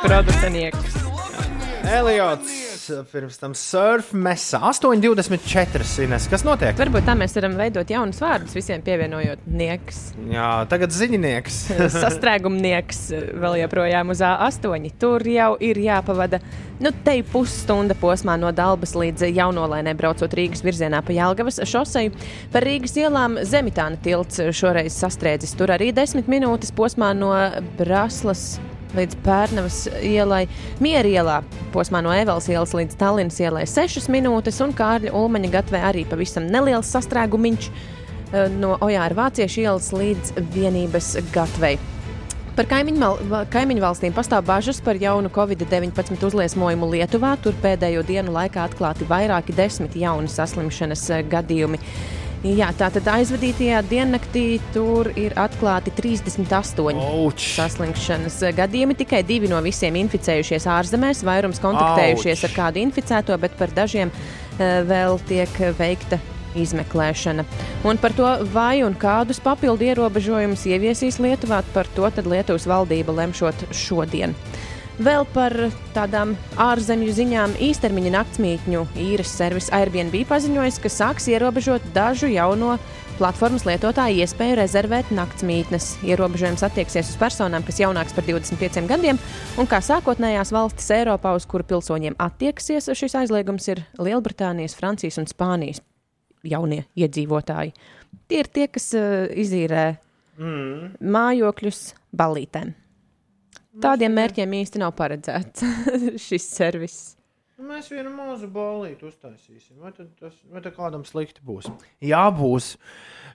Producenieks. 0.05 0.97
Eliots, 1.99 2.74
pirms 3.13 3.39
tam 3.41 3.55
surfmesa 3.59 4.61
8,24 4.69 6.05
Ines. 6.05 6.27
Kas 6.31 6.45
notiek? 6.47 6.77
Varbūt 6.79 7.07
tā 7.09 7.15
mēs 7.19 7.37
varam 7.39 7.57
veidot 7.59 7.91
jaunus 7.91 8.21
vārdus, 8.23 8.55
visiem 8.57 8.83
pievienojot 8.85 9.47
nieks. 9.51 10.01
Jā, 10.33 10.51
tagad 10.71 10.95
ziņnieks. 10.95 11.59
Sastrēgumnieks 12.03 13.01
vēl 13.41 13.59
joprojām 13.63 14.13
uz 14.15 14.23
A8. 14.25 14.91
Tur 15.01 15.25
jau 15.29 15.51
ir 15.63 15.81
jāpavada 15.85 16.41
nu, 16.83 16.93
te 17.07 17.17
pusstunda 17.31 17.97
posmā 17.99 18.37
no 18.41 18.51
Dabas 18.55 18.95
līdz 18.99 19.29
jaunolēnē, 19.31 19.95
braucot 19.99 20.35
Rīgas 20.37 20.65
virzienā 20.67 21.01
pa 21.07 21.15
Jālgavas 21.17 21.63
šoseju. 21.71 22.15
Par 22.55 22.67
Rīgas 22.67 22.97
ielām 23.01 23.39
Zemitāna 23.47 24.01
tilts 24.05 24.43
šoreiz 24.55 24.97
sastrēdzis. 24.99 25.57
Tur 25.59 25.75
arī 25.75 25.93
desmit 25.95 26.31
minūtes 26.31 26.75
posmā 26.75 27.13
no 27.17 27.33
Braslas 27.79 28.55
līdz 28.99 29.19
Pērnavas 29.25 29.81
ielai, 30.03 30.45
Miera 30.83 31.11
ielā, 31.11 31.41
posmā 31.75 32.03
no 32.05 32.13
Evelas 32.15 32.49
ielas 32.51 32.75
līdz 32.77 32.99
Tallinas 33.01 33.41
ielai 33.43 33.65
6 33.71 34.11
minūtes, 34.13 34.61
un 34.65 34.75
Kārļa 34.77 35.15
Ulmaņa 35.15 35.51
gatavē 35.57 35.83
arī 35.91 36.07
pavisam 36.09 36.47
neliels 36.51 36.93
sastrēgumiņš 36.95 37.69
eh, 37.71 38.47
no 38.55 38.77
Ojāra 38.85 39.19
Vāciešu 39.25 39.65
ielas 39.67 39.91
līdz 39.95 40.39
vienības 40.55 41.15
gatavei. 41.35 41.77
Par 42.55 42.69
kaimiņu, 42.71 43.07
kaimiņu 43.51 43.83
valstīm 43.83 44.13
pastāv 44.15 44.45
bažas 44.47 44.79
par 44.79 44.95
jaunu 45.03 45.27
Covid-19 45.35 46.23
uzliesmojumu 46.29 46.87
Lietuvā. 46.93 47.33
Tur 47.43 47.57
pēdējo 47.59 48.05
dienu 48.07 48.31
laikā 48.37 48.69
atklāti 48.69 49.09
vairāki 49.11 49.57
desmit 49.59 49.97
jauni 49.99 50.31
saslimšanas 50.31 51.03
eh, 51.17 51.25
gadījumi. 51.33 51.81
Jā, 52.45 52.67
tātad 52.77 53.07
aizvadītajā 53.09 53.79
diennaktī 53.89 54.59
tur 54.75 55.09
ir 55.17 55.33
atklāti 55.41 55.89
38 55.97 56.99
Ouch. 57.01 57.41
saslimšanas 57.41 58.37
gadījumi. 58.59 58.99
Tikai 59.01 59.23
divi 59.25 59.49
no 59.49 59.63
visiem 59.65 59.97
inficējušies 60.03 60.67
ārzemēs, 60.69 61.23
vairums 61.25 61.63
kontaktējušies 61.63 62.43
Auč. 62.43 62.45
ar 62.51 62.55
kādu 62.59 62.83
inficēto, 62.83 63.39
bet 63.41 63.57
par 63.57 63.73
dažiem 63.73 64.13
eh, 64.13 64.85
vēl 64.85 65.17
tiek 65.25 65.57
veikta 65.79 66.21
izmeklēšana. 66.53 67.47
Un 67.89 67.97
par 68.03 68.13
to, 68.13 68.29
vai 68.53 68.85
un 68.85 68.93
kādus 68.93 69.41
papildu 69.41 69.89
ierobežojumus 69.89 70.67
ieviesīs 70.69 71.17
Lietuvā, 71.25 71.63
par 71.73 71.89
to 71.97 72.13
tad 72.13 72.29
Lietuvas 72.29 72.69
valdība 72.69 73.17
lemšot 73.25 73.71
šodien. 73.73 74.37
Vēl 74.95 75.25
par 75.35 75.55
tādām 75.91 76.37
ārzemju 76.61 77.15
ziņām 77.17 77.57
īstermiņa 77.67 78.13
naktsmītņu 78.15 78.83
īres 79.03 79.33
servis 79.35 79.67
Airbnb 79.75 80.15
paziņojis, 80.31 80.79
ka 80.79 80.93
sāks 80.93 81.27
ierobežot 81.33 81.83
dažu 81.97 82.31
jauno 82.31 82.77
platformas 83.19 83.67
lietotāju 83.67 84.23
iespēju 84.23 84.59
rezervēt 84.61 85.11
naktsmītnes. 85.15 85.89
Ierobežojums 86.07 86.63
attieksies 86.67 87.11
uz 87.11 87.19
personām, 87.19 87.67
kas 87.67 87.83
jaunākas 87.83 88.15
par 88.15 88.27
25 88.29 88.87
gadiem, 88.91 89.19
un 89.59 89.71
kā 89.71 89.83
sākotnējās 89.83 90.55
valstis 90.55 90.93
Eiropā, 90.95 91.35
uz 91.35 91.49
kuru 91.51 91.67
pilsoņiem 91.75 92.15
attieksies 92.23 92.93
šis 92.95 93.19
aizliegums, 93.25 93.67
ir 93.75 93.83
Lielbritānijas, 93.99 94.79
Francijas 94.79 95.19
un 95.19 95.27
Spānijas 95.31 95.83
jaunie 96.47 96.85
iedzīvotāji. 96.95 97.75
Tie 98.31 98.43
ir 98.45 98.51
tie, 98.55 98.71
kas 98.71 98.93
uh, 98.95 99.27
izīrē 99.35 99.95
Mm. 100.35 100.97
mājokļus 100.99 101.81
balītēm. 102.17 102.73
Tādiem 103.83 104.15
mērķiem 104.15 104.55
īsti 104.61 104.81
nav 104.83 104.95
paredzēts 104.99 105.65
šis 106.27 106.47
servis. 106.47 106.99
Nu, 107.59 107.69
Mēs 107.71 107.89
vienu 107.91 108.11
mazu 108.15 108.49
balīti 108.51 109.07
uztaisīsim. 109.07 109.79
Vai 109.83 109.93
tas, 109.95 110.35
vai 110.51 110.63
kādam 110.75 111.05
slikti 111.07 111.43
būs? 111.47 111.69
Jā, 112.03 112.25
būs. 112.35 112.73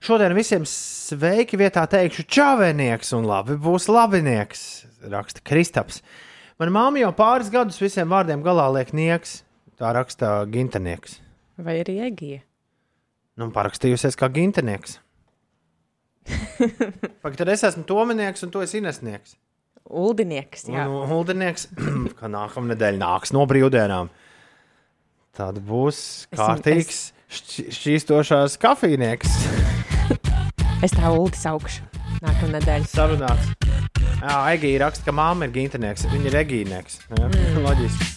Šodien 0.04 0.36
visiem 0.36 0.68
sveiki 0.68 1.60
vietā 1.60 1.86
teikšu 1.92 2.28
čāvēnieks 2.28 3.14
un 3.16 3.28
labi 3.28 3.56
būs 3.60 3.88
labinieks, 3.92 4.66
raksta 5.12 5.44
Kristaps. 5.48 6.02
Manā 6.60 6.76
māmiņa 6.76 7.06
jau 7.06 7.14
pāris 7.16 7.52
gadus 7.52 7.80
visiem 7.80 8.12
vārdiem 8.12 8.44
galā 8.44 8.68
liek 8.76 8.92
nieks. 8.96 9.42
Tā 9.80 9.94
raksta 9.96 10.44
gintenieks. 10.52 11.22
Vai 11.60 11.78
arī 11.80 12.02
Egija? 12.04 12.42
Nu, 13.40 13.48
parakstījusies 13.56 14.20
kā 14.20 14.28
gintenieks. 14.36 14.98
Pagaid, 17.24 17.38
tad 17.40 17.52
es 17.56 17.64
esmu 17.64 17.86
tominieks 17.88 18.44
un 18.44 18.52
tu 18.52 18.60
esi 18.64 18.82
inesnieks. 18.82 19.38
Uldinieks. 19.90 20.68
Jā. 20.70 20.86
Un 20.88 21.08
Huldinieks, 21.10 21.68
ka 22.20 22.30
nākamā 22.30 22.74
nedēļa 22.76 23.02
nāks 23.02 23.34
no 23.36 23.46
brīvdienām. 23.50 24.12
Tad 25.40 25.60
būs 25.66 26.00
Es- 26.30 26.40
kārtīgs 26.40 27.00
šķi- 27.30 27.70
šķīstošās 27.80 28.58
kafejnieks. 28.62 29.34
Es 30.80 30.94
tā 30.96 31.10
uldi 31.12 31.36
saukšu 31.36 31.84
nākamā 32.24 32.54
nedēļa. 32.54 32.86
Sarunāts. 32.88 33.50
Jā, 34.20 34.38
Egija 34.54 34.86
raksta, 34.86 35.04
ka 35.10 35.12
māma 35.16 35.48
ir 35.48 35.52
gintenieks. 35.58 36.06
Viņa 36.12 36.30
ir 36.32 36.38
egīnieks. 36.46 37.02
Mm. 37.18 37.60
Loģiski. 37.66 38.08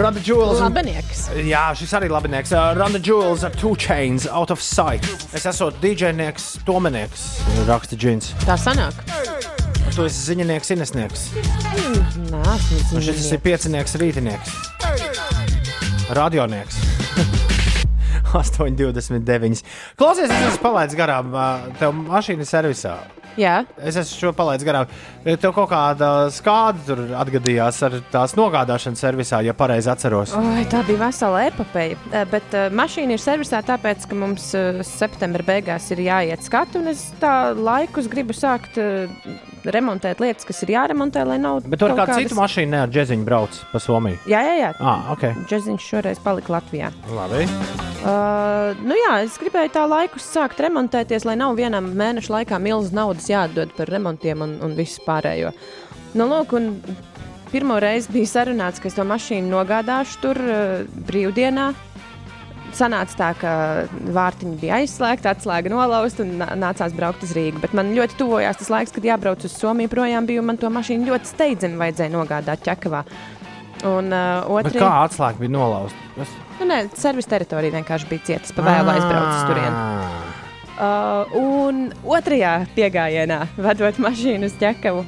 Rada 0.00 0.22
Jules. 0.24 0.60
Labinieks. 0.62 1.24
Jā, 1.44 1.66
šis 1.76 1.92
arī 1.98 2.08
labinieks. 2.12 2.52
Uh, 2.56 2.70
Rada 2.78 3.00
Jules 3.02 3.44
ar 3.44 3.52
two 3.58 3.74
chains 3.76 4.24
out 4.30 4.52
of 4.54 4.62
sight. 4.64 5.04
Es 5.36 5.44
esmu 5.50 5.68
DJnieks, 5.82 6.52
tomenieks, 6.68 7.28
raksta 7.68 7.98
Džins. 7.98 8.32
Tā 8.46 8.56
sanāk. 8.60 9.04
Tu 9.90 10.04
esi 10.06 10.20
ziņinieks, 10.30 10.70
inesnieks. 10.76 11.24
Nē, 12.30 12.42
Un 12.94 13.02
šis 13.04 13.26
ir 13.34 13.40
piecinieks, 13.42 13.96
rītinieks. 14.00 14.52
Radionieks. 16.16 16.78
8,29. 18.30 19.64
Klausies, 19.98 20.30
es 20.30 20.46
esmu 20.52 20.62
palaidis 20.62 20.98
garām. 20.98 21.34
Tev 21.80 21.94
mašīna 21.98 22.46
ir 22.46 22.50
servisā. 22.50 22.94
Jā, 23.40 23.60
Es 23.80 23.96
esmu 23.96 24.18
šo 24.18 24.32
palaidis 24.36 24.66
garām. 24.68 24.90
Tev 25.24 25.52
kaut 25.56 25.70
kāda 25.70 26.28
skāde 26.34 26.82
tur 26.86 27.00
atgadījās 27.16 27.78
ar 27.86 27.96
tās 28.12 28.34
nogādāšanas 28.36 29.00
servisā, 29.00 29.40
ja 29.44 29.54
pareizi 29.56 29.90
atceros. 29.92 30.34
Oi, 30.36 30.64
tā 30.70 30.82
bija 30.88 31.00
vesela 31.06 31.44
epopeja. 31.48 31.96
Eh, 32.12 32.26
Bet 32.30 32.52
uh, 32.54 32.68
mašīna 32.76 33.16
ir 33.16 33.22
servisā 33.22 33.62
tāpēc, 33.66 34.04
ka 34.10 34.18
mums 34.18 34.50
uh, 34.58 34.82
septembra 34.86 35.44
beigās 35.46 35.88
ir 35.94 36.04
jāiet 36.04 36.44
skatu, 36.46 36.82
un 36.82 36.92
es 36.92 37.08
tā 37.22 37.54
laikus 37.56 38.10
gribu 38.12 38.36
sākt 38.36 38.76
uh, 38.80 39.10
remontēt 39.64 40.20
lietas, 40.22 40.46
kas 40.48 40.62
ir 40.64 40.74
jāremontē, 40.76 41.24
lai 41.28 41.40
nav. 41.42 41.64
Bet 41.68 41.82
tur 41.82 41.96
kāda 41.96 42.20
cita 42.20 42.36
mašīna 42.38 42.74
ne 42.76 42.82
ar 42.84 42.92
džeziņu 42.92 43.26
brauc 43.26 43.56
pa 43.72 43.80
Somiju. 43.82 44.20
Jā, 44.30 44.42
jā, 44.46 44.56
jā. 44.60 44.70
Ah, 44.80 45.10
ok. 45.14 45.26
Džeziņš 45.50 45.88
šoreiz 45.94 46.20
palika 46.24 46.58
Latvijā. 46.58 46.92
Labi. 47.16 47.46
Uh, 48.00 48.76
nu 48.80 48.96
jā, 48.96 49.16
es 49.26 49.36
gribēju 49.40 49.74
tā 49.74 49.84
laikus 49.88 50.28
sākt 50.32 50.62
remontēties, 50.64 51.26
lai 51.28 51.36
nav 51.40 51.58
vienam 51.58 51.90
mēneša 51.96 52.32
laikā 52.38 52.60
milzīgas 52.62 52.96
naudas 52.96 53.28
jāatdod 53.32 53.72
par 53.76 53.90
remontiem 53.92 54.42
un, 54.46 54.56
un 54.64 54.74
visu 54.78 55.02
pārējo. 55.06 55.52
Nu, 56.18 56.26
lūk, 56.30 56.54
un 56.58 56.72
pirmo 57.52 57.76
reizi 57.82 58.10
bija 58.14 58.30
sarunāts, 58.36 58.80
ka 58.82 58.90
es 58.90 58.96
to 58.98 59.06
mašīnu 59.06 59.50
nogādāšu 59.52 60.20
tur 60.24 60.40
uh, 60.42 60.82
brīvdienā. 61.08 61.70
Sanāca 62.70 63.16
tā, 63.18 63.28
ka 63.34 63.52
vārtiņi 64.14 64.58
bija 64.60 64.76
aizslēgti, 64.78 65.26
atslēga 65.26 65.72
nolauzta 65.72 66.22
un 66.22 66.36
nā- 66.38 66.52
nācās 66.54 66.92
braukt 66.94 67.24
uz 67.26 67.32
Rīgu. 67.34 67.58
Bet 67.64 67.72
man 67.74 67.90
ļoti 67.96 68.14
tuvojās 68.20 68.60
tas 68.60 68.70
laiks, 68.70 68.94
kad 68.94 69.08
jābrauc 69.08 69.42
uz 69.48 69.56
Somiju 69.58 69.90
projām, 69.90 70.28
bija 70.28 70.38
un 70.42 70.46
man 70.52 70.60
to 70.60 70.70
mašīnu 70.70 71.08
ļoti 71.10 71.32
steidzami 71.32 71.80
vajadzēja 71.82 72.14
nogādāt 72.14 72.62
Čekavā. 72.66 73.02
Un 73.90 74.12
uh, 74.14 74.46
Bet 74.62 74.70
otrā 74.70 74.84
kā 74.84 74.92
atslēga 75.08 75.42
bija 75.42 75.54
nolauzta? 75.56 76.06
Kas? 76.14 76.36
Nu, 76.60 76.68
nē, 76.70 76.78
servis 77.00 77.26
teritorija 77.26 77.74
vienkārši 77.80 78.10
bija 78.12 78.26
cieta. 78.28 78.54
Pa 78.54 78.66
vēlu 78.68 78.92
aizbraucu 78.94 79.34
uz 79.34 79.44
turieni. 79.50 80.39
Uh, 80.80 81.28
un 81.36 81.90
otrajā 82.08 82.62
piegājienā, 82.72 83.42
vadot 83.60 83.98
mašīnu 84.00 84.48
uz 84.48 84.54
ķekavu, 84.56 85.02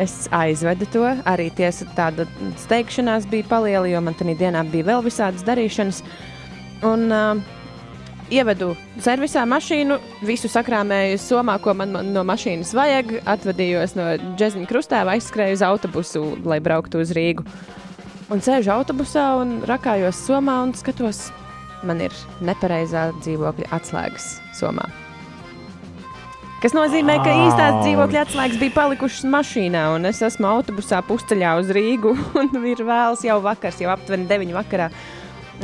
es 0.00 0.14
aizvedu 0.32 0.86
to. 0.94 1.02
Arī 1.28 1.50
tiesa 1.52 1.84
tāda 1.92 2.24
steigšanās 2.62 3.26
bija 3.28 3.44
paliela, 3.50 3.84
jo 3.90 4.00
man 4.00 4.16
tajā 4.16 4.38
dienā 4.40 4.62
bija 4.72 4.86
vēl 4.88 5.04
visādas 5.04 5.44
darīšanas. 5.44 6.00
Un 6.88 7.04
uh, 7.12 7.42
ievedu 8.32 8.70
servisā 9.04 9.42
mašīnu, 9.44 9.98
visu 10.24 10.48
sakrāmēju 10.48 11.20
somā, 11.20 11.58
ko 11.60 11.74
man, 11.76 11.92
man 11.98 12.14
no 12.14 12.24
mašīnas 12.24 12.72
vajag. 12.78 13.18
Atvadījos 13.28 13.92
no 13.98 14.08
džeziņa 14.40 14.70
krustēva, 14.70 15.18
aizskrēju 15.18 15.58
uz 15.58 15.66
autobusu, 15.66 16.24
lai 16.48 16.62
brauktu 16.64 17.02
uz 17.04 17.12
Rīgu. 17.16 17.44
Un 18.32 18.40
sēžu 18.40 18.72
autobusā 18.72 19.26
un 19.42 19.58
rakājos 19.68 20.24
somā 20.30 20.62
un 20.64 20.72
skatos, 20.78 21.26
man 21.84 22.00
ir 22.08 22.16
nepareizā 22.40 23.10
dzīvokļa 23.20 23.72
atslēgas 23.74 24.32
somā. 24.56 24.88
Tas 26.60 26.74
nozīmē, 26.76 27.14
ka 27.24 27.32
īstās 27.32 27.78
dzīvokļa 27.86 28.22
atslēgas 28.26 28.58
bija 28.60 28.74
palikušas 28.74 29.24
mašīnā, 29.32 29.86
un 29.94 30.04
es 30.10 30.18
esmu 30.26 30.44
autobusā 30.44 30.98
pusceļā 31.08 31.54
uz 31.56 31.70
Rīgu. 31.72 32.12
Un 32.40 32.66
ir 32.68 32.82
vēls 32.84 33.22
jau 33.24 33.38
vakars, 33.40 33.78
jau 33.80 33.88
aptuveni 33.94 34.28
9 34.28 34.52
vakarā. 34.58 34.90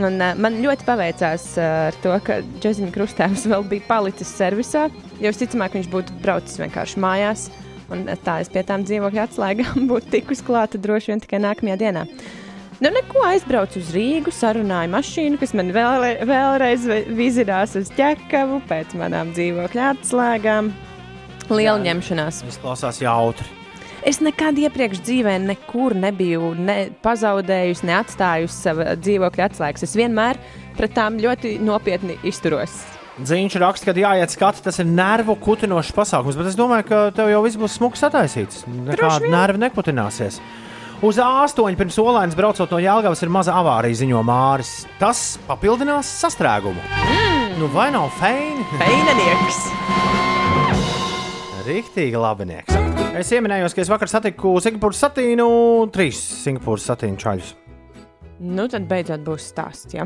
Un, 0.00 0.16
uh, 0.16 0.32
man 0.40 0.56
ļoti 0.64 0.86
paveicās 0.88 1.44
uh, 1.60 1.66
ar 1.90 1.98
to, 2.00 2.14
ka 2.24 2.38
Džeziņa 2.62 2.94
krustēvs 2.94 3.44
vēl 3.52 3.68
bija 3.68 3.84
palicis 3.90 4.32
servisā. 4.38 4.86
Jo 5.20 5.34
visticamāk, 5.34 5.76
viņš 5.76 5.92
būtu 5.92 6.16
braucis 6.24 6.56
vienkārši 6.64 7.04
mājās. 7.04 7.50
Un 7.92 8.08
tā 8.24 8.38
es 8.42 8.48
pie 8.50 8.64
tām 8.66 8.88
dzīvokļa 8.88 9.28
atslēgām 9.28 9.84
būtu 9.92 10.14
tikus 10.16 10.40
klāta 10.48 10.80
droši 10.80 11.12
vien 11.12 11.24
tikai 11.26 11.44
nākamajā 11.44 11.76
dienā. 11.84 12.06
Nu, 12.80 12.88
neko 12.92 13.20
aizbraucu 13.24 13.80
uz 13.80 13.92
Rīgu, 13.92 14.32
sarunāju 14.36 14.90
mašīnu, 14.96 15.38
kas 15.40 15.52
man 15.56 15.76
vēlre, 15.76 16.16
vēlreiz 16.28 16.88
vi- 16.88 17.04
vizinās 17.20 17.76
uz 17.76 17.92
ķekavu 17.96 18.62
pēc 18.68 18.96
manām 19.00 19.36
dzīvokļa 19.36 19.92
atslēgām. 19.94 20.72
Liela 21.50 21.78
Jā. 21.78 21.84
ņemšanās. 21.90 22.42
Izklausās 22.50 23.00
jautri. 23.02 23.46
Es 24.06 24.20
nekad 24.22 24.58
iepriekš 24.62 25.00
dzīvē 25.02 25.32
nekur 25.42 25.96
nebiju 25.98 26.52
ne 26.58 26.76
pazaudējusi, 27.02 27.86
ne 27.88 27.96
atstājusi 27.96 28.54
savu 28.54 28.84
dzīvokļa 29.02 29.48
atslēgas. 29.48 29.82
Es 29.82 29.96
vienmēr 29.98 30.38
pret 30.76 30.94
tām 30.94 31.18
ļoti 31.18 31.56
nopietni 31.64 32.14
izturos. 32.26 32.76
Ziņš 33.16 33.56
raksta, 33.62 33.88
ka 33.88 33.96
jāiet 33.96 34.30
skati, 34.30 34.60
tas 34.62 34.78
ir 34.78 34.86
nervu 34.86 35.38
kutinošs 35.40 35.94
pasākums, 35.96 36.36
bet 36.36 36.50
es 36.50 36.58
domāju, 36.58 36.84
ka 36.90 36.98
tev 37.16 37.32
jau 37.32 37.40
viss 37.46 37.58
būs 37.58 37.78
smuks 37.80 38.04
sataisīts. 38.04 38.66
Nekāda 38.68 39.30
nerva 39.32 39.62
nekutināsies. 39.64 40.38
Uz 41.04 41.18
A8 41.20 41.76
pirms 41.76 41.98
olainas 42.00 42.36
braucot 42.36 42.70
no 42.72 42.78
Jālgavas 42.80 43.24
ir 43.24 43.32
maza 43.32 43.56
avārija, 43.56 43.98
ziņo 44.04 44.22
Māris. 44.24 44.84
Tas 45.00 45.34
papildinās 45.48 46.08
sastrēgumu. 46.22 46.84
Mm. 47.08 47.56
Nu, 47.60 47.72
vai 47.72 47.90
nav 47.92 48.12
feini? 48.20 48.64
Feinanieks! 48.76 49.64
Rīktīgi 51.66 52.18
labinieks. 52.20 52.76
Es 53.18 53.30
ieminējos, 53.34 53.74
ka 53.74 53.82
es 53.82 53.90
vakar 53.90 54.10
satiku 54.10 54.52
Singapūras 54.62 55.00
satīnu, 55.06 55.46
trīs 55.94 56.18
Singapūras 56.44 56.84
satīnu 56.92 57.18
čaļus. 57.18 57.54
Nu, 58.44 58.66
tad 58.70 58.84
beidzot 58.90 59.24
būs 59.26 59.48
stāsts. 59.50 59.94
Ja? 59.96 60.04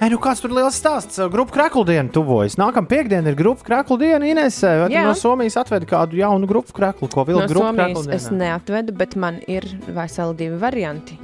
Ei, 0.00 0.08
nu 0.08 0.16
kāds 0.22 0.40
tur 0.40 0.54
liels 0.56 0.78
stāsts? 0.80 1.20
Grupu 1.30 1.52
kreklu 1.52 1.84
diena 1.84 2.08
tuvojas. 2.10 2.56
Nākamā 2.58 2.88
piekdiena 2.88 3.30
ir 3.30 3.36
grupu 3.38 3.66
kreklu 3.68 3.98
diena. 4.00 4.24
Inesē, 4.24 4.70
vai 4.80 4.88
tu 4.88 4.96
Jā. 4.96 5.04
no 5.04 5.12
Somijas 5.18 5.58
atvedi 5.60 5.86
kādu 5.90 6.16
jaunu 6.22 6.48
grupu 6.48 6.72
kreklu, 6.78 7.10
ko 7.12 7.26
vilkt 7.28 7.44
No 7.44 7.50
grupu 7.52 7.74
kreklu 7.76 8.06
es 8.16 8.30
neatvedu, 8.32 8.96
bet 8.96 9.14
man 9.20 9.42
ir 9.46 9.68
veseli 9.92 10.38
divi 10.40 10.56
varianti, 10.62 11.20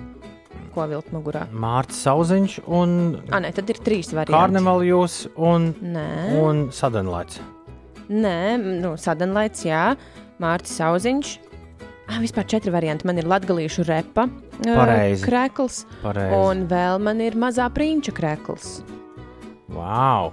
ko 0.77 0.85
vilkt 0.93 1.11
mugurā. 1.17 1.47
Mārcis 1.57 2.05
Sauziņš 2.05 2.59
un 2.69 2.97
Ah, 3.33 3.41
nē, 3.41 3.55
tad 3.57 3.73
ir 3.73 3.81
trīs 3.81 4.13
varianti. 4.13 4.37
Karnevālijos 4.37 5.23
un, 5.41 5.73
Nē. 5.81 6.09
un 6.45 6.67
Sadenlaits. 6.71 7.41
Nē, 8.11 8.57
nu, 8.83 8.95
sadenlaits, 9.01 9.65
jā, 9.67 9.97
Mārcis 10.43 10.79
Sauziņš. 10.81 11.33
Ah, 12.07 12.21
vispār 12.23 12.47
četri 12.47 12.71
varianti. 12.71 13.03
Man 13.09 13.19
ir 13.19 13.27
latgalīšu 13.27 13.83
repa 13.89 14.29
Pareizi. 14.63 15.25
krēkls, 15.27 15.81
Pareizi. 16.05 16.37
un 16.39 16.67
vēl 16.71 17.01
man 17.03 17.21
ir 17.25 17.35
mazā 17.35 17.67
prinča 17.75 18.13
krēkls. 18.15 18.77
Wow! 19.75 20.31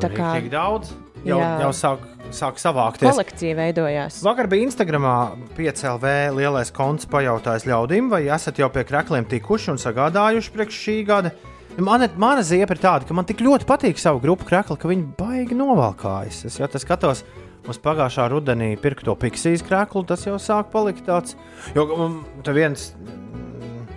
Tā 0.00 0.10
kā 0.12 0.34
Tik 0.38 0.50
daudz 0.52 0.92
jau, 1.24 1.38
Jā. 1.40 1.48
jau 1.64 1.70
sāk, 1.76 2.04
sāk 2.32 2.60
savākties. 2.60 3.08
kolekcija 3.08 3.56
veidojās. 3.56 4.20
Vakar 4.24 4.46
bija 4.48 4.66
Instagramā 4.68 5.14
5LV 5.56 6.12
lielais 6.36 6.70
konts 6.72 7.08
pajautājis 7.08 7.64
ļaudīm, 7.68 8.10
vai 8.12 8.22
esat 8.28 8.60
jau 8.60 8.68
pie 8.72 8.84
krekliem 8.84 9.24
tikuši 9.28 9.70
un 9.72 9.80
sagādājuši 9.80 10.52
priekš 10.52 10.80
šī 10.84 10.96
gada. 11.08 11.32
Man, 11.74 12.04
mana 12.16 12.42
ziepa 12.46 12.76
ir 12.76 12.78
tāda, 12.78 13.06
ka 13.08 13.14
man 13.18 13.26
tik 13.26 13.40
ļoti 13.42 13.66
patīk 13.66 13.98
savu 13.98 14.20
grupu 14.22 14.46
krekli, 14.46 14.76
ka 14.78 14.86
viņi 14.86 15.08
baigi 15.18 15.56
novalkājas. 15.58 16.44
Es 16.46 16.60
jau 16.60 16.68
skatos 16.70 17.24
uz 17.66 17.80
pagājušā 17.82 18.28
rudenī 18.30 18.68
pirkto 18.78 19.16
piksijas 19.18 19.64
kreklu, 19.66 20.04
tas 20.06 20.22
jau 20.22 20.36
sāk 20.38 20.70
palikt 20.70 21.02
tāds. 21.08 21.34
Jo 21.74 21.88
um, 21.96 22.20
te 22.46 22.54
viens 22.54 22.92
mm, 22.94 23.88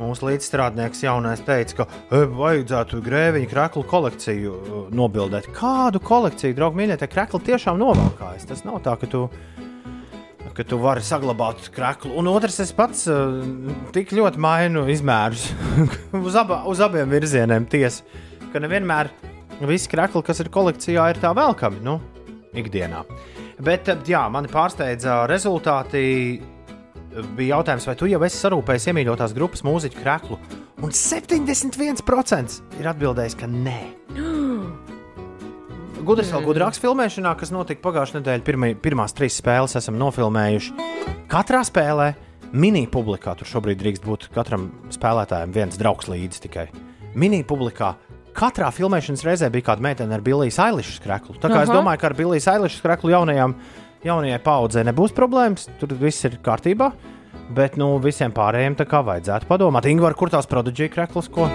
mūsu 0.00 0.26
līdzstrādnieks 0.26 1.04
jaunais 1.04 1.44
teica, 1.46 1.84
ka 1.84 1.86
e, 2.10 2.24
vajadzētu 2.34 2.98
grēviņu 3.06 3.50
kreklu 3.52 3.84
kolekciju 3.94 4.56
uh, 4.56 4.82
nobildēt. 4.90 5.52
Kādu 5.54 6.02
kolekciju, 6.02 6.56
draugi, 6.58 6.82
mīļie, 6.82 6.98
tie 6.98 7.10
krekli 7.14 7.44
tiešām 7.52 7.78
novalkājas. 7.78 8.48
Tas 8.50 8.66
nav 8.66 8.82
tā, 8.88 8.96
ka 8.98 9.06
tu 9.06 9.28
ka 10.56 10.64
tu 10.66 10.78
vari 10.82 11.02
saglabāt 11.04 11.68
kreklu. 11.74 12.12
Un 12.20 12.28
otrs, 12.30 12.60
es 12.64 12.72
pats 12.76 13.06
uh, 13.10 13.40
tik 13.94 14.14
ļoti 14.16 14.40
mainu 14.42 14.86
izmērus 14.90 15.48
uz, 16.26 16.38
aba, 16.38 16.62
uz 16.70 16.82
abiem 16.84 17.10
virzieniem. 17.10 17.68
Tiesa, 17.70 18.04
ka 18.52 18.62
nevienmēr 18.62 19.12
visi 19.68 19.90
krekli, 19.92 20.24
kas 20.26 20.42
ir 20.42 20.52
kolekcijā, 20.52 21.10
ir 21.12 21.20
tā 21.22 21.32
velkami 21.36 21.82
nu, 21.86 21.98
ikdienā. 22.56 23.04
Bet, 23.60 23.90
uh, 23.92 24.02
jā, 24.08 24.24
mani 24.32 24.50
pārsteidza 24.52 25.22
rezultāti. 25.30 26.02
Bija 27.34 27.56
jautājums, 27.56 27.88
vai 27.88 27.96
tu 27.98 28.06
jau 28.06 28.20
esi 28.22 28.38
sarūpējis 28.38 28.84
iemīļotās 28.92 29.32
grupas 29.34 29.64
mūziķu 29.66 29.98
kreklu? 29.98 30.38
Un 30.86 30.94
71% 30.94 32.60
ir 32.78 32.92
atbildējis, 32.94 33.40
ka 33.40 33.50
nē. 33.50 33.80
Gudrs 36.00 36.30
vēl 36.32 36.44
gudrāks 36.46 36.80
filmēšanā, 36.80 37.34
kas 37.36 37.50
notika 37.52 37.82
pagājušajā 37.84 38.20
nedēļā. 38.20 38.42
Pirmī, 38.46 38.70
pirmās 38.80 39.12
trīs 39.16 39.36
spēles 39.36 39.76
esam 39.76 39.98
nofilmējuši. 40.00 40.86
Katrā 41.30 41.60
spēlē, 41.66 42.06
mini 42.56 42.86
publikā, 42.90 43.34
tur 43.36 43.48
šobrīd 43.50 43.80
drīkst 43.82 44.06
būt 44.06 44.28
katram 44.34 44.70
spēlētājam 44.94 45.52
viens 45.54 45.76
draugs 45.80 46.08
līdzi 46.08 46.44
tikai. 46.46 46.66
Mini 47.20 47.42
publikā 47.44 47.92
katrā 48.36 48.70
filmēšanas 48.72 49.26
reizē 49.26 49.50
bija 49.52 49.70
kāda 49.70 49.84
meitene 49.84 50.16
ar 50.16 50.24
Billijas 50.24 50.60
Ailišas 50.64 51.02
kreklu. 51.04 51.36
Tā 51.42 51.50
kā 51.52 51.64
es 51.66 51.72
Aha. 51.72 51.80
domāju, 51.80 52.00
ka 52.00 52.08
ar 52.08 52.16
Billijas 52.16 52.48
Ailišas 52.54 52.84
kreklu 52.86 53.12
jaunajām, 53.12 53.56
jaunajai 54.06 54.40
paudzei 54.46 54.86
nebūs 54.88 55.12
problēmas. 55.16 55.68
Tur 55.82 55.92
viss 56.00 56.24
ir 56.28 56.40
kārtībā. 56.44 56.94
Bet 57.50 57.76
nu, 57.78 57.96
visiem 58.02 58.32
pārējiem 58.34 58.78
tā 58.78 58.86
kā 58.86 59.02
vajadzētu 59.06 59.50
padomāt. 59.50 59.90
Ingūna, 59.90 60.14
kur 60.18 60.30
tās 60.32 60.48
prodigija 60.50 60.90
krekls, 60.94 61.28
ko 61.34 61.50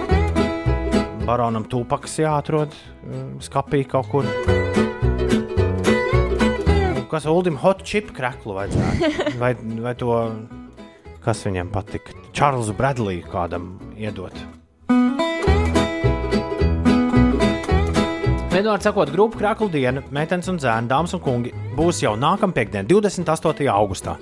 baronam 1.26 1.66
tūpaks 1.66 2.20
jāatrod 2.22 2.74
mm, 3.02 3.38
skapī 3.44 3.82
kaut 3.90 4.10
kur. 4.12 4.28
Kas 7.10 7.26
Uldim 7.30 7.58
hot 7.62 7.84
chip 7.86 8.10
kreklu 8.14 8.56
vajadzētu? 8.56 9.10
Vai, 9.42 9.52
vai 9.82 9.94
to, 9.98 10.10
kas 11.24 11.44
viņam 11.46 11.70
patika? 11.74 12.14
Čārlzu 12.36 12.74
Bradliju 12.76 13.26
kādam 13.30 13.76
iedot. 13.96 14.34
Vienmēr 18.56 18.80
sakot, 18.80 19.10
grupu 19.12 19.36
krāklu 19.36 19.68
diena, 19.68 20.00
meitenes 20.16 20.48
un 20.48 20.58
zēni, 20.62 20.88
dāmas 20.88 21.12
un 21.12 21.20
kungi, 21.20 21.52
būs 21.76 22.00
jau 22.06 22.14
nākamā 22.16 22.56
piekdiena, 22.56 22.88
28. 22.88 23.68
augustā. 23.68 24.16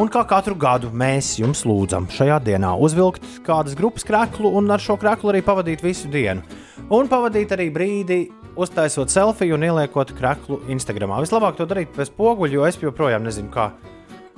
Un 0.00 0.08
kā 0.08 0.22
katru 0.24 0.54
gadu 0.56 0.88
mēs 0.96 1.34
jums 1.36 1.60
lūdzam 1.68 2.06
šajā 2.08 2.38
dienā 2.40 2.70
uzvilkt 2.80 3.20
kādas 3.44 3.74
grupas 3.76 4.06
krāklu 4.08 4.48
un 4.56 4.72
ar 4.72 4.80
šo 4.80 4.94
krāklu 4.96 5.28
arī 5.28 5.42
pavadīt 5.44 5.82
visu 5.84 6.08
dienu. 6.08 6.40
Un 6.88 7.10
pavadīt 7.10 7.50
arī 7.52 7.66
brīdi, 7.74 8.16
uztaisot 8.56 9.12
selfiju 9.12 9.58
un 9.58 9.66
ieliekot 9.66 10.14
krāklu 10.16 10.62
Instagram. 10.72 11.12
Vislabāk 11.20 11.58
to 11.58 11.66
darīt 11.68 11.92
bez 11.98 12.08
poguļa, 12.16 12.54
jo 12.54 12.64
es 12.70 12.80
joprojām 12.80 13.26
nezinu, 13.28 13.50
kā. 13.52 13.66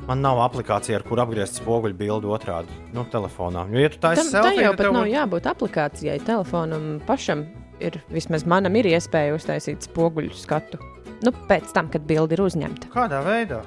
Man 0.09 0.25
nav 0.25 0.41
aplikācija, 0.49 0.99
ar 0.99 1.07
kuru 1.07 1.23
apgriezt 1.23 1.61
spoguļu 1.61 1.95
bildi 2.01 2.33
otrādi 2.35 2.81
no 2.97 3.07
telefonā. 3.13 3.63
Jo, 3.71 3.85
ja 3.85 3.93
tu 3.95 4.03
taisi 4.03 4.25
Tam, 4.25 4.33
selfiju, 4.33 4.65
jau 4.65 4.73
tad 4.73 4.81
pat 4.81 4.89
tev 4.89 4.97
nav 4.99 5.13
jābūt 5.13 5.49
aplikācijai. 5.53 6.19
Telefonam 6.27 6.91
pašam 7.07 7.47
ir, 7.79 8.01
vismaz 8.11 8.49
manam, 8.51 8.83
ir 8.83 8.91
iespēja 8.97 9.39
uztaisīt 9.39 9.87
spoguļu 9.87 10.35
skatu. 10.43 10.83
Nu, 11.23 11.31
pēc 11.47 11.71
tam, 11.71 11.87
kad 11.93 12.03
bilde 12.11 12.35
ir 12.35 12.43
uzņemta. 12.51 12.91
Kādā 12.99 13.23
veidā? 13.23 13.63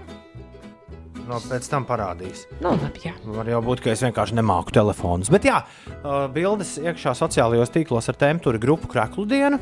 No, 1.26 1.39
pēc 1.41 1.68
tam 1.72 1.85
parādīs. 1.89 2.45
Nu, 2.61 2.76
labi, 2.76 3.02
jā. 3.07 3.15
Var 3.26 3.49
jau 3.49 3.61
būt, 3.65 3.81
ka 3.85 3.93
es 3.93 4.03
vienkārši 4.06 4.38
nemāku 4.38 4.73
telefonus. 4.76 5.31
Bet 5.34 5.47
jā, 5.47 5.61
bildes 6.35 6.76
iekšā 6.81 7.15
sociālajos 7.18 7.73
tīklos 7.73 8.11
ar 8.11 8.19
ir 8.22 8.61
grupu 8.61 8.89
kreklu 8.91 9.26
diena. 9.30 9.60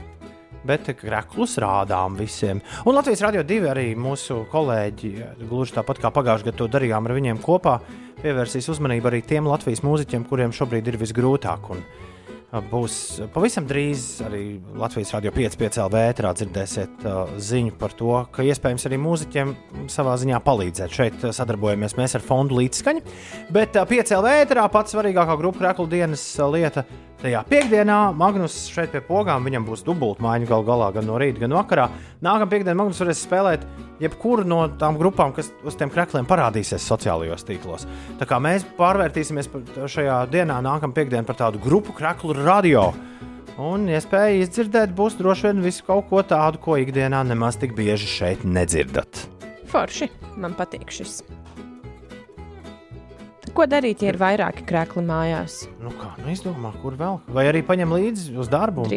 Bet 0.64 0.88
kreklus 0.96 1.58
rādām 1.60 2.16
visiem. 2.16 2.62
Un 2.88 2.96
Latvijas 2.96 3.24
Rādio 3.26 3.44
2 3.44 3.68
arī 3.68 3.90
mūsu 4.00 4.46
kolēģi, 4.52 5.12
gluži 5.50 5.76
tāpat 5.76 6.00
kā 6.00 6.12
pagājušajā 6.16 6.48
gadā 6.48 6.62
to 6.62 6.70
darījām 6.72 7.10
ar 7.10 7.16
viņiem 7.18 7.42
kopā, 7.44 7.82
pievērsīs 8.24 8.72
uzmanību 8.72 9.12
arī 9.12 9.20
tiem 9.28 9.50
Latvijas 9.52 9.84
mūziķiem, 9.84 10.24
kuriem 10.30 10.56
šobrīd 10.56 10.88
ir 10.88 11.00
visgrūtāk. 11.02 11.68
Un, 11.76 11.84
uh, 11.84 12.03
Būs 12.54 12.96
pavisam 13.34 13.66
drīz 13.66 14.20
arī 14.22 14.60
Latvijas 14.78 15.16
Rādio 15.16 15.32
5,5 15.34 15.80
LV 15.88 16.02
ētrā 16.12 16.34
dzirdēsiet 16.38 17.06
uh, 17.10 17.32
ziņu 17.42 17.74
par 17.80 17.96
to, 17.98 18.12
ka 18.30 18.46
iespējams 18.46 18.86
arī 18.86 19.00
mūziķiem 19.02 19.54
savā 19.90 20.14
ziņā 20.22 20.38
palīdzēt. 20.46 20.94
Šeit 20.94 21.26
sadarbojamies 21.34 21.98
mēs 21.98 22.14
ar 22.20 22.26
fondu 22.26 22.60
līdzskaņu, 22.60 23.02
bet 23.56 23.80
uh, 23.82 23.88
5 23.90 24.14
LV 24.20 24.36
ētrā 24.44 24.68
pats 24.70 24.94
svarīgākā 24.94 25.40
grupu 25.42 25.64
kreklu 25.64 25.88
dienas 25.90 26.28
lieta. 26.54 26.86
Tajā 27.24 27.40
piekdienā 27.48 27.98
Magnus 28.20 28.66
šeit 28.68 28.92
pie 28.92 29.00
pogām, 29.08 29.46
viņam 29.48 29.64
būs 29.64 29.86
dubultmaiņa 29.88 30.48
gal 30.50 30.66
galā, 30.68 30.90
gan 30.92 31.06
no 31.08 31.16
rīta, 31.22 31.40
gan 31.46 31.54
vakarā. 31.56 31.86
Nākamā 32.26 32.50
piekdienā 32.52 32.76
Magnus 32.76 33.00
varēs 33.00 33.22
spēlēt 33.24 33.64
jebkuru 34.04 34.44
no 34.44 34.58
tām 34.82 34.98
grupām, 35.00 35.32
kas 35.32 35.54
uz 35.64 35.78
tiem 35.80 35.88
krekliem 35.94 36.28
parādīsies 36.28 36.84
sociālajos 36.84 37.48
tīklos. 37.48 37.88
Tā 38.20 38.28
kā 38.28 38.42
mēs 38.44 38.66
pārvērtīsimies 38.76 39.48
šajā 39.96 40.18
dienā, 40.34 40.60
nākamā 40.68 40.98
piekdienā, 40.98 41.24
par 41.30 41.40
tādu 41.40 41.64
grupu 41.64 41.96
kreklu 41.96 42.36
radio. 42.42 42.90
Un 43.56 43.88
iespēja 43.88 44.42
izdzirdēt 44.44 44.92
būs 44.98 45.16
droši 45.16 45.48
vien 45.48 45.64
visu 45.64 45.88
kaut 45.88 46.12
ko 46.12 46.26
tādu, 46.28 46.60
ko 46.60 46.76
ikdienā 46.82 47.24
nemaz 47.32 47.56
tik 47.62 47.72
bieži 47.78 48.10
šeit 48.18 48.44
nedzirdat. 48.44 49.30
Forši. 49.72 50.12
Man 50.36 50.60
patīk 50.60 50.92
šis. 50.92 51.22
Ko 53.54 53.68
darīt, 53.70 54.02
ja 54.02 54.10
ir 54.10 54.18
vairāki 54.18 54.64
krēkli 54.66 55.04
mājās? 55.06 55.60
Nu 55.84 55.92
kā, 55.94 56.14
nu 56.24 56.32
izdomā, 56.34 56.72
kur 56.82 56.96
vēl. 56.98 57.20
Vai 57.36 57.44
arī 57.52 57.62
paņem 57.66 57.92
līdzi 57.94 58.34
uz 58.42 58.50
darbu 58.50 58.88
un 58.88 58.96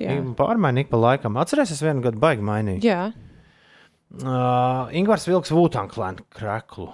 jā. 0.00 0.16
Pārmaini 0.38 0.84
ik 0.86 0.88
pa 0.92 1.00
laikam. 1.02 1.36
Atcerieties, 1.42 1.76
es 1.76 1.84
vienu 1.84 2.00
gadu 2.04 2.20
baigi 2.22 2.44
mainīju. 2.44 2.80
Jā, 2.84 3.02
Uh, 4.14 4.86
Ingūns 4.94 5.24
Vilks 5.26 5.50
Vutānklēna 5.50 6.22
kreklu. 6.30 6.84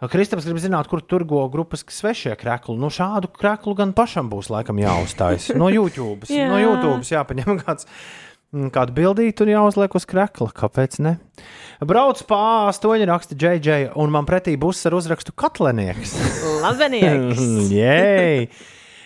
Uh, 0.00 0.08
Kristaps 0.08 0.46
grib 0.48 0.56
zināt, 0.62 0.88
kur 0.88 1.02
turgo 1.04 1.42
grupas 1.52 1.82
svešie 1.92 2.32
krekli. 2.40 2.78
Nu, 2.80 2.88
šādu 2.88 3.28
kreklu 3.36 3.74
gan 3.76 3.92
pašam 3.92 4.30
būs 4.32 4.48
laikam 4.48 4.80
jāuzstājas. 4.80 5.50
No 5.60 5.68
YouTube. 5.76 6.24
No 6.30 6.56
YouTube 6.62 7.04
jāpaņem 7.04 7.58
kāds. 7.66 7.84
Mm, 8.54 8.70
Kādu 8.74 8.94
bildīti 8.96 9.34
tur 9.40 9.50
jāuzliek 9.50 9.94
uz 9.98 10.06
krekla, 10.08 10.48
kāpēc 10.54 11.00
ne? 11.04 11.16
Brauc 11.84 12.22
pa 12.28 12.38
astoņu 12.70 13.08
raksta 13.10 13.36
JJ, 13.36 13.90
un 14.00 14.14
man 14.14 14.28
pretī 14.28 14.54
būs 14.60 14.84
ar 14.88 14.96
uzrakstu 14.96 15.34
katlenieks. 15.36 16.14
labenieks. 16.64 17.42
Jēj! 17.74 18.46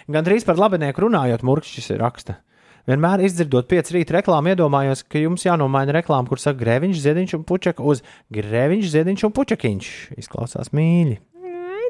Gan 0.08 0.24
drīz 0.24 0.46
par 0.48 0.60
labinieku 0.60 1.04
runājot, 1.04 1.44
Murkšķis 1.44 1.90
ir 1.96 2.04
raksta. 2.04 2.38
Vienmēr 2.88 3.20
izdzirdot 3.26 3.66
pieci 3.68 3.98
rīta 3.98 4.14
reklāmu, 4.16 4.54
iedomājos, 4.54 5.02
ka 5.04 5.20
jums 5.20 5.44
jānomaina 5.44 5.92
reklāma, 5.98 6.24
kur 6.30 6.40
saka 6.40 6.62
grēviņš, 6.62 7.02
ziediņš 7.04 7.34
un 7.36 7.42
puķeka 7.50 7.84
uz 7.84 8.00
grēviņš, 8.32 8.92
ziediņš 8.94 9.26
un 9.28 9.34
puķekiņš. 9.36 9.90
Izklausās 10.22 10.72
mīļi. 10.72 11.18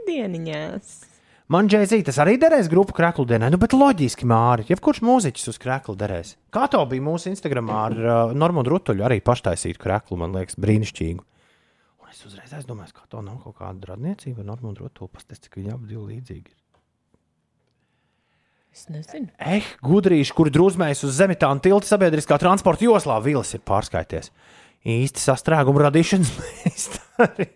Dieniņās. 0.08 1.07
Man 1.48 1.64
džēzī 1.64 2.02
tas 2.04 2.18
arī 2.20 2.34
derēs 2.36 2.66
grupu 2.68 2.92
kreklu 2.92 3.24
dienai, 3.28 3.48
nu, 3.48 3.56
bet 3.60 3.72
loģiski 3.72 4.26
māri. 4.28 4.66
Jebkurš 4.68 5.00
mūziķis 5.00 5.48
uz 5.54 5.58
kreklu 5.62 5.94
derēs. 5.96 6.34
Kā 6.52 6.66
to 6.68 6.82
bija 6.90 7.04
mūsu 7.06 7.30
Instagramā 7.32 7.78
ar 7.86 7.96
uh, 7.96 8.34
Normālu 8.36 8.74
Rutuļu, 8.74 9.06
arī 9.06 9.22
paštaisītu 9.24 9.80
kreklu, 9.80 10.20
man 10.20 10.36
liekas, 10.36 10.58
brīnišķīgu. 10.60 11.24
Un 12.04 12.12
es 12.12 12.20
uzreiz 12.28 12.52
aizdomājos, 12.52 12.92
ka 12.92 13.08
tā 13.08 13.24
nav 13.24 13.40
kaut 13.46 13.56
kāda 13.62 13.94
radniecība 13.94 14.44
ar 14.44 14.50
Normālu 14.50 14.84
Rutuļu. 14.84 15.08
Pastāstiet, 15.16 15.48
cik 15.48 15.56
viņi 15.62 15.72
abi 15.72 15.96
līdzīgi 15.96 16.52
ir. 16.52 16.58
Es 18.78 18.84
nezinu. 18.92 19.32
Eh, 19.40 19.64
gudrīši, 19.82 20.34
kur 20.36 20.52
drūzmējas 20.52 21.06
uz 21.08 21.16
zemitāna 21.16 21.64
tilta 21.64 21.88
sabiedriskā 21.88 22.36
transporta 22.38 22.84
joslā, 22.84 23.16
vīlis 23.24 23.56
ir 23.56 23.64
pārskaities. 23.66 24.28
Īsti 24.84 25.24
sastrēguma 25.24 25.88
radīšanas 25.88 26.36
meistari. 26.44 27.48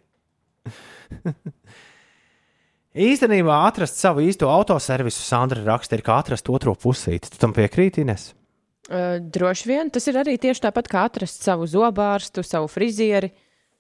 Īstenībā 2.93 3.63
atrast 3.71 3.97
savu 3.97 4.21
īsto 4.21 4.51
autoservisu, 4.53 5.23
Sandra 5.25 5.63
raksta, 5.65 5.97
ir 5.97 6.05
kā 6.05 6.19
atrast 6.21 6.51
otro 6.53 6.75
pusīti. 6.77 7.31
Tu 7.33 7.39
tam 7.41 7.55
piekrīti, 7.57 8.03
Ines? 8.05 8.33
Uh, 8.91 9.17
droši 9.33 9.69
vien 9.71 9.89
tas 9.95 10.05
ir 10.11 10.19
arī 10.21 10.35
tieši 10.41 10.67
tāpat 10.67 10.91
kā 10.93 11.07
atrast 11.09 11.41
savu 11.47 11.65
zobārstu, 11.71 12.45
savu 12.45 12.69
frizieri. 12.69 13.31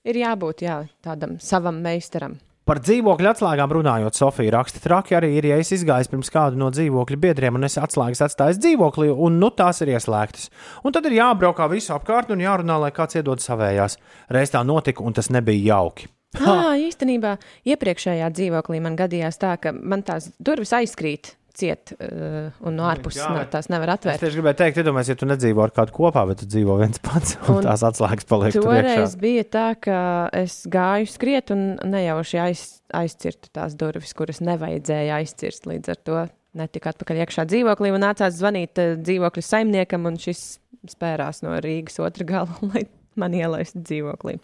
Ir 0.08 0.16
jābūt 0.16 0.64
jā, 0.64 0.78
tādam 1.04 1.36
savam 1.44 1.76
meistaram. 1.84 2.38
Par 2.64 2.78
dzīvokļu 2.78 3.26
atslēgām 3.26 3.74
runājot, 3.74 4.16
Sofija 4.16 4.54
raksta, 4.54 4.80
traki 4.80 5.18
arī 5.18 5.32
ir, 5.36 5.50
ja 5.50 5.58
es 5.60 5.74
izgāju 5.74 6.08
pirms 6.14 6.30
kādu 6.32 6.60
no 6.62 6.70
dzīvokļa 6.72 7.18
biedriem 7.26 7.58
un 7.58 7.66
es 7.68 7.76
atslēgas 7.76 8.22
atstāju 8.28 8.60
dzīvoklī, 8.62 9.10
un 9.12 9.36
nu 9.42 9.50
tās 9.52 9.82
ir 9.82 9.92
ieslēgtas. 9.92 10.48
Un 10.86 10.94
tad 10.94 11.10
ir 11.10 11.18
jābraukā 11.18 11.68
visu 11.74 11.92
apkārt 11.98 12.32
un 12.32 12.46
jārunā, 12.46 12.78
lai 12.86 12.94
kāds 12.94 13.18
iedod 13.18 13.44
savējās. 13.44 13.98
Reiz 14.32 14.54
tā 14.54 14.62
notika, 14.64 15.04
un 15.04 15.18
tas 15.18 15.28
nebija 15.34 15.74
jauki. 15.74 16.08
Jā, 16.40 16.72
īstenībā 16.88 17.36
iepriekšējā 17.68 18.32
dzīvoklī 18.32 18.80
man 18.84 18.96
gadījās 18.96 19.40
tā, 19.42 19.56
ka 19.60 19.74
man 19.76 20.04
tās 20.06 20.30
durvis 20.40 20.72
aizkrīt 20.76 21.34
ciet, 21.52 21.92
uh, 22.00 22.48
un 22.64 22.76
no 22.78 22.86
ārpuses 22.88 23.20
Jā, 23.20 23.28
no, 23.34 23.42
tās 23.52 23.68
nevar 23.72 23.92
Es 23.92 23.98
atvērt. 23.98 24.22
tieši 24.24 24.38
gribēju 24.38 24.58
teikt, 24.62 24.78
iedomājieties, 24.80 25.12
ja 25.12 25.20
tu 25.20 25.28
nedzīvo 25.28 25.64
ar 25.64 25.72
kādu 25.76 25.94
kopā, 25.96 26.24
bet 26.30 26.40
tu 26.40 26.48
dzīvo 26.48 26.78
viens 26.80 27.02
pats, 27.04 27.36
un, 27.44 27.58
Un 27.58 27.66
tās 27.66 27.84
atslēgas 27.84 28.28
paliek 28.30 28.56
Toreiz 28.56 29.16
bija 29.20 29.44
tā, 29.44 29.66
ka 29.76 29.98
es 30.36 30.62
gāju 30.72 31.10
skriet 31.12 31.52
un 31.54 31.66
nejauši 31.92 32.40
aiz, 32.40 32.64
aizcirtu 32.96 33.52
tās 33.52 33.76
durvis, 33.76 34.14
kuras 34.16 34.40
nevajadzēja 34.44 35.20
aizcirst. 35.20 35.68
Līdz 35.68 35.92
ar 35.92 36.00
to 36.08 36.24
netika 36.58 36.92
atpakaļ 36.92 37.22
iekšā 37.26 37.46
dzīvoklī 37.52 37.92
un 37.92 38.04
nācās 38.04 38.36
zvanīt 38.40 38.80
dzīvokļa 39.04 39.44
saimniekam, 39.46 40.08
un 40.08 40.16
šis 40.20 40.44
spērās 40.92 41.44
no 41.44 41.56
Rīgas 41.62 42.00
otra 42.02 42.26
gala, 42.28 42.60
lai 42.72 42.86
man 43.20 43.36
ielaistu 43.36 43.84
dzīvoklī. 43.84 44.38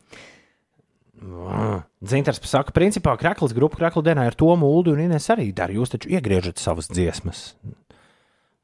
Dzintars 1.19 2.41
saka, 2.47 2.73
principā 2.75 3.17
krekls 3.19 3.55
grupa 3.57 3.81
krekla 3.81 4.05
dienā 4.11 4.29
ar 4.31 4.37
to 4.39 4.53
mūldu 4.59 4.95
un 4.95 5.05
Ines 5.09 5.29
arī 5.35 5.51
dara. 5.57 5.75
Jūs 5.75 5.95
taču 5.95 6.13
iegriežat 6.15 6.63
savas 6.63 6.91
dziesmas. 6.93 7.51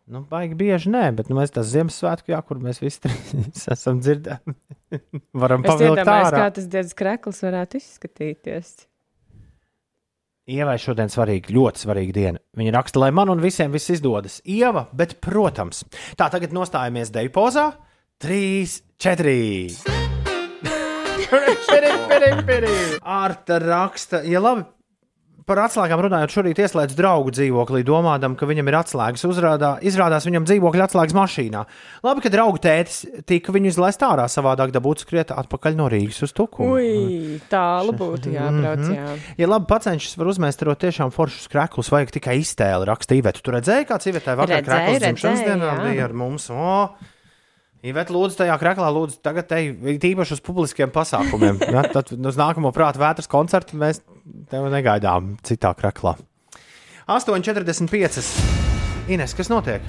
Nu, 0.05 0.21
baigi 0.29 0.57
bieži 0.59 0.91
nē, 0.93 1.07
bet 1.17 1.31
nu, 1.33 1.39
mēs 1.39 1.55
tā 1.55 1.63
Ziemassvētku, 1.65 2.35
jā, 2.35 2.41
kur 2.45 2.61
mēs 2.61 2.83
visi 2.83 3.01
trīs 3.07 3.65
esam 3.75 4.03
dzirdējuši. 4.05 5.01
Varam 5.45 5.65
pavilkt 5.65 6.05
ārā. 6.05 6.43
kā 6.45 6.51
tas 6.59 6.69
diezgan 6.69 6.99
krekls 6.99 7.41
varētu 7.47 7.81
izskatīties. 7.81 8.75
Ievai 10.55 10.77
šodien 10.77 11.09
svarīga, 11.09 11.55
ļoti 11.57 11.87
svarīga 11.87 12.13
diena. 12.19 12.43
Viņa 12.61 12.77
raksta, 12.77 13.01
lai 13.01 13.15
man 13.17 13.33
un 13.33 13.41
visiem 13.41 13.73
viss 13.73 13.95
izdodas. 13.97 14.43
Ieva, 14.45 14.85
bet, 14.93 15.17
protams, 15.25 15.87
tā 16.21 16.29
tagad 16.29 16.53
nostājamies 16.53 17.15
deju 17.15 17.33
pozā. 17.33 17.71
Trīs, 18.21 18.83
četri. 19.01 19.73
Arta 23.03 23.59
raksta, 23.63 24.25
ja 24.29 24.43
labi. 24.45 24.69
Par 25.45 25.59
atslēgām 25.61 26.01
runājot, 26.07 26.33
šorīt 26.33 26.61
ieslēdzu 26.65 26.97
draugu 26.97 27.29
dzīvoklī, 27.37 27.83
domādam, 27.85 28.33
ka 28.33 28.47
viņam 28.49 28.71
ir 28.71 28.79
atslēgas. 28.79 29.27
Uzrādā, 29.29 29.75
izrādās, 29.85 30.25
viņam 30.25 30.47
dzīvokļa 30.49 30.87
atslēgas 30.87 31.17
mašīnā. 31.19 31.65
Labi, 32.07 32.25
ka 32.25 32.33
draugu 32.33 32.63
tētis 32.65 33.03
tika 33.29 33.53
viņu 33.53 33.69
izlaist 33.69 34.01
ārā, 34.09 34.25
savādāk 34.33 34.73
dabūtu 34.73 35.05
skriet 35.05 35.35
atpakaļ 35.37 35.77
no 35.77 35.91
Rīgas 35.93 36.25
uz 36.25 36.33
Tuku. 36.33 36.65
Ui, 36.65 37.37
tālu 37.53 37.93
būtu 37.93 38.33
jābrauc. 38.33 38.89
Jā. 38.89 39.19
Ja 39.37 39.53
labi 39.53 39.69
pacenšas, 39.69 40.17
var 40.17 40.33
uzmēstarot 40.33 40.81
tiešām 40.81 41.13
foršus 41.13 41.53
krēklus, 41.53 41.93
vajag 41.93 42.17
tikai 42.17 42.41
iztēli 42.41 42.89
rakstīt. 42.89 43.45
Tu 43.45 43.53
redzēji, 43.53 43.91
kāds 43.93 44.09
Ivetai 44.09 44.41
vakar 44.41 44.65
krēkls 44.65 45.05
dzimšanas 45.05 45.45
dienā 45.45 45.77
bija 45.85 46.09
ar 46.09 46.17
mums. 46.25 46.49
O! 46.57 46.87
Iveta, 47.85 48.15
lūdzu, 48.17 48.39
tajā 48.39 48.55
krēklā, 48.57 48.87
lūdzu, 48.97 49.19
tagad 49.21 49.45
te 49.51 49.59
tīpaši 50.01 50.39
uz 50.39 50.41
publiskiem 50.45 50.93
pasākumiem. 50.95 51.59
Ja? 51.69 51.83
Tad 51.95 52.15
uz 52.17 52.39
nākamo 52.41 52.73
prāta 52.73 53.03
vētras 53.03 53.29
koncertu 53.29 53.77
mēs 53.81 54.01
tevi 54.49 54.73
negaidām 54.73 55.35
citā 55.45 55.75
krēklā. 55.77 56.15
8,45. 57.13 58.25
Ines, 59.13 59.37
kas 59.37 59.53
notiek? 59.53 59.85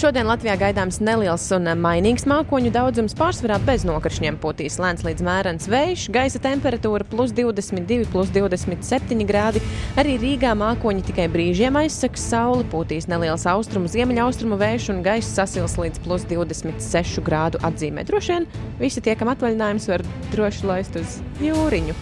Šodien 0.00 0.24
Latvijā 0.24 0.54
gaidāms 0.56 0.96
neliels 1.04 1.42
un 1.52 1.68
mainīgs 1.76 2.22
mākoņu 2.24 2.70
daudzums, 2.72 3.12
pārsvarā 3.18 3.58
bez 3.66 3.82
nokrišņiem 3.84 4.38
pūtīs 4.40 4.78
lēns 4.80 5.02
līdz 5.04 5.24
mērens 5.26 5.66
vējš, 5.68 6.06
gaisa 6.14 6.40
temperatūra 6.40 7.04
plus 7.10 7.34
22, 7.36 8.06
plus 8.08 8.30
27 8.32 9.26
grādi. 9.28 9.60
Arī 10.00 10.14
Rīgā 10.22 10.54
mākoņi 10.56 11.04
tikai 11.10 11.26
brīžiem 11.34 11.76
aizsaks 11.82 12.24
sauli, 12.30 12.64
pūtīs 12.72 13.10
neliels 13.12 13.44
austrumu, 13.52 13.90
ziemeļaustrumu 13.92 14.56
vējš 14.62 14.86
un 14.94 15.02
gaisa 15.04 15.42
sasils 15.42 15.76
līdz 15.76 16.00
plus 16.06 16.24
26 16.32 17.20
grādu 17.26 17.60
atzīmē. 17.68 18.06
Droši 18.08 18.38
vien 18.38 18.48
visi 18.80 19.04
tie, 19.04 19.18
kam 19.20 19.28
atvaļinājums, 19.34 19.90
var 19.92 20.06
droši 20.32 20.70
laist 20.70 20.96
uz 20.96 21.18
jūriņu 21.44 21.98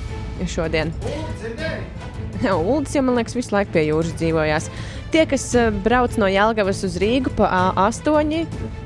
šodien. 0.47 0.95
Jā, 2.39 2.55
Uldis 2.55 2.95
jau, 2.95 3.03
man 3.03 3.19
liekas, 3.19 3.35
visu 3.35 3.51
laiku 3.51 3.75
pie 3.75 3.89
jūras 3.89 4.15
dzīvojās. 4.21 4.71
Tie, 5.09 5.23
kas 5.25 5.47
eh, 5.57 5.71
brauc 5.73 6.19
no 6.21 6.27
Jālgavas 6.29 6.83
uz 6.85 6.99
Rīgu 7.01 7.33
pa 7.39 7.49
A8, 7.73 8.43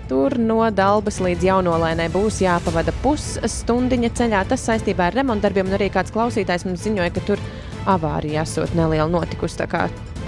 tur 0.07 0.37
no 0.39 0.61
Dabas 0.71 1.19
līdz 1.25 1.49
Jaunolēnai 1.49 2.07
būs 2.15 2.39
jāpavada 2.45 2.95
pusstundiņa 3.03 4.13
ceļā. 4.21 4.45
Tas 4.53 4.69
saistībā 4.69 5.11
ar 5.11 5.19
remontdarbiem, 5.19 5.67
un 5.67 5.81
arī 5.81 5.91
kāds 5.91 6.15
klausītājs 6.15 6.69
mums 6.69 6.87
ziņoja, 6.87 7.11
ka 7.17 7.27
tur 7.27 7.43
avārija 7.91 8.47
esot 8.47 8.79
neliela 8.79 9.11
notikusi. 9.11 9.67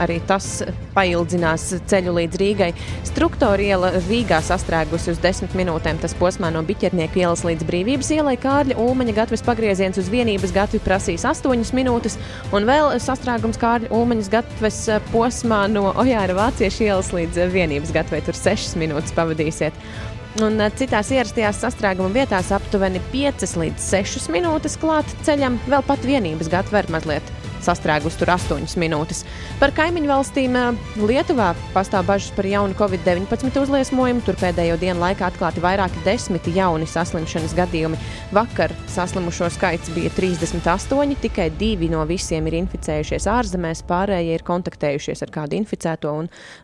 Arī 0.03 0.17
tas 0.27 0.47
paildzinās 0.95 1.69
ceļu 1.91 2.15
līdz 2.19 2.39
Rīgai. 2.41 2.71
Struktura 3.07 3.63
iela 3.63 3.91
Rīgā 4.09 4.41
sastrēgusi 4.43 5.13
uz 5.13 5.21
desmit 5.23 5.55
minūtēm. 5.59 6.01
Tas 6.03 6.17
posmā 6.19 6.51
no 6.55 6.65
Biķernieka 6.67 7.21
ielas 7.23 7.45
līdz 7.47 7.67
Brīvības 7.69 8.11
ielai 8.17 8.35
Kārļa 8.43 8.79
Ulmaņa 8.83 9.15
gatavs 9.21 9.45
pagrieziens 9.47 10.01
uz 10.01 10.11
vienības 10.11 10.55
gatavi 10.55 10.83
prasīs 10.85 11.27
8 11.29 11.75
minūtes, 11.79 12.19
un 12.55 12.67
vēl 12.69 12.97
sastrēgums 13.03 13.61
Kārļa 13.63 13.93
Ulmaņas 13.95 14.33
gatavs 14.35 14.81
posmā 15.13 15.65
no 15.71 15.93
Ojāra 16.03 16.35
Vāciešu 16.41 16.89
ielas 16.89 17.13
līdz 17.15 17.47
vienības 17.55 17.95
gatavai 17.95 18.25
tur 18.27 18.39
6 18.39 18.75
minūtes 18.83 19.15
pavadīsiet. 19.15 19.79
Un 20.43 20.59
eh, 20.59 20.73
citās 20.75 21.13
ierastajās 21.15 21.61
sastrēguma 21.63 22.11
vietās 22.17 22.51
aptuveni 22.55 23.03
5 23.13 23.55
līdz 23.63 23.89
6 23.95 24.31
minūtes 24.35 24.75
klāt 24.83 25.17
ceļam, 25.27 25.61
vēl 25.71 25.87
pat 25.87 26.03
vienības 26.03 26.51
gatava 26.51 26.83
ir 26.83 26.91
mazliet 26.97 27.35
sastrēgus 27.65 28.19
tur 28.21 28.31
8 28.35 28.77
minūtes. 28.81 29.25
Par 29.61 29.73
kaimiņu 29.77 30.11
valstīm 30.11 30.59
eh, 30.59 30.83
Lietuvā 31.01 31.53
pastāv 31.75 32.07
bažas 32.09 32.31
par 32.37 32.49
jaunu 32.49 32.77
covid-19 32.79 33.59
uzliesmojumu. 33.65 34.25
Tur 34.27 34.39
pēdējo 34.41 34.79
dienu 34.83 35.03
laikā 35.03 35.29
atklāti 35.31 35.63
vairāki 35.65 36.03
desmiti 36.07 36.55
jauni 36.59 36.89
saslimšanas 36.91 37.57
gadījumi. 37.59 37.99
Vakar 38.35 38.75
saslimušo 38.93 39.51
skaits 39.55 39.93
bija 39.97 40.13
38, 40.15 41.19
tikai 41.25 41.49
divi 41.59 41.91
no 41.93 42.05
visiem 42.09 42.47
ir 42.51 42.61
inficējušies 42.63 43.29
ārzemēs, 43.31 43.85
pārējie 43.89 44.39
ir 44.39 44.47
kontaktējušies 44.47 45.25
ar 45.27 45.35
kādu 45.35 45.59
inficēto. 45.61 46.15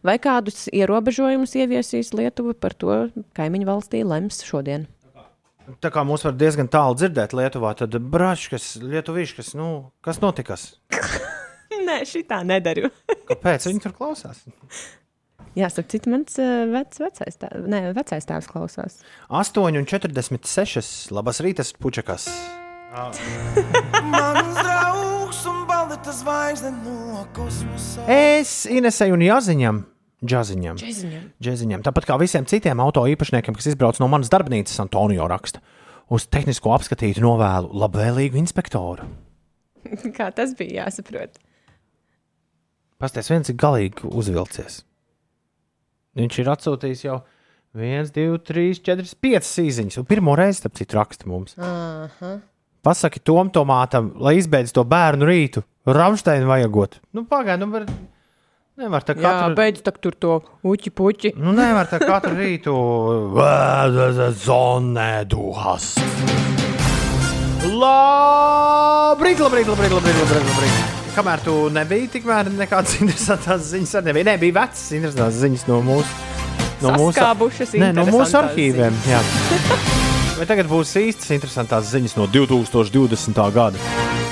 Vai 0.07 0.17
kādus 0.23 0.69
ierobežojumus 0.71 1.57
ieviesīs 1.59 2.15
Lietuva, 2.15 2.55
par 2.55 2.77
to 2.79 3.03
kaimiņu 3.37 3.69
valstī 3.73 4.05
lems 4.07 4.45
šodien. 4.47 4.87
Tā 5.83 5.91
kā 5.95 6.03
mūs 6.07 6.25
var 6.27 6.35
diezgan 6.39 6.71
tālu 6.73 6.97
dzirdēt 6.99 7.35
Lietuvā, 7.37 7.75
tad 7.79 7.95
brāļš, 8.13 8.47
kas 8.53 8.71
lietuvīši, 8.83 9.37
kas, 9.39 9.53
nu, 9.59 9.69
kas 10.05 10.21
notikas? 10.23 10.71
Nē, 11.87 12.01
šitā 12.09 12.43
nedaru. 12.47 12.91
Kāpēc 13.31 13.69
viņi 13.69 13.85
tur 13.85 13.95
klausās? 13.97 14.43
Jā, 15.59 15.67
starp 15.73 15.89
citu, 15.91 16.13
mans 16.13 16.37
uh, 16.39 16.67
vec, 16.71 16.95
vecais, 17.03 17.39
tā, 17.41 17.51
ne, 17.71 17.81
vecais 17.97 18.27
tēvs 18.27 18.49
klausās. 18.51 19.01
8,46. 19.35 21.11
Labas 21.15 21.43
rītas, 21.43 21.75
pučakas. 21.75 22.29
Kosmosa. 27.35 28.03
Es 28.11 28.67
Inesai 28.67 29.11
un 29.15 29.23
Jāziņam. 29.23 29.85
Džaziņam. 30.21 30.77
Džeziņam. 30.77 31.29
Džeziņam. 31.41 31.85
Tāpat 31.87 32.11
kā 32.11 32.17
visiem 32.21 32.45
citiem 32.49 32.81
auto 32.85 33.07
īpašniekiem, 33.09 33.57
kas 33.57 33.71
izbrauc 33.73 34.01
no 34.03 34.09
manas 34.13 34.29
darbnīcas, 34.33 34.77
Antonio 34.83 35.25
raksta, 35.31 35.63
uz 36.13 36.27
tehnisko 36.29 36.75
apskatītu 36.77 37.25
novēlu 37.25 37.73
labvēlīgu 37.81 38.37
inspektoru. 38.43 39.09
Kā 40.19 40.29
tas 40.37 40.53
bija 40.59 40.85
jāsaprot? 40.85 41.41
Pastāstiet, 43.01 43.33
viens 43.33 43.49
ir 43.49 43.57
galīgi 43.61 44.11
uzvilcies. 44.13 44.83
Viņš 46.21 46.39
ir 46.43 46.53
atsūtījis 46.53 47.07
jau 47.07 47.21
1, 47.79 48.13
2, 48.13 48.41
3, 48.45 48.81
4, 48.85 49.17
5 49.25 49.51
īsiņas, 49.65 50.01
un 50.03 50.09
pirmo 50.11 50.37
reizi, 50.37 50.61
starp 50.61 50.77
citu, 50.77 50.99
raksta 50.99 51.31
mums. 51.31 51.57
Aha. 51.57 52.37
Pasaki 52.85 53.21
Tom 53.25 53.49
Tomātam, 53.53 54.15
lai 54.21 54.39
izbeidz 54.41 54.73
to 54.77 54.85
bērnu 54.89 55.29
rītu. 55.29 55.65
Ramsteinu 55.89 56.49
vajagot. 56.49 56.99
Nu, 57.17 57.25
pagaidi, 57.29 57.65
nu, 57.65 57.71
var, 57.73 57.87
nevar 58.79 59.05
tā 59.05 59.15
Jā, 59.17 59.23
katru, 59.25 59.57
beidz 59.59 59.83
tak 59.85 59.99
tur 60.03 60.15
to 60.15 60.39
uķi 60.67 60.91
puķi. 60.95 61.33
nu, 61.41 61.53
nevar 61.57 61.89
tā 61.91 61.99
katru 62.03 62.37
rītu. 62.39 62.75
Zonē, 64.45 65.25
du 65.29 65.51
hast. 65.57 66.01
Labrīt, 67.71 69.41
labrīt, 69.41 69.69
labrīt, 69.69 69.93
labrīt, 69.93 70.17
labrīt, 70.23 70.49
labrīt. 70.49 70.97
Kamēr 71.15 71.43
tu 71.45 71.55
nebija, 71.75 72.09
tikmēr 72.15 72.51
nekādas 72.55 72.97
interesantas 73.03 73.67
ziņas 73.73 73.97
arī 73.99 74.07
nebija. 74.13 74.29
Nē, 74.31 74.37
bija 74.41 74.57
vecas 74.63 74.85
interesantas 74.97 75.41
ziņas 75.43 75.67
no 75.69 75.81
mūsu. 75.85 76.29
No 76.81 76.95
Saskābušas 76.97 77.75
Nē, 77.77 77.91
no 77.93 78.07
mūsu 78.09 78.39
arhīviem. 78.41 78.95
Jā. 79.11 79.21
Vai 80.41 80.47
tagad 80.49 80.71
būs 80.71 80.95
īstas 80.97 81.29
interesantas 81.37 81.91
ziņas 81.93 82.17
no 82.17 82.25
2020. 82.33 83.43
gada? 83.53 83.77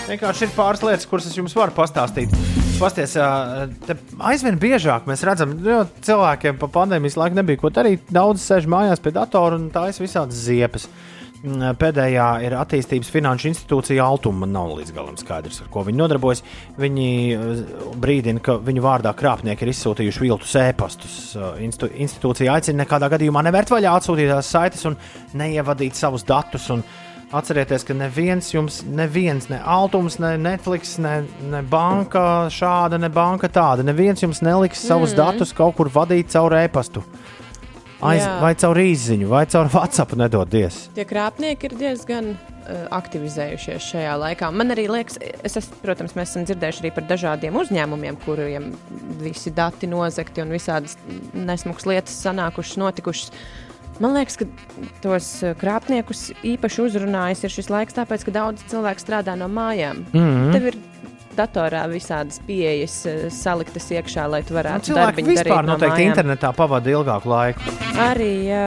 Vienkārši 0.08 0.46
ir 0.46 0.54
pāris 0.56 0.80
lietas, 0.86 1.04
kuras 1.10 1.28
es 1.28 1.36
jums 1.36 1.52
varu 1.58 1.74
pastāstīt. 1.76 2.32
Pasties, 2.78 3.16
aizvien 4.22 4.54
biežāk 4.62 5.08
mēs 5.10 5.24
redzam, 5.26 5.56
ka 5.64 5.80
cilvēkiem 6.06 6.60
pa 6.60 6.68
pandēmijas 6.70 7.16
laiku 7.18 7.34
nebija 7.34 7.58
ko 7.58 7.72
darīt. 7.74 8.04
Daudz 8.14 8.44
sēž 8.44 8.68
mājās 8.70 9.02
pie 9.02 9.10
datora 9.16 9.58
un 9.58 9.64
tā 9.74 9.88
ir 9.90 9.98
visādas 9.98 10.38
ziepes. 10.46 10.86
Mm, 11.38 11.74
Pēdējā 11.78 12.26
ir 12.46 12.54
attīstības 12.58 13.10
finanšu 13.14 13.50
institūcija 13.50 14.02
Altuma. 14.02 14.46
Nav 14.50 14.76
līdz 14.78 14.94
galam 14.94 15.18
skaidrs, 15.18 15.60
ar 15.62 15.72
ko 15.74 15.82
viņi 15.86 16.00
nodarbojas. 16.00 16.44
Viņi 16.78 17.08
eh, 17.34 17.60
brīdina, 17.98 18.42
ka 18.42 18.56
viņu 18.62 18.82
vārdā 18.86 19.10
krāpnieki 19.18 19.66
ir 19.66 19.72
izsūtījuši 19.74 20.24
viltus 20.24 20.54
ēpastus. 20.62 21.18
Eh, 21.34 21.66
Institūcija 22.06 22.54
aicina 22.54 22.84
nekādā 22.84 23.10
gadījumā 23.14 23.42
nevērt 23.46 23.74
vaļā 23.74 23.98
atsūtītās 23.98 24.54
saites 24.54 24.86
un 24.90 24.98
neievadīt 25.38 25.98
savus 25.98 26.26
datus. 26.26 26.70
Un 26.74 26.86
Atcerieties, 27.32 27.82
ka 27.84 27.92
neviens 27.92 28.46
jums, 28.54 28.78
neviens, 28.88 29.50
ne 29.52 29.58
Altums, 29.60 30.16
ne 30.18 30.30
Netflix, 30.40 30.94
ne, 30.98 31.26
ne 31.50 31.60
banka 31.62 32.48
šāda, 32.48 32.96
ne 33.00 33.10
banka 33.12 33.50
tāda, 33.52 33.84
neviens 33.84 34.22
jums 34.24 34.40
neliks 34.40 34.80
savus 34.80 35.12
Mhm. 35.12 35.16
datus 35.20 35.52
kaut 35.52 35.76
kur 35.76 35.90
vadīt 35.92 36.30
caur 36.32 36.50
ēpastu. 36.56 37.02
Aiz, 38.00 38.22
Jā. 38.22 38.40
vai 38.40 38.54
caur 38.54 38.76
īsiņu, 38.78 39.26
vai 39.26 39.44
caur 39.50 39.66
WhatsApp, 39.68 40.12
nedodies. 40.14 40.88
Tie 40.94 41.04
krāpnieki 41.04 41.64
ir 41.64 41.74
diezgan 41.80 42.28
uh, 42.30 42.86
aktivizējušies 42.94 43.88
šajā 43.90 44.14
laikā. 44.22 44.52
Man 44.54 44.70
arī 44.70 44.86
liekas, 44.88 45.18
es 45.42 45.56
esmu, 45.56 45.80
protams, 45.82 46.14
mēs 46.14 46.30
esam 46.30 46.44
dzirdējuši 46.46 46.84
arī 46.84 46.94
par 46.94 47.04
dažādiem 47.10 47.52
uzņēmumiem, 47.58 48.16
kuriem 48.24 48.70
visi 49.20 49.50
dati 49.50 49.86
nozagti 49.90 50.40
un 50.40 50.48
visādas 50.54 50.94
nesmugas 51.34 51.84
lietas 51.90 52.14
sanākušas, 52.24 52.76
notikušas. 52.78 53.30
Man 53.98 54.14
liekas, 54.14 54.36
ka 54.38 54.46
tos 55.02 55.30
uh, 55.42 55.54
krāpniekus 55.58 56.28
īpaši 56.46 56.84
uzrunājis 56.84 57.42
ir 57.46 57.54
šis 57.54 57.70
laiks, 57.72 57.96
tāpēc, 57.96 58.26
ka 58.28 58.34
daudz 58.36 58.62
cilvēku 58.70 59.02
strādā 59.02 59.34
no 59.38 59.48
mājām. 59.50 60.04
Mhm. 60.12 60.52
Tev 60.54 60.68
ir 60.70 60.78
datorā 61.38 61.84
visādas 61.90 62.38
pieejas 62.46 63.00
uh, 63.10 63.26
saliktas 63.34 63.90
iekšā, 63.94 64.26
lai 64.30 64.42
tu 64.46 64.54
varētu 64.58 64.92
cilvēki 64.92 65.10
darbiņu 65.10 65.34
vispār 65.34 65.50
darīt 65.50 65.66
no 65.66 65.74
noteikti 65.74 65.96
mājām. 65.96 66.12
internetā 66.12 66.52
pavada 66.54 66.94
ilgāku 66.94 67.32
laiku. 67.32 67.74
Arī 68.08 68.32
jā, 68.48 68.66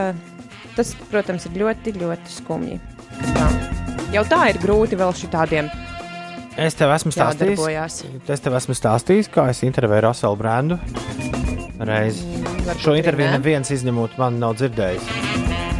tas, 0.76 0.92
protams, 1.12 1.48
ir 1.48 1.60
ļoti, 1.64 1.96
ļoti 2.00 2.36
skumji. 2.36 2.80
Tā. 3.32 3.48
Jau 4.12 4.24
tā 4.28 4.42
ir 4.52 4.60
grūti 4.60 5.00
vēl 5.00 5.14
šitādiem. 5.16 5.72
Es 6.60 6.76
tev 6.76 6.92
esmu 6.92 7.14
stāstījis, 7.14 8.02
es 8.28 8.44
tev 8.44 8.58
esmu 8.58 8.76
stāstījis 8.76 9.32
kā 9.32 9.48
es 9.54 9.64
intervēju 9.64 10.04
Raselu 10.10 10.36
Brandu. 10.36 10.76
Reizi. 11.88 12.24
varbūt 12.66 12.84
Šo 12.84 12.94
interviju 12.98 13.28
ne. 13.30 13.38
neviens 13.38 13.70
izņemot 13.74 14.18
man 14.20 14.38
nav 14.42 14.54
dzirdējis. 14.60 15.08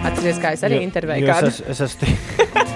Atceries, 0.03 0.39
kā 0.43 0.53
es 0.57 0.63
arī 0.67 0.81
Jo- 0.81 0.87
intervēju 0.89 1.27
jo. 1.29 1.35
Es, 1.71 1.81
es, 1.81 1.95
tik, 2.01 2.17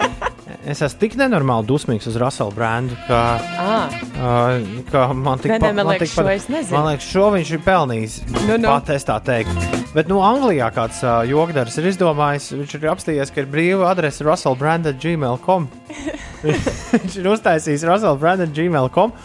es 0.70 0.82
esmu 0.86 1.00
tik 1.02 1.16
nenormāli 1.18 1.66
dusmīgs 1.66 2.06
uz 2.06 2.16
Raselu 2.22 2.54
Brandu, 2.54 2.94
ka, 3.08 3.22
Ah, 3.66 3.90
uh, 4.14 4.82
ka 4.92 5.08
man 5.12 5.42
tik 5.42 5.50
nē, 5.56 5.72
man 5.74 5.90
liekas, 5.90 6.12
tik 6.14 6.20
pat- 6.22 6.30
es. 6.36 6.70
Man 6.70 6.86
liekas, 6.92 7.08
šo 7.10 7.26
viņš 7.34 7.50
ir 7.56 7.64
pelnījis. 7.66 8.14
Nu, 8.46 8.56
nu. 8.62 8.68
Pat 8.70 8.90
es 8.94 9.04
tā 9.08 9.18
teiktu. 9.26 9.58
Bet, 9.96 10.10
nu, 10.12 10.20
Anglijā 10.22 10.68
kāds 10.76 10.98
uh, 11.02 11.22
jogdars 11.26 11.78
ir 11.80 11.86
izdomājis, 11.90 12.50
viņš 12.52 12.74
ir 12.78 12.88
apstījies, 12.92 13.30
ka 13.34 13.40
ir 13.42 13.46
brīva 13.50 13.90
adrese 13.90 14.22
russellbrand.gmail.com. 14.26 15.66
viņš 16.46 17.16
ir 17.22 17.30
uztaisījis 17.32 17.86
russellbrand.gmail.com. 17.90 19.16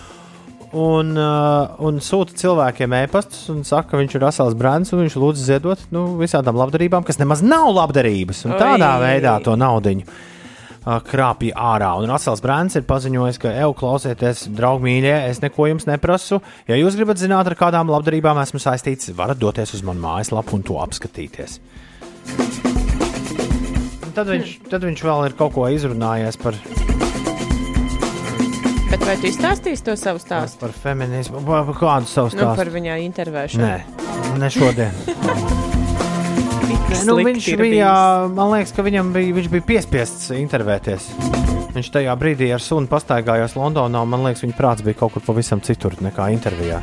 Un, 0.72 1.16
uh, 1.20 1.74
un 1.84 1.98
sūta 2.00 2.36
cilvēkiem 2.40 2.94
e-pastus 3.02 3.50
un 3.52 3.66
saka, 3.68 3.90
ka 3.92 4.00
viņš 4.00 4.14
ir 4.16 4.24
Rasels 4.24 4.56
Brands 4.56 4.94
un 4.96 5.02
viņš 5.04 5.18
lūdz 5.20 5.42
ziedot 5.50 5.82
nu, 5.92 6.06
visādām 6.22 6.56
labdarībām, 6.56 7.04
kas 7.04 7.20
nemaz 7.20 7.44
nav 7.44 7.74
labdarības. 7.76 8.46
Tādā 8.56 8.94
Oi. 8.96 9.02
veidā 9.04 9.36
to 9.44 9.58
naudu 9.60 9.98
krāpja 10.82 11.54
ārā. 11.54 11.92
Un 12.02 12.10
Rasels 12.10 12.42
Brands 12.42 12.80
ir 12.80 12.88
paziņojis, 12.90 13.38
ka, 13.44 13.52
ej, 13.54 13.74
klausieties, 13.78 14.48
draugi 14.58 14.88
mīļie, 14.88 15.14
es 15.30 15.42
neko 15.44 15.68
jums 15.70 15.86
neprasu. 15.86 16.42
Ja 16.72 16.80
jūs 16.80 16.98
gribat 16.98 17.22
zināt, 17.22 17.52
ar 17.52 17.58
kādām 17.60 17.92
labdarībām 17.92 18.40
esmu 18.42 18.64
saistīts, 18.64 19.12
varat 19.18 19.38
doties 19.42 19.76
uz 19.78 19.84
manu 19.86 20.02
mājaslapu 20.08 20.58
un 20.58 20.66
to 20.66 20.80
apskatīties. 20.82 21.60
Un 24.02 24.16
Tad 24.16 24.28
viņš, 24.28 24.56
tad 24.68 24.84
viņš 24.84 25.02
vēl 25.08 25.30
ir 25.30 25.36
kaut 25.40 25.54
ko 25.56 25.70
izrunājies 25.72 26.36
par, 26.42 26.58
bet 26.58 26.91
vai 29.06 29.16
tu 29.22 29.28
izstāstīsi 29.30 29.84
to 29.88 29.96
savu 30.00 30.22
stāstu? 30.22 30.60
par 30.62 30.72
feminismu, 30.76 31.42
par 31.48 31.66
par 31.70 31.78
kādu 31.82 32.08
savu 32.12 32.32
Nu, 32.36 32.44
par 32.46 32.56
stāstu. 32.66 32.76
viņa 32.78 32.98
intervēšanu. 33.08 33.66
Nē, 33.66 34.38
ne 34.40 34.50
šodien. 34.54 34.92
Nu, 37.08 37.16
viņš 37.16 37.46
bija, 37.58 37.92
man 38.36 38.52
liekas, 38.52 38.74
ka 38.76 38.84
viņam 38.84 39.14
bija, 39.16 39.32
viņš 39.38 39.48
bija 39.54 39.64
piespiests 39.70 40.28
intervēties. 40.36 41.06
Viņš 41.72 41.88
tajā 41.96 42.14
brīdī 42.20 42.50
ar 42.54 42.62
sunu 42.64 42.90
pastaigājās 42.92 43.56
Londonā, 43.56 44.02
un 44.04 44.12
man 44.12 44.26
liekas, 44.28 44.44
viņa 44.44 44.58
prāts 44.58 44.84
bija 44.86 45.00
kaut 45.00 45.16
kur 45.16 45.24
pavisam 45.24 45.64
citur 45.64 45.96
nekā 46.04 46.28
intervijā. 46.36 46.82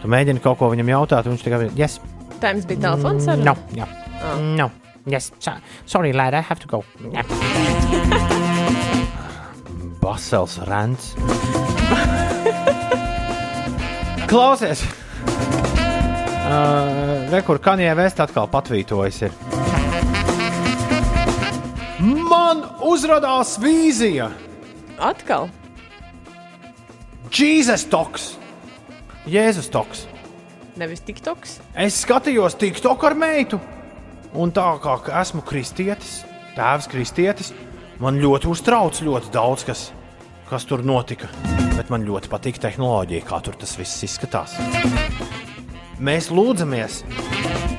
Tu 0.00 0.08
mēģini 0.10 0.40
kaut 0.44 0.58
ko 0.62 0.70
viņam 0.72 0.90
jautāt, 0.94 1.28
un 1.28 1.36
viņš 1.36 1.44
tikai 1.44 1.68
yes. 1.76 1.98
Tā 2.40 2.54
jums 2.54 2.66
bija 2.70 2.86
telefons 2.88 3.28
ar 3.28 3.44
No, 3.44 3.54
jā. 3.76 3.86
Ah. 4.24 4.40
No. 4.40 4.70
Yes. 5.08 5.30
So- 5.44 5.56
Sorry, 5.86 6.12
lad, 6.16 6.32
I 6.34 6.40
have 6.40 6.58
to 6.64 6.66
go. 6.66 6.82
Yeah. 7.12 7.24
Basels 10.08 10.56
Rants. 10.64 11.12
Klausies! 14.26 14.80
Uh, 16.48 17.28
Rekur, 17.28 17.58
Kanjē 17.60 17.92
Vest 17.98 18.22
atkal 18.24 18.48
patvītojas. 18.48 19.18
Ir. 19.26 19.34
Man 22.00 22.62
uzrādās 22.88 23.58
vīzija! 23.60 24.30
Atkal? 24.96 25.50
Jēzus 27.28 27.84
toks! 27.92 28.30
Jēzus 29.28 29.68
toks! 29.68 30.06
Nevis 30.80 31.04
TikToks. 31.04 31.58
Es 31.84 32.00
skatījos 32.06 32.56
TikTok 32.56 33.04
ar 33.10 33.18
meitu, 33.18 33.60
un 34.32 34.56
tā 34.56 34.70
kā 34.80 34.96
esmu 35.20 35.44
kristietis, 35.44 36.22
tēvs 36.56 36.88
kristietis, 36.88 37.52
man 38.00 38.16
ļoti 38.24 38.48
uztrauc 38.48 39.04
ļoti 39.04 39.36
daudz 39.36 39.68
kas, 39.68 39.88
kas 40.48 40.66
tur 40.68 40.82
notika. 40.86 41.28
Bet 41.76 41.92
man 41.92 42.06
ļoti 42.06 42.30
patīk 42.32 42.58
tehnoloģija, 42.62 43.26
kā 43.28 43.40
tur 43.44 43.56
tas 43.60 43.76
viss 43.78 44.04
izskatās. 44.06 44.56
Mēs 45.98 46.30
lūdzamies, 46.30 47.02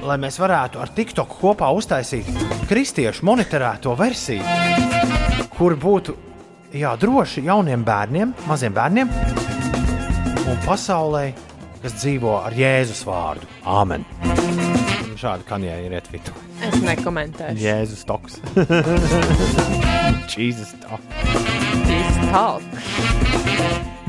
lai 0.03 0.17
mēs 0.21 0.39
varētu 0.41 0.81
ar 0.83 0.91
TikTok 0.95 1.37
kopā 1.41 1.69
uztaisīt 1.75 2.27
kristiešu 2.69 3.25
monitorēto 3.27 3.95
versiju, 3.99 4.43
kur 5.55 5.75
būtu 5.79 6.15
jā, 6.75 6.93
droši 6.99 7.45
jauniem 7.47 7.85
bērniem, 7.87 8.33
maziem 8.49 8.75
bērniem 8.75 9.11
un 10.49 10.59
pasaulē, 10.65 11.29
kas 11.83 11.95
dzīvo 12.01 12.39
ar 12.43 12.55
Jēzus 12.57 13.05
vārdu. 13.07 13.49
Āmen. 13.67 14.05
Šādi 15.19 15.43
kanjē 15.49 15.73
ir 15.83 15.95
ietvitu. 15.97 16.31
Es 16.63 16.77
nekomentēšu. 16.79 17.59
Jēzus 17.59 18.05
toks. 18.07 18.39
Jēzus 20.31 20.75
toks. 20.85 21.48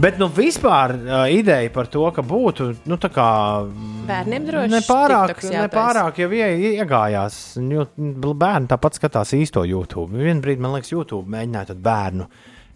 Bet 0.01 0.17
nu, 0.17 0.31
vispār 0.33 0.95
uh, 0.97 1.27
ideja 1.29 1.69
par 1.75 1.89
to, 1.93 2.07
ka 2.15 2.23
būtu 2.25 2.71
nu, 2.89 2.97
tā 3.01 3.11
kā 3.13 3.27
Bērniem 4.09 4.47
droši 4.49 4.73
nepārāk, 4.73 5.43
nepārāk 5.45 6.23
jau 6.23 6.31
ie, 6.33 6.47
iegājās. 6.71 7.37
Jo 7.61 7.85
bērni 8.33 8.71
tāpat 8.71 8.97
skatās 8.97 9.35
īsto 9.37 9.67
YouTube. 9.69 10.17
Vienu 10.17 10.41
brīdi, 10.41 10.65
man 10.65 10.73
liekas, 10.75 10.95
YouTube 10.95 11.29
mēģināja 11.31 11.77
bērnu 11.85 12.31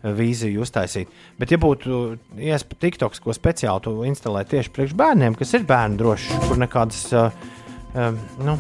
vīziju 0.05 0.61
uztaisīt. 0.66 1.09
Bet, 1.40 1.55
ja 1.55 1.59
būtu 1.62 2.02
iespēja 2.36 2.82
TikToks, 2.85 3.24
ko 3.24 3.32
speciāli 3.32 3.86
tu 3.86 3.97
instalē 4.05 4.44
tieši 4.48 4.74
priekš 4.77 4.97
bērniem, 5.01 5.39
kas 5.39 5.56
ir 5.56 5.65
bērnu 5.69 6.01
drošs, 6.02 6.32
kur 6.44 6.61
nekādas. 6.61 7.06
Uh, 7.16 7.52
um, 7.95 8.19
nu, 8.45 8.59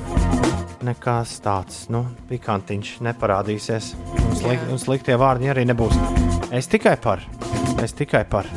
nekas 0.84 1.38
tāds 1.44 1.84
nu, 1.92 2.04
pikantiņš 2.30 2.96
neparādīsies. 3.04 3.92
Un, 4.20 4.34
slik, 4.38 4.64
un 4.70 4.80
sliktie 4.80 5.18
vārdi 5.20 5.50
arī 5.52 5.66
nebūs. 5.68 5.96
Es 6.54 6.68
tikai 6.70 6.96
par. 7.00 7.24
Es 7.82 7.96
tikai 7.96 8.24
par. 8.30 8.48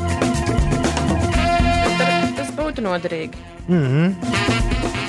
Tas 2.38 2.52
būtu 2.58 2.86
noderīgi. 2.86 3.46
Mm 3.68 3.86
-hmm. 3.86 4.38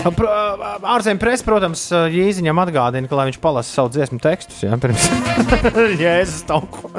Ārzemju 0.08 1.18
presa, 1.18 1.44
protams, 1.44 1.88
Jēziņam 1.90 2.60
atgādina, 2.62 3.08
ka 3.10 3.24
viņš 3.26 3.40
palasa 3.42 3.72
savu 3.74 3.88
dziesmu 3.88 4.18
tekstus, 4.22 4.62
ja 4.62 4.78
pirms 4.78 5.08
Jēzus 6.04 6.46
tauku 6.46 6.90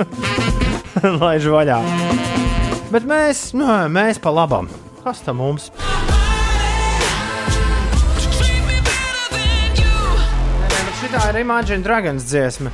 laiž 1.24 1.48
vaļā. 1.48 1.80
Bet 2.92 3.08
mēs, 3.08 3.54
nu, 3.54 3.66
mēs 3.88 4.20
pa 4.20 4.34
labam. 4.34 4.70
Kas 5.04 5.22
tam 5.22 5.40
mums? 5.40 5.72
Šitā 11.10 11.32
ir 11.32 11.38
Imagine 11.42 11.82
Dragons 11.82 12.22
dziesma. 12.22 12.70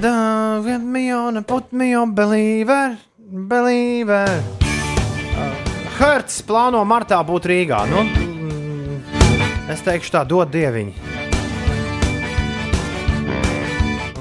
Don't 0.00 0.64
get 0.64 0.80
me 0.80 1.10
on, 1.12 1.42
put 1.44 1.68
me 1.76 1.90
on, 1.92 2.14
believer, 2.16 2.94
believer. 3.20 4.40
Uh, 5.36 5.52
Hertz 5.98 6.38
plāno 6.48 6.80
martā 6.88 7.18
būt 7.20 7.44
Rīgā. 7.44 7.82
Nu, 7.90 8.06
mm, 8.08 9.68
es 9.68 9.84
teikšu 9.84 10.14
tā, 10.16 10.24
dod 10.24 10.48
dieviņu. 10.48 10.96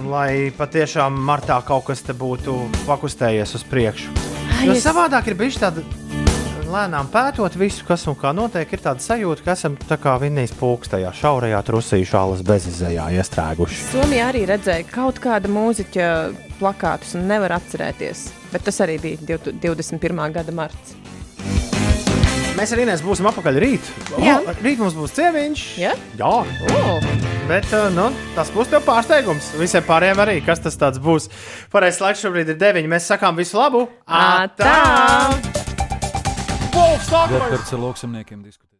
Un 0.02 0.12
Lai 0.12 0.52
patiešām 0.60 1.24
martā 1.24 1.62
kaut 1.64 1.88
kas 1.88 2.04
te 2.04 2.12
būtu 2.12 2.58
pakustējies 2.84 3.56
uz 3.56 3.64
priekšu. 3.64 4.12
Jo 4.68 4.76
savādāk 4.76 5.32
ir 5.32 5.40
bijis 5.40 5.64
tāda 5.64 5.88
lēnām 6.74 7.10
pētot 7.14 7.54
visu, 7.60 7.86
kas 7.88 8.06
un 8.10 8.18
kā 8.20 8.32
notiek, 8.36 8.70
ir 8.74 8.82
tāda 8.84 9.04
sajūta, 9.04 9.46
ka 9.46 9.54
esam 9.58 9.78
tā 9.90 9.98
kā 10.02 10.16
vinnijas 10.22 10.54
pūkstā, 10.58 11.02
šaurajā 11.20 11.62
trusīšu 11.70 12.18
alas 12.20 12.42
bezizējā 12.48 13.10
iestrēguši. 13.20 13.80
Somijā 13.92 14.32
arī 14.32 14.44
redzēja 14.50 14.88
kaut 14.92 15.22
kāda 15.24 15.52
mūziķa 15.54 16.10
plakātus 16.60 17.16
un 17.20 17.28
nevar 17.30 17.56
atcerēties. 17.60 18.28
Bet 18.54 18.66
tas 18.68 18.82
arī 18.86 19.00
bija 19.02 19.22
div- 19.34 19.54
21. 19.64 20.26
gada 20.36 20.56
marts. 20.56 20.98
Mēs 22.54 22.70
arī 22.76 22.84
Inês 22.86 23.02
būsim 23.02 23.26
apakaļ 23.32 23.56
rīt. 23.64 23.88
Jā. 24.22 24.36
O, 24.46 24.54
rīt 24.62 24.78
mums 24.82 24.94
būs 24.94 25.16
cieviņš. 25.18 25.64
Ja? 25.82 25.96
Jā. 26.20 26.30
Oh. 26.78 27.08
Bet 27.50 27.66
uh, 27.74 27.90
nu, 27.92 28.12
tas 28.38 28.54
būs 28.54 28.70
tev 28.72 28.86
pārsteigums. 28.86 29.50
Visiem 29.58 29.84
pārējiem 29.88 30.22
arī, 30.24 30.38
kas 30.46 30.62
tas 30.64 30.78
tāds 30.80 31.02
būs. 31.02 31.32
Pareizais 31.74 32.04
laiks 32.06 32.24
šobrīd 32.24 32.54
ir 32.54 32.62
9. 32.62 32.88
Mēs 32.94 33.10
sakām 33.10 33.42
visu 33.42 33.58
labu. 33.58 33.88
Atā! 34.06 35.63
Wolfs, 36.94 37.10
Referents 37.34 37.74
ar 37.74 37.80
lauksamniekiem 37.82 38.44
diskutē. 38.46 38.73